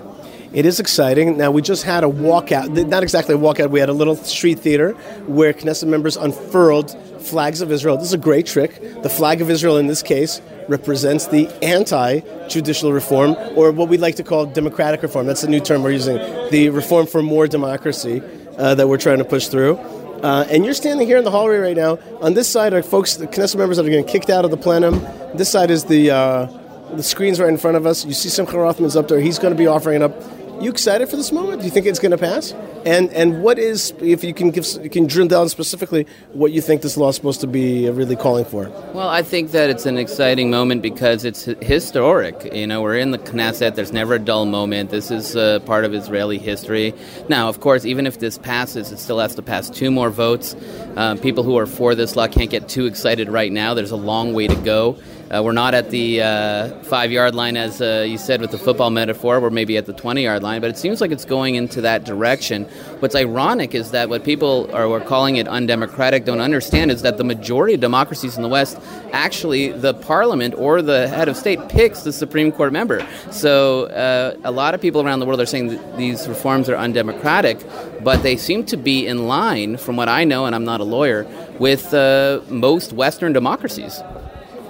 It 0.54 0.66
is 0.66 0.78
exciting. 0.78 1.36
Now, 1.36 1.50
we 1.50 1.62
just 1.62 1.82
had 1.82 2.04
a 2.04 2.06
walkout, 2.06 2.86
not 2.86 3.02
exactly 3.02 3.34
a 3.34 3.38
walkout, 3.38 3.70
we 3.70 3.80
had 3.80 3.88
a 3.88 3.92
little 3.92 4.14
street 4.14 4.60
theater 4.60 4.92
where 5.26 5.52
Knesset 5.52 5.88
members 5.88 6.16
unfurled 6.16 6.96
flags 7.20 7.60
of 7.60 7.72
Israel. 7.72 7.96
This 7.96 8.06
is 8.06 8.12
a 8.12 8.18
great 8.18 8.46
trick. 8.46 9.02
The 9.02 9.08
flag 9.08 9.40
of 9.40 9.50
Israel, 9.50 9.78
in 9.78 9.88
this 9.88 10.00
case, 10.00 10.40
represents 10.68 11.26
the 11.26 11.48
anti 11.60 12.20
judicial 12.46 12.92
reform, 12.92 13.34
or 13.56 13.72
what 13.72 13.88
we'd 13.88 14.00
like 14.00 14.14
to 14.16 14.22
call 14.22 14.46
democratic 14.46 15.02
reform. 15.02 15.26
That's 15.26 15.42
the 15.42 15.48
new 15.48 15.58
term 15.58 15.82
we're 15.82 15.90
using 15.90 16.18
the 16.50 16.68
reform 16.70 17.06
for 17.06 17.20
more 17.20 17.48
democracy 17.48 18.22
uh, 18.56 18.76
that 18.76 18.86
we're 18.88 18.98
trying 18.98 19.18
to 19.18 19.24
push 19.24 19.48
through. 19.48 19.76
Uh, 20.22 20.46
and 20.50 20.64
you're 20.64 20.74
standing 20.74 21.06
here 21.06 21.18
in 21.18 21.24
the 21.24 21.32
hallway 21.32 21.58
right 21.58 21.76
now. 21.76 21.98
On 22.20 22.34
this 22.34 22.48
side 22.48 22.72
are 22.72 22.82
folks, 22.82 23.16
the 23.16 23.26
Knesset 23.26 23.56
members 23.56 23.76
that 23.78 23.86
are 23.86 23.90
getting 23.90 24.06
kicked 24.06 24.30
out 24.30 24.44
of 24.44 24.52
the 24.52 24.56
plenum. 24.56 25.04
This 25.34 25.50
side 25.50 25.72
is 25.72 25.86
the 25.86 26.12
uh, 26.12 26.46
the 26.92 27.02
screens 27.02 27.40
right 27.40 27.48
in 27.48 27.58
front 27.58 27.76
of 27.76 27.86
us. 27.86 28.04
You 28.04 28.12
see 28.12 28.28
Simcha 28.28 28.56
Rothman's 28.56 28.94
up 28.94 29.08
there. 29.08 29.18
He's 29.18 29.40
going 29.40 29.52
to 29.52 29.58
be 29.58 29.66
offering 29.66 30.00
up 30.00 30.14
You 30.60 30.70
excited 30.70 31.08
for 31.08 31.16
this 31.16 31.32
moment? 31.32 31.60
Do 31.60 31.66
you 31.66 31.70
think 31.70 31.86
it's 31.86 31.98
going 31.98 32.12
to 32.12 32.18
pass? 32.18 32.54
And 32.86 33.10
and 33.14 33.42
what 33.42 33.58
is 33.58 33.94
if 34.00 34.22
you 34.22 34.34
can 34.34 34.50
give 34.50 34.66
you 34.82 34.90
can 34.90 35.06
drill 35.06 35.26
down 35.26 35.48
specifically 35.48 36.06
what 36.32 36.52
you 36.52 36.60
think 36.60 36.82
this 36.82 36.98
law 36.98 37.08
is 37.08 37.16
supposed 37.16 37.40
to 37.40 37.46
be 37.46 37.88
really 37.88 38.14
calling 38.14 38.44
for? 38.44 38.68
Well, 38.92 39.08
I 39.08 39.22
think 39.22 39.52
that 39.52 39.70
it's 39.70 39.86
an 39.86 39.96
exciting 39.96 40.50
moment 40.50 40.82
because 40.82 41.24
it's 41.24 41.44
historic. 41.62 42.54
You 42.54 42.66
know, 42.66 42.82
we're 42.82 42.98
in 42.98 43.10
the 43.10 43.18
Knesset. 43.18 43.74
There's 43.74 43.92
never 43.92 44.14
a 44.14 44.18
dull 44.18 44.44
moment. 44.44 44.90
This 44.90 45.10
is 45.10 45.34
uh, 45.34 45.60
part 45.60 45.86
of 45.86 45.94
Israeli 45.94 46.38
history. 46.38 46.94
Now, 47.28 47.48
of 47.48 47.60
course, 47.60 47.86
even 47.86 48.06
if 48.06 48.18
this 48.18 48.36
passes, 48.36 48.92
it 48.92 48.98
still 48.98 49.18
has 49.18 49.34
to 49.36 49.42
pass 49.42 49.70
two 49.70 49.90
more 49.90 50.10
votes. 50.10 50.54
Uh, 50.96 51.16
people 51.16 51.42
who 51.42 51.56
are 51.56 51.66
for 51.66 51.94
this 51.94 52.16
law 52.16 52.28
can't 52.28 52.50
get 52.50 52.68
too 52.68 52.84
excited 52.84 53.30
right 53.30 53.50
now. 53.50 53.72
There's 53.72 53.92
a 53.92 53.96
long 53.96 54.34
way 54.34 54.46
to 54.46 54.56
go. 54.56 54.98
Uh, 55.34 55.42
we're 55.42 55.52
not 55.52 55.74
at 55.74 55.90
the 55.90 56.22
uh, 56.22 56.68
five 56.84 57.10
yard 57.10 57.34
line, 57.34 57.56
as 57.56 57.82
uh, 57.82 58.06
you 58.06 58.16
said 58.16 58.40
with 58.40 58.52
the 58.52 58.58
football 58.58 58.90
metaphor. 58.90 59.40
We're 59.40 59.50
maybe 59.50 59.76
at 59.76 59.84
the 59.84 59.92
20 59.92 60.22
yard 60.22 60.44
line, 60.44 60.60
but 60.60 60.70
it 60.70 60.78
seems 60.78 61.00
like 61.00 61.10
it's 61.10 61.24
going 61.24 61.56
into 61.56 61.80
that 61.80 62.04
direction. 62.04 62.66
What's 63.00 63.16
ironic 63.16 63.74
is 63.74 63.90
that 63.90 64.08
what 64.08 64.22
people 64.22 64.70
are, 64.72 64.88
are 64.88 65.00
calling 65.00 65.34
it 65.34 65.48
undemocratic 65.48 66.24
don't 66.24 66.40
understand 66.40 66.92
is 66.92 67.02
that 67.02 67.16
the 67.16 67.24
majority 67.24 67.74
of 67.74 67.80
democracies 67.80 68.36
in 68.36 68.44
the 68.44 68.48
West 68.48 68.78
actually, 69.12 69.72
the 69.72 69.94
parliament 69.94 70.54
or 70.56 70.82
the 70.82 71.08
head 71.08 71.28
of 71.28 71.36
state 71.36 71.68
picks 71.68 72.02
the 72.02 72.12
Supreme 72.12 72.52
Court 72.52 72.72
member. 72.72 73.04
So 73.32 73.86
uh, 73.86 74.36
a 74.44 74.52
lot 74.52 74.74
of 74.74 74.80
people 74.80 75.02
around 75.02 75.18
the 75.18 75.26
world 75.26 75.40
are 75.40 75.46
saying 75.46 75.80
these 75.96 76.28
reforms 76.28 76.68
are 76.68 76.76
undemocratic, 76.76 77.58
but 78.04 78.22
they 78.22 78.36
seem 78.36 78.64
to 78.66 78.76
be 78.76 79.08
in 79.08 79.26
line, 79.26 79.78
from 79.78 79.96
what 79.96 80.08
I 80.08 80.22
know, 80.22 80.46
and 80.46 80.54
I'm 80.54 80.64
not 80.64 80.80
a 80.80 80.84
lawyer, 80.84 81.26
with 81.58 81.92
uh, 81.92 82.40
most 82.48 82.92
Western 82.92 83.32
democracies. 83.32 84.00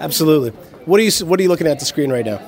Absolutely. 0.05 0.51
What 0.85 1.01
are 1.01 1.03
you 1.03 1.27
What 1.27 1.41
are 1.41 1.43
you 1.43 1.49
looking 1.49 1.67
at 1.67 1.79
the 1.79 1.87
screen 1.87 2.13
right 2.13 2.27
now? 2.27 2.39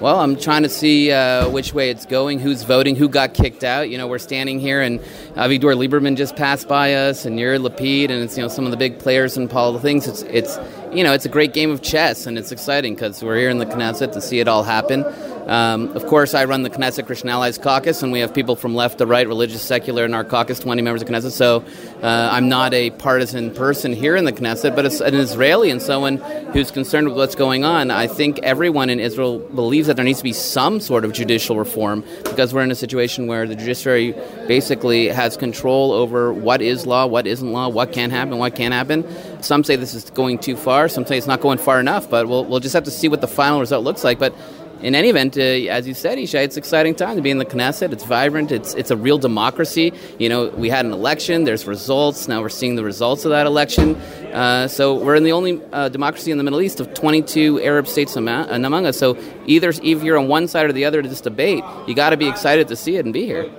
Well, 0.00 0.18
I'm 0.18 0.36
trying 0.36 0.62
to 0.62 0.70
see 0.70 1.12
uh, 1.12 1.48
which 1.50 1.74
way 1.74 1.90
it's 1.90 2.06
going, 2.06 2.38
who's 2.38 2.62
voting, 2.62 2.96
who 2.96 3.08
got 3.08 3.34
kicked 3.34 3.64
out. 3.64 3.90
You 3.90 3.98
know, 3.98 4.06
we're 4.06 4.18
standing 4.18 4.60
here, 4.60 4.80
and 4.80 5.00
Avigdor 5.34 5.74
Lieberman 5.76 6.16
just 6.16 6.36
passed 6.36 6.68
by 6.68 6.94
us, 6.94 7.26
and 7.26 7.38
Yair 7.38 7.58
Lapid, 7.58 8.04
and 8.04 8.22
it's 8.22 8.36
you 8.38 8.42
know 8.42 8.48
some 8.48 8.64
of 8.64 8.70
the 8.70 8.78
big 8.78 8.98
players 8.98 9.36
and 9.36 9.52
all 9.52 9.74
the 9.74 9.80
things. 9.80 10.06
It's 10.08 10.22
it's 10.22 10.58
you 10.90 11.04
know 11.04 11.12
it's 11.12 11.26
a 11.26 11.28
great 11.28 11.52
game 11.52 11.70
of 11.70 11.82
chess, 11.82 12.26
and 12.26 12.38
it's 12.38 12.50
exciting 12.50 12.94
because 12.94 13.22
we're 13.22 13.36
here 13.36 13.50
in 13.50 13.58
the 13.58 13.66
Knesset 13.66 14.12
to 14.12 14.22
see 14.22 14.40
it 14.40 14.48
all 14.48 14.62
happen. 14.62 15.04
Um, 15.46 15.90
of 15.96 16.06
course, 16.06 16.34
I 16.34 16.44
run 16.44 16.62
the 16.62 16.70
Knesset 16.70 17.06
Christian 17.06 17.28
Allies 17.28 17.56
Caucus, 17.56 18.02
and 18.02 18.10
we 18.10 18.18
have 18.18 18.34
people 18.34 18.56
from 18.56 18.74
left 18.74 18.98
to 18.98 19.06
right, 19.06 19.26
religious, 19.28 19.62
secular, 19.62 20.04
in 20.04 20.12
our 20.12 20.24
caucus, 20.24 20.58
20 20.58 20.82
members 20.82 21.02
of 21.02 21.08
Knesset. 21.08 21.30
So 21.30 21.64
uh, 22.02 22.28
I'm 22.32 22.48
not 22.48 22.74
a 22.74 22.90
partisan 22.90 23.54
person 23.54 23.92
here 23.92 24.16
in 24.16 24.24
the 24.24 24.32
Knesset, 24.32 24.74
but 24.74 24.84
as 24.84 25.00
an 25.00 25.14
Israeli 25.14 25.70
and 25.70 25.80
someone 25.80 26.16
who's 26.52 26.72
concerned 26.72 27.06
with 27.06 27.16
what's 27.16 27.36
going 27.36 27.64
on, 27.64 27.92
I 27.92 28.08
think 28.08 28.40
everyone 28.40 28.90
in 28.90 28.98
Israel 28.98 29.38
believes 29.38 29.86
that 29.86 29.94
there 29.94 30.04
needs 30.04 30.18
to 30.18 30.24
be 30.24 30.32
some 30.32 30.80
sort 30.80 31.04
of 31.04 31.12
judicial 31.12 31.56
reform 31.56 32.04
because 32.24 32.52
we're 32.52 32.62
in 32.62 32.72
a 32.72 32.76
situation 32.76 33.28
where 33.28 33.46
the 33.46 33.54
judiciary 33.54 34.12
basically 34.48 35.06
has 35.06 35.36
control 35.36 35.92
over 35.92 36.32
what 36.32 36.60
is 36.60 36.86
law, 36.86 37.06
what 37.06 37.26
isn't 37.26 37.52
law, 37.52 37.68
what 37.68 37.92
can 37.92 38.10
happen, 38.10 38.36
what 38.38 38.56
can't 38.56 38.74
happen. 38.74 39.04
Some 39.42 39.62
say 39.62 39.76
this 39.76 39.94
is 39.94 40.10
going 40.10 40.38
too 40.38 40.56
far, 40.56 40.88
some 40.88 41.06
say 41.06 41.16
it's 41.16 41.28
not 41.28 41.40
going 41.40 41.58
far 41.58 41.78
enough, 41.78 42.10
but 42.10 42.26
we'll, 42.26 42.44
we'll 42.44 42.60
just 42.60 42.74
have 42.74 42.84
to 42.84 42.90
see 42.90 43.06
what 43.06 43.20
the 43.20 43.28
final 43.28 43.60
result 43.60 43.84
looks 43.84 44.02
like. 44.02 44.18
But 44.18 44.34
in 44.82 44.94
any 44.94 45.08
event, 45.08 45.36
uh, 45.38 45.40
as 45.40 45.88
you 45.88 45.94
said, 45.94 46.18
Yishai, 46.18 46.44
it's 46.44 46.56
exciting 46.56 46.94
time 46.94 47.16
to 47.16 47.22
be 47.22 47.30
in 47.30 47.38
the 47.38 47.44
Knesset. 47.44 47.92
It's 47.92 48.04
vibrant. 48.04 48.52
It's 48.52 48.74
it's 48.74 48.90
a 48.90 48.96
real 48.96 49.18
democracy. 49.18 49.92
You 50.18 50.28
know, 50.28 50.48
we 50.48 50.68
had 50.68 50.84
an 50.84 50.92
election. 50.92 51.44
There's 51.44 51.66
results. 51.66 52.28
Now 52.28 52.42
we're 52.42 52.50
seeing 52.50 52.76
the 52.76 52.84
results 52.84 53.24
of 53.24 53.30
that 53.30 53.46
election. 53.46 53.96
Uh, 53.96 54.68
so 54.68 54.94
we're 54.94 55.14
in 55.14 55.24
the 55.24 55.32
only 55.32 55.62
uh, 55.72 55.88
democracy 55.88 56.30
in 56.30 56.38
the 56.38 56.44
Middle 56.44 56.60
East 56.60 56.80
of 56.80 56.92
22 56.92 57.62
Arab 57.62 57.86
states 57.86 58.16
among, 58.16 58.50
among 58.50 58.86
us. 58.86 58.98
So 58.98 59.16
either 59.46 59.70
if 59.70 60.02
you're 60.02 60.18
on 60.18 60.28
one 60.28 60.46
side 60.46 60.66
or 60.66 60.72
the 60.72 60.84
other 60.84 61.00
to 61.00 61.08
this 61.08 61.22
debate, 61.22 61.64
you 61.86 61.94
got 61.94 62.10
to 62.10 62.16
be 62.16 62.28
excited 62.28 62.68
to 62.68 62.76
see 62.76 62.96
it 62.96 63.04
and 63.04 63.14
be 63.14 63.24
here. 63.24 63.50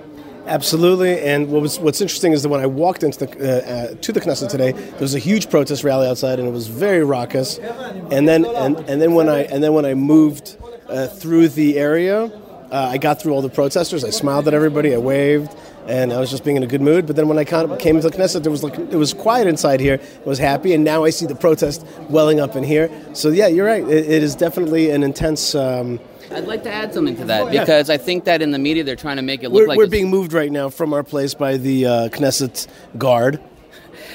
Absolutely, 0.46 1.20
and 1.20 1.50
what 1.50 1.60
was 1.60 1.78
what's 1.78 2.00
interesting 2.00 2.32
is 2.32 2.42
that 2.42 2.48
when 2.48 2.60
I 2.60 2.66
walked 2.66 3.02
into 3.02 3.26
the 3.26 3.28
uh, 3.28 3.70
uh, 3.70 3.94
to 4.00 4.12
the 4.12 4.20
Knesset 4.20 4.48
today, 4.48 4.72
there 4.72 5.00
was 5.00 5.14
a 5.14 5.18
huge 5.18 5.50
protest 5.50 5.84
rally 5.84 6.08
outside, 6.08 6.38
and 6.38 6.48
it 6.48 6.52
was 6.52 6.68
very 6.68 7.04
raucous. 7.04 7.58
And 7.58 8.26
then 8.26 8.46
and, 8.46 8.78
and 8.88 9.02
then 9.02 9.12
when 9.12 9.28
I 9.28 9.42
and 9.42 9.62
then 9.62 9.74
when 9.74 9.84
I 9.84 9.92
moved 9.92 10.56
uh, 10.88 11.06
through 11.06 11.48
the 11.48 11.78
area, 11.78 12.30
uh, 12.70 12.90
I 12.92 12.98
got 12.98 13.20
through 13.20 13.32
all 13.32 13.42
the 13.42 13.48
protesters. 13.48 14.04
I 14.04 14.10
smiled 14.10 14.46
at 14.46 14.54
everybody. 14.54 14.94
I 14.94 14.98
waved, 14.98 15.54
and 15.86 16.12
I 16.12 16.20
was 16.20 16.30
just 16.30 16.44
being 16.44 16.56
in 16.56 16.62
a 16.62 16.66
good 16.66 16.82
mood. 16.82 17.06
But 17.06 17.16
then 17.16 17.28
when 17.28 17.38
I 17.38 17.44
came 17.44 17.68
to 17.68 18.08
the 18.08 18.10
Knesset, 18.10 18.42
there 18.42 18.52
was 18.52 18.62
like 18.62 18.78
it 18.78 18.96
was 18.96 19.14
quiet 19.14 19.46
inside 19.46 19.80
here. 19.80 20.00
I 20.00 20.28
was 20.28 20.38
happy, 20.38 20.74
and 20.74 20.84
now 20.84 21.04
I 21.04 21.10
see 21.10 21.26
the 21.26 21.34
protest 21.34 21.86
welling 22.10 22.40
up 22.40 22.56
in 22.56 22.64
here. 22.64 22.90
So 23.14 23.30
yeah, 23.30 23.46
you're 23.46 23.66
right. 23.66 23.82
it, 23.82 24.10
it 24.10 24.22
is 24.22 24.34
definitely 24.34 24.90
an 24.90 25.02
intense. 25.02 25.54
Um, 25.54 25.98
I'd 26.30 26.44
like 26.44 26.62
to 26.64 26.72
add 26.72 26.92
something 26.92 27.16
to 27.16 27.24
that 27.26 27.50
because 27.50 27.88
I 27.88 27.96
think 27.96 28.24
that 28.24 28.42
in 28.42 28.50
the 28.50 28.58
media 28.58 28.84
they're 28.84 28.96
trying 28.96 29.16
to 29.16 29.22
make 29.22 29.42
it 29.42 29.48
look 29.48 29.62
we're, 29.62 29.68
like 29.68 29.78
we're 29.78 29.86
being 29.86 30.10
moved 30.10 30.34
right 30.34 30.52
now 30.52 30.68
from 30.68 30.92
our 30.92 31.02
place 31.02 31.32
by 31.32 31.56
the 31.56 31.86
uh, 31.86 32.08
Knesset 32.10 32.66
guard. 32.98 33.40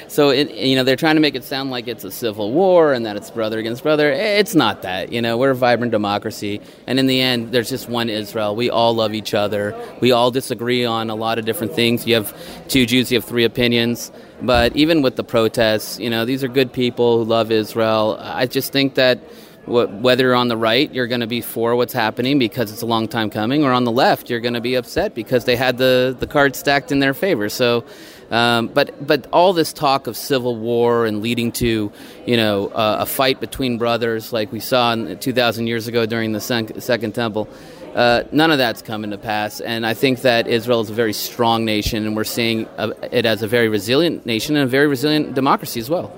So 0.08 0.30
it, 0.30 0.50
you 0.52 0.76
know 0.76 0.84
they're 0.84 0.96
trying 0.96 1.16
to 1.16 1.20
make 1.20 1.34
it 1.34 1.44
sound 1.44 1.70
like 1.70 1.88
it's 1.88 2.04
a 2.04 2.10
civil 2.10 2.52
war 2.52 2.92
and 2.92 3.06
that 3.06 3.16
it's 3.16 3.30
brother 3.30 3.58
against 3.58 3.82
brother. 3.82 4.10
It's 4.10 4.54
not 4.54 4.82
that. 4.82 5.12
You 5.12 5.22
know 5.22 5.36
we're 5.38 5.50
a 5.50 5.54
vibrant 5.54 5.92
democracy, 5.92 6.60
and 6.86 6.98
in 6.98 7.06
the 7.06 7.20
end, 7.20 7.52
there's 7.52 7.70
just 7.70 7.88
one 7.88 8.08
Israel. 8.08 8.54
We 8.56 8.70
all 8.70 8.94
love 8.94 9.14
each 9.14 9.34
other. 9.34 9.74
We 10.00 10.12
all 10.12 10.30
disagree 10.30 10.84
on 10.84 11.10
a 11.10 11.14
lot 11.14 11.38
of 11.38 11.44
different 11.44 11.74
things. 11.74 12.06
You 12.06 12.14
have 12.14 12.68
two 12.68 12.86
Jews, 12.86 13.10
you 13.10 13.18
have 13.18 13.24
three 13.24 13.44
opinions. 13.44 14.12
But 14.42 14.76
even 14.76 15.02
with 15.02 15.16
the 15.16 15.24
protests, 15.24 15.98
you 15.98 16.10
know 16.10 16.24
these 16.24 16.44
are 16.44 16.48
good 16.48 16.72
people 16.72 17.18
who 17.18 17.24
love 17.24 17.50
Israel. 17.50 18.16
I 18.20 18.46
just 18.46 18.72
think 18.72 18.94
that 18.94 19.18
whether 19.66 20.24
you're 20.24 20.34
on 20.34 20.48
the 20.48 20.56
right, 20.58 20.92
you're 20.92 21.06
going 21.06 21.22
to 21.22 21.26
be 21.26 21.40
for 21.40 21.74
what's 21.74 21.94
happening 21.94 22.38
because 22.38 22.70
it's 22.70 22.82
a 22.82 22.86
long 22.86 23.08
time 23.08 23.30
coming, 23.30 23.64
or 23.64 23.72
on 23.72 23.84
the 23.84 23.92
left, 23.92 24.28
you're 24.28 24.40
going 24.40 24.54
to 24.54 24.60
be 24.60 24.74
upset 24.74 25.14
because 25.14 25.46
they 25.46 25.56
had 25.56 25.78
the 25.78 26.14
the 26.18 26.26
cards 26.26 26.58
stacked 26.58 26.92
in 26.92 26.98
their 26.98 27.14
favor. 27.14 27.48
So. 27.48 27.84
Um, 28.30 28.68
but 28.68 29.06
but 29.06 29.26
all 29.32 29.52
this 29.52 29.72
talk 29.72 30.06
of 30.06 30.16
civil 30.16 30.56
war 30.56 31.06
and 31.06 31.22
leading 31.22 31.52
to 31.52 31.92
you 32.26 32.36
know 32.36 32.68
uh, 32.68 32.98
a 33.00 33.06
fight 33.06 33.40
between 33.40 33.78
brothers 33.78 34.32
like 34.32 34.50
we 34.52 34.60
saw 34.60 34.92
in 34.92 35.18
2,000 35.18 35.66
years 35.66 35.88
ago 35.88 36.06
during 36.06 36.32
the 36.32 36.40
sec- 36.40 36.80
Second 36.80 37.14
Temple, 37.14 37.48
uh, 37.94 38.24
none 38.32 38.50
of 38.50 38.58
that's 38.58 38.82
coming 38.82 39.10
to 39.10 39.18
pass. 39.18 39.60
And 39.60 39.86
I 39.86 39.94
think 39.94 40.22
that 40.22 40.46
Israel 40.46 40.80
is 40.80 40.90
a 40.90 40.94
very 40.94 41.12
strong 41.12 41.64
nation, 41.64 42.06
and 42.06 42.16
we're 42.16 42.24
seeing 42.24 42.66
uh, 42.78 42.92
it 43.12 43.26
as 43.26 43.42
a 43.42 43.48
very 43.48 43.68
resilient 43.68 44.26
nation 44.26 44.56
and 44.56 44.64
a 44.64 44.68
very 44.68 44.86
resilient 44.86 45.34
democracy 45.34 45.80
as 45.80 45.88
well. 45.88 46.12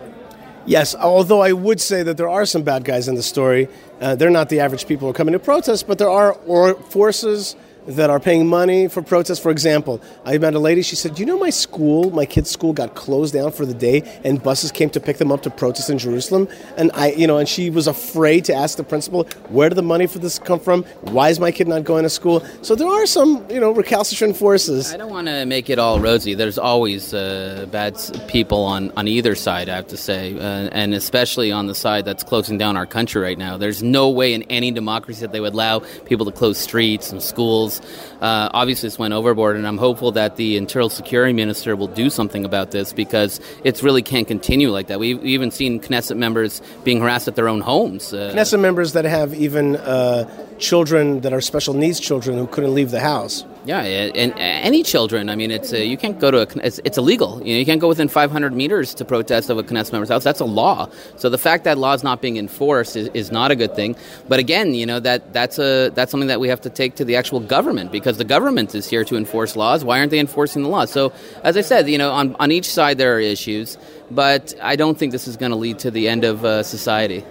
Yes, 0.64 0.96
although 0.96 1.42
I 1.42 1.52
would 1.52 1.80
say 1.80 2.02
that 2.02 2.16
there 2.16 2.28
are 2.28 2.44
some 2.44 2.62
bad 2.62 2.84
guys 2.84 3.06
in 3.06 3.14
the 3.14 3.22
story. 3.22 3.68
Uh, 4.00 4.16
they're 4.16 4.30
not 4.30 4.48
the 4.48 4.58
average 4.60 4.88
people 4.88 5.06
who 5.06 5.10
are 5.10 5.14
coming 5.14 5.32
to 5.32 5.38
protest, 5.38 5.86
but 5.86 5.98
there 5.98 6.10
are 6.10 6.32
or- 6.46 6.74
forces 6.74 7.54
that 7.86 8.10
are 8.10 8.20
paying 8.20 8.46
money 8.46 8.88
for 8.88 9.02
protests. 9.02 9.38
For 9.38 9.50
example, 9.50 10.00
I 10.24 10.38
met 10.38 10.54
a 10.54 10.58
lady. 10.58 10.82
She 10.82 10.96
said, 10.96 11.18
"You 11.18 11.26
know, 11.26 11.38
my 11.38 11.50
school, 11.50 12.10
my 12.10 12.26
kid's 12.26 12.50
school, 12.50 12.72
got 12.72 12.94
closed 12.94 13.34
down 13.34 13.52
for 13.52 13.64
the 13.64 13.74
day, 13.74 14.02
and 14.24 14.42
buses 14.42 14.72
came 14.72 14.90
to 14.90 15.00
pick 15.00 15.18
them 15.18 15.30
up 15.32 15.42
to 15.42 15.50
protest 15.50 15.90
in 15.90 15.98
Jerusalem." 15.98 16.48
And 16.76 16.90
I, 16.94 17.12
you 17.12 17.26
know, 17.26 17.38
and 17.38 17.48
she 17.48 17.70
was 17.70 17.86
afraid 17.86 18.44
to 18.46 18.54
ask 18.54 18.76
the 18.76 18.84
principal, 18.84 19.24
"Where 19.48 19.68
did 19.68 19.76
the 19.76 19.82
money 19.82 20.06
for 20.06 20.18
this 20.18 20.38
come 20.38 20.60
from? 20.60 20.84
Why 21.02 21.30
is 21.30 21.38
my 21.40 21.52
kid 21.52 21.68
not 21.68 21.84
going 21.84 22.02
to 22.02 22.10
school?" 22.10 22.42
So 22.62 22.74
there 22.74 22.88
are 22.88 23.06
some, 23.06 23.44
you 23.50 23.60
know, 23.60 23.70
recalcitrant 23.70 24.36
forces. 24.36 24.92
I 24.92 24.96
don't 24.96 25.10
want 25.10 25.28
to 25.28 25.44
make 25.46 25.70
it 25.70 25.78
all 25.78 26.00
rosy. 26.00 26.34
There's 26.34 26.58
always 26.58 27.14
uh, 27.14 27.66
bad 27.70 27.96
people 28.26 28.64
on, 28.64 28.92
on 28.96 29.08
either 29.08 29.34
side, 29.34 29.68
I 29.68 29.76
have 29.76 29.86
to 29.88 29.96
say, 29.96 30.34
uh, 30.34 30.68
and 30.72 30.94
especially 30.94 31.52
on 31.52 31.66
the 31.66 31.74
side 31.74 32.04
that's 32.04 32.24
closing 32.24 32.58
down 32.58 32.76
our 32.76 32.86
country 32.86 33.22
right 33.22 33.38
now. 33.38 33.56
There's 33.56 33.82
no 33.82 34.08
way 34.10 34.34
in 34.34 34.42
any 34.44 34.70
democracy 34.70 35.20
that 35.20 35.32
they 35.32 35.40
would 35.40 35.54
allow 35.54 35.80
people 36.04 36.26
to 36.26 36.32
close 36.32 36.58
streets 36.58 37.12
and 37.12 37.22
schools. 37.22 37.75
Uh, 38.20 38.48
obviously, 38.52 38.88
this 38.88 38.98
went 38.98 39.14
overboard, 39.14 39.56
and 39.56 39.66
I'm 39.66 39.78
hopeful 39.78 40.12
that 40.12 40.36
the 40.36 40.56
Internal 40.56 40.88
Security 40.88 41.32
Minister 41.32 41.76
will 41.76 41.88
do 41.88 42.10
something 42.10 42.44
about 42.44 42.70
this 42.70 42.92
because 42.92 43.40
it 43.64 43.82
really 43.82 44.02
can't 44.02 44.26
continue 44.26 44.70
like 44.70 44.86
that. 44.88 44.98
We've 44.98 45.24
even 45.24 45.50
seen 45.50 45.80
Knesset 45.80 46.16
members 46.16 46.62
being 46.84 47.00
harassed 47.00 47.28
at 47.28 47.36
their 47.36 47.48
own 47.48 47.60
homes. 47.60 48.12
Uh, 48.12 48.32
Knesset 48.34 48.60
members 48.60 48.92
that 48.92 49.04
have 49.04 49.34
even 49.34 49.76
uh, 49.76 50.28
children 50.58 51.20
that 51.20 51.32
are 51.32 51.40
special 51.40 51.74
needs 51.74 52.00
children 52.00 52.38
who 52.38 52.46
couldn't 52.46 52.74
leave 52.74 52.90
the 52.90 53.00
house. 53.00 53.44
Yeah, 53.66 53.80
and 53.80 54.32
any 54.38 54.84
children. 54.84 55.28
I 55.28 55.34
mean, 55.34 55.50
it's 55.50 55.72
you 55.72 55.96
can't 55.96 56.20
go 56.20 56.30
to 56.30 56.42
a. 56.42 56.64
It's, 56.64 56.78
it's 56.84 56.98
illegal. 56.98 57.42
You 57.44 57.54
know, 57.54 57.58
you 57.58 57.66
can't 57.66 57.80
go 57.80 57.88
within 57.88 58.06
500 58.06 58.52
meters 58.52 58.94
to 58.94 59.04
protest 59.04 59.50
of 59.50 59.58
a 59.58 59.64
Knesset 59.64 59.90
member's 59.90 60.08
house. 60.08 60.22
That's 60.22 60.38
a 60.38 60.44
law. 60.44 60.88
So 61.16 61.28
the 61.28 61.38
fact 61.38 61.64
that 61.64 61.76
law 61.76 61.92
is 61.92 62.04
not 62.04 62.22
being 62.22 62.36
enforced 62.36 62.94
is, 62.94 63.08
is 63.08 63.32
not 63.32 63.50
a 63.50 63.56
good 63.56 63.74
thing. 63.74 63.96
But 64.28 64.38
again, 64.38 64.72
you 64.72 64.86
know 64.86 65.00
that 65.00 65.32
that's 65.32 65.58
a 65.58 65.88
that's 65.88 66.12
something 66.12 66.28
that 66.28 66.38
we 66.38 66.46
have 66.46 66.60
to 66.60 66.70
take 66.70 66.94
to 66.96 67.04
the 67.04 67.16
actual 67.16 67.40
government 67.40 67.90
because 67.90 68.18
the 68.18 68.24
government 68.24 68.72
is 68.76 68.88
here 68.88 69.04
to 69.04 69.16
enforce 69.16 69.56
laws. 69.56 69.84
Why 69.84 69.98
aren't 69.98 70.12
they 70.12 70.20
enforcing 70.20 70.62
the 70.62 70.68
law? 70.68 70.84
So 70.84 71.12
as 71.42 71.56
I 71.56 71.62
said, 71.62 71.88
you 71.88 71.98
know, 71.98 72.12
on 72.12 72.36
on 72.38 72.52
each 72.52 72.70
side 72.70 72.98
there 72.98 73.16
are 73.16 73.20
issues, 73.20 73.78
but 74.12 74.54
I 74.62 74.76
don't 74.76 74.96
think 74.96 75.10
this 75.10 75.26
is 75.26 75.36
going 75.36 75.50
to 75.50 75.56
lead 75.56 75.80
to 75.80 75.90
the 75.90 76.08
end 76.08 76.22
of 76.22 76.44
uh, 76.44 76.62
society. 76.62 77.24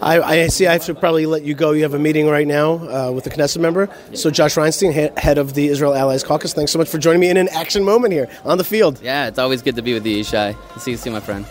I, 0.00 0.20
I 0.20 0.46
see. 0.48 0.66
I 0.66 0.78
should 0.78 0.98
probably 0.98 1.26
let 1.26 1.42
you 1.42 1.54
go. 1.54 1.72
You 1.72 1.82
have 1.82 1.94
a 1.94 1.98
meeting 1.98 2.26
right 2.28 2.46
now 2.46 2.72
uh, 2.72 3.12
with 3.12 3.24
the 3.24 3.30
Knesset 3.30 3.58
member. 3.60 3.88
So, 4.14 4.30
Josh 4.30 4.54
Reinstein, 4.54 5.16
head 5.18 5.38
of 5.38 5.54
the 5.54 5.68
Israel 5.68 5.94
Allies 5.94 6.24
Caucus, 6.24 6.52
thanks 6.54 6.72
so 6.72 6.78
much 6.78 6.88
for 6.88 6.98
joining 6.98 7.20
me 7.20 7.28
in 7.28 7.36
an 7.36 7.48
action 7.50 7.84
moment 7.84 8.12
here 8.12 8.28
on 8.44 8.58
the 8.58 8.64
field. 8.64 9.00
Yeah, 9.02 9.28
it's 9.28 9.38
always 9.38 9.62
good 9.62 9.76
to 9.76 9.82
be 9.82 9.94
with 9.94 10.06
you, 10.06 10.22
Yishai. 10.22 10.56
See 10.80 10.92
you 10.92 10.96
soon, 10.96 11.12
my 11.12 11.20
friend. 11.20 11.46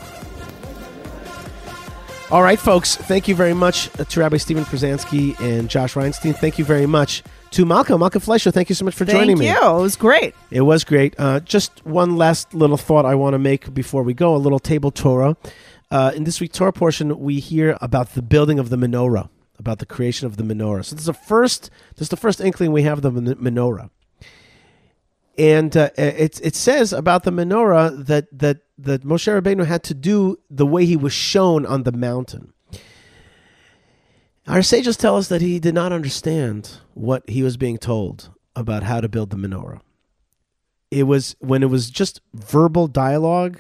All 2.32 2.44
right, 2.44 2.60
folks. 2.60 2.96
Thank 2.96 3.28
you 3.28 3.34
very 3.34 3.56
much 3.56 3.90
to 3.90 4.20
Rabbi 4.20 4.38
Steven 4.38 4.64
Pruzansky 4.64 5.40
and 5.40 5.68
Josh 5.68 5.96
Reinstein. 5.96 6.36
Thank 6.36 6.60
you 6.60 6.66
very 6.66 6.86
much 6.86 7.24
to 7.52 7.66
Malkah. 7.66 7.98
Malkah 7.98 8.22
Fleisher, 8.22 8.52
thank 8.52 8.70
you 8.70 8.76
so 8.76 8.86
much 8.86 8.94
for 8.94 9.04
Thank 9.04 9.18
joining 9.18 9.38
you. 9.38 9.44
me. 9.44 9.50
It 9.50 9.82
was 9.82 9.96
great. 9.96 10.36
It 10.52 10.62
was 10.62 10.84
great. 10.84 11.16
Uh, 11.18 11.40
just 11.40 11.84
one 11.88 12.18
last 12.18 12.54
little 12.54 12.78
thought 12.78 13.04
I 13.06 13.16
want 13.16 13.34
to 13.34 13.40
make 13.40 13.74
before 13.74 14.04
we 14.04 14.14
go 14.14 14.36
a 14.36 14.38
little 14.38 14.60
table 14.60 14.92
Torah. 14.92 15.38
Uh, 15.92 16.12
in 16.16 16.24
this 16.24 16.40
week's 16.40 16.58
Torah 16.58 16.72
portion, 16.72 17.20
we 17.20 17.40
hear 17.40 17.78
about 17.82 18.14
the 18.14 18.22
building 18.22 18.60
of 18.60 18.70
the 18.70 18.76
menorah, 18.76 19.30
about 19.58 19.80
the 19.80 19.88
creation 19.88 20.28
of 20.28 20.38
the 20.38 20.44
menorah. 20.44 20.86
So 20.86 20.96
this 20.96 21.02
is 21.02 21.08
the 21.08 21.14
first, 21.14 21.72
this 21.96 22.04
is 22.04 22.10
the 22.10 22.18
first 22.18 22.40
inkling 22.40 22.72
we 22.72 22.84
have 22.84 23.04
of 23.04 23.16
the 23.16 23.36
menorah. 23.36 23.90
And 25.38 25.76
uh, 25.76 25.90
it, 25.98 26.40
it 26.44 26.56
says 26.56 26.94
about 26.94 27.24
the 27.24 27.32
menorah 27.32 28.06
that, 28.06 28.28
that, 28.38 28.60
that 28.78 29.04
Moshe 29.04 29.42
Rabbeinu 29.42 29.66
had 29.66 29.84
to 29.84 29.94
do 29.94 30.38
the 30.50 30.66
way 30.66 30.86
he 30.86 30.98
was 30.98 31.14
shown 31.14 31.66
on 31.66 31.84
the 31.84 31.92
mountain. 31.92 32.54
Our 34.48 34.62
sages 34.62 34.98
tell 34.98 35.16
us 35.16 35.28
that 35.30 35.42
he 35.42 35.60
did 35.60 35.74
not 35.74 35.92
understand 35.92 36.78
what 36.94 37.28
he 37.30 37.42
was 37.42 37.56
being 37.56 37.78
told 37.78 38.30
about 38.56 38.84
how 38.84 39.00
to 39.02 39.08
build 39.10 39.30
the 39.30 39.38
menorah. 39.38 39.80
It 40.92 41.04
was 41.04 41.36
when 41.40 41.64
it 41.64 41.70
was 41.70 41.90
just 41.90 42.22
verbal 42.34 42.88
dialogue 42.88 43.60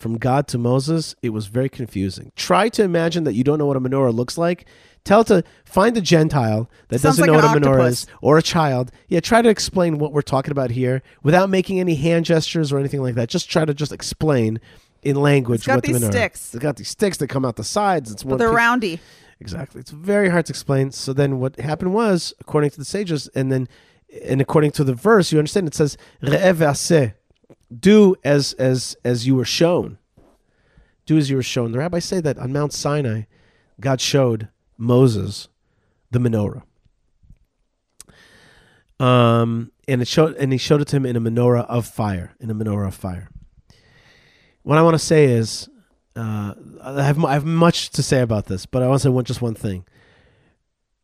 from 0.00 0.16
God 0.16 0.48
to 0.48 0.58
Moses, 0.58 1.14
it 1.22 1.28
was 1.30 1.46
very 1.46 1.68
confusing. 1.68 2.32
Try 2.34 2.68
to 2.70 2.82
imagine 2.82 3.24
that 3.24 3.34
you 3.34 3.44
don't 3.44 3.58
know 3.58 3.66
what 3.66 3.76
a 3.76 3.80
menorah 3.80 4.14
looks 4.14 4.38
like. 4.38 4.66
Tell 5.04 5.24
to 5.24 5.44
find 5.64 5.96
a 5.96 6.00
Gentile 6.00 6.68
that 6.88 7.00
Sounds 7.00 7.16
doesn't 7.18 7.32
like 7.32 7.40
know 7.42 7.46
what 7.46 7.56
a 7.56 7.60
menorah 7.60 7.88
is, 7.88 8.06
or 8.20 8.38
a 8.38 8.42
child. 8.42 8.90
Yeah, 9.08 9.20
try 9.20 9.42
to 9.42 9.48
explain 9.48 9.98
what 9.98 10.12
we're 10.12 10.22
talking 10.22 10.52
about 10.52 10.70
here 10.70 11.02
without 11.22 11.50
making 11.50 11.80
any 11.80 11.94
hand 11.94 12.24
gestures 12.24 12.72
or 12.72 12.78
anything 12.78 13.02
like 13.02 13.14
that. 13.14 13.28
Just 13.28 13.50
try 13.50 13.64
to 13.64 13.74
just 13.74 13.92
explain 13.92 14.58
in 15.02 15.16
language 15.16 15.60
It's 15.60 15.66
got 15.66 15.76
what 15.76 15.84
the 15.84 15.92
these 15.92 16.02
menorah. 16.02 16.26
It's 16.26 16.54
It's 16.54 16.62
got 16.62 16.76
these 16.76 16.88
sticks 16.88 17.18
that 17.18 17.28
come 17.28 17.44
out 17.44 17.56
the 17.56 17.64
sides. 17.64 18.10
It's 18.10 18.22
But 18.22 18.38
they're 18.38 18.48
piece- 18.48 18.56
roundy. 18.56 19.00
Exactly. 19.40 19.80
It's 19.80 19.90
very 19.90 20.28
hard 20.28 20.44
to 20.46 20.52
explain. 20.52 20.90
So 20.92 21.14
then 21.14 21.38
what 21.40 21.58
happened 21.60 21.94
was, 21.94 22.34
according 22.40 22.70
to 22.70 22.78
the 22.78 22.84
sages, 22.84 23.28
and 23.34 23.50
then 23.52 23.68
and 24.26 24.40
according 24.40 24.72
to 24.72 24.84
the 24.84 24.92
verse, 24.92 25.30
you 25.32 25.38
understand 25.38 25.66
it 25.68 25.74
says, 25.74 25.96
"Re'eh 26.22 26.52
ve'aseh," 26.54 27.14
do 27.76 28.16
as 28.24 28.52
as 28.54 28.96
as 29.04 29.26
you 29.26 29.34
were 29.34 29.44
shown. 29.44 29.98
Do 31.06 31.16
as 31.18 31.30
you 31.30 31.36
were 31.36 31.42
shown. 31.42 31.72
The 31.72 31.78
rabbis 31.78 32.04
say 32.04 32.20
that 32.20 32.38
on 32.38 32.52
Mount 32.52 32.72
Sinai, 32.72 33.22
God 33.80 34.00
showed 34.00 34.48
Moses 34.76 35.48
the 36.10 36.18
menorah. 36.18 36.62
Um, 39.00 39.72
and 39.88 40.02
it 40.02 40.08
showed, 40.08 40.36
and 40.36 40.52
he 40.52 40.58
showed 40.58 40.82
it 40.82 40.88
to 40.88 40.96
him 40.96 41.06
in 41.06 41.16
a 41.16 41.20
menorah 41.20 41.66
of 41.66 41.86
fire, 41.86 42.34
in 42.38 42.50
a 42.50 42.54
menorah 42.54 42.88
of 42.88 42.94
fire. 42.94 43.30
What 44.62 44.76
I 44.76 44.82
want 44.82 44.94
to 44.94 44.98
say 44.98 45.24
is, 45.24 45.70
uh, 46.14 46.54
I 46.82 47.02
have 47.02 47.24
I 47.24 47.32
have 47.32 47.46
much 47.46 47.90
to 47.90 48.02
say 48.02 48.20
about 48.20 48.46
this, 48.46 48.66
but 48.66 48.82
I 48.82 48.88
want 48.88 49.00
to 49.00 49.08
say 49.08 49.12
one 49.12 49.24
just 49.24 49.40
one 49.40 49.54
thing. 49.54 49.86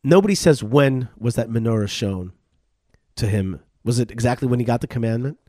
Nobody 0.03 0.35
says 0.35 0.63
when 0.63 1.09
was 1.17 1.35
that 1.35 1.49
menorah 1.49 1.89
shown 1.89 2.33
to 3.15 3.27
him. 3.27 3.61
Was 3.83 3.99
it 3.99 4.11
exactly 4.11 4.47
when 4.47 4.59
he 4.59 4.65
got 4.65 4.81
the 4.81 4.87
commandment? 4.87 5.39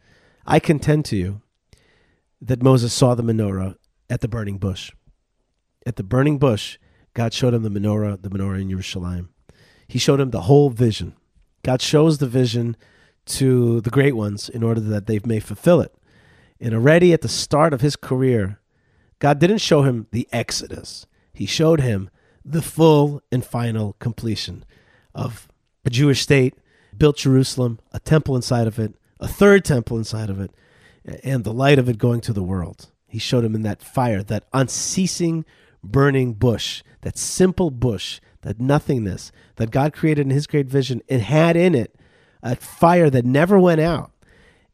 I 0.51 0.61
contend 0.61 1.05
to 1.07 1.17
you 1.17 1.43
that 2.41 2.63
Moses 2.63 2.95
saw 2.95 3.15
the 3.15 3.23
menorah 3.23 3.77
at 4.09 4.23
the 4.23 4.29
burning 4.29 4.57
bush. 4.57 4.91
At 5.85 5.97
the 5.97 6.03
burning 6.03 6.39
bush, 6.39 6.79
God 7.13 7.35
showed 7.35 7.53
him 7.53 7.65
the 7.65 7.71
menorah, 7.71 8.23
the 8.23 8.31
menorah 8.31 8.63
in 8.63 8.71
Yerushalayim. 8.71 9.29
He 9.87 9.99
showed 9.99 10.21
him 10.21 10.31
the 10.31 10.43
whole 10.43 10.71
vision. 10.71 11.15
God 11.63 11.83
shows 11.83 12.17
the 12.17 12.27
vision 12.27 12.79
to 13.27 13.83
the 13.83 13.91
great 13.91 14.17
ones 14.17 14.49
in 14.49 14.63
order 14.63 14.81
that 14.81 15.07
they 15.07 15.21
may 15.23 15.39
fulfill 15.39 15.83
it. 15.83 15.95
And 16.59 16.73
already 16.73 17.13
at 17.13 17.21
the 17.21 17.29
start 17.29 17.75
of 17.75 17.83
his 17.83 17.95
career, 17.95 18.59
God 19.19 19.39
didn't 19.39 19.59
show 19.59 19.83
him 19.83 20.07
the 20.13 20.27
Exodus. 20.33 21.07
He 21.35 21.45
showed 21.45 21.83
him 21.83 22.09
the 22.43 22.63
full 22.63 23.21
and 23.31 23.45
final 23.45 23.97
completion 23.99 24.65
of 25.15 25.47
a 25.85 25.91
Jewish 25.91 26.23
state, 26.23 26.55
built 26.97 27.19
Jerusalem, 27.19 27.81
a 27.93 28.01
temple 28.01 28.35
inside 28.35 28.67
of 28.67 28.79
it, 28.79 28.95
a 29.21 29.29
third 29.29 29.65
temple 29.65 29.99
inside 29.99 30.31
of 30.31 30.41
it, 30.41 30.53
and 31.25 31.45
the 31.45 31.53
light 31.53 31.79
of 31.79 31.89
it 31.89 31.99
going 31.99 32.21
to 32.23 32.33
the 32.33 32.43
world. 32.43 32.91
He 33.07 33.19
showed 33.19 33.45
him 33.45 33.55
in 33.55 33.63
that 33.63 33.83
fire, 33.83 34.23
that 34.23 34.45
unceasing 34.53 35.45
burning 35.83 36.35
bush, 36.35 36.83
that 37.01 37.17
simple 37.17 37.71
bush, 37.71 38.21
that 38.43 38.61
nothingness 38.61 39.33
that 39.57 39.71
God 39.71 39.93
created 39.93 40.27
in 40.27 40.31
his 40.31 40.47
great 40.47 40.67
vision 40.67 41.03
and 41.09 41.23
had 41.23 41.57
in 41.57 41.75
it 41.75 41.97
a 42.43 42.57
fire 42.57 43.11
that 43.11 43.25
never 43.25 43.59
went 43.59 43.81
out. 43.81 44.13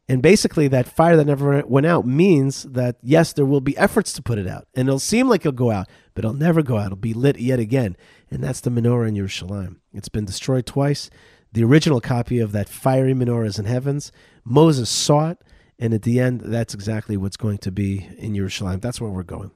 And 0.07 0.21
basically, 0.21 0.67
that 0.67 0.87
fire 0.87 1.17
that 1.17 1.25
never 1.25 1.63
went 1.65 1.87
out 1.87 2.05
means 2.05 2.63
that, 2.63 2.97
yes, 3.01 3.33
there 3.33 3.45
will 3.45 3.61
be 3.61 3.75
efforts 3.75 4.13
to 4.13 4.21
put 4.21 4.37
it 4.37 4.45
out. 4.45 4.67
And 4.75 4.87
it'll 4.87 4.99
seem 4.99 5.27
like 5.27 5.41
it'll 5.41 5.51
go 5.51 5.71
out, 5.71 5.87
but 6.13 6.23
it'll 6.23 6.35
never 6.35 6.61
go 6.61 6.77
out. 6.77 6.87
It'll 6.87 6.97
be 6.97 7.15
lit 7.15 7.39
yet 7.39 7.57
again. 7.57 7.97
And 8.29 8.43
that's 8.43 8.61
the 8.61 8.69
menorah 8.69 9.07
in 9.07 9.15
Yerushalayim. 9.15 9.77
It's 9.93 10.09
been 10.09 10.25
destroyed 10.25 10.67
twice. 10.67 11.09
The 11.53 11.63
original 11.63 12.01
copy 12.01 12.37
of 12.37 12.51
that 12.51 12.69
fiery 12.69 13.13
menorah 13.13 13.47
is 13.47 13.57
in 13.57 13.65
heavens. 13.65 14.11
Moses 14.45 14.89
saw 14.89 15.31
it. 15.31 15.39
And 15.77 15.93
at 15.93 16.03
the 16.03 16.21
end, 16.21 16.41
that's 16.41 16.73
exactly 16.73 17.17
what's 17.17 17.35
going 17.35 17.57
to 17.57 17.71
be 17.71 18.07
in 18.17 18.33
Yerushalayim. 18.33 18.79
That's 18.79 19.01
where 19.01 19.09
we're 19.09 19.23
going. 19.23 19.51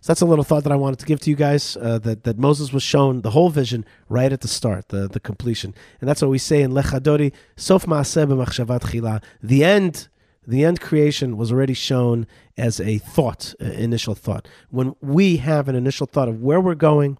So 0.00 0.12
that's 0.12 0.22
a 0.22 0.26
little 0.26 0.44
thought 0.44 0.62
that 0.64 0.72
I 0.72 0.76
wanted 0.76 0.98
to 1.00 1.06
give 1.06 1.20
to 1.20 1.30
you 1.30 1.36
guys. 1.36 1.76
Uh, 1.76 1.98
that 1.98 2.24
that 2.24 2.38
Moses 2.38 2.72
was 2.72 2.82
shown 2.82 3.20
the 3.20 3.30
whole 3.30 3.50
vision 3.50 3.84
right 4.08 4.32
at 4.32 4.40
the 4.40 4.48
start, 4.48 4.88
the 4.88 5.08
the 5.08 5.20
completion, 5.20 5.74
and 6.00 6.08
that's 6.08 6.22
what 6.22 6.30
we 6.30 6.38
say 6.38 6.62
in 6.62 6.70
Lecha 6.70 7.00
Dodi 7.00 7.32
Sof 7.56 7.84
Maaseh 7.84 8.26
b'machshavat 8.26 8.80
chila. 8.80 9.22
The 9.42 9.64
end, 9.64 10.08
the 10.46 10.64
end 10.64 10.80
creation 10.80 11.36
was 11.36 11.52
already 11.52 11.74
shown 11.74 12.26
as 12.56 12.80
a 12.80 12.96
thought, 12.98 13.54
initial 13.60 14.14
thought. 14.14 14.48
When 14.70 14.96
we 15.02 15.36
have 15.38 15.68
an 15.68 15.74
initial 15.74 16.06
thought 16.06 16.28
of 16.28 16.40
where 16.40 16.60
we're 16.60 16.74
going, 16.74 17.18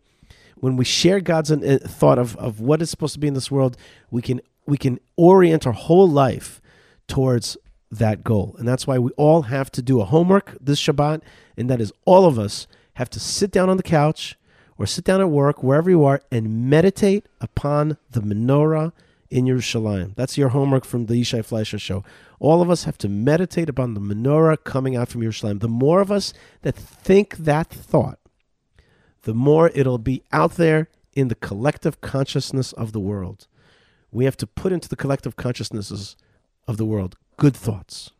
when 0.56 0.76
we 0.76 0.84
share 0.86 1.20
God's 1.20 1.50
uh, 1.50 1.78
thought 1.82 2.18
of 2.18 2.34
of 2.36 2.60
what 2.60 2.80
is 2.80 2.88
supposed 2.88 3.12
to 3.14 3.20
be 3.20 3.28
in 3.28 3.34
this 3.34 3.50
world, 3.50 3.76
we 4.10 4.22
can 4.22 4.40
we 4.66 4.78
can 4.78 5.00
orient 5.16 5.66
our 5.66 5.74
whole 5.74 6.08
life 6.08 6.62
towards 7.08 7.56
that 7.90 8.22
goal. 8.22 8.54
And 8.58 8.68
that's 8.68 8.86
why 8.86 8.98
we 8.98 9.10
all 9.12 9.42
have 9.42 9.70
to 9.72 9.82
do 9.82 10.00
a 10.00 10.04
homework 10.04 10.56
this 10.60 10.80
Shabbat, 10.80 11.22
and 11.56 11.68
that 11.68 11.80
is 11.80 11.92
all 12.04 12.26
of 12.26 12.38
us 12.38 12.66
have 12.94 13.10
to 13.10 13.20
sit 13.20 13.50
down 13.50 13.68
on 13.68 13.76
the 13.76 13.82
couch 13.82 14.36
or 14.76 14.86
sit 14.86 15.04
down 15.04 15.20
at 15.20 15.30
work, 15.30 15.62
wherever 15.62 15.90
you 15.90 16.04
are, 16.04 16.20
and 16.30 16.70
meditate 16.70 17.26
upon 17.40 17.96
the 18.10 18.20
menorah 18.20 18.92
in 19.30 19.44
Yerushalayim. 19.44 20.14
That's 20.14 20.38
your 20.38 20.50
homework 20.50 20.84
from 20.84 21.06
the 21.06 21.14
Yishai 21.14 21.44
Fleisher 21.44 21.78
show. 21.78 22.04
All 22.38 22.62
of 22.62 22.70
us 22.70 22.84
have 22.84 22.96
to 22.98 23.08
meditate 23.08 23.68
upon 23.68 23.94
the 23.94 24.00
menorah 24.00 24.62
coming 24.62 24.96
out 24.96 25.08
from 25.08 25.22
Yerushalayim. 25.22 25.60
The 25.60 25.68
more 25.68 26.00
of 26.00 26.12
us 26.12 26.32
that 26.62 26.76
think 26.76 27.36
that 27.38 27.68
thought, 27.68 28.18
the 29.22 29.34
more 29.34 29.70
it'll 29.74 29.98
be 29.98 30.22
out 30.32 30.52
there 30.52 30.88
in 31.14 31.28
the 31.28 31.34
collective 31.34 32.00
consciousness 32.00 32.72
of 32.72 32.92
the 32.92 33.00
world. 33.00 33.48
We 34.12 34.24
have 34.24 34.36
to 34.38 34.46
put 34.46 34.72
into 34.72 34.88
the 34.88 34.96
collective 34.96 35.36
consciousnesses 35.36 36.16
of 36.68 36.76
the 36.76 36.84
world 36.84 37.16
good 37.38 37.56
thoughts, 37.56 38.10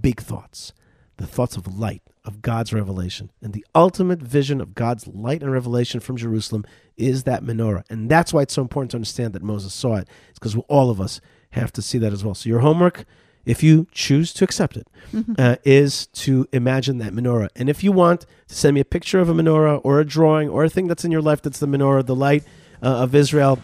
big 0.00 0.20
thoughts, 0.20 0.72
the 1.18 1.26
thoughts 1.26 1.56
of 1.56 1.78
light, 1.78 2.02
of 2.24 2.40
God's 2.40 2.72
revelation. 2.72 3.30
And 3.42 3.52
the 3.52 3.66
ultimate 3.74 4.20
vision 4.20 4.60
of 4.60 4.74
God's 4.74 5.06
light 5.06 5.42
and 5.42 5.52
revelation 5.52 6.00
from 6.00 6.16
Jerusalem 6.16 6.64
is 6.96 7.24
that 7.24 7.42
menorah. 7.42 7.84
And 7.90 8.10
that's 8.10 8.32
why 8.32 8.42
it's 8.42 8.54
so 8.54 8.62
important 8.62 8.92
to 8.92 8.96
understand 8.96 9.32
that 9.34 9.42
Moses 9.42 9.74
saw 9.74 9.96
it. 9.96 10.08
It's 10.30 10.38
because 10.38 10.56
all 10.68 10.90
of 10.90 11.00
us 11.00 11.20
have 11.50 11.72
to 11.72 11.82
see 11.82 11.98
that 11.98 12.12
as 12.12 12.24
well. 12.24 12.34
So 12.34 12.48
your 12.48 12.60
homework, 12.60 13.04
if 13.44 13.62
you 13.62 13.88
choose 13.90 14.32
to 14.34 14.44
accept 14.44 14.76
it, 14.76 14.86
uh, 15.38 15.56
is 15.64 16.06
to 16.06 16.46
imagine 16.52 16.98
that 16.98 17.12
menorah. 17.12 17.48
And 17.56 17.68
if 17.68 17.82
you 17.82 17.90
want 17.90 18.26
to 18.48 18.54
send 18.54 18.74
me 18.74 18.80
a 18.80 18.84
picture 18.84 19.18
of 19.18 19.28
a 19.28 19.34
menorah 19.34 19.80
or 19.82 19.98
a 19.98 20.04
drawing 20.04 20.48
or 20.48 20.64
a 20.64 20.70
thing 20.70 20.86
that's 20.86 21.04
in 21.04 21.10
your 21.10 21.22
life 21.22 21.42
that's 21.42 21.58
the 21.58 21.66
menorah, 21.66 22.06
the 22.06 22.14
light 22.14 22.44
uh, 22.82 22.86
of 22.86 23.14
Israel, 23.14 23.58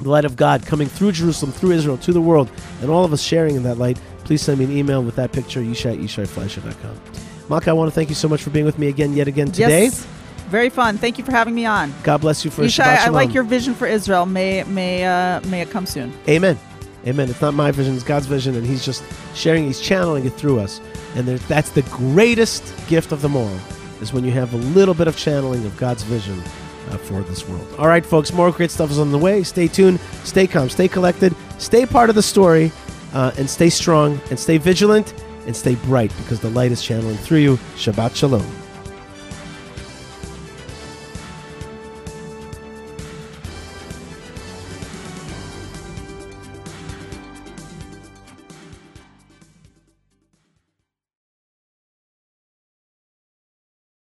the 0.00 0.08
light 0.08 0.24
of 0.24 0.36
God 0.36 0.64
coming 0.66 0.88
through 0.88 1.12
Jerusalem, 1.12 1.52
through 1.52 1.72
Israel, 1.72 1.98
to 1.98 2.12
the 2.12 2.20
world, 2.20 2.50
and 2.80 2.90
all 2.90 3.04
of 3.04 3.12
us 3.12 3.22
sharing 3.22 3.56
in 3.56 3.62
that 3.64 3.78
light, 3.78 4.00
please 4.24 4.42
send 4.42 4.58
me 4.58 4.64
an 4.64 4.76
email 4.76 5.02
with 5.02 5.16
that 5.16 5.32
picture, 5.32 5.60
yishai 5.60 5.98
yishaifleisher.com. 6.00 7.00
Malkah, 7.48 7.68
I 7.68 7.72
want 7.72 7.90
to 7.90 7.94
thank 7.94 8.08
you 8.08 8.14
so 8.14 8.28
much 8.28 8.42
for 8.42 8.50
being 8.50 8.64
with 8.64 8.78
me 8.78 8.88
again, 8.88 9.12
yet 9.12 9.28
again 9.28 9.48
today. 9.48 9.84
Yes. 9.84 10.06
Very 10.48 10.68
fun. 10.68 10.98
Thank 10.98 11.16
you 11.18 11.24
for 11.24 11.30
having 11.30 11.54
me 11.54 11.64
on. 11.64 11.92
God 12.02 12.20
bless 12.20 12.44
you 12.44 12.50
for 12.50 12.62
Yishai, 12.62 12.82
Shabbat 12.82 12.86
I 12.86 12.96
Shalom. 12.96 13.14
like 13.14 13.32
your 13.32 13.44
vision 13.44 13.72
for 13.74 13.86
Israel. 13.86 14.26
May 14.26 14.64
may 14.64 15.04
uh, 15.04 15.40
may 15.42 15.60
it 15.60 15.70
come 15.70 15.86
soon. 15.86 16.12
Amen. 16.28 16.58
Amen. 17.06 17.30
It's 17.30 17.40
not 17.40 17.54
my 17.54 17.70
vision, 17.70 17.94
it's 17.94 18.04
God's 18.04 18.26
vision, 18.26 18.54
and 18.56 18.66
He's 18.66 18.84
just 18.84 19.02
sharing, 19.34 19.64
He's 19.64 19.80
channeling 19.80 20.26
it 20.26 20.30
through 20.34 20.58
us. 20.60 20.80
And 21.14 21.26
there, 21.26 21.38
that's 21.38 21.70
the 21.70 21.82
greatest 21.82 22.62
gift 22.88 23.10
of 23.12 23.22
them 23.22 23.36
all, 23.36 23.56
is 24.00 24.12
when 24.12 24.24
you 24.24 24.32
have 24.32 24.52
a 24.52 24.58
little 24.58 24.94
bit 24.94 25.08
of 25.08 25.16
channeling 25.16 25.64
of 25.64 25.76
God's 25.76 26.02
vision 26.02 26.42
uh, 26.88 26.96
for 26.96 27.22
this 27.22 27.48
world. 27.48 27.66
All 27.78 27.88
right, 27.88 28.04
folks, 28.04 28.32
more 28.32 28.50
great 28.50 28.70
stuff 28.70 28.90
is 28.90 28.98
on 28.98 29.12
the 29.12 29.18
way. 29.18 29.42
Stay 29.42 29.68
tuned, 29.68 30.00
stay 30.24 30.46
calm, 30.46 30.68
stay 30.68 30.88
collected, 30.88 31.34
stay 31.58 31.86
part 31.86 32.08
of 32.08 32.14
the 32.14 32.22
story, 32.22 32.72
uh, 33.12 33.32
and 33.38 33.48
stay 33.48 33.70
strong, 33.70 34.20
and 34.30 34.38
stay 34.38 34.58
vigilant, 34.58 35.14
and 35.46 35.56
stay 35.56 35.74
bright, 35.74 36.12
because 36.18 36.40
the 36.40 36.50
light 36.50 36.72
is 36.72 36.82
channeling 36.82 37.16
through 37.16 37.38
you. 37.38 37.56
Shabbat 37.76 38.14
Shalom. 38.14 38.69